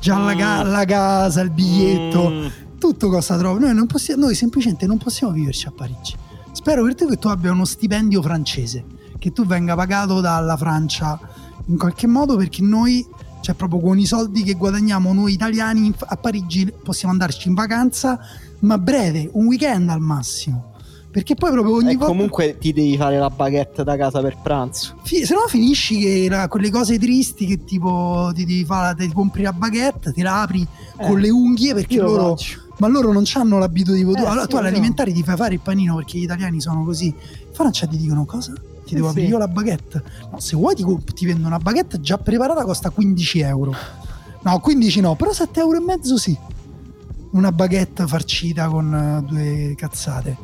già 0.00 0.18
la, 0.18 0.34
ca- 0.34 0.64
Mm. 0.64 0.70
la 0.70 0.84
casa, 0.84 1.40
il 1.40 1.50
biglietto, 1.50 2.28
Mm. 2.30 2.46
tutto 2.78 3.08
costa 3.08 3.36
troppo. 3.36 3.58
Noi, 3.58 3.74
non 3.74 3.86
possiamo, 3.86 4.24
noi 4.24 4.34
semplicemente 4.34 4.86
non 4.86 4.98
possiamo 4.98 5.32
viverci 5.32 5.66
a 5.66 5.72
Parigi. 5.74 6.14
Spero 6.52 6.82
per 6.84 6.94
te 6.94 7.06
che 7.06 7.16
tu 7.16 7.28
abbia 7.28 7.52
uno 7.52 7.64
stipendio 7.64 8.20
francese, 8.22 8.84
che 9.18 9.32
tu 9.32 9.44
venga 9.46 9.74
pagato 9.74 10.20
dalla 10.20 10.56
Francia 10.56 11.18
in 11.66 11.78
qualche 11.78 12.06
modo 12.08 12.36
perché 12.36 12.62
noi, 12.62 13.06
cioè 13.40 13.54
proprio 13.54 13.78
con 13.80 13.98
i 13.98 14.04
soldi 14.06 14.42
che 14.42 14.54
guadagniamo 14.54 15.12
noi 15.12 15.32
italiani 15.32 15.92
a 15.98 16.16
Parigi 16.16 16.72
possiamo 16.82 17.12
andarci 17.12 17.48
in 17.48 17.54
vacanza, 17.54 18.18
ma 18.60 18.76
breve, 18.78 19.28
un 19.34 19.46
weekend 19.46 19.88
al 19.90 20.00
massimo. 20.00 20.69
Perché 21.10 21.34
poi 21.34 21.50
proprio 21.50 21.74
ogni 21.74 21.90
E 21.92 21.96
volta... 21.96 22.06
comunque 22.06 22.56
ti 22.58 22.72
devi 22.72 22.96
fare 22.96 23.18
la 23.18 23.30
baguette 23.30 23.82
da 23.82 23.96
casa 23.96 24.20
per 24.20 24.36
pranzo. 24.40 24.94
Fi- 25.02 25.24
se 25.24 25.34
no 25.34 25.40
finisci 25.48 25.98
che 25.98 26.26
la- 26.30 26.46
quelle 26.46 26.70
cose 26.70 26.98
tristi 27.00 27.46
che 27.46 27.64
tipo 27.64 28.30
ti 28.32 28.44
devi 28.44 28.64
fare, 28.64 28.94
ti 29.06 29.12
compri 29.12 29.42
la 29.42 29.52
baguette, 29.52 30.12
te 30.12 30.22
la 30.22 30.42
apri 30.42 30.64
con 30.96 31.18
Eh, 31.18 31.20
le 31.22 31.30
unghie 31.30 31.74
perché 31.74 31.96
loro 31.96 32.36
faccio. 32.36 32.60
ma 32.78 32.86
loro 32.86 33.12
non 33.12 33.24
hanno 33.34 33.58
l'abitudine. 33.58 34.04
tu, 34.12 34.18
Eh, 34.22 34.24
allora, 34.24 34.42
sì, 34.42 34.46
tu 34.48 34.56
all'alimentare 34.56 35.12
ti 35.12 35.22
fai 35.24 35.36
fare 35.36 35.54
il 35.54 35.60
panino 35.60 35.96
perché 35.96 36.16
gli 36.18 36.22
italiani 36.22 36.60
sono 36.60 36.84
così. 36.84 37.06
In 37.06 37.14
Francia 37.54 37.86
ti 37.88 37.96
dicono 37.96 38.24
cosa? 38.24 38.52
Ti 38.52 38.92
Eh, 38.92 38.94
devo 38.94 39.06
sì. 39.08 39.12
aprire 39.14 39.28
io 39.30 39.38
la 39.38 39.48
baguette? 39.48 40.02
No, 40.30 40.38
se 40.38 40.54
vuoi 40.54 40.76
ti, 40.76 40.84
ti 41.12 41.26
vendo 41.26 41.48
una 41.48 41.58
baguette 41.58 42.00
già 42.00 42.18
preparata, 42.18 42.62
costa 42.62 42.90
15 42.90 43.40
euro. 43.40 43.74
No, 44.42 44.60
15 44.60 45.00
no, 45.00 45.16
però 45.16 45.32
7 45.32 45.58
euro 45.58 45.76
e 45.78 45.80
mezzo 45.84 46.16
sì. 46.16 46.38
Una 47.32 47.52
baguette 47.52 48.06
farcita 48.08 48.66
con 48.68 48.92
eh, 48.92 49.22
due 49.24 49.74
cazzate. 49.76 50.36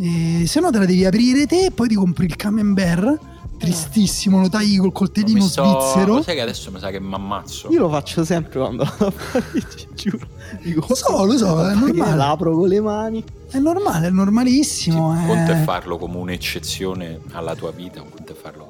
E 0.00 0.46
se 0.46 0.60
no 0.60 0.70
te 0.70 0.78
la 0.78 0.86
devi 0.86 1.04
aprire 1.04 1.46
te 1.46 1.66
e 1.66 1.70
poi 1.70 1.88
ti 1.88 1.94
compri 1.94 2.24
il 2.26 2.36
camembert. 2.36 3.18
Tristissimo, 3.58 4.40
lo 4.40 4.48
tagli 4.48 4.78
col 4.78 4.90
coltellino 4.90 5.42
sto- 5.46 5.62
svizzero. 5.78 6.22
Sai 6.22 6.34
che 6.36 6.40
adesso 6.40 6.70
mi 6.70 6.78
sa 6.78 6.88
che 6.88 6.98
mi 6.98 7.12
ammazzo. 7.12 7.68
Io 7.70 7.80
lo 7.80 7.90
faccio 7.90 8.24
sempre 8.24 8.58
quando 8.58 8.84
vado 8.84 9.06
a 9.08 9.12
Parigi, 9.32 9.86
giuro. 9.94 10.26
Dico, 10.62 10.86
Lo 10.88 10.94
so, 10.94 11.24
lo 11.26 11.36
so, 11.36 11.68
è 11.68 11.74
normale. 11.74 12.16
L'apro 12.16 12.56
con 12.56 12.68
le 12.68 12.80
mani. 12.80 13.22
È 13.50 13.58
normale, 13.58 14.06
è 14.06 14.08
Sì, 14.08 14.14
normalissimo. 14.14 15.08
un 15.08 15.16
eh. 15.18 15.26
conto 15.26 15.52
è 15.52 15.62
farlo 15.62 15.98
come 15.98 16.16
un'eccezione 16.16 17.20
alla 17.32 17.54
tua 17.54 17.70
vita, 17.70 18.00
un 18.00 18.08
conto 18.08 18.32
è 18.32 18.34
farlo 18.34 18.68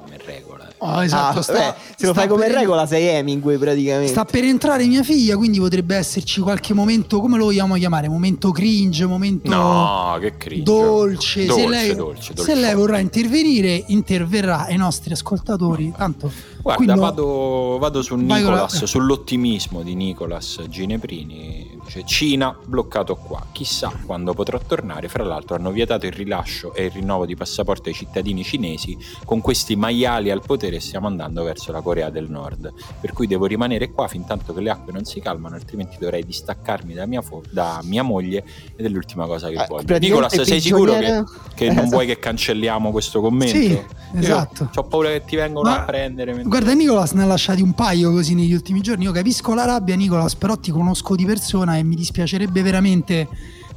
Oh, 0.83 1.03
esatto, 1.03 1.39
Ah, 1.39 1.41
sta- 1.43 1.53
beh, 1.53 1.73
se 1.95 2.05
lo 2.07 2.13
fai 2.15 2.27
come 2.27 2.47
per- 2.47 2.55
regola 2.55 2.87
sei 2.87 3.05
Hemingway 3.05 3.57
praticamente. 3.57 4.09
Sta 4.11 4.25
per 4.25 4.43
entrare 4.45 4.87
mia 4.87 5.03
figlia, 5.03 5.37
quindi 5.37 5.59
potrebbe 5.59 5.95
esserci 5.95 6.41
qualche 6.41 6.73
momento, 6.73 7.19
come 7.19 7.37
lo 7.37 7.43
vogliamo 7.45 7.75
chiamare? 7.75 8.09
Momento 8.09 8.49
cringe, 8.51 9.05
momento 9.05 9.47
No, 9.47 10.17
che 10.19 10.37
cringe. 10.37 10.63
dolce. 10.63 11.45
Dolce, 11.45 11.61
se 11.63 11.69
lei, 11.69 11.95
dolce, 11.95 12.21
se 12.23 12.33
dolce. 12.33 12.55
lei 12.55 12.73
vorrà 12.73 12.97
intervenire, 12.97 13.83
interverrà 13.89 14.65
ai 14.65 14.77
nostri 14.77 15.13
ascoltatori. 15.13 15.93
Tanto 15.95 16.31
Guarda, 16.63 16.83
qui 16.83 16.85
no- 16.91 16.99
vado, 16.99 17.77
vado 17.79 18.01
su 18.01 18.15
Nicolas, 18.15 18.83
sull'ottimismo 18.83 19.83
di 19.83 19.93
Nicolas 19.93 20.61
Gineprini. 20.67 21.70
Dice 21.85 22.03
Cina 22.05 22.55
bloccato 22.65 23.15
qua. 23.15 23.45
Chissà 23.51 23.91
quando 24.05 24.33
potrò 24.33 24.59
tornare. 24.65 25.07
Fra 25.09 25.23
l'altro 25.23 25.55
hanno 25.55 25.71
vietato 25.71 26.05
il 26.05 26.11
rilascio 26.13 26.73
e 26.73 26.85
il 26.85 26.91
rinnovo 26.91 27.25
di 27.25 27.35
passaporto 27.35 27.89
ai 27.89 27.95
cittadini 27.95 28.43
cinesi. 28.43 28.97
Con 29.25 29.41
questi 29.41 29.75
maiali 29.75 30.29
al 30.31 30.41
potere 30.45 30.79
stiamo 30.79 31.07
andando 31.07 31.43
verso 31.43 31.71
la 31.71 31.81
Corea 31.81 32.09
del 32.09 32.29
Nord. 32.29 32.71
Per 32.99 33.11
cui 33.13 33.27
devo 33.27 33.45
rimanere 33.45 33.91
qua 33.91 34.07
fin 34.07 34.25
tanto 34.25 34.53
che 34.53 34.61
le 34.61 34.69
acque 34.69 34.93
non 34.93 35.03
si 35.05 35.19
calmano, 35.19 35.55
altrimenti 35.55 35.97
dovrei 35.99 36.23
distaccarmi 36.25 36.93
da 36.93 37.05
mia, 37.05 37.21
fo- 37.21 37.41
da 37.49 37.79
mia 37.83 38.03
moglie 38.03 38.43
ed 38.75 38.85
è 38.85 38.89
l'ultima 38.89 39.25
cosa 39.25 39.49
che 39.49 39.55
Eh, 39.61 39.65
voglio. 39.67 39.97
Nicolas, 39.97 40.39
sei 40.41 40.61
sicuro 40.61 40.93
che, 40.93 41.23
che 41.55 41.65
Eh, 41.65 41.67
non 41.67 41.77
esatto. 41.79 41.89
vuoi 41.89 42.05
che 42.05 42.19
cancelliamo 42.19 42.91
questo 42.91 43.19
commento? 43.21 43.55
Sì, 43.57 43.79
esatto. 44.15 44.69
Ho 44.75 44.83
paura 44.83 45.09
che 45.09 45.23
ti 45.25 45.35
vengono 45.35 45.69
Ma- 45.69 45.81
a 45.81 45.83
prendere. 45.85 46.31
mentre- 46.31 46.49
Guarda, 46.49 46.73
Nicolas 46.73 47.11
ne 47.13 47.23
ha 47.23 47.25
lasciati 47.25 47.61
un 47.61 47.73
paio 47.73 48.11
così 48.11 48.33
negli 48.35 48.53
ultimi 48.53 48.81
giorni. 48.81 49.03
Io 49.05 49.11
capisco 49.11 49.53
la 49.53 49.65
rabbia, 49.65 49.95
Nicolas, 49.95 50.35
però 50.35 50.55
ti 50.57 50.71
conosco 50.71 51.15
di 51.15 51.25
persona 51.25 51.70
e 51.77 51.83
mi 51.83 51.95
dispiacerebbe 51.95 52.61
veramente 52.61 53.27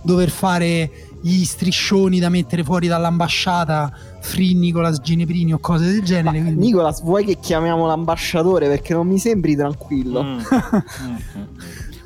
dover 0.02 0.30
fare 0.30 0.90
gli 1.22 1.44
striscioni 1.44 2.18
da 2.18 2.28
mettere 2.28 2.62
fuori 2.62 2.86
dall'ambasciata 2.86 3.90
Free 4.20 4.52
Nicolas 4.54 5.00
Gineprini 5.00 5.54
o 5.54 5.58
cose 5.58 5.86
del 5.86 6.02
genere. 6.02 6.40
quindi- 6.42 6.66
Nicolas, 6.66 7.02
vuoi 7.02 7.24
che 7.24 7.38
chiamiamo 7.40 7.86
l'ambasciatore? 7.86 8.68
Perché 8.68 8.92
non 8.92 9.06
mi 9.06 9.18
sembri 9.18 9.56
tranquillo. 9.56 10.22
Mm, 10.22 10.38
mm, 10.38 11.14
mm. 11.38 11.42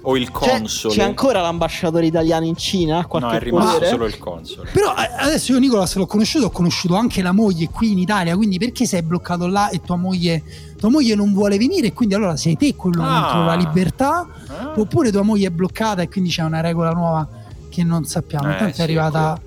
O 0.09 0.17
il 0.17 0.31
C'è, 0.31 0.49
console. 0.61 0.95
c'è 0.95 1.03
ancora 1.03 1.43
l'ambasciatore 1.43 2.07
italiano 2.07 2.47
in 2.47 2.57
Cina? 2.57 3.07
No, 3.13 3.29
è 3.31 3.39
rimasto 3.41 3.73
potere? 3.73 3.91
solo 3.91 4.07
il 4.07 4.17
console. 4.19 4.71
Però 4.73 4.95
eh, 4.95 5.11
adesso 5.25 5.53
io 5.53 5.59
Nicolas 5.59 5.95
l'ho 5.97 6.07
conosciuto, 6.07 6.47
ho 6.47 6.51
conosciuto 6.51 6.95
anche 6.97 7.21
la 7.21 7.33
moglie 7.33 7.69
qui 7.69 7.93
in 7.93 7.99
Italia, 7.99 8.35
quindi 8.35 8.59
perché 8.59 8.87
sei 8.87 9.03
bloccato 9.03 9.47
là 9.47 9.69
e 9.69 9.83
tua 9.83 9.97
moglie, 9.97 10.43
tua 10.79 10.89
moglie 10.89 11.15
non 11.15 11.35
vuole 11.35 11.59
venire 11.59 11.93
quindi 11.93 12.15
allora 12.15 12.37
sei 12.39 12.57
te 12.57 12.75
quello 12.75 13.03
Ah. 13.05 13.21
contro 13.21 13.45
la 13.45 13.55
libertà 13.55 14.27
Ah. 14.47 14.73
oppure 14.77 15.11
tua 15.13 15.21
moglie 15.23 15.49
è 15.49 15.51
bloccata 15.51 16.01
e 16.01 16.09
quindi 16.09 16.31
c'è 16.31 16.43
una 16.43 16.61
regola 16.63 16.91
nuova 16.93 17.29
che 17.69 17.85
non 17.85 18.05
sappiamo. 18.07 18.49
Eh, 18.49 18.53
Intanto 18.53 18.75
sì, 18.77 18.81
è 18.81 18.85
arrivata 18.85 19.39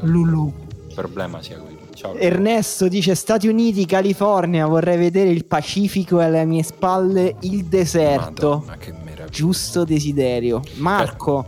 quello. 0.00 0.12
Lulu. 0.12 0.52
Il 0.88 0.94
problema 0.94 1.40
sia 1.40 1.56
quello. 1.56 1.78
Ciao. 1.94 2.14
Ernesto 2.14 2.88
dice 2.88 3.14
Stati 3.14 3.46
Uniti, 3.48 3.84
California, 3.86 4.66
vorrei 4.66 4.96
vedere 4.98 5.30
il 5.30 5.44
Pacifico 5.46 6.20
e 6.20 6.24
alle 6.24 6.44
mie 6.46 6.62
spalle 6.62 7.36
il 7.40 7.64
deserto. 7.64 8.48
Madonna, 8.66 8.76
che 8.76 8.90
meraviglia. 8.90 9.09
Giusto 9.30 9.84
desiderio. 9.84 10.60
Marco, 10.74 11.46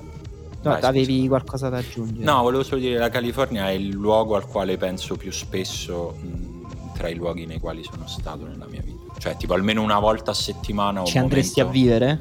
Vai, 0.62 0.80
no, 0.80 0.86
avevi 0.86 1.16
scusa. 1.16 1.28
qualcosa 1.28 1.68
da 1.68 1.78
aggiungere? 1.78 2.24
No, 2.24 2.42
volevo 2.42 2.62
solo 2.62 2.80
dire 2.80 2.96
la 2.98 3.08
California 3.10 3.68
è 3.68 3.72
il 3.72 3.88
luogo 3.90 4.36
al 4.36 4.46
quale 4.46 4.76
penso 4.76 5.16
più 5.16 5.32
spesso 5.32 6.16
mh, 6.20 6.92
tra 6.94 7.08
i 7.08 7.14
luoghi 7.14 7.46
nei 7.46 7.58
quali 7.58 7.82
sono 7.82 8.06
stato 8.06 8.46
nella 8.46 8.66
mia 8.66 8.80
vita. 8.82 9.00
Cioè, 9.18 9.36
tipo 9.36 9.54
almeno 9.54 9.82
una 9.82 9.98
volta 9.98 10.30
a 10.30 10.34
settimana. 10.34 11.04
Ci 11.04 11.18
andresti 11.18 11.60
momento- 11.60 11.78
a 11.78 11.82
vivere? 11.82 12.20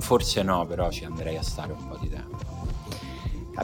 Forse 0.00 0.42
no, 0.42 0.64
però 0.66 0.90
ci 0.90 1.04
andrei 1.04 1.36
a 1.36 1.42
stare 1.42 1.72
un 1.72 1.88
po' 1.88 1.98
di 2.00 2.08
tempo. 2.08 2.36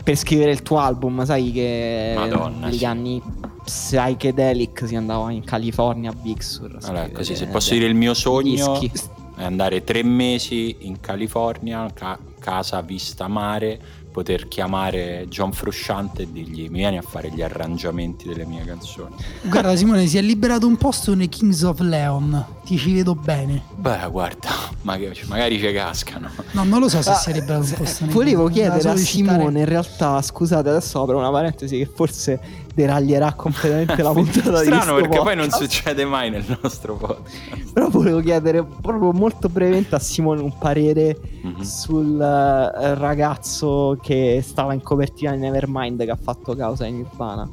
Per 0.05 0.17
scrivere 0.17 0.51
il 0.53 0.63
tuo 0.63 0.79
album, 0.79 1.25
sai 1.25 1.51
che 1.51 2.13
Madonna, 2.15 2.67
negli 2.67 2.79
sì. 2.79 2.85
anni 2.85 3.23
psychedelic 3.65 4.87
si 4.87 4.95
andava 4.97 5.33
in 5.33 5.43
California 5.45 6.11
a 6.11 6.15
Big 6.15 6.41
Sur. 6.41 6.77
Allora, 6.83 7.09
così, 7.11 7.35
se 7.35 7.47
posso 7.47 7.73
dire 7.75 7.87
il 7.87 7.95
mio 7.95 8.15
sogno 8.15 8.79
dischi. 8.79 9.09
È 9.41 9.45
andare 9.45 9.83
tre 9.85 10.03
mesi 10.03 10.77
in 10.81 11.01
California, 11.01 11.91
ca- 11.95 12.19
casa 12.39 12.83
vista 12.83 13.27
mare, 13.27 13.81
poter 14.13 14.49
chiamare 14.49 15.27
John 15.29 15.53
Frusciante 15.53 16.23
e 16.23 16.29
dirgli 16.31 16.69
vieni 16.69 16.99
a 16.99 17.03
fare 17.03 17.31
gli 17.31 17.41
arrangiamenti 17.41 18.29
delle 18.29 18.45
mie 18.45 18.65
canzoni. 18.65 19.15
Guarda 19.43 19.75
Simone, 19.77 20.07
si 20.07 20.19
è 20.19 20.21
liberato 20.21 20.67
un 20.67 20.77
posto 20.77 21.15
nei 21.15 21.31
Kings 21.31 21.63
of 21.63 21.81
Leon, 21.81 22.45
ti 22.71 22.79
ci 22.79 22.93
vedo 22.95 23.17
bene. 23.17 23.63
Beh, 23.75 24.07
guarda, 24.13 24.49
magari, 24.83 25.19
magari 25.27 25.59
ci 25.59 25.73
cascano. 25.73 26.29
No, 26.53 26.63
non 26.63 26.79
lo 26.79 26.89
so 26.89 27.03
se 27.03 27.11
Ah, 27.11 27.33
liberato 27.33 27.65
un 27.65 27.73
posto 27.77 28.05
Volevo 28.07 28.47
chiedere 28.47 28.89
a 28.89 28.97
Simone, 28.97 29.59
in 29.59 29.65
realtà, 29.65 30.23
scusate, 30.23 30.69
adesso 30.69 31.03
apro 31.03 31.19
una 31.19 31.33
parentesi 31.33 31.77
che 31.79 31.91
forse 31.93 32.39
deraglierà 32.73 33.33
completamente 33.33 34.01
la 34.01 34.13
puntata 34.15 34.61
di 34.61 34.67
Strano 34.67 34.95
perché 34.95 35.19
poi 35.19 35.35
non 35.35 35.49
podcast. 35.49 35.63
succede 35.63 36.05
mai 36.05 36.31
nel 36.31 36.45
nostro 36.63 36.95
podcast. 36.95 37.73
Però 37.73 37.89
volevo 37.89 38.21
chiedere 38.21 38.63
proprio 38.63 39.11
molto 39.11 39.49
brevemente 39.49 39.97
a 39.97 39.99
Simone 39.99 40.41
un 40.41 40.57
parere 40.57 41.19
Mhm. 41.43 41.61
sul 41.63 42.21
eh, 42.21 42.95
ragazzo 42.95 43.99
che 44.01 44.45
stava 44.47 44.75
in 44.75 44.83
copertina 44.83 45.33
di 45.33 45.39
Nevermind 45.39 46.05
che 46.05 46.11
ha 46.13 46.19
fatto 46.23 46.55
causa 46.55 46.87
in 46.87 46.99
Nirvana. 46.99 47.49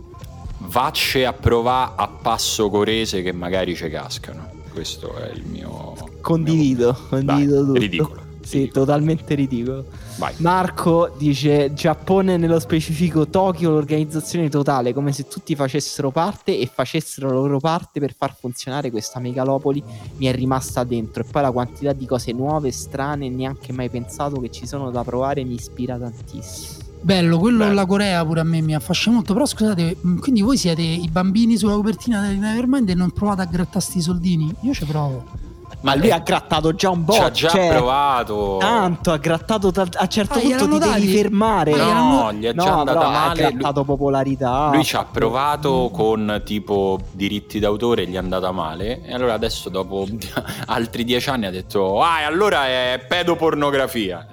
Vacce 0.60 1.26
a 1.26 1.34
provare 1.34 1.94
a 1.96 2.08
passo 2.08 2.70
corese 2.70 3.24
che 3.24 3.32
magari 3.32 3.76
ci 3.76 3.90
cascano. 3.90 4.54
Questo 4.78 5.16
è 5.16 5.32
il 5.34 5.44
mio... 5.44 5.96
Condivido, 6.22 6.92
mio- 6.92 7.08
condivido 7.10 7.56
Dai, 7.56 7.66
tutto. 7.66 7.80
Ridicolo. 7.80 8.22
Sì, 8.42 8.58
ridicolo. 8.60 8.86
totalmente 8.86 9.34
ridicolo. 9.34 9.86
Vai. 10.18 10.36
Marco 10.38 11.16
dice 11.18 11.74
Giappone 11.74 12.38
nello 12.38 12.60
specifico 12.60 13.28
Tokyo 13.28 13.72
l'organizzazione 13.72 14.50
totale 14.50 14.94
come 14.94 15.14
se 15.14 15.28
tutti 15.28 15.56
facessero 15.56 16.12
parte 16.12 16.60
e 16.60 16.70
facessero 16.72 17.28
la 17.30 17.34
loro 17.34 17.60
parte 17.60 18.00
per 18.00 18.14
far 18.16 18.36
funzionare 18.40 18.92
questa 18.92 19.20
megalopoli 19.20 19.84
mi 20.18 20.28
è 20.28 20.32
rimasta 20.32 20.84
dentro 20.84 21.24
e 21.24 21.26
poi 21.26 21.42
la 21.42 21.52
quantità 21.52 21.94
di 21.94 22.06
cose 22.06 22.32
nuove, 22.32 22.72
strane, 22.72 23.30
neanche 23.30 23.74
mai 23.74 23.90
pensato 23.90 24.40
che 24.40 24.52
ci 24.52 24.68
sono 24.68 24.92
da 24.92 25.04
provare 25.04 25.44
mi 25.44 25.56
ispira 25.56 25.98
tantissimo. 25.98 26.77
Bello, 27.02 27.38
quello 27.40 27.60
Bello. 27.60 27.74
la 27.74 27.86
Corea 27.86 28.26
pure 28.26 28.40
a 28.42 28.44
me 28.44 28.62
mi 28.62 28.76
affascina 28.76 29.16
molto. 29.16 29.34
Però 29.34 29.46
scusate, 29.46 29.98
mh, 30.02 30.18
quindi 30.20 30.42
voi 30.42 30.58
siete 30.58 30.82
i 30.82 31.08
bambini 31.10 31.56
sulla 31.58 31.74
copertina 31.74 32.28
di 32.28 32.38
Nevermind 32.38 32.90
e 32.90 32.96
non 32.96 33.12
provate 33.12 33.42
a 33.44 33.46
grattarsi 33.46 34.00
i 34.00 34.02
soldini? 34.02 34.54
Io 34.62 34.74
ci 34.74 34.86
provo. 34.86 35.46
Ma 35.82 35.94
lui 35.96 36.10
ha 36.12 36.18
grattato 36.20 36.74
già 36.74 36.90
un 36.90 37.06
Eh, 37.08 37.14
Ci 37.14 37.22
ha 37.22 37.32
già 37.32 37.50
cioè, 37.50 37.70
provato. 37.70 38.58
tanto, 38.60 39.12
ha 39.12 39.18
grattato 39.18 39.72
tal- 39.72 39.88
a 39.94 40.08
certo 40.08 40.40
Ah, 40.40 40.42
punto 40.42 40.64
ti 40.64 40.70
devi 40.80 40.80
dati? 40.80 41.08
fermare. 41.08 41.72
Ah, 41.74 41.78
No, 41.78 41.84
erano- 41.90 42.34
gli 42.34 42.46
è 42.46 42.54
No, 42.54 42.64
già 42.64 42.74
andata 42.80 42.98
però 42.98 43.10
ha 43.10 43.12
male. 43.12 43.42
Lui, 43.44 43.52
grattato 43.54 43.84
popolarità. 43.84 44.70
lui 44.74 44.84
ci 44.84 44.96
ha 44.96 45.06
provato 45.06 45.92
con 45.94 46.42
tipo 46.44 47.00
diritti 47.12 47.60
d'autore, 47.60 48.08
gli 48.08 48.16
è 48.16 48.18
andata 48.18 48.52
male. 48.52 49.04
E 49.04 49.14
allora 49.14 49.34
adesso, 49.36 49.70
dopo 49.70 50.08
altri 50.66 51.04
dieci 51.04 51.30
anni, 51.30 51.46
ha 51.46 51.52
detto: 51.52 52.02
Ah, 52.02 52.22
e 52.22 52.24
allora 52.24 52.66
è 52.68 53.06
pedopornografia. 53.08 54.28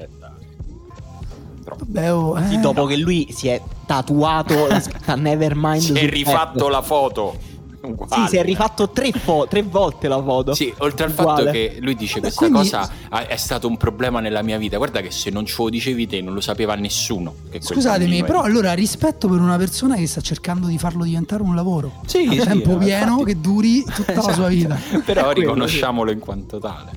Eh. 1.87 1.93
Vabbè, 1.93 2.13
oh, 2.13 2.39
eh. 2.39 2.49
Sì, 2.49 2.61
dopo 2.61 2.87
che 2.87 2.97
lui 2.97 3.29
si 3.31 3.49
è 3.49 3.61
tatuato 3.87 4.67
la 4.67 4.81
scritta 4.83 5.15
Nevermind 5.15 5.81
Si 5.81 5.93
è 5.93 6.09
rifatto 6.09 6.53
petto. 6.55 6.69
la 6.69 6.83
foto. 6.83 7.37
Sì, 7.85 7.91
Uguale. 7.91 8.29
si 8.29 8.37
è 8.39 8.43
rifatto 8.43 8.89
tre, 8.89 9.13
fo- 9.13 9.47
tre 9.47 9.61
volte 9.61 10.09
la 10.09 10.23
foto. 10.23 10.55
Sì, 10.55 10.73
oltre 10.79 11.05
al 11.05 11.11
Uguale. 11.11 11.37
fatto 11.43 11.51
che 11.51 11.77
lui 11.83 11.95
dice 11.95 12.15
Vabbè, 12.19 12.33
questa 12.33 12.47
quindi- 12.49 12.71
cosa 12.71 13.27
è 13.27 13.37
stato 13.37 13.69
un 13.69 13.77
problema 13.77 14.21
nella 14.21 14.41
mia 14.41 14.57
vita. 14.57 14.79
Guarda 14.79 15.03
che 15.03 15.11
se 15.11 15.29
non 15.29 15.45
ce 15.45 15.55
lo 15.59 15.69
dicevi 15.69 16.07
te 16.07 16.23
non 16.23 16.33
lo 16.33 16.41
sapeva 16.41 16.75
nessuno. 16.77 17.35
Scusatemi, 17.59 18.23
però 18.23 18.39
era- 18.39 18.49
allora 18.49 18.73
rispetto 18.73 19.29
per 19.29 19.39
una 19.39 19.59
persona 19.59 19.97
che 19.97 20.07
sta 20.07 20.23
cercando 20.23 20.67
di 20.67 20.79
farlo 20.79 21.05
diventare 21.05 21.43
un 21.43 21.55
lavoro 21.55 22.01
Sì, 22.07 22.27
a 22.27 22.31
sì, 22.33 22.39
tempo 22.39 22.71
no, 22.71 22.79
pieno 22.79 23.05
infatti- 23.19 23.25
che 23.25 23.41
duri 23.43 23.85
tutta 23.85 24.15
la 24.15 24.21
sua 24.23 24.31
Esatto. 24.33 24.49
vita. 24.49 24.79
Però 25.05 25.31
riconosciamolo 25.33 26.11
in 26.11 26.21
quanto 26.21 26.59
tale. 26.59 26.91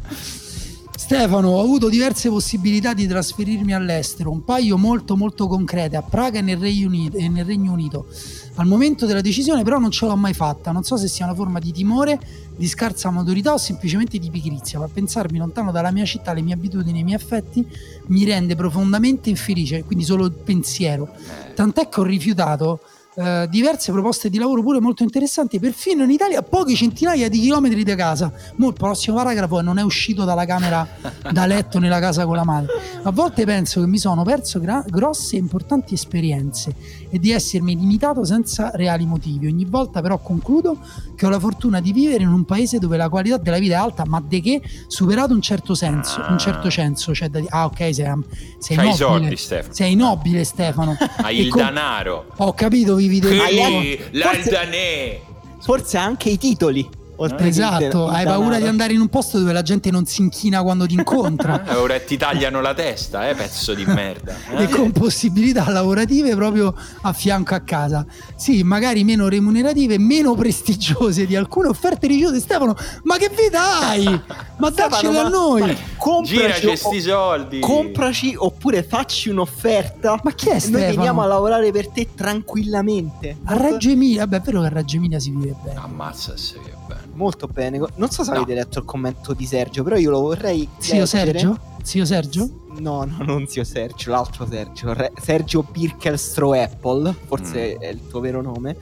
Stefano, 1.08 1.52
ho 1.52 1.62
avuto 1.62 1.88
diverse 1.88 2.28
possibilità 2.28 2.94
di 2.94 3.08
trasferirmi 3.08 3.74
all'estero, 3.74 4.30
un 4.30 4.44
paio 4.44 4.78
molto 4.78 5.16
molto 5.16 5.48
concrete, 5.48 5.96
a 5.96 6.02
Praga 6.02 6.40
e 6.40 6.42
nel, 6.42 6.58
Regno 6.58 6.88
Unito, 6.88 7.16
e 7.16 7.30
nel 7.30 7.46
Regno 7.46 7.72
Unito. 7.72 8.08
Al 8.56 8.68
momento 8.68 9.06
della 9.06 9.22
decisione 9.22 9.64
però 9.64 9.80
non 9.80 9.90
ce 9.90 10.06
l'ho 10.06 10.18
mai 10.18 10.34
fatta, 10.34 10.74
non 10.74 10.84
so 10.84 10.98
se 10.98 11.08
sia 11.08 11.24
una 11.24 11.34
forma 11.34 11.60
di 11.60 11.72
timore, 11.72 12.20
di 12.58 12.68
scarsa 12.68 13.10
maturità 13.10 13.54
o 13.54 13.58
semplicemente 13.58 14.18
di 14.18 14.30
pigrizia, 14.30 14.80
ma 14.80 14.90
pensarmi 14.90 15.38
lontano 15.38 15.72
dalla 15.72 15.92
mia 15.92 16.04
città, 16.04 16.34
le 16.34 16.42
mie 16.42 16.56
abitudini, 16.56 17.00
i 17.00 17.04
miei 17.04 17.16
affetti 17.16 17.66
mi 18.08 18.26
rende 18.26 18.58
profondamente 18.58 19.30
infelice, 19.30 19.86
quindi 19.86 20.04
solo 20.04 20.26
il 20.26 20.34
pensiero. 20.34 21.08
Tant'è 21.56 21.88
che 21.88 22.02
ho 22.02 22.04
rifiutato 22.04 22.82
eh, 23.19 23.48
diverse 23.49 23.91
proposte 23.91 24.30
di 24.30 24.38
lavoro 24.38 24.61
pure 24.61 24.80
molto 24.80 25.02
interessanti, 25.02 25.60
perfino 25.60 26.03
in 26.03 26.11
Italia 26.11 26.38
a 26.38 26.44
poche 26.44 26.76
centinaia 26.76 27.27
di 27.30 27.39
chilometri 27.39 27.84
da 27.84 27.95
casa. 27.95 28.31
Mo 28.57 28.68
il 28.68 28.76
prossimo 28.76 29.15
paragrafo 29.15 29.60
è 29.60 29.64
non 29.64 29.80
è 29.80 29.81
uscito 29.81 30.23
dalla 30.23 30.45
camera 30.45 30.88
da 31.31 31.48
letto 31.48 31.80
nella 31.80 31.99
casa 31.99 32.26
con 32.26 32.35
la 32.35 32.44
madre. 32.44 32.73
A 33.02 33.11
volte 33.11 33.44
penso 33.44 33.81
che 33.81 33.88
mi 33.88 33.98
sono 33.98 34.22
perso 34.22 34.60
gra- 34.60 34.85
grosse 34.88 35.35
e 35.35 35.39
importanti 35.39 35.95
esperienze 35.95 36.76
e 37.10 37.20
di 37.20 37.32
essermi 37.32 37.76
limitato 37.76 38.24
senza 38.26 38.72
reali 38.74 39.06
motivi. 39.06 39.48
Ogni 39.48 39.66
volta 39.66 40.02
però 40.02 40.18
concludo 40.20 40.78
che 41.16 41.26
ho 41.26 41.30
la 41.30 41.40
fortuna 41.40 41.80
di 41.82 41.92
vivere 41.94 42.24
in 42.24 42.30
un 42.30 42.44
paese 42.46 42.78
dove 42.80 42.98
la 42.98 43.10
qualità 43.10 43.38
della 43.38 43.60
vita 43.60 43.76
è 43.76 43.78
alta, 43.78 44.04
ma 44.06 44.22
de 44.26 44.42
che 44.42 44.62
superato 44.88 45.34
un 45.34 45.42
certo 45.42 45.74
senso, 45.74 46.24
un 46.28 46.38
certo 46.38 46.70
senso, 46.70 47.14
cioè 47.14 47.30
da 47.30 47.40
di- 47.40 47.48
ah 47.50 47.66
ok, 47.66 47.78
sei, 47.78 47.94
sei 47.94 48.76
C'hai 48.76 48.76
nobile. 48.78 48.96
soldi, 48.96 49.36
Stefano. 49.38 49.74
Sei 49.74 49.96
nobile 49.96 50.44
Stefano. 50.44 50.98
Hai 51.18 51.40
il 51.40 51.50
com- 51.50 51.64
denaro. 51.64 52.26
Ho 52.38 52.54
capito, 52.54 52.96
vivi 52.96 53.20
del 53.20 53.40
Hai 53.40 53.58
Forse- 53.58 54.10
l'aldanè. 54.12 55.20
Forse 55.60 55.98
anche 55.98 56.30
i 56.30 56.38
titoli. 56.38 56.88
Oltre 57.18 57.48
Esatto, 57.48 58.07
hai 58.07 58.26
paura 58.26 58.57
di 58.57 58.65
andare 58.68 58.94
in 58.94 58.99
un 59.02 59.07
posto 59.10 59.38
dove 59.39 59.53
la 59.53 59.61
gente 59.61 59.91
non 59.91 60.06
si 60.06 60.22
inchina 60.22 60.61
quando 60.64 60.85
ti 60.85 60.94
incontra. 60.95 61.64
Eh, 61.68 61.76
ora 61.76 61.99
ti 61.99 62.18
tagliano 62.18 62.61
la 62.61 62.73
testa, 62.73 63.27
eh, 63.30 63.35
pezzo 63.35 63.73
di 63.73 63.85
merda. 63.85 64.34
eh. 64.52 64.64
e 64.64 64.68
con 64.69 64.91
possibilità 64.91 65.69
lavorative 65.69 66.34
proprio 66.35 66.73
a 67.02 67.14
fianco 67.14 67.56
a 67.56 67.60
casa. 67.60 68.06
Sì, 68.35 68.64
magari 68.64 69.03
meno 69.03 69.27
remunerative, 69.27 69.98
meno 69.98 70.34
prestigiose 70.35 71.26
di 71.26 71.35
alcune 71.35 71.68
offerte 71.68 72.07
religiose. 72.07 72.39
Stefano, 72.39 72.76
ma 73.03 73.18
che 73.18 73.30
vita 73.30 73.88
hai? 73.89 74.06
Ma 74.57 74.72
Stefano, 74.72 74.89
daccele 74.95 75.19
a 75.19 75.23
ma- 75.23 75.30
noi! 75.30 75.77
Compraci, 75.98 76.34
Giraci 76.35 76.65
o- 76.68 76.76
sti 76.76 77.02
soldi. 77.02 77.60
compraci 77.60 78.34
oppure 78.38 78.81
facci 78.84 79.30
un'offerta. 79.30 80.19
Ma 80.23 80.31
chi 80.31 80.48
è 80.48 80.49
e 80.49 80.53
Noi 80.53 80.61
Stefano? 80.61 80.88
veniamo 80.95 81.22
a 81.22 81.26
lavorare 81.26 81.72
per 81.72 81.89
te 81.89 82.07
tranquillamente. 82.15 83.38
A 83.45 83.56
Reggio 83.57 83.89
Emilia, 83.89 84.22
vabbè, 84.26 84.38
è 84.38 84.41
vero 84.41 84.61
che 84.61 84.65
a 84.68 84.69
Reggio 84.69 84.95
Emilia 84.98 85.19
si 85.19 85.31
vive 85.31 85.56
bene. 85.64 85.80
Ammazza 85.80 86.35
se 86.38 86.57
bene. 86.88 87.02
Molto 87.14 87.48
bene. 87.48 87.78
Non 87.96 88.10
so 88.10 88.24
se 88.24 88.32
No. 88.32 88.38
avete 88.38 88.54
letto 88.54 88.80
il 88.80 88.86
commento 88.86 89.34
di 89.34 89.46
Sergio, 89.46 89.84
però 89.84 89.96
io 89.98 90.10
lo 90.10 90.22
vorrei. 90.22 90.68
Zio 90.78 91.00
leggere. 91.02 91.08
Sergio? 91.40 91.60
Zio 91.84 92.06
Sergio? 92.06 92.50
No, 92.80 93.04
no, 93.06 93.18
non 93.24 93.48
zio 93.48 93.64
Sergio, 93.64 94.12
l'altro 94.12 94.46
Sergio. 94.50 94.94
Re- 94.94 95.12
Sergio 95.22 95.64
Birkelstro 95.70 96.54
Apple, 96.54 97.14
forse 97.26 97.76
Mm. 97.78 97.82
è 97.82 97.88
il 97.88 98.08
tuo 98.08 98.20
vero 98.20 98.42
nome. 98.42 98.78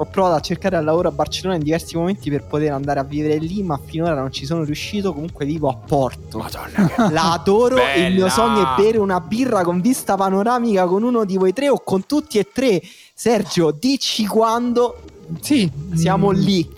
Ho 0.00 0.04
provato 0.04 0.36
a 0.36 0.40
cercare 0.40 0.76
al 0.76 0.84
lavoro 0.84 1.08
a 1.08 1.10
Barcellona 1.10 1.56
in 1.56 1.62
diversi 1.64 1.96
momenti 1.96 2.30
per 2.30 2.44
poter 2.44 2.70
andare 2.72 3.00
a 3.00 3.02
vivere 3.02 3.38
lì, 3.38 3.64
ma 3.64 3.80
finora 3.84 4.14
non 4.14 4.32
ci 4.32 4.46
sono 4.46 4.62
riuscito. 4.62 5.12
Comunque 5.12 5.44
vivo 5.44 5.68
a 5.68 5.74
Porto. 5.74 6.38
Madonna 6.38 6.86
che 6.86 7.12
La 7.12 7.32
adoro. 7.32 7.74
Il 7.96 8.12
mio 8.12 8.22
Bella! 8.22 8.28
sogno 8.30 8.62
è 8.62 8.80
bere 8.80 8.98
una 8.98 9.18
birra 9.20 9.62
con 9.64 9.80
vista 9.80 10.14
panoramica 10.14 10.86
con 10.86 11.02
uno 11.02 11.24
di 11.24 11.36
voi 11.36 11.52
tre 11.52 11.68
o 11.68 11.80
con 11.82 12.06
tutti 12.06 12.38
e 12.38 12.46
tre. 12.52 12.80
Sergio, 13.12 13.72
dici 13.72 14.24
quando 14.26 15.00
Sì. 15.40 15.68
siamo 15.94 16.30
mm, 16.30 16.34
lì. 16.34 16.70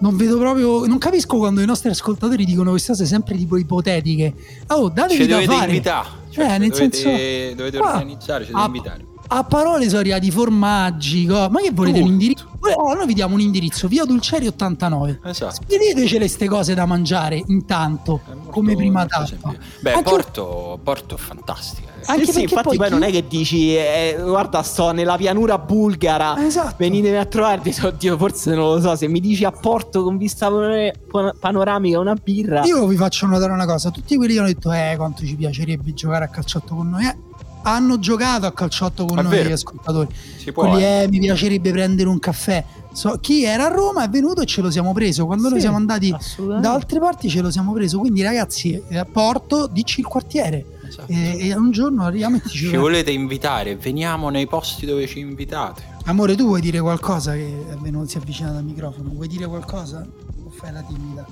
Non 0.00 0.16
vedo 0.16 0.38
proprio. 0.38 0.86
Non 0.86 0.98
capisco 0.98 1.36
quando 1.38 1.60
i 1.60 1.66
nostri 1.66 1.88
ascoltatori 1.90 2.44
dicono 2.44 2.70
queste 2.70 2.92
cose 2.92 3.06
sempre 3.06 3.36
tipo 3.36 3.56
ipotetiche. 3.56 4.34
Oh, 4.68 4.88
datevi 4.88 5.22
ci 5.22 5.26
da 5.26 5.34
dovete 5.36 5.52
fare. 5.54 5.70
invitare. 5.70 6.08
Cioè, 6.30 6.44
Eh, 6.54 6.58
nel 6.58 6.68
dovete, 6.70 6.96
senso- 6.96 7.54
dovete 7.56 7.78
Qua- 7.78 7.92
organizzare, 7.94 8.44
ci 8.44 8.50
dovete 8.52 8.66
invitare. 8.76 9.06
A 9.30 9.44
parole 9.44 9.86
sono 9.88 9.98
arrivati 10.00 10.30
formaggi, 10.30 11.26
co- 11.26 11.48
ma 11.50 11.60
che 11.60 11.70
volete 11.72 11.98
un 11.98 12.04
Tutto. 12.04 12.12
indirizzo? 12.12 12.48
Oh, 12.76 12.94
noi 12.94 13.06
vi 13.06 13.12
diamo 13.14 13.34
un 13.34 13.40
indirizzo, 13.40 13.86
via 13.86 14.04
Dulceri 14.04 14.46
89. 14.46 15.20
Esatto. 15.24 15.56
Speditecele 15.62 16.20
queste 16.20 16.48
cose 16.48 16.72
da 16.74 16.86
mangiare 16.86 17.42
intanto, 17.48 18.20
come 18.50 18.74
prima 18.74 19.04
tappa. 19.04 19.54
Beh, 19.80 19.92
Anche- 19.92 20.08
Porto, 20.10 20.78
Porto 20.82 21.16
eh. 21.18 21.87
Anche 22.06 22.32
Sì, 22.32 22.42
infatti 22.42 22.76
poi, 22.76 22.86
chi- 22.86 22.92
non 22.92 23.02
è 23.02 23.10
che 23.10 23.26
dici 23.28 23.74
eh, 23.76 24.16
guarda 24.22 24.62
sto 24.62 24.92
nella 24.92 25.16
pianura 25.16 25.58
bulgara 25.58 26.36
Esatto. 26.44 26.74
venitemi 26.78 27.16
a 27.16 27.24
trovarti 27.24 27.74
oddio 27.82 28.16
forse 28.16 28.54
non 28.54 28.74
lo 28.74 28.80
so 28.80 28.96
se 28.96 29.08
mi 29.08 29.20
dici 29.20 29.44
a 29.44 29.50
Porto 29.50 30.02
con 30.02 30.16
vista 30.16 30.48
pan- 30.48 31.32
panoramica 31.38 31.98
una 31.98 32.14
birra 32.14 32.62
Io 32.64 32.86
vi 32.86 32.96
faccio 32.96 33.26
notare 33.26 33.52
una 33.52 33.66
cosa: 33.66 33.90
tutti 33.90 34.16
quelli 34.16 34.32
che 34.34 34.38
hanno 34.38 34.48
detto, 34.48 34.72
eh, 34.72 34.94
quanto 34.96 35.24
ci 35.26 35.34
piacerebbe 35.36 35.92
giocare 35.94 36.24
a 36.24 36.28
calciotto 36.28 36.74
con 36.74 36.88
noi, 36.88 37.04
eh, 37.06 37.16
hanno 37.62 37.98
giocato 37.98 38.46
a 38.46 38.52
calciotto 38.52 39.04
con 39.04 39.18
È 39.18 39.22
noi, 39.22 39.30
vero. 39.30 39.48
gli 39.50 39.52
ascoltatori. 39.52 40.08
Si 40.38 40.52
può. 40.52 40.68
Quelli, 40.68 40.82
eh. 40.84 41.02
eh, 41.02 41.08
mi 41.08 41.18
piacerebbe 41.18 41.70
prendere 41.70 42.08
un 42.08 42.18
caffè. 42.18 42.64
So- 42.92 43.18
chi 43.20 43.44
era 43.44 43.66
a 43.66 43.68
Roma 43.68 44.04
è 44.04 44.08
venuto 44.08 44.40
e 44.40 44.46
ce 44.46 44.60
lo 44.62 44.70
siamo 44.70 44.92
preso. 44.92 45.26
Quando 45.26 45.44
noi 45.48 45.56
Sì, 45.56 45.62
siamo 45.62 45.76
andati 45.76 46.14
da 46.60 46.72
altre 46.72 46.98
parti 47.00 47.28
ce 47.28 47.40
lo 47.42 47.50
siamo 47.50 47.72
preso. 47.72 47.98
Quindi, 47.98 48.22
ragazzi, 48.22 48.80
eh, 48.88 48.96
a 48.98 49.04
Porto, 49.04 49.66
dici 49.66 50.00
il 50.00 50.06
quartiere. 50.06 50.64
Esatto. 50.88 51.12
E, 51.12 51.48
e 51.48 51.54
un 51.54 51.70
giorno 51.70 52.04
arriviamo 52.04 52.36
e 52.36 52.40
ti 52.40 52.48
Ci 52.48 52.66
dico, 52.66 52.80
volete 52.80 53.10
invitare? 53.10 53.76
Veniamo 53.76 54.30
nei 54.30 54.46
posti 54.46 54.86
dove 54.86 55.06
ci 55.06 55.20
invitate. 55.20 55.96
Amore, 56.04 56.34
tu 56.34 56.46
vuoi 56.46 56.60
dire 56.60 56.80
qualcosa 56.80 57.32
che 57.34 57.64
venuto, 57.80 58.08
si 58.08 58.16
è 58.16 58.20
avvicinato 58.20 58.56
al 58.56 58.64
microfono? 58.64 59.10
Vuoi 59.10 59.28
dire 59.28 59.46
qualcosa? 59.46 60.06
O 60.44 60.50
fai 60.50 60.72
la 60.72 60.82
timida? 60.82 61.26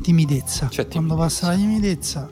Timidezza. 0.00 0.68
Quando 0.68 0.88
timidezza. 0.90 1.16
passa 1.16 1.46
la 1.48 1.54
timidezza, 1.54 2.28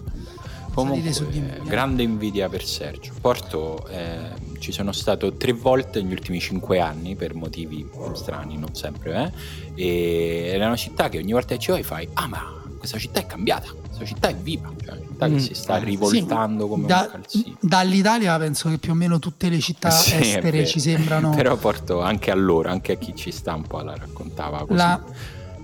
Comunque, 0.77 1.11
eh, 1.11 1.63
grande 1.65 2.03
invidia 2.03 2.51
per 2.51 2.63
Sergio. 2.63 3.15
Porto 3.19 3.87
eh, 3.89 4.29
ci 4.59 4.73
sono 4.73 4.93
stato 4.93 5.33
tre 5.33 5.53
volte 5.53 6.03
negli 6.03 6.13
ultimi 6.13 6.39
cinque 6.39 6.81
anni 6.81 7.17
per 7.17 7.35
motivi 7.35 7.89
strani, 8.13 8.59
non 8.59 8.75
sempre, 8.75 9.33
eh? 9.75 9.83
E 9.83 10.53
è 10.53 10.57
una 10.63 10.77
città 10.77 11.09
che 11.09 11.17
ogni 11.17 11.33
volta 11.33 11.55
che 11.55 11.61
ci 11.61 11.71
vai 11.71 11.83
fai, 11.83 12.07
ah 12.13 12.27
ma 12.27 12.63
questa 12.77 12.99
città 12.99 13.21
è 13.21 13.27
cambiata, 13.27 13.73
questa 13.73 14.05
città 14.05 14.29
è 14.29 14.35
viva, 14.35 14.71
cioè 14.85 15.01
città 15.17 15.29
Mm. 15.29 15.33
che 15.33 15.39
si 15.41 15.55
sta 15.55 15.79
Eh, 15.79 15.85
rivoltando 15.85 16.65
Sì, 16.65 16.69
come 16.71 16.87
da- 16.87 17.01
un 17.03 17.11
calzino. 17.11 17.57
dall'Italia 17.61 18.39
penso 18.39 18.69
che 18.69 18.79
più 18.79 18.93
o 18.93 18.95
meno 18.95 19.19
tutte 19.19 19.49
le 19.49 19.59
città 19.61 19.91
Sì, 19.91 20.15
estere 20.17 20.67
ci 20.67 20.79
sembrano. 20.79 21.31
Però 21.35 21.57
Porto 21.57 22.03
anche 22.03 22.31
a 22.31 22.35
loro, 22.35 22.69
anche 22.69 22.93
a 22.93 22.97
chi 22.97 23.15
ci 23.17 23.31
sta 23.33 23.55
un 23.55 23.63
po' 23.63 23.81
la 23.81 23.97
raccontava 23.97 24.59
così. 24.61 24.75
La- 24.75 25.03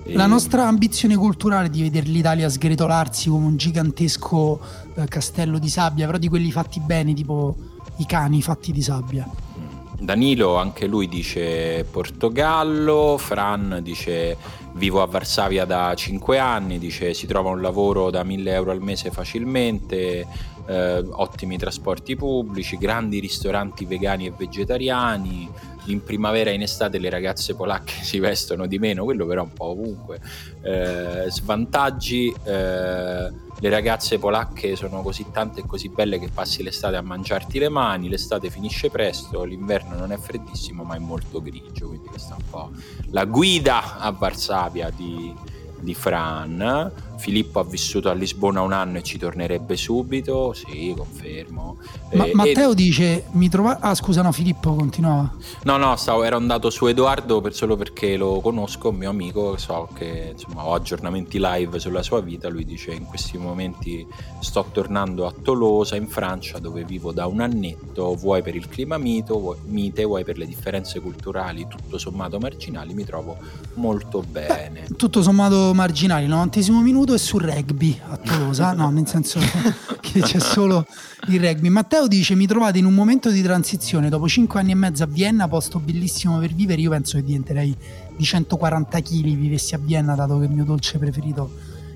E- 0.04 0.14
La 0.16 0.26
nostra 0.26 0.66
ambizione 0.66 1.14
culturale 1.14 1.70
di 1.70 1.80
vedere 1.80 2.06
l'Italia 2.08 2.48
sgretolarsi 2.48 3.28
come 3.28 3.46
un 3.46 3.56
gigantesco 3.56 4.60
eh, 4.96 5.06
castello 5.06 5.60
di 5.60 5.68
sabbia, 5.68 6.06
però 6.06 6.18
di 6.18 6.26
quelli 6.26 6.50
fatti 6.50 6.80
bene, 6.80 7.14
tipo 7.14 7.54
i 7.98 8.04
cani 8.06 8.42
fatti 8.42 8.72
di 8.72 8.82
sabbia. 8.82 9.24
Mm. 9.28 10.04
Danilo 10.04 10.56
anche 10.56 10.86
lui 10.88 11.06
dice 11.06 11.86
Portogallo, 11.88 13.16
Fran 13.16 13.78
dice 13.80 14.36
vivo 14.74 15.02
a 15.02 15.06
Varsavia 15.06 15.64
da 15.64 15.94
5 15.94 16.38
anni, 16.38 16.78
dice 16.78 17.14
si 17.14 17.26
trova 17.26 17.50
un 17.50 17.60
lavoro 17.60 18.10
da 18.10 18.24
1000 18.24 18.52
euro 18.52 18.70
al 18.70 18.80
mese 18.80 19.10
facilmente, 19.10 20.26
eh, 20.66 21.04
ottimi 21.10 21.58
trasporti 21.58 22.16
pubblici, 22.16 22.78
grandi 22.78 23.18
ristoranti 23.20 23.84
vegani 23.84 24.26
e 24.26 24.32
vegetariani, 24.36 25.48
in 25.86 26.02
primavera 26.02 26.50
e 26.50 26.54
in 26.54 26.62
estate 26.62 26.98
le 26.98 27.10
ragazze 27.10 27.54
polacche 27.54 27.94
si 28.02 28.18
vestono 28.18 28.66
di 28.66 28.78
meno, 28.78 29.04
quello 29.04 29.26
però 29.26 29.42
un 29.42 29.52
po' 29.52 29.66
ovunque, 29.66 30.20
eh, 30.62 31.26
svantaggi, 31.28 32.32
eh, 32.44 33.30
le 33.62 33.70
ragazze 33.70 34.18
polacche 34.18 34.74
sono 34.76 35.02
così 35.02 35.26
tante 35.30 35.60
e 35.60 35.66
così 35.66 35.88
belle 35.88 36.18
che 36.18 36.28
passi 36.32 36.62
l'estate 36.62 36.96
a 36.96 37.02
mangiarti 37.02 37.58
le 37.58 37.68
mani, 37.68 38.08
l'estate 38.08 38.50
finisce 38.50 38.90
presto, 38.90 39.44
l'inverno 39.44 39.96
non 39.96 40.10
è 40.12 40.16
freddissimo 40.16 40.82
ma 40.82 40.96
è 40.96 40.98
molto 40.98 41.40
grigio, 41.40 41.88
quindi 41.88 42.08
questa 42.08 42.34
è 42.34 42.38
un 42.38 42.50
po' 42.50 42.70
la 43.10 43.24
guida 43.24 43.98
a 43.98 44.10
Varsavia 44.10 44.90
di, 44.90 45.32
di 45.78 45.94
Fran. 45.94 47.10
Filippo 47.22 47.60
ha 47.60 47.64
vissuto 47.64 48.08
a 48.08 48.14
Lisbona 48.14 48.62
un 48.62 48.72
anno 48.72 48.98
e 48.98 49.02
ci 49.04 49.16
tornerebbe 49.16 49.76
subito, 49.76 50.52
sì, 50.54 50.92
confermo. 50.96 51.76
Ma, 52.14 52.24
Eh, 52.24 52.32
Matteo 52.34 52.72
e- 52.72 52.74
dice: 52.74 53.24
Mi 53.32 53.48
trova. 53.48 53.78
Ah, 53.78 53.94
scusa, 53.94 54.22
no, 54.22 54.32
Filippo 54.32 54.74
continuava. 54.74 55.32
No, 55.62 55.76
no, 55.76 55.94
stavo, 55.94 56.24
ero 56.24 56.36
andato 56.36 56.68
su 56.68 56.86
Edoardo 56.86 57.40
per- 57.40 57.54
solo 57.54 57.76
perché 57.76 58.16
lo 58.16 58.40
conosco, 58.40 58.88
un 58.88 58.96
mio 58.96 59.10
amico, 59.10 59.56
so 59.56 59.88
che 59.94 60.30
insomma, 60.32 60.66
ho 60.66 60.74
aggiornamenti 60.74 61.38
live 61.40 61.78
sulla 61.78 62.02
sua 62.02 62.20
vita. 62.20 62.48
Lui 62.48 62.64
dice: 62.64 62.90
In 62.92 63.04
questi 63.04 63.38
momenti 63.38 64.04
sto 64.40 64.66
tornando 64.72 65.24
a 65.26 65.32
Tolosa, 65.40 65.94
in 65.94 66.08
Francia, 66.08 66.58
dove 66.58 66.82
vivo 66.84 67.12
da 67.12 67.26
un 67.26 67.38
annetto. 67.40 68.16
Vuoi 68.16 68.42
per 68.42 68.56
il 68.56 68.66
clima 68.68 68.98
mito, 68.98 69.38
vuoi, 69.38 69.58
mite, 69.66 70.02
vuoi 70.02 70.24
per 70.24 70.38
le 70.38 70.46
differenze 70.46 70.98
culturali, 70.98 71.68
tutto 71.68 71.98
sommato 71.98 72.40
marginali. 72.40 72.94
Mi 72.94 73.04
trovo 73.04 73.36
molto 73.74 74.24
bene. 74.28 74.86
Tutto 74.96 75.22
sommato 75.22 75.72
marginali. 75.72 76.24
Il 76.24 76.30
90 76.30 76.80
minuto 76.82 77.11
è 77.14 77.18
sul 77.18 77.42
rugby 77.42 77.98
a 78.08 78.16
Tolosa. 78.16 78.72
No, 78.72 78.90
nel 78.90 79.06
senso 79.06 79.38
che 80.00 80.20
c'è 80.20 80.38
solo 80.38 80.86
il 81.28 81.40
rugby. 81.40 81.68
Matteo 81.68 82.06
dice: 82.08 82.34
Mi 82.34 82.46
trovate 82.46 82.78
in 82.78 82.84
un 82.84 82.94
momento 82.94 83.30
di 83.30 83.42
transizione. 83.42 84.08
Dopo 84.08 84.28
5 84.28 84.60
anni 84.60 84.72
e 84.72 84.74
mezzo 84.74 85.02
a 85.02 85.06
Vienna, 85.06 85.48
posto 85.48 85.78
bellissimo 85.78 86.38
per 86.38 86.52
vivere. 86.52 86.80
Io 86.80 86.90
penso 86.90 87.16
che 87.16 87.24
diventerei 87.24 87.76
di 88.16 88.24
140 88.24 89.00
kg 89.00 89.22
vivessi 89.22 89.74
a 89.74 89.78
Vienna, 89.78 90.14
dato 90.14 90.38
che 90.38 90.44
il 90.44 90.50
mio 90.50 90.64
dolce 90.64 90.98
preferito 90.98 91.50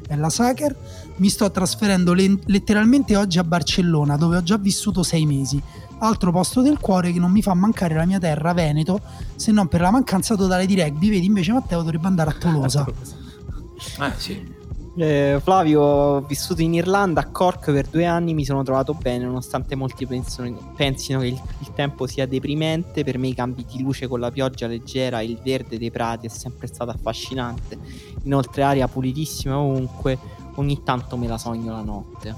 è 0.06 0.16
la 0.16 0.30
Sacher. 0.30 0.74
Mi 1.16 1.28
sto 1.28 1.50
trasferendo 1.50 2.12
le- 2.12 2.38
letteralmente 2.46 3.16
oggi 3.16 3.38
a 3.38 3.44
Barcellona, 3.44 4.16
dove 4.16 4.36
ho 4.36 4.42
già 4.42 4.56
vissuto 4.56 5.02
sei 5.02 5.26
mesi. 5.26 5.60
Altro 5.98 6.30
posto 6.30 6.60
del 6.60 6.78
cuore 6.78 7.10
che 7.12 7.18
non 7.18 7.30
mi 7.30 7.40
fa 7.40 7.54
mancare 7.54 7.94
la 7.94 8.04
mia 8.04 8.18
terra, 8.18 8.52
Veneto, 8.52 9.00
se 9.34 9.50
non 9.50 9.66
per 9.66 9.80
la 9.80 9.90
mancanza 9.90 10.36
totale 10.36 10.66
di 10.66 10.80
rugby. 10.80 11.08
Vedi, 11.08 11.26
invece 11.26 11.52
Matteo 11.52 11.82
dovrebbe 11.82 12.06
andare 12.06 12.30
a 12.30 12.34
Tolosa. 12.34 12.86
Eh 12.86 14.12
sì. 14.16 14.55
Eh, 14.98 15.38
Flavio, 15.42 15.82
ho 15.82 16.20
vissuto 16.22 16.62
in 16.62 16.72
Irlanda 16.72 17.20
a 17.20 17.26
Cork 17.26 17.70
per 17.70 17.86
due 17.86 18.06
anni, 18.06 18.32
mi 18.32 18.46
sono 18.46 18.62
trovato 18.62 18.94
bene, 18.94 19.24
nonostante 19.24 19.74
molti 19.74 20.06
pensino, 20.06 20.72
pensino 20.74 21.20
che 21.20 21.26
il, 21.26 21.42
il 21.58 21.72
tempo 21.74 22.06
sia 22.06 22.26
deprimente. 22.26 23.04
Per 23.04 23.18
me 23.18 23.28
i 23.28 23.34
cambi 23.34 23.66
di 23.70 23.82
luce 23.82 24.08
con 24.08 24.20
la 24.20 24.30
pioggia 24.30 24.66
leggera 24.66 25.20
e 25.20 25.26
il 25.26 25.38
verde 25.42 25.76
dei 25.76 25.90
prati 25.90 26.26
è 26.26 26.30
sempre 26.30 26.66
stato 26.66 26.90
affascinante. 26.90 27.78
Inoltre 28.22 28.62
aria 28.62 28.88
pulitissima 28.88 29.58
ovunque, 29.58 30.18
ogni 30.54 30.82
tanto 30.82 31.18
me 31.18 31.26
la 31.26 31.36
sogno 31.36 31.72
la 31.72 31.82
notte. 31.82 32.34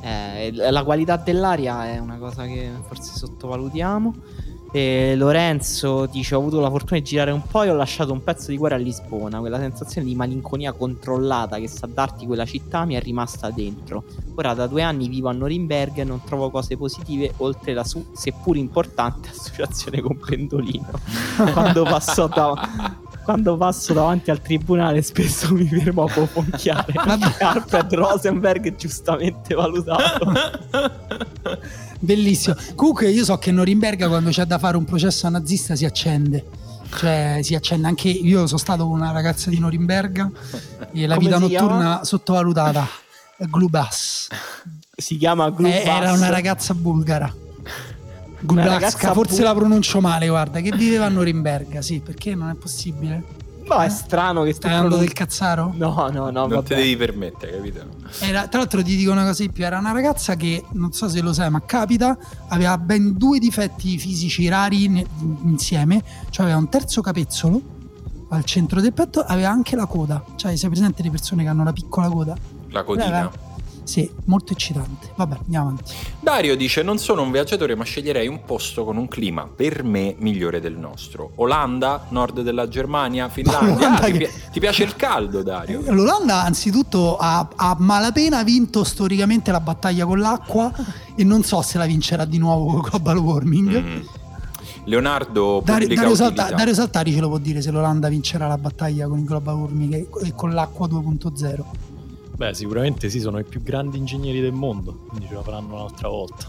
Eh, 0.00 0.50
la 0.52 0.82
qualità 0.82 1.16
dell'aria 1.16 1.88
è 1.88 1.98
una 1.98 2.16
cosa 2.16 2.46
che 2.46 2.68
forse 2.84 3.16
sottovalutiamo. 3.16 4.14
E 4.70 5.14
Lorenzo 5.16 6.06
dice: 6.06 6.34
Ho 6.34 6.40
avuto 6.40 6.60
la 6.60 6.70
fortuna 6.70 7.00
di 7.00 7.06
girare 7.06 7.30
un 7.30 7.42
po' 7.42 7.62
e 7.62 7.70
ho 7.70 7.74
lasciato 7.74 8.12
un 8.12 8.22
pezzo 8.22 8.50
di 8.50 8.56
cuore 8.58 8.74
a 8.74 8.78
Lisbona. 8.78 9.38
Quella 9.38 9.58
sensazione 9.58 10.06
di 10.06 10.14
malinconia 10.14 10.72
controllata 10.72 11.58
che 11.58 11.68
sa 11.68 11.86
darti 11.86 12.26
quella 12.26 12.44
città 12.44 12.84
mi 12.84 12.94
è 12.94 13.00
rimasta 13.00 13.50
dentro. 13.50 14.04
Ora 14.34 14.54
da 14.54 14.66
due 14.66 14.82
anni 14.82 15.08
vivo 15.08 15.28
a 15.28 15.32
Norimberga 15.32 16.02
e 16.02 16.04
non 16.04 16.22
trovo 16.24 16.50
cose 16.50 16.76
positive 16.76 17.32
oltre 17.38 17.72
la 17.72 17.84
su, 17.84 18.04
seppur 18.12 18.56
importante, 18.56 19.30
associazione 19.36 20.00
con 20.00 20.18
Pendolino. 20.18 20.90
quando, 21.52 21.84
passo 21.84 22.26
da- 22.26 22.96
quando 23.24 23.56
passo 23.56 23.92
davanti 23.92 24.30
al 24.30 24.40
tribunale, 24.40 25.02
spesso 25.02 25.52
mi 25.54 25.66
fermo 25.66 26.04
a 26.04 26.12
poponchiare. 26.12 26.92
Vabbè. 26.92 27.36
Alfred 27.44 27.94
Rosenberg, 27.94 28.76
giustamente 28.76 29.54
valutato. 29.54 30.32
Bellissimo. 32.00 32.54
Comunque, 32.74 33.10
io 33.10 33.24
so 33.24 33.36
che 33.38 33.50
Norimberga, 33.50 34.08
quando 34.08 34.30
c'è 34.30 34.44
da 34.44 34.58
fare 34.58 34.76
un 34.76 34.84
processo 34.84 35.28
nazista, 35.28 35.74
si 35.74 35.84
accende. 35.84 36.44
Cioè, 36.96 37.40
si 37.42 37.54
accende 37.54 37.86
anche. 37.86 38.08
Io 38.08 38.46
sono 38.46 38.58
stato 38.58 38.84
con 38.86 38.98
una 39.00 39.10
ragazza 39.10 39.50
di 39.50 39.58
Norimberga 39.58 40.30
e 40.92 41.06
la 41.06 41.14
Come 41.16 41.26
vita 41.26 41.38
notturna 41.38 41.78
chiama? 41.78 42.04
sottovalutata. 42.04 42.88
Glubas. 43.50 44.28
Si 44.96 45.16
chiama 45.16 45.46
Eh, 45.48 45.52
Glubas. 45.52 45.74
Era 45.84 46.12
una 46.12 46.28
ragazza 46.30 46.74
bulgara. 46.74 47.32
Ragazza 48.46 49.12
forse 49.12 49.38
bu- 49.38 49.42
la 49.42 49.54
pronuncio 49.54 50.00
male, 50.00 50.28
guarda, 50.28 50.60
che 50.60 50.70
viveva 50.74 51.06
a 51.06 51.08
Norimberga, 51.08 51.82
sì, 51.82 52.00
perché 52.00 52.34
non 52.36 52.48
è 52.50 52.54
possibile. 52.54 53.22
Ma 53.68 53.84
è 53.84 53.88
strano 53.88 54.42
che 54.42 54.52
Stai 54.54 54.70
tu 54.70 54.76
andando 54.76 54.96
del 54.96 55.12
cazzaro? 55.12 55.72
No, 55.76 55.94
no, 55.94 56.08
no, 56.10 56.30
non 56.30 56.48
vabbè. 56.48 56.62
te 56.66 56.74
devi 56.76 56.96
permettere, 56.96 57.52
capito? 57.52 57.86
Era- 58.20 58.48
tra 58.48 58.58
l'altro 58.60 58.82
ti 58.82 58.96
dico 58.96 59.10
una 59.10 59.24
cosa 59.24 59.42
di 59.42 59.50
più, 59.50 59.64
era 59.64 59.78
una 59.78 59.92
ragazza 59.92 60.34
che, 60.36 60.64
non 60.72 60.92
so 60.92 61.08
se 61.08 61.20
lo 61.20 61.32
sai, 61.32 61.50
ma 61.50 61.62
capita, 61.62 62.16
aveva 62.48 62.76
ben 62.78 63.16
due 63.16 63.38
difetti 63.38 63.98
fisici 63.98 64.48
rari 64.48 64.88
ne- 64.88 65.06
insieme, 65.44 66.02
cioè 66.30 66.44
aveva 66.46 66.58
un 66.60 66.68
terzo 66.68 67.00
capezzolo 67.00 67.60
al 68.30 68.44
centro 68.44 68.80
del 68.80 68.92
petto, 68.92 69.20
aveva 69.20 69.50
anche 69.50 69.76
la 69.76 69.86
coda, 69.86 70.22
cioè 70.36 70.56
sei 70.56 70.68
presente 70.68 71.02
le 71.02 71.10
persone 71.10 71.42
che 71.42 71.48
hanno 71.48 71.64
la 71.64 71.72
piccola 71.72 72.08
coda? 72.08 72.36
La 72.70 72.82
codina. 72.82 73.30
Sì, 73.88 74.06
molto 74.26 74.52
eccitante. 74.52 75.12
Vabbè, 75.16 75.38
andiamo 75.44 75.68
avanti. 75.68 75.94
Dario 76.20 76.58
dice: 76.58 76.82
Non 76.82 76.98
sono 76.98 77.22
un 77.22 77.30
viaggiatore, 77.30 77.74
ma 77.74 77.84
sceglierei 77.84 78.28
un 78.28 78.44
posto 78.44 78.84
con 78.84 78.98
un 78.98 79.08
clima 79.08 79.46
per 79.46 79.82
me 79.82 80.14
migliore 80.18 80.60
del 80.60 80.76
nostro. 80.76 81.30
Olanda, 81.36 82.04
nord 82.10 82.42
della 82.42 82.68
Germania, 82.68 83.30
Finlandia. 83.32 83.94
Ah, 83.94 84.04
ti, 84.04 84.12
che- 84.12 84.30
ti 84.52 84.60
piace 84.60 84.82
il 84.82 84.94
caldo, 84.94 85.42
Dario? 85.42 85.80
L'Olanda 85.90 86.42
anzitutto 86.42 87.16
ha, 87.16 87.48
ha 87.56 87.76
malapena 87.78 88.42
vinto 88.42 88.84
storicamente 88.84 89.50
la 89.50 89.60
battaglia 89.60 90.04
con 90.04 90.18
l'acqua 90.18 90.70
e 91.16 91.24
non 91.24 91.42
so 91.42 91.62
se 91.62 91.78
la 91.78 91.86
vincerà 91.86 92.26
di 92.26 92.36
nuovo 92.36 92.66
con 92.66 92.76
il 92.76 92.90
global 92.90 93.16
warming. 93.16 93.82
Mm. 93.82 94.00
Leonardo 94.84 95.62
Dario, 95.64 95.80
pubblica 95.86 96.00
Dario 96.02 96.14
Salta-. 96.16 96.50
Dario 96.54 96.74
Saltari 96.74 97.12
ce 97.12 97.20
lo 97.20 97.28
può 97.28 97.38
dire 97.38 97.62
se 97.62 97.70
l'Olanda 97.70 98.08
vincerà 98.08 98.46
la 98.46 98.58
battaglia 98.58 99.08
con 99.08 99.18
il 99.18 99.24
global 99.24 99.54
warming 99.54 100.08
e 100.24 100.34
con 100.34 100.52
l'acqua 100.52 100.86
2.0. 100.86 101.64
Beh, 102.38 102.54
sicuramente 102.54 103.10
sì, 103.10 103.18
sono 103.18 103.40
i 103.40 103.44
più 103.44 103.60
grandi 103.60 103.98
ingegneri 103.98 104.40
del 104.40 104.52
mondo, 104.52 105.06
quindi 105.08 105.26
ce 105.26 105.34
la 105.34 105.42
faranno 105.42 105.74
un'altra 105.74 106.06
volta. 106.06 106.48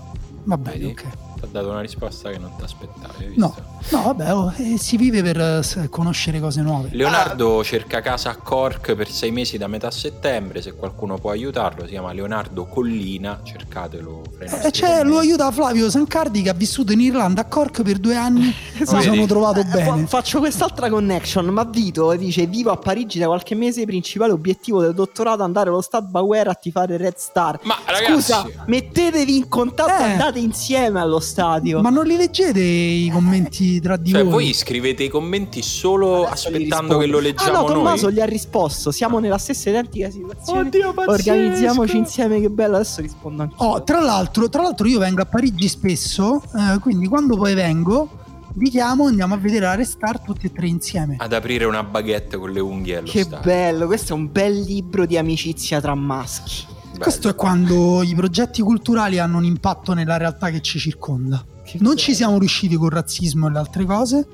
Va 0.49 0.57
bene, 0.57 0.85
ok. 0.87 1.03
Ti 1.39 1.45
ha 1.45 1.47
dato 1.51 1.69
una 1.69 1.79
risposta 1.79 2.29
che 2.31 2.37
non 2.37 2.51
ti 2.57 2.63
aspettavi. 2.63 3.33
No, 3.37 3.55
no, 3.91 4.01
vabbè, 4.03 4.33
oh, 4.33 4.51
eh, 4.57 4.77
si 4.77 4.97
vive 4.97 5.21
per 5.21 5.39
eh, 5.39 5.87
conoscere 5.89 6.39
cose 6.41 6.61
nuove. 6.61 6.89
Leonardo 6.91 7.63
cerca 7.63 8.01
casa 8.01 8.31
a 8.31 8.35
Cork 8.35 8.93
per 8.95 9.09
sei 9.09 9.31
mesi 9.31 9.57
da 9.57 9.67
metà 9.67 9.89
settembre. 9.91 10.61
Se 10.61 10.73
qualcuno 10.73 11.17
può 11.17 11.29
aiutarlo, 11.29 11.83
si 11.83 11.91
chiama 11.91 12.11
Leonardo 12.11 12.65
Collina. 12.65 13.39
Cercatelo 13.41 14.23
Eh, 14.39 14.71
c'è, 14.71 15.03
lo 15.03 15.19
aiuta 15.19 15.49
Flavio 15.51 15.89
Sancardi 15.89 16.41
che 16.41 16.49
ha 16.49 16.53
vissuto 16.53 16.91
in 16.91 16.99
Irlanda 16.99 17.41
a 17.41 17.45
Cork 17.45 17.83
per 17.83 17.99
due 17.99 18.15
anni. 18.15 18.53
Esatto. 18.79 18.97
Mi 18.97 19.03
sono 19.03 19.25
trovato 19.25 19.59
Eh, 19.59 19.65
fa- 19.65 19.91
bene. 19.91 20.07
faccio 20.07 20.39
quest'altra 20.39 20.89
connection. 20.89 21.45
Ma 21.47 21.63
Vito 21.63 22.13
dice: 22.15 22.47
Vivo 22.47 22.71
a 22.71 22.77
Parigi 22.77 23.19
da 23.19 23.27
qualche 23.27 23.55
mese. 23.55 23.85
Principale 23.85 24.31
obiettivo 24.33 24.81
del 24.81 24.93
dottorato 24.93 25.43
andare 25.43 25.69
allo 25.69 25.81
Stade 25.81 26.07
Bauer 26.09 26.47
a 26.47 26.53
tifare 26.53 26.95
Red 26.97 27.15
Star. 27.17 27.59
Ma 27.63 27.77
ragazzi, 27.85 28.11
Scusa, 28.13 28.45
mettetevi 28.67 29.35
in 29.37 29.47
contatto, 29.49 30.01
Eh. 30.03 30.11
andate 30.11 30.38
insieme 30.39 30.99
allo 30.99 31.19
stadio. 31.19 31.81
Ma 31.81 31.89
non 31.89 32.05
li 32.05 32.15
leggete 32.15 32.59
i 32.59 33.09
commenti 33.11 33.79
tra 33.79 33.97
di 33.97 34.11
cioè, 34.11 34.23
voi? 34.23 34.31
voi 34.31 34.53
scrivete 34.53 35.03
i 35.03 35.09
commenti 35.09 35.61
solo 35.61 36.25
Adesso 36.25 36.47
aspettando 36.47 36.97
che 36.97 37.05
lo 37.05 37.19
leggiamo 37.19 37.57
Ah 37.57 37.61
no, 37.61 37.65
Tommaso 37.65 38.05
noi. 38.05 38.13
gli 38.15 38.19
ha 38.19 38.25
risposto. 38.25 38.91
Siamo 38.91 39.19
nella 39.19 39.37
stessa 39.37 39.69
identica 39.69 40.09
situazione. 40.09 40.67
Oddio, 40.67 40.93
pazzesco. 40.93 41.11
Organizziamoci 41.11 41.97
insieme, 41.97 42.39
che 42.41 42.49
bello. 42.49 42.75
Adesso 42.75 43.01
rispondo 43.01 43.43
anche. 43.43 43.55
Oh, 43.57 43.83
tra 43.83 43.99
l'altro, 44.01 44.49
tra 44.49 44.61
l'altro 44.61 44.87
io 44.87 44.99
vengo 44.99 45.21
a 45.21 45.25
Parigi 45.25 45.67
spesso, 45.67 46.41
eh, 46.55 46.79
quindi 46.79 47.07
quando 47.07 47.35
poi 47.35 47.53
vengo 47.53 48.09
vi 48.51 48.69
chiamo 48.69 49.05
andiamo 49.05 49.35
a 49.35 49.37
vedere 49.37 49.65
la 49.65 49.75
Restart 49.75 50.25
tutti 50.25 50.47
e 50.47 50.51
tre 50.51 50.67
insieme. 50.67 51.15
Ad 51.19 51.31
aprire 51.33 51.65
una 51.65 51.83
baguette 51.83 52.35
con 52.37 52.51
le 52.51 52.59
unghie 52.59 52.97
allo 52.97 53.07
Che 53.09 53.21
stadio. 53.23 53.45
bello, 53.51 53.85
questo 53.85 54.13
è 54.13 54.15
un 54.15 54.29
bel 54.31 54.59
libro 54.61 55.05
di 55.05 55.17
amicizia 55.17 55.79
tra 55.79 55.95
maschi. 55.95 56.65
Bello. 56.99 57.11
Questo 57.11 57.29
è 57.29 57.35
quando 57.35 58.03
i 58.03 58.13
progetti 58.13 58.61
culturali 58.61 59.19
hanno 59.19 59.37
un 59.37 59.45
impatto 59.45 59.93
nella 59.93 60.17
realtà 60.17 60.49
che 60.49 60.61
ci 60.61 60.77
circonda. 60.79 61.43
Che 61.63 61.77
Non 61.79 61.93
bello. 61.93 61.95
ci 61.95 62.13
siamo 62.13 62.37
riusciti 62.37 62.75
con 62.75 62.89
razzismo 62.89 63.47
e 63.47 63.51
le 63.51 63.57
altre 63.57 63.85
cose, 63.85 64.27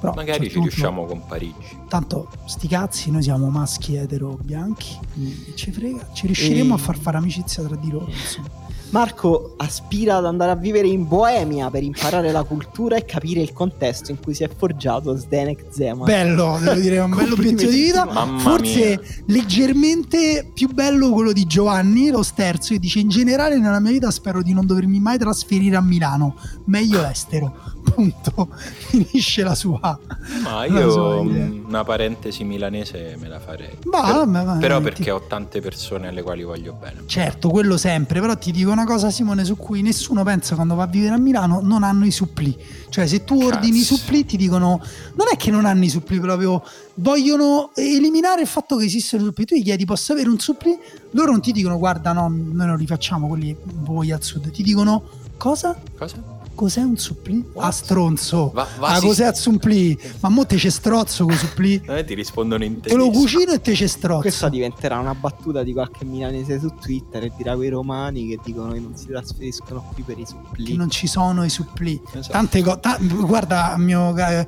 però 0.00 0.14
Magari 0.14 0.44
certo 0.44 0.54
ci 0.54 0.60
riusciamo 0.60 1.04
con 1.04 1.26
Parigi. 1.26 1.76
Tanto 1.88 2.28
sti 2.46 2.66
cazzi, 2.68 3.10
noi 3.10 3.22
siamo 3.22 3.48
maschi 3.50 3.94
etero 3.96 4.38
bianchi, 4.42 4.96
quindi 5.12 5.52
ci 5.54 5.70
frega, 5.70 6.08
ci 6.14 6.26
riusciremo 6.26 6.72
E- 6.72 6.76
a 6.76 6.80
far 6.80 6.96
fare 6.98 7.18
amicizia 7.18 7.62
tra 7.62 7.76
di 7.76 7.90
loro. 7.90 8.06
Insomma. 8.08 8.48
Marco 8.90 9.54
aspira 9.58 10.16
ad 10.16 10.24
andare 10.24 10.50
a 10.50 10.54
vivere 10.54 10.88
in 10.88 11.06
Boemia 11.06 11.68
per 11.70 11.82
imparare 11.82 12.32
la 12.32 12.42
cultura 12.42 12.96
e 12.96 13.04
capire 13.04 13.40
il 13.42 13.52
contesto 13.52 14.10
in 14.10 14.18
cui 14.20 14.34
si 14.34 14.44
è 14.44 14.48
forgiato 14.54 15.16
Zdenek 15.16 15.66
Zeman. 15.70 16.06
Bello, 16.06 16.58
devo 16.58 16.80
dire, 16.80 16.96
è 16.96 17.02
un 17.02 17.14
bello 17.14 17.34
obiettivo 17.34 17.70
di 17.70 17.82
vita. 17.82 18.06
Mamma 18.06 18.38
Forse 18.40 18.78
mia. 18.78 19.00
leggermente 19.26 20.50
più 20.54 20.72
bello 20.72 21.10
quello 21.10 21.32
di 21.32 21.46
Giovanni, 21.46 22.08
lo 22.10 22.22
sterzo, 22.22 22.72
che 22.72 22.78
dice 22.78 22.98
in 23.00 23.08
generale 23.08 23.58
nella 23.58 23.80
mia 23.80 23.92
vita 23.92 24.10
spero 24.10 24.42
di 24.42 24.52
non 24.54 24.64
dovermi 24.66 24.98
mai 25.00 25.18
trasferire 25.18 25.76
a 25.76 25.82
Milano, 25.82 26.36
meglio 26.64 27.04
estero. 27.06 27.76
Punto. 27.88 28.48
Finisce 28.88 29.42
la 29.42 29.54
sua. 29.54 29.98
Ma 30.42 30.64
io 30.66 30.90
sua 30.90 31.20
una 31.20 31.84
parentesi 31.84 32.44
milanese 32.44 33.16
me 33.18 33.28
la 33.28 33.40
farei. 33.40 33.78
Ma, 33.84 34.02
Per- 34.02 34.14
vabbè, 34.14 34.44
va, 34.44 34.52
però 34.54 34.78
eh, 34.78 34.82
perché 34.82 35.10
ho 35.10 35.22
tante 35.26 35.60
persone 35.60 36.08
alle 36.08 36.22
quali 36.22 36.42
voglio 36.42 36.74
bene. 36.74 37.02
Certo, 37.06 37.48
quello 37.48 37.76
sempre, 37.78 38.20
però 38.20 38.36
ti 38.36 38.52
dico 38.52 38.72
una 38.78 38.86
cosa 38.86 39.10
Simone 39.10 39.44
su 39.44 39.56
cui 39.56 39.82
nessuno 39.82 40.22
pensa 40.22 40.54
quando 40.54 40.76
va 40.76 40.84
a 40.84 40.86
vivere 40.86 41.14
a 41.14 41.18
Milano, 41.18 41.60
non 41.60 41.82
hanno 41.82 42.06
i 42.06 42.12
supplì. 42.12 42.56
Cioè 42.88 43.08
se 43.08 43.24
tu 43.24 43.40
ordini 43.42 43.78
i 43.78 43.82
supplì 43.82 44.24
ti 44.24 44.36
dicono, 44.36 44.80
non 45.14 45.26
è 45.32 45.36
che 45.36 45.50
non 45.50 45.64
hanno 45.64 45.84
i 45.84 45.88
supplì 45.88 46.20
proprio, 46.20 46.62
vogliono 46.94 47.72
eliminare 47.74 48.42
il 48.42 48.46
fatto 48.46 48.76
che 48.76 48.84
esistono 48.84 49.22
i 49.22 49.26
supplì. 49.26 49.44
Tu 49.46 49.56
gli 49.56 49.64
chiedi 49.64 49.84
posso 49.84 50.12
avere 50.12 50.28
un 50.28 50.38
supplì? 50.38 50.78
Loro 51.10 51.32
non 51.32 51.40
ti 51.40 51.50
dicono 51.50 51.76
guarda 51.76 52.12
no, 52.12 52.28
noi 52.28 52.66
non 52.66 52.78
li 52.78 52.86
facciamo 52.86 53.26
quelli 53.26 53.56
voi 53.80 54.12
al 54.12 54.22
sud, 54.22 54.48
ti 54.52 54.62
dicono 54.62 55.02
cosa? 55.36 55.76
Cosa? 55.96 56.37
Cos'è 56.58 56.80
un 56.82 56.96
supplì? 56.96 57.44
What? 57.52 57.66
Ah 57.66 57.70
stronzo. 57.70 58.50
Va- 58.52 58.66
va- 58.80 58.88
ah 58.88 58.98
si- 58.98 59.06
cos'è 59.06 59.28
un 59.28 59.34
supplì? 59.34 59.96
Ma 60.18 60.28
mo 60.28 60.44
te 60.44 60.56
c'è 60.56 60.70
strozzo 60.70 61.24
con 61.24 61.34
i 61.34 61.36
supplì. 61.36 61.80
Eh, 61.86 62.04
ti 62.04 62.14
rispondono 62.14 62.64
in 62.64 62.80
Te 62.80 62.94
lo 62.96 63.04
tedesco. 63.04 63.20
cucino 63.20 63.52
e 63.52 63.60
te 63.60 63.72
c'è 63.74 63.86
strozzo. 63.86 64.20
Questa 64.22 64.48
diventerà 64.48 64.98
una 64.98 65.14
battuta 65.14 65.62
di 65.62 65.72
qualche 65.72 66.04
milanese 66.04 66.58
su 66.58 66.72
Twitter 66.80 67.22
e 67.22 67.32
dirà 67.36 67.54
quei 67.54 67.68
romani 67.68 68.26
che 68.26 68.40
dicono 68.44 68.72
che 68.72 68.80
non 68.80 68.96
si 68.96 69.06
trasferiscono 69.06 69.88
qui 69.94 70.02
per 70.02 70.18
i 70.18 70.22
che 70.22 70.26
supplì. 70.26 70.74
non 70.74 70.90
ci 70.90 71.06
sono 71.06 71.44
i 71.44 71.48
supplì. 71.48 72.00
Esatto. 72.12 72.32
Tante 72.32 72.60
cose. 72.62 72.80
guarda, 73.24 73.76
mio 73.78 74.12
ca- 74.14 74.44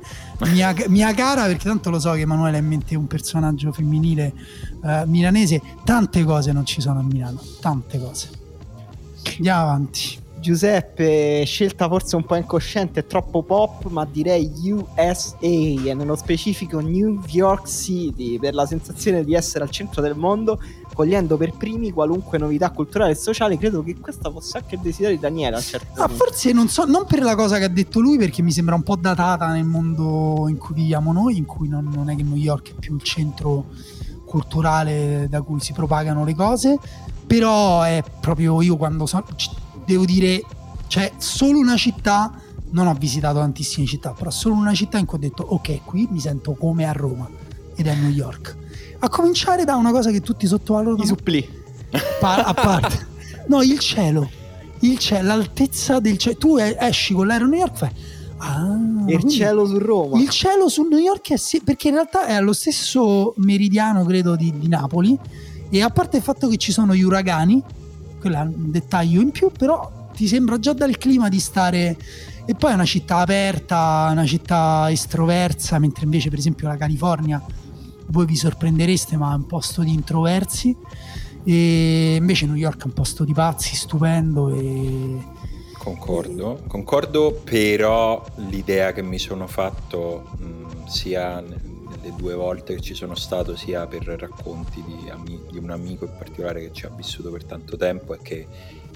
mia, 0.51 0.75
mia 0.89 1.13
cara, 1.13 1.45
perché 1.45 1.63
tanto 1.69 1.89
lo 1.89 1.99
so 1.99 2.11
che 2.11 2.19
Emanuele 2.21 2.57
ha 2.57 2.59
in 2.59 2.67
mente 2.67 2.95
un 2.95 3.07
personaggio 3.07 3.71
femminile 3.71 4.33
eh, 4.83 5.03
milanese. 5.05 5.61
Tante 5.85 6.25
cose 6.25 6.51
non 6.51 6.65
ci 6.65 6.81
sono 6.81 6.99
a 6.99 7.03
Milano. 7.03 7.41
Tante 7.61 7.97
cose. 7.99 8.29
Andiamo 9.37 9.61
avanti. 9.61 10.19
Giuseppe, 10.41 11.43
scelta 11.45 11.87
forse 11.87 12.15
un 12.15 12.25
po' 12.25 12.35
incosciente, 12.35 13.05
troppo 13.05 13.43
pop, 13.43 13.87
ma 13.89 14.05
direi 14.05 14.51
USA 14.71 15.37
e 15.39 15.93
nello 15.95 16.15
specifico 16.15 16.79
New 16.79 17.21
York 17.27 17.67
City 17.67 18.39
per 18.39 18.55
la 18.55 18.65
sensazione 18.65 19.23
di 19.23 19.35
essere 19.35 19.63
al 19.63 19.69
centro 19.69 20.01
del 20.01 20.15
mondo, 20.15 20.59
cogliendo 20.93 21.37
per 21.37 21.53
primi 21.53 21.91
qualunque 21.91 22.39
novità 22.39 22.71
culturale 22.71 23.11
e 23.11 23.15
sociale. 23.15 23.57
Credo 23.57 23.83
che 23.83 23.95
questa 23.99 24.31
fosse 24.31 24.57
anche 24.57 24.75
il 24.75 24.81
desiderio 24.81 25.15
di 25.15 25.21
Daniele 25.21 25.55
a 25.55 25.59
un 25.59 25.63
certo 25.63 26.01
Ah, 26.01 26.07
forse 26.07 26.51
non 26.51 26.67
so, 26.67 26.85
non 26.85 27.05
per 27.05 27.21
la 27.21 27.35
cosa 27.35 27.59
che 27.59 27.65
ha 27.65 27.69
detto 27.69 27.99
lui, 27.99 28.17
perché 28.17 28.41
mi 28.41 28.51
sembra 28.51 28.73
un 28.73 28.83
po' 28.83 28.95
datata 28.95 29.47
nel 29.47 29.65
mondo 29.65 30.47
in 30.49 30.57
cui 30.57 30.73
viviamo 30.73 31.13
noi, 31.13 31.37
in 31.37 31.45
cui 31.45 31.67
non, 31.67 31.87
non 31.93 32.09
è 32.09 32.15
che 32.15 32.23
New 32.23 32.35
York 32.35 32.71
è 32.71 32.73
più 32.79 32.95
il 32.95 33.03
centro 33.03 33.65
culturale 34.25 35.27
da 35.29 35.41
cui 35.41 35.59
si 35.59 35.73
propagano 35.73 36.23
le 36.23 36.33
cose, 36.33 36.77
però 37.27 37.83
è 37.83 38.03
proprio 38.19 38.61
io 38.61 38.77
quando 38.77 39.05
so, 39.05 39.23
c- 39.35 39.49
devo 39.85 40.05
dire, 40.05 40.43
c'è 40.87 41.11
solo 41.17 41.59
una 41.59 41.77
città, 41.77 42.31
non 42.71 42.87
ho 42.87 42.93
visitato 42.93 43.39
tantissime 43.39 43.85
città, 43.85 44.11
però 44.11 44.29
solo 44.29 44.55
una 44.55 44.73
città 44.73 44.97
in 44.97 45.05
cui 45.05 45.17
ho 45.17 45.21
detto 45.21 45.43
ok, 45.43 45.83
qui 45.85 46.07
mi 46.11 46.19
sento 46.19 46.53
come 46.53 46.85
a 46.85 46.91
Roma 46.91 47.29
ed 47.75 47.87
è 47.87 47.95
New 47.95 48.09
York. 48.11 48.57
A 48.99 49.09
cominciare 49.09 49.65
da 49.65 49.75
una 49.75 49.91
cosa 49.91 50.11
che 50.11 50.21
tutti 50.21 50.45
sottovalutano 50.47 51.03
I 51.03 51.07
supplì. 51.07 51.49
pa- 52.19 52.43
a 52.43 52.53
parte. 52.53 53.07
No, 53.47 53.61
il 53.63 53.79
cielo. 53.79 54.29
Il 54.79 54.97
cielo, 54.99 55.27
l'altezza 55.27 55.99
del 55.99 56.17
cielo. 56.17 56.37
Tu 56.37 56.57
e- 56.57 56.75
esci 56.79 57.13
con 57.13 57.27
l'aereo 57.27 57.47
New 57.47 57.59
York 57.59 57.75
fai... 57.77 57.89
Ah, 58.37 58.75
E 59.07 59.13
il 59.13 59.27
cielo 59.29 59.67
su 59.67 59.77
Roma. 59.77 60.19
il 60.19 60.29
cielo 60.29 60.67
su 60.67 60.83
New 60.83 60.97
York 60.97 61.31
è 61.33 61.37
sì, 61.37 61.61
perché 61.61 61.89
in 61.89 61.93
realtà 61.95 62.25
è 62.25 62.33
allo 62.33 62.53
stesso 62.53 63.33
meridiano, 63.37 64.03
credo, 64.05 64.35
di, 64.35 64.51
di 64.57 64.67
Napoli. 64.67 65.17
E 65.69 65.81
a 65.83 65.89
parte 65.89 66.17
il 66.17 66.23
fatto 66.23 66.47
che 66.47 66.57
ci 66.57 66.71
sono 66.71 66.95
gli 66.95 67.01
uragani, 67.03 67.61
quello 68.21 68.37
è 68.37 68.41
un 68.41 68.71
dettaglio 68.71 69.19
in 69.19 69.31
più, 69.31 69.51
però 69.51 70.09
ti 70.15 70.27
sembra 70.27 70.59
già 70.59 70.73
dal 70.73 70.97
clima 70.97 71.27
di 71.27 71.39
stare. 71.39 71.97
E 72.45 72.55
poi 72.55 72.71
è 72.71 72.73
una 72.73 72.85
città 72.85 73.17
aperta, 73.17 74.07
una 74.11 74.25
città 74.25 74.89
estroversa, 74.89 75.79
mentre 75.79 76.05
invece, 76.05 76.29
per 76.29 76.39
esempio, 76.39 76.67
la 76.67 76.77
California, 76.77 77.43
voi 78.07 78.25
vi 78.25 78.35
sorprendereste, 78.35 79.17
ma 79.17 79.31
è 79.31 79.35
un 79.35 79.45
posto 79.45 79.81
di 79.81 79.91
introversi. 79.91 80.75
E 81.43 82.15
invece 82.15 82.45
New 82.45 82.55
York 82.55 82.83
è 82.83 82.85
un 82.85 82.93
posto 82.93 83.25
di 83.25 83.33
pazzi, 83.33 83.75
stupendo. 83.75 84.53
E 84.53 85.39
Concordo, 85.81 86.61
concordo, 86.67 87.41
però 87.43 88.23
l'idea 88.35 88.93
che 88.93 89.01
mi 89.01 89.17
sono 89.17 89.47
fatto 89.47 90.29
mh, 90.37 90.85
sia 90.85 91.43
nelle 92.01 92.15
due 92.15 92.33
volte 92.33 92.75
che 92.75 92.81
ci 92.81 92.93
sono 92.93 93.15
stato, 93.15 93.55
sia 93.55 93.85
per 93.87 94.03
racconti 94.03 94.83
di, 94.85 95.09
ami- 95.09 95.41
di 95.51 95.57
un 95.57 95.69
amico 95.69 96.05
in 96.05 96.11
particolare 96.17 96.61
che 96.61 96.71
ci 96.73 96.85
ha 96.85 96.89
vissuto 96.89 97.31
per 97.31 97.43
tanto 97.45 97.77
tempo, 97.77 98.13
è 98.13 98.19
che 98.21 98.47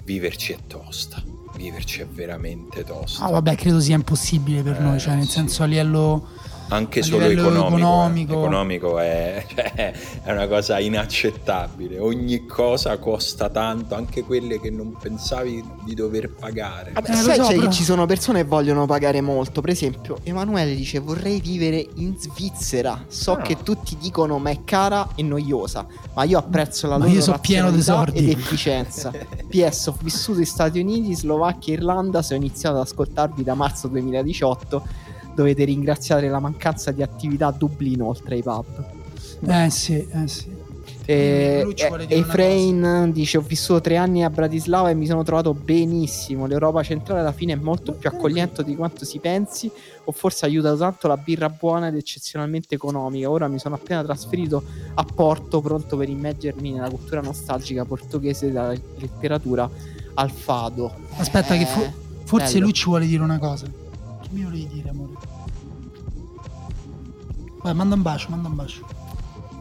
viverci 0.04 0.52
è 0.52 0.58
tosta, 0.66 1.22
viverci 1.56 2.00
è 2.02 2.06
veramente 2.06 2.84
tosta. 2.84 3.24
Ah, 3.24 3.30
vabbè, 3.30 3.54
credo 3.56 3.80
sia 3.80 3.94
impossibile 3.94 4.62
per 4.62 4.76
Eh, 4.76 4.80
noi, 4.80 4.98
cioè 5.00 5.14
nel 5.14 5.24
sì. 5.26 5.32
senso 5.32 5.62
a 5.62 5.66
livello 5.66 6.28
Anche 6.68 7.00
a 7.00 7.02
solo 7.04 7.24
economico, 7.26 7.66
economico. 7.76 8.32
eh. 8.32 8.36
Economico 8.36 8.98
è, 8.98 9.46
cioè, 9.54 9.92
è 10.22 10.32
una 10.32 10.48
cosa 10.48 10.78
inaccettabile. 10.80 11.98
Ogni 11.98 12.44
cosa 12.46 12.98
costa 12.98 13.48
tanto, 13.48 13.94
anche 13.94 14.22
quelle 14.24 14.60
che 14.60 14.70
non 14.70 14.96
pensavi 15.00 15.62
di 15.84 15.94
dover 15.94 16.30
pagare. 16.32 16.92
Vabbè, 16.92 17.10
Eh, 17.10 17.14
sai 17.14 17.36
so, 17.36 17.42
c'è 17.42 17.54
però- 17.54 17.68
che 17.68 17.72
ci 17.72 17.84
sono 17.84 18.06
persone 18.06 18.42
che 18.42 18.48
vogliono 18.48 18.86
pagare 18.86 19.20
molto. 19.20 19.60
Per 19.60 19.70
esempio, 19.70 20.18
Emanuele 20.24 20.74
dice: 20.74 20.98
Vorrei 20.98 21.40
vivere 21.40 21.86
in 21.96 22.16
Svizzera. 22.18 23.04
So 23.08 23.32
Ah. 23.32 23.40
che 23.42 23.56
tutti 23.62 23.96
dicono 24.00 24.38
ma 24.38 24.50
è 24.50 24.58
cara 24.64 25.08
e 25.14 25.22
noiosa. 25.22 25.86
Ma 26.14 26.24
io 26.24 26.38
apprezzo 26.38 26.86
la 26.88 26.98
Ma 26.98 27.04
loro 27.04 27.16
io 27.16 27.22
so 27.22 27.38
pieno 27.40 27.70
di 27.70 27.76
razionalità 27.76 28.12
soldi. 28.12 28.30
ed 28.32 28.38
efficienza. 28.38 29.12
PS, 29.48 29.86
ho 29.86 29.96
vissuto 30.00 30.40
in 30.40 30.46
Stati 30.46 30.80
Uniti, 30.80 31.14
Slovacchia 31.14 31.74
e 31.74 31.76
Irlanda. 31.76 32.22
Se 32.22 32.34
ho 32.34 32.36
iniziato 32.36 32.76
ad 32.76 32.82
ascoltarvi 32.82 33.44
da 33.44 33.54
marzo 33.54 33.86
2018, 33.88 34.82
dovete 35.36 35.64
ringraziare 35.64 36.28
la 36.28 36.40
mancanza 36.40 36.90
di 36.90 37.02
attività 37.02 37.48
a 37.48 37.52
Dublino 37.52 38.08
oltre 38.08 38.34
ai 38.36 38.42
pub. 38.42 38.64
Eh 39.46 39.70
sì, 39.70 39.94
eh 40.10 40.26
sì. 40.26 40.64
E, 41.08 41.64
dire 41.72 41.88
una 41.88 42.02
Efrain 42.08 43.10
dice: 43.12 43.38
Ho 43.38 43.40
vissuto 43.42 43.80
tre 43.80 43.96
anni 43.96 44.24
a 44.24 44.30
Bratislava 44.30 44.90
e 44.90 44.94
mi 44.94 45.06
sono 45.06 45.22
trovato 45.22 45.54
benissimo. 45.54 46.46
L'Europa 46.46 46.82
centrale 46.82 47.20
alla 47.20 47.30
fine 47.30 47.52
è 47.52 47.56
molto 47.56 47.92
più 47.92 48.08
accogliente 48.08 48.64
di 48.64 48.74
quanto 48.74 49.04
si 49.04 49.20
pensi, 49.20 49.70
o 50.04 50.10
forse 50.10 50.46
aiuta 50.46 50.74
tanto 50.74 51.06
la 51.06 51.16
birra 51.16 51.48
buona 51.48 51.88
ed 51.88 51.94
eccezionalmente 51.94 52.74
economica. 52.74 53.30
Ora 53.30 53.46
mi 53.46 53.60
sono 53.60 53.76
appena 53.76 54.02
trasferito 54.02 54.64
a 54.94 55.04
Porto, 55.04 55.60
pronto 55.60 55.96
per 55.96 56.08
immergermi 56.08 56.72
nella 56.72 56.88
cultura 56.90 57.20
nostalgica 57.20 57.84
portoghese 57.84 58.50
dalla 58.50 58.74
letteratura 58.96 59.70
al 60.14 60.30
fado. 60.32 60.92
Aspetta, 61.18 61.54
che 61.54 61.62
Eh, 61.62 61.66
fo- 61.66 61.92
forse 62.24 62.54
bello. 62.54 62.64
lui 62.64 62.72
ci 62.72 62.84
vuole 62.86 63.06
dire 63.06 63.22
una 63.22 63.38
cosa. 63.38 63.66
Che 63.66 64.28
mi 64.32 64.42
volevi 64.42 64.66
dire, 64.72 64.88
amore? 64.88 65.12
Vai, 67.66 67.74
manda 67.74 67.96
un 67.96 68.02
bacio, 68.02 68.28
manda 68.30 68.46
un 68.46 68.54
bacio. 68.54 68.86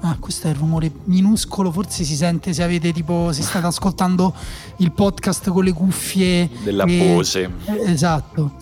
Ah, 0.02 0.16
questo 0.20 0.46
è 0.46 0.52
il 0.52 0.58
rumore 0.58 0.92
minuscolo, 1.06 1.72
forse 1.72 2.04
si 2.04 2.16
sente 2.16 2.54
se 2.54 2.62
avete 2.62 2.94
tipo, 2.94 3.32
se 3.34 3.42
state 3.42 3.66
ascoltando 3.66 4.32
il 4.78 4.92
podcast 4.92 5.50
con 5.50 5.64
le 5.64 5.74
cuffie. 5.74 6.48
Della 6.62 6.84
e- 6.84 7.14
pose. 7.16 7.52
Eh, 7.66 7.92
esatto. 7.92 8.58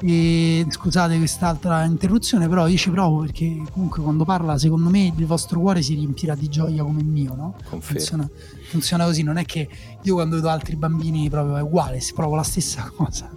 E 0.00 0.66
scusate 0.70 1.18
quest'altra 1.18 1.84
interruzione, 1.84 2.48
però 2.48 2.66
io 2.68 2.78
ci 2.78 2.88
provo 2.88 3.20
perché 3.20 3.62
comunque 3.70 4.02
quando 4.02 4.24
parla, 4.24 4.56
secondo 4.56 4.88
me 4.88 5.12
il 5.14 5.26
vostro 5.26 5.60
cuore 5.60 5.82
si 5.82 5.92
riempirà 5.94 6.34
di 6.34 6.48
gioia 6.48 6.82
come 6.82 7.00
il 7.00 7.06
mio, 7.06 7.34
no? 7.34 7.54
Confermo. 7.68 7.80
Funziona, 7.80 8.30
funziona 8.68 9.04
così, 9.04 9.22
non 9.22 9.36
è 9.36 9.44
che 9.44 9.68
io 10.02 10.14
quando 10.14 10.36
vedo 10.36 10.48
altri 10.48 10.76
bambini 10.76 11.28
proprio 11.30 11.56
è 11.56 11.62
uguale, 11.62 12.00
si 12.00 12.12
provo 12.12 12.34
la 12.34 12.42
stessa 12.42 12.90
cosa. 12.94 13.30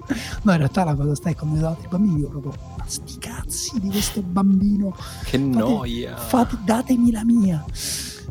No, 0.43 0.51
in 0.51 0.57
realtà 0.57 0.83
la 0.83 0.95
cosa 0.95 1.15
sta 1.15 1.29
è 1.29 1.35
quando 1.35 1.55
vedo 1.55 1.67
altri 1.67 1.87
bambini 1.89 2.19
io 2.21 2.29
proprio, 2.29 2.53
ma 2.77 2.83
sti 2.87 3.17
cazzi 3.19 3.79
di 3.79 3.89
questo 3.89 4.21
bambino, 4.21 4.95
Che 5.23 5.37
noia. 5.37 6.15
fate, 6.15 6.57
datemi 6.63 7.11
la 7.11 7.23
mia. 7.23 7.63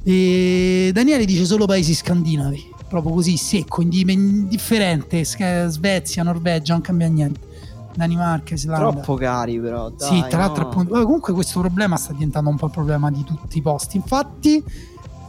E 0.05 0.91
Daniele 0.93 1.25
dice 1.25 1.45
solo 1.45 1.66
paesi 1.66 1.93
scandinavi, 1.95 2.75
proprio 2.89 3.12
così 3.12 3.37
secco, 3.37 3.83
indifferente, 3.83 5.25
Svezia, 5.25 6.23
Norvegia, 6.23 6.73
non 6.73 6.83
cambia 6.83 7.09
niente. 7.09 7.47
Danimarca, 7.95 8.55
Islanda. 8.55 8.91
Troppo 8.93 9.15
cari, 9.16 9.59
però. 9.59 9.91
Dai, 9.91 10.09
Sì, 10.09 10.25
tra 10.29 10.39
l'altro, 10.39 10.62
no. 10.62 10.69
appunto, 10.70 11.03
comunque 11.03 11.33
questo 11.33 11.59
problema 11.59 11.97
sta 11.97 12.12
diventando 12.12 12.49
un 12.49 12.57
po' 12.57 12.66
il 12.66 12.70
problema 12.73 13.11
di 13.11 13.25
tutti 13.25 13.59
i 13.59 13.61
posti. 13.61 13.97
Infatti, 13.97 14.62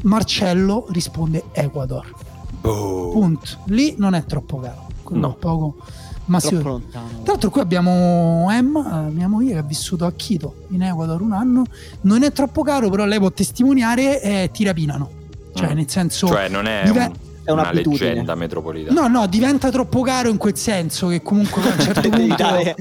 Marcello 0.03 0.85
risponde 0.89 1.45
Ecuador. 1.51 2.13
Boh. 2.61 3.09
Punto. 3.11 3.47
Lì 3.65 3.95
non 3.97 4.13
è 4.13 4.25
troppo 4.25 4.57
caro. 4.59 4.87
No. 5.11 5.33
poco. 5.35 5.77
Ma. 6.25 6.39
Troppo 6.39 6.59
Tra 6.59 6.69
lontano. 6.69 7.07
l'altro, 7.25 7.49
qui 7.49 7.61
abbiamo 7.61 8.47
Emma, 8.51 9.07
eh, 9.07 9.11
mia 9.11 9.27
moglie, 9.27 9.53
che 9.53 9.57
ha 9.57 9.63
vissuto 9.63 10.05
a 10.05 10.11
Quito 10.11 10.65
in 10.69 10.83
Ecuador 10.83 11.21
un 11.21 11.31
anno. 11.31 11.63
Non 12.01 12.21
è 12.23 12.31
troppo 12.31 12.61
caro, 12.61 12.89
però 12.89 13.05
lei 13.05 13.17
può 13.17 13.31
testimoniare 13.31 14.21
e 14.21 14.49
ti 14.53 14.63
rapinano. 14.63 15.09
Cioè, 15.55 15.71
Mm. 15.71 15.75
nel 15.75 15.89
senso. 15.89 16.27
Cioè, 16.27 16.47
non 16.49 16.67
è 16.67 16.83
dive- 16.85 17.05
un- 17.05 17.13
È 17.49 17.51
un'abitudine. 17.51 18.05
leggenda 18.09 18.35
metropolitana. 18.35 19.01
No, 19.01 19.07
no, 19.07 19.27
diventa 19.27 19.69
troppo 19.71 20.01
caro 20.01 20.29
in 20.29 20.37
quel 20.37 20.55
senso 20.55 21.07
che 21.07 21.21
comunque 21.21 21.61
a 21.61 21.73
un 21.73 21.79
certo 21.79 22.09
punto 22.09 22.35
dare 22.35 22.75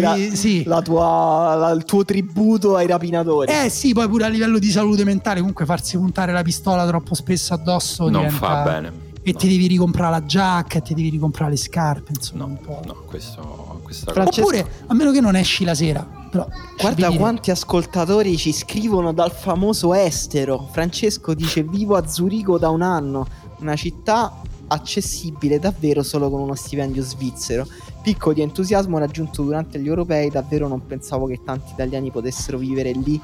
la- 0.00 0.16
sì. 0.32 0.64
la 0.64 0.82
tua- 0.82 1.54
la- 1.54 1.70
il 1.70 1.84
tuo 1.84 2.04
tributo 2.04 2.74
ai 2.76 2.86
rapinatori. 2.86 3.52
Eh 3.52 3.68
sì, 3.68 3.92
poi 3.92 4.08
pure 4.08 4.24
a 4.24 4.28
livello 4.28 4.58
di 4.58 4.70
salute 4.70 5.04
mentale, 5.04 5.38
comunque 5.38 5.64
farsi 5.66 5.96
puntare 5.96 6.32
la 6.32 6.42
pistola 6.42 6.86
troppo 6.86 7.14
spesso 7.14 7.54
addosso 7.54 8.08
non 8.08 8.22
diventa- 8.22 8.36
fa 8.46 8.62
bene. 8.62 8.92
E 9.22 9.32
No. 9.32 9.38
ti 9.38 9.48
devi 9.48 9.66
ricomprare 9.66 10.10
la 10.12 10.24
giacca, 10.24 10.78
e 10.78 10.82
ti 10.82 10.94
devi 10.94 11.10
ricomprare 11.10 11.50
le 11.50 11.56
scarpe, 11.58 12.12
insomma, 12.14 12.44
No, 12.44 12.50
un 12.50 12.60
po'. 12.60 12.80
no, 12.86 12.94
questo, 13.06 13.78
questa 13.82 14.12
Fra- 14.12 14.24
cosa. 14.24 14.40
Oppure, 14.40 14.66
a 14.86 14.94
meno 14.94 15.10
che 15.12 15.20
non 15.20 15.36
esci 15.36 15.64
la 15.64 15.74
sera, 15.74 16.06
però 16.30 16.46
Guarda 16.80 17.10
quanti 17.10 17.50
ascoltatori 17.50 18.36
ci 18.38 18.52
scrivono 18.52 19.12
dal 19.12 19.30
famoso 19.32 19.92
estero. 19.92 20.68
Francesco 20.72 21.34
dice: 21.34 21.62
Vivo 21.62 21.96
a 21.96 22.06
Zurigo 22.06 22.56
da 22.58 22.70
un 22.70 22.80
anno, 22.82 23.26
una 23.60 23.76
città 23.76 24.40
accessibile 24.68 25.58
davvero 25.58 26.02
solo 26.02 26.30
con 26.30 26.40
uno 26.40 26.54
stipendio 26.54 27.02
svizzero. 27.02 27.66
Picco 28.02 28.32
di 28.32 28.42
entusiasmo 28.42 28.98
raggiunto 28.98 29.42
durante 29.42 29.80
gli 29.80 29.86
europei, 29.86 30.30
davvero 30.30 30.68
non 30.68 30.86
pensavo 30.86 31.26
che 31.26 31.40
tanti 31.44 31.72
italiani 31.72 32.10
potessero 32.10 32.58
vivere 32.58 32.92
lì. 32.92 33.20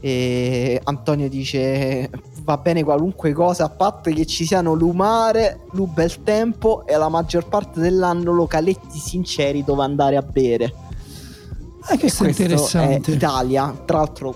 E 0.00 0.80
Antonio 0.84 1.28
dice: 1.28 2.10
Va 2.42 2.58
bene 2.58 2.84
qualunque 2.84 3.32
cosa, 3.32 3.64
a 3.64 3.70
patto 3.70 4.10
che 4.10 4.26
ci 4.26 4.44
siano 4.44 4.74
lumare, 4.74 5.60
lu 5.72 5.86
bel 5.86 6.22
tempo 6.22 6.86
e 6.86 6.96
la 6.96 7.08
maggior 7.08 7.48
parte 7.48 7.80
dell'anno 7.80 8.32
localetti 8.32 8.98
sinceri 8.98 9.64
dove 9.64 9.82
andare 9.82 10.16
a 10.16 10.22
bere. 10.22 10.74
Eh, 11.90 11.98
questo 11.98 12.24
è 12.24 12.28
interessante. 12.28 13.12
È 13.12 13.14
Italia, 13.14 13.74
tra 13.84 13.98
l'altro 13.98 14.34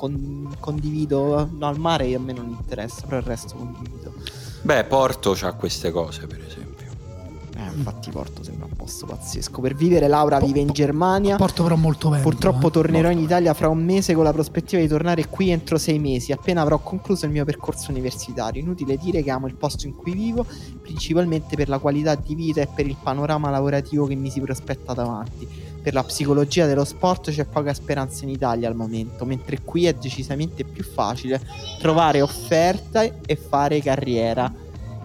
con- 0.00 0.56
condivido 0.58 1.46
no, 1.58 1.66
al 1.66 1.78
mare 1.78 2.14
a 2.14 2.18
me 2.18 2.32
non 2.32 2.48
interessa, 2.48 3.02
però 3.04 3.18
il 3.18 3.24
resto 3.24 3.54
condivido. 3.54 4.14
Beh, 4.62 4.84
Porto 4.84 5.32
c'ha 5.34 5.52
queste 5.52 5.90
cose, 5.90 6.26
per 6.26 6.40
esempio. 6.40 6.88
Eh, 7.54 7.76
infatti 7.76 8.10
Porto 8.10 8.42
sembra 8.42 8.64
un 8.64 8.74
posto 8.74 9.04
pazzesco. 9.04 9.60
Per 9.60 9.74
vivere 9.74 10.08
Laura 10.08 10.38
Po- 10.38 10.46
vive 10.46 10.60
in 10.60 10.68
Germania. 10.68 11.36
Porto 11.36 11.62
però 11.62 11.76
molto 11.76 12.08
vento. 12.08 12.26
Purtroppo 12.26 12.68
eh. 12.68 12.70
tornerò 12.70 13.10
in 13.10 13.18
molto 13.18 13.32
Italia 13.32 13.52
fra 13.52 13.68
un 13.68 13.84
mese 13.84 14.14
con 14.14 14.24
la 14.24 14.32
prospettiva 14.32 14.80
di 14.80 14.88
tornare 14.88 15.28
qui 15.28 15.50
entro 15.50 15.76
sei 15.76 15.98
mesi, 15.98 16.32
appena 16.32 16.62
avrò 16.62 16.78
concluso 16.78 17.26
il 17.26 17.32
mio 17.32 17.44
percorso 17.44 17.90
universitario. 17.90 18.62
Inutile 18.62 18.96
dire 18.96 19.22
che 19.22 19.30
amo 19.30 19.46
il 19.48 19.56
posto 19.56 19.86
in 19.86 19.94
cui 19.94 20.12
vivo, 20.12 20.46
principalmente 20.80 21.56
per 21.56 21.68
la 21.68 21.78
qualità 21.78 22.14
di 22.14 22.34
vita 22.34 22.62
e 22.62 22.68
per 22.74 22.86
il 22.86 22.96
panorama 23.02 23.50
lavorativo 23.50 24.06
che 24.06 24.14
mi 24.14 24.30
si 24.30 24.40
prospetta 24.40 24.94
davanti. 24.94 25.68
Per 25.82 25.94
la 25.94 26.04
psicologia 26.04 26.66
dello 26.66 26.84
sport 26.84 27.30
c'è 27.30 27.46
poca 27.46 27.72
speranza 27.72 28.24
in 28.24 28.30
Italia 28.30 28.68
al 28.68 28.76
momento, 28.76 29.24
mentre 29.24 29.62
qui 29.62 29.86
è 29.86 29.94
decisamente 29.94 30.64
più 30.64 30.84
facile 30.84 31.40
trovare 31.78 32.20
offerte 32.20 33.20
e 33.24 33.36
fare 33.36 33.80
carriera. 33.80 34.52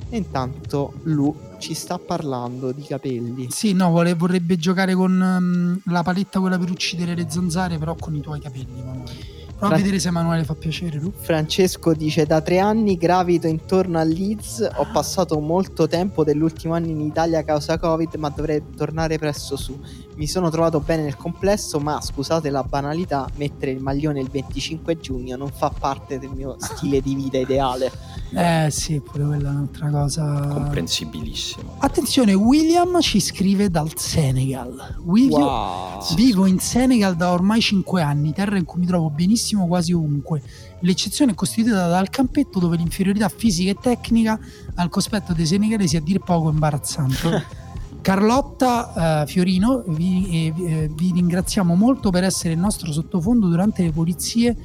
E 0.09 0.17
intanto 0.17 0.93
Lu 1.03 1.33
ci 1.59 1.73
sta 1.73 1.97
parlando 1.97 2.71
di 2.71 2.83
capelli. 2.83 3.47
Sì, 3.49 3.73
no, 3.73 3.89
vuole- 3.89 4.13
vorrebbe 4.13 4.57
giocare 4.57 4.93
con 4.93 5.21
ehm, 5.21 5.79
la 5.93 6.03
paletta 6.03 6.39
quella 6.39 6.59
per 6.59 6.69
uccidere 6.69 7.15
le 7.15 7.25
zanzare, 7.29 7.77
però 7.77 7.95
con 7.95 8.13
i 8.15 8.21
tuoi 8.21 8.39
capelli, 8.39 8.79
Emanuele. 8.79 9.43
Prova 9.57 9.67
a 9.67 9.77
Fra- 9.77 9.77
vedere 9.77 9.99
se 9.99 10.09
Emanuele 10.09 10.43
fa 10.43 10.53
piacere, 10.53 10.99
tu. 10.99 11.13
Francesco 11.15 11.93
dice 11.93 12.25
da 12.25 12.41
tre 12.41 12.59
anni 12.59 12.97
gravito 12.97 13.47
intorno 13.47 13.97
a 13.97 14.03
Leeds, 14.03 14.69
ho 14.75 14.85
passato 14.91 15.39
molto 15.39 15.87
tempo 15.87 16.25
dell'ultimo 16.25 16.73
anno 16.73 16.87
in 16.87 16.99
Italia 16.99 17.39
a 17.39 17.43
causa 17.43 17.79
Covid 17.79 18.15
ma 18.15 18.29
dovrei 18.29 18.61
tornare 18.75 19.17
presto 19.17 19.55
su. 19.55 19.79
Mi 20.15 20.27
sono 20.27 20.49
trovato 20.49 20.79
bene 20.79 21.03
nel 21.03 21.17
complesso 21.17 21.79
ma 21.79 21.99
scusate 22.01 22.49
la 22.49 22.63
banalità, 22.63 23.27
mettere 23.35 23.71
il 23.71 23.81
maglione 23.81 24.21
il 24.21 24.29
25 24.29 24.97
giugno 24.99 25.35
non 25.35 25.51
fa 25.51 25.69
parte 25.69 26.19
del 26.19 26.29
mio 26.29 26.55
stile 26.59 27.01
di 27.01 27.15
vita 27.15 27.37
ideale. 27.37 27.91
Eh 28.33 28.67
sì, 28.71 28.99
pure 29.01 29.25
quella 29.25 29.49
è 29.49 29.51
un'altra 29.51 29.89
cosa. 29.89 30.47
Comprensibilissimo. 30.47 31.75
Attenzione, 31.79 32.33
William 32.33 32.99
ci 33.01 33.19
scrive 33.19 33.69
dal 33.69 33.91
Senegal. 33.97 34.97
William, 35.03 35.41
Wow. 35.41 36.15
Vivo 36.15 36.45
in 36.45 36.59
Senegal 36.59 37.15
da 37.15 37.31
ormai 37.31 37.61
5 37.61 38.01
anni, 38.01 38.33
terra 38.33 38.57
in 38.57 38.65
cui 38.65 38.79
mi 38.79 38.85
trovo 38.85 39.09
benissimo 39.09 39.67
quasi 39.67 39.93
ovunque. 39.93 40.41
L'eccezione 40.79 41.31
è 41.31 41.35
costituita 41.35 41.87
dal 41.87 42.09
campetto 42.09 42.59
dove 42.59 42.77
l'inferiorità 42.77 43.29
fisica 43.29 43.71
e 43.71 43.77
tecnica 43.79 44.39
al 44.75 44.89
cospetto 44.89 45.33
dei 45.33 45.45
senegalesi 45.45 45.95
è 45.95 45.99
a 45.99 46.01
dir 46.01 46.19
poco 46.19 46.49
imbarazzante. 46.49 47.63
Carlotta 48.05 49.23
eh, 49.23 49.25
Fiorino, 49.25 49.83
vi, 49.87 50.45
eh, 50.45 50.51
vi- 50.51 50.65
eh, 50.67 50.89
vi 50.93 51.11
ringraziamo 51.11 51.73
molto 51.73 52.11
per 52.11 52.23
essere 52.23 52.53
il 52.53 52.59
nostro 52.59 52.91
sottofondo 52.91 53.47
durante 53.47 53.81
le 53.81 53.89
pulizie 53.91 54.55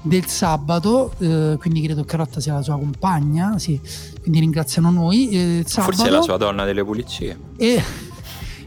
del 0.00 0.24
sabato, 0.24 1.12
eh, 1.18 1.58
quindi 1.60 1.82
credo 1.82 2.00
che 2.00 2.06
Carlotta 2.06 2.40
sia 2.40 2.54
la 2.54 2.62
sua 2.62 2.78
compagna, 2.78 3.58
sì, 3.58 3.78
quindi 4.22 4.40
ringraziano 4.40 4.90
noi. 4.90 5.28
eh, 5.28 5.64
Forse 5.66 6.06
è 6.06 6.08
la 6.08 6.22
sua 6.22 6.38
donna 6.38 6.64
delle 6.64 6.82
pulizie. 6.82 7.38
e, 7.58 7.82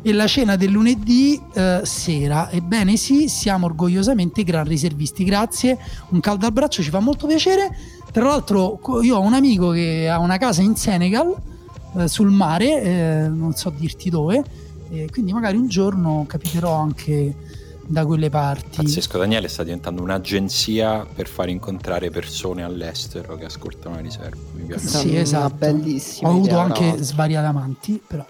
e 0.04 0.14
la 0.14 0.28
cena 0.28 0.58
del 0.58 0.70
lunedì 0.70 1.42
eh, 1.56 1.82
sera. 1.84 2.52
Ebbene 2.52 2.98
sì, 2.98 3.28
siamo 3.28 3.66
orgogliosamente 3.66 4.44
gran 4.44 4.66
riservisti. 4.66 5.24
Grazie, 5.24 5.76
un 6.10 6.20
caldo 6.20 6.46
al 6.46 6.54
braccio, 6.54 6.84
ci 6.84 6.92
fa 6.92 7.00
molto 7.00 7.26
piacere. 7.26 7.76
Tra 8.12 8.26
l'altro 8.26 8.80
io 9.02 9.18
ho 9.18 9.22
un 9.22 9.34
amico 9.34 9.72
che 9.72 10.08
ha 10.08 10.20
una 10.20 10.38
casa 10.38 10.62
in 10.62 10.76
Senegal, 10.76 11.34
eh, 11.98 12.08
sul 12.08 12.30
mare, 12.30 12.82
eh, 12.82 13.28
non 13.28 13.54
so 13.54 13.70
dirti 13.76 14.10
dove, 14.10 14.44
e 14.90 15.08
quindi 15.12 15.34
magari 15.34 15.58
un 15.58 15.68
giorno 15.68 16.26
capiterò 16.28 16.74
anche 16.74 17.36
da 17.86 18.06
quelle 18.06 18.30
parti. 18.30 18.78
Pazzesco, 18.78 19.18
Daniele 19.18 19.48
sta 19.48 19.64
diventando 19.64 20.02
un'agenzia 20.02 21.06
per 21.14 21.28
far 21.28 21.50
incontrare 21.50 22.10
persone 22.10 22.64
all'estero 22.64 23.36
che 23.36 23.46
ascoltano 23.46 23.96
la 23.96 24.02
riserva. 24.02 24.42
Mi 24.54 24.64
piace. 24.64 24.88
Sì, 24.88 25.16
esatto. 25.16 25.56
bellissima 25.56 26.30
Ho 26.30 26.34
avuto 26.34 26.58
anche 26.58 26.88
bravo. 26.88 27.04
svariati 27.04 27.46
amanti, 27.46 28.02
però... 28.06 28.26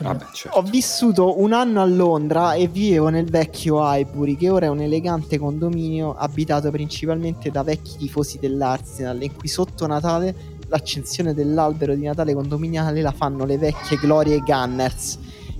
Vabbè, 0.00 0.26
certo. 0.32 0.56
Ho 0.56 0.62
vissuto 0.62 1.40
un 1.40 1.52
anno 1.52 1.82
a 1.82 1.84
Londra 1.84 2.54
e 2.54 2.68
vivevo 2.68 3.08
nel 3.08 3.28
vecchio 3.28 3.80
Highbury, 3.80 4.36
che 4.36 4.48
ora 4.48 4.66
è 4.66 4.68
un 4.68 4.80
elegante 4.80 5.40
condominio 5.40 6.14
abitato 6.14 6.70
principalmente 6.70 7.50
da 7.50 7.64
vecchi 7.64 7.96
tifosi 7.98 8.38
dell'Arsenal, 8.38 9.20
in 9.20 9.34
cui 9.34 9.48
sotto 9.48 9.88
Natale 9.88 10.57
l'accensione 10.68 11.34
dell'albero 11.34 11.94
di 11.94 12.04
Natale 12.04 12.34
condominiale 12.34 13.00
la 13.02 13.12
fanno 13.12 13.44
le 13.44 13.58
vecchie 13.58 13.96
glorie 13.98 14.38
Gunners. 14.40 15.18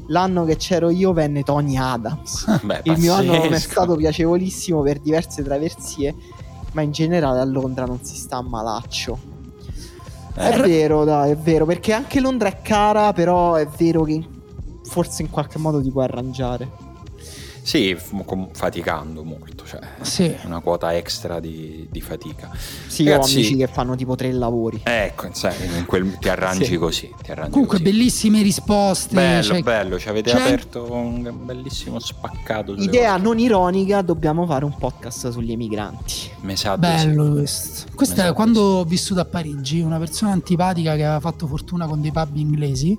L'anno 0.09 0.45
che 0.45 0.57
c'ero 0.57 0.89
io 0.91 1.13
venne 1.13 1.43
Tony 1.43 1.77
Adams. 1.77 2.47
Beh, 2.65 2.81
Il 2.85 2.99
mio 2.99 3.13
anno 3.15 3.37
non 3.37 3.53
è 3.53 3.59
stato 3.59 3.95
piacevolissimo 3.97 4.81
per 4.83 4.99
diverse 5.01 5.43
traversie, 5.43 6.15
ma 6.73 6.83
in 6.83 6.93
generale 6.93 7.41
a 7.41 7.45
Londra 7.45 7.85
non 7.85 8.03
si 8.03 8.17
sta 8.17 8.37
a 8.39 8.43
malaccio. 8.43 9.19
È 10.35 10.55
Eh, 10.57 10.63
vero, 10.63 11.05
dai, 11.05 11.33
è 11.33 11.37
vero, 11.37 11.67
perché 11.67 11.93
anche 11.93 12.21
Londra 12.21 12.49
è 12.49 12.63
cara, 12.63 13.13
però 13.13 13.55
è 13.55 13.67
vero 13.77 14.05
che 14.05 14.25
forse 14.85 15.23
in 15.23 15.31
qualche 15.31 15.59
modo 15.59 15.83
ti 15.83 15.91
puoi 15.91 16.05
arrangiare. 16.05 16.87
Sì, 17.69 17.95
faticando 18.53 19.25
molto, 19.25 19.67
cioè 19.67 19.81
Sì. 20.01 20.35
una 20.47 20.61
quota 20.61 20.95
extra 20.97 21.39
di, 21.39 21.87
di 21.91 22.01
fatica. 22.01 22.51
Sì, 22.87 23.05
Ragazzi- 23.05 23.35
ho 23.37 23.39
amici 23.41 23.57
che 23.57 23.67
fanno 23.67 23.95
tipo 23.95 24.17
tre 24.17 24.33
lavori. 24.33 24.81
Ecco, 24.85 25.27
in 25.27 25.85
quel- 25.87 26.17
ti 26.19 26.31
arrangi 26.31 26.65
Sì. 26.65 26.77
così. 26.79 27.13
Ti 27.23 27.31
arrangi 27.31 27.51
Comunque 27.51 27.79
così. 27.79 27.91
bellissime 27.91 28.41
risposte. 28.41 29.15
Bello, 29.15 29.43
cioè- 29.43 29.61
bello, 29.63 29.99
ci 29.99 30.09
avete 30.09 30.31
c'è- 30.31 30.41
aperto 30.41 30.91
un 30.91 31.31
bellissimo 31.45 31.99
spaccato. 31.99 32.73
Idea 32.75 33.13
cose. 33.13 33.23
non 33.23 33.39
ironica, 33.39 34.01
dobbiamo 34.01 34.47
fare 34.47 34.65
un 34.65 34.75
podcast 34.75 35.29
sugli 35.31 35.53
emigranti. 35.53 36.31
Mi 36.41 36.57
sa 36.57 36.79
Bello 36.79 37.27
sì. 37.27 37.31
questo. 37.33 37.87
Questo 37.95 38.23
è 38.23 38.33
quando 38.33 38.63
ho 38.63 38.85
vissuto 38.85 39.21
a 39.21 39.27
Parigi, 39.27 39.81
una 39.81 39.99
persona 39.99 40.33
antipatica 40.33 40.95
che 40.97 41.05
aveva 41.05 41.21
fatto 41.21 41.47
fortuna 41.47 41.87
con 41.87 42.01
dei 42.01 42.13
pub 42.13 42.35
inglesi 42.35 42.97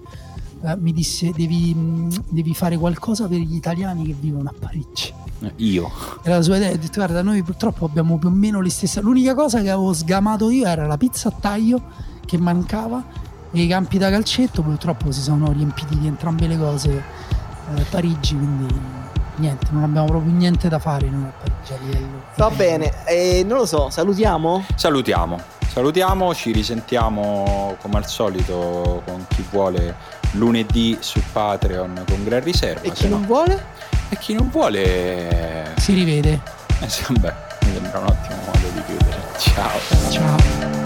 eh, 0.62 0.76
mi 0.78 0.92
disse 0.92 1.32
devi, 1.36 1.74
mh, 1.74 2.26
devi 2.30 2.54
fare 2.54 2.78
qualcosa 2.78 3.28
per 3.28 3.40
gli 3.40 3.56
italiani 3.56 4.06
che 4.06 4.16
vivono 4.18 4.50
a 4.50 4.54
Parigi. 4.58 5.14
Eh, 5.42 5.54
Io. 5.58 5.90
Era 6.24 6.36
la 6.38 6.42
sua 6.42 6.58
idea, 6.58 6.72
ho 6.72 6.78
detto 6.78 6.96
guarda 6.96 7.22
noi 7.22 7.42
purtroppo 7.44 7.86
abbiamo 7.86 8.18
più 8.18 8.28
o 8.28 8.32
meno 8.32 8.62
le 8.62 8.70
stesse... 8.70 9.02
L'unica 9.02 9.36
cosa 9.36 9.62
che 9.62 9.70
avevo 9.70 9.94
sgamato 9.94 10.50
io 10.50 10.66
era 10.66 10.86
la 10.86 10.98
pizza 10.98 11.30
a 11.30 11.32
taglio 11.32 11.82
che 12.26 12.38
mancava 12.38 13.04
e 13.52 13.62
i 13.62 13.68
campi 13.68 13.98
da 13.98 14.10
calcetto, 14.10 14.62
purtroppo 14.62 15.12
si 15.12 15.22
sono 15.22 15.52
riempiti 15.52 15.98
di 15.98 16.08
entrambe 16.08 16.46
le 16.48 16.58
cose 16.58 17.04
eh, 17.76 17.82
Parigi, 17.90 18.36
quindi 18.36 18.76
niente, 19.36 19.68
non 19.72 19.84
abbiamo 19.84 20.08
proprio 20.08 20.34
niente 20.34 20.68
da 20.68 20.78
fare 20.78 21.10
noi 21.10 21.24
a 21.24 21.34
Parigi 21.42 21.74
a 21.74 21.78
livello. 21.84 22.22
Va 22.36 22.50
bene, 22.50 23.06
e 23.06 23.44
non 23.46 23.60
lo 23.60 23.66
so, 23.66 23.90
salutiamo? 23.90 24.66
Salutiamo. 24.76 25.58
Salutiamo, 25.72 26.34
ci 26.34 26.52
risentiamo 26.52 27.76
come 27.80 27.98
al 27.98 28.08
solito 28.08 29.04
con 29.06 29.26
chi 29.30 29.46
vuole 29.52 29.96
lunedì 30.32 30.98
su 31.00 31.22
Patreon 31.32 32.04
con 32.08 32.24
Gran 32.24 32.44
Riserva. 32.44 32.82
E 32.82 32.92
chi 32.92 33.08
no- 33.08 33.18
non 33.18 33.26
vuole? 33.26 33.66
e 34.10 34.18
chi 34.18 34.34
non 34.34 34.50
vuole... 34.50 35.74
Si 35.78 35.94
rivede. 35.94 36.42
Eh, 36.80 36.90
sì, 36.90 37.04
vabbè, 37.08 37.34
mi 37.66 37.74
sembra 37.74 38.00
un 38.00 38.06
ottimo 38.08 38.42
modo 38.46 38.68
di 38.74 38.82
chiudere. 38.86 39.18
Ciao. 39.38 39.80
Ciao. 40.10 40.79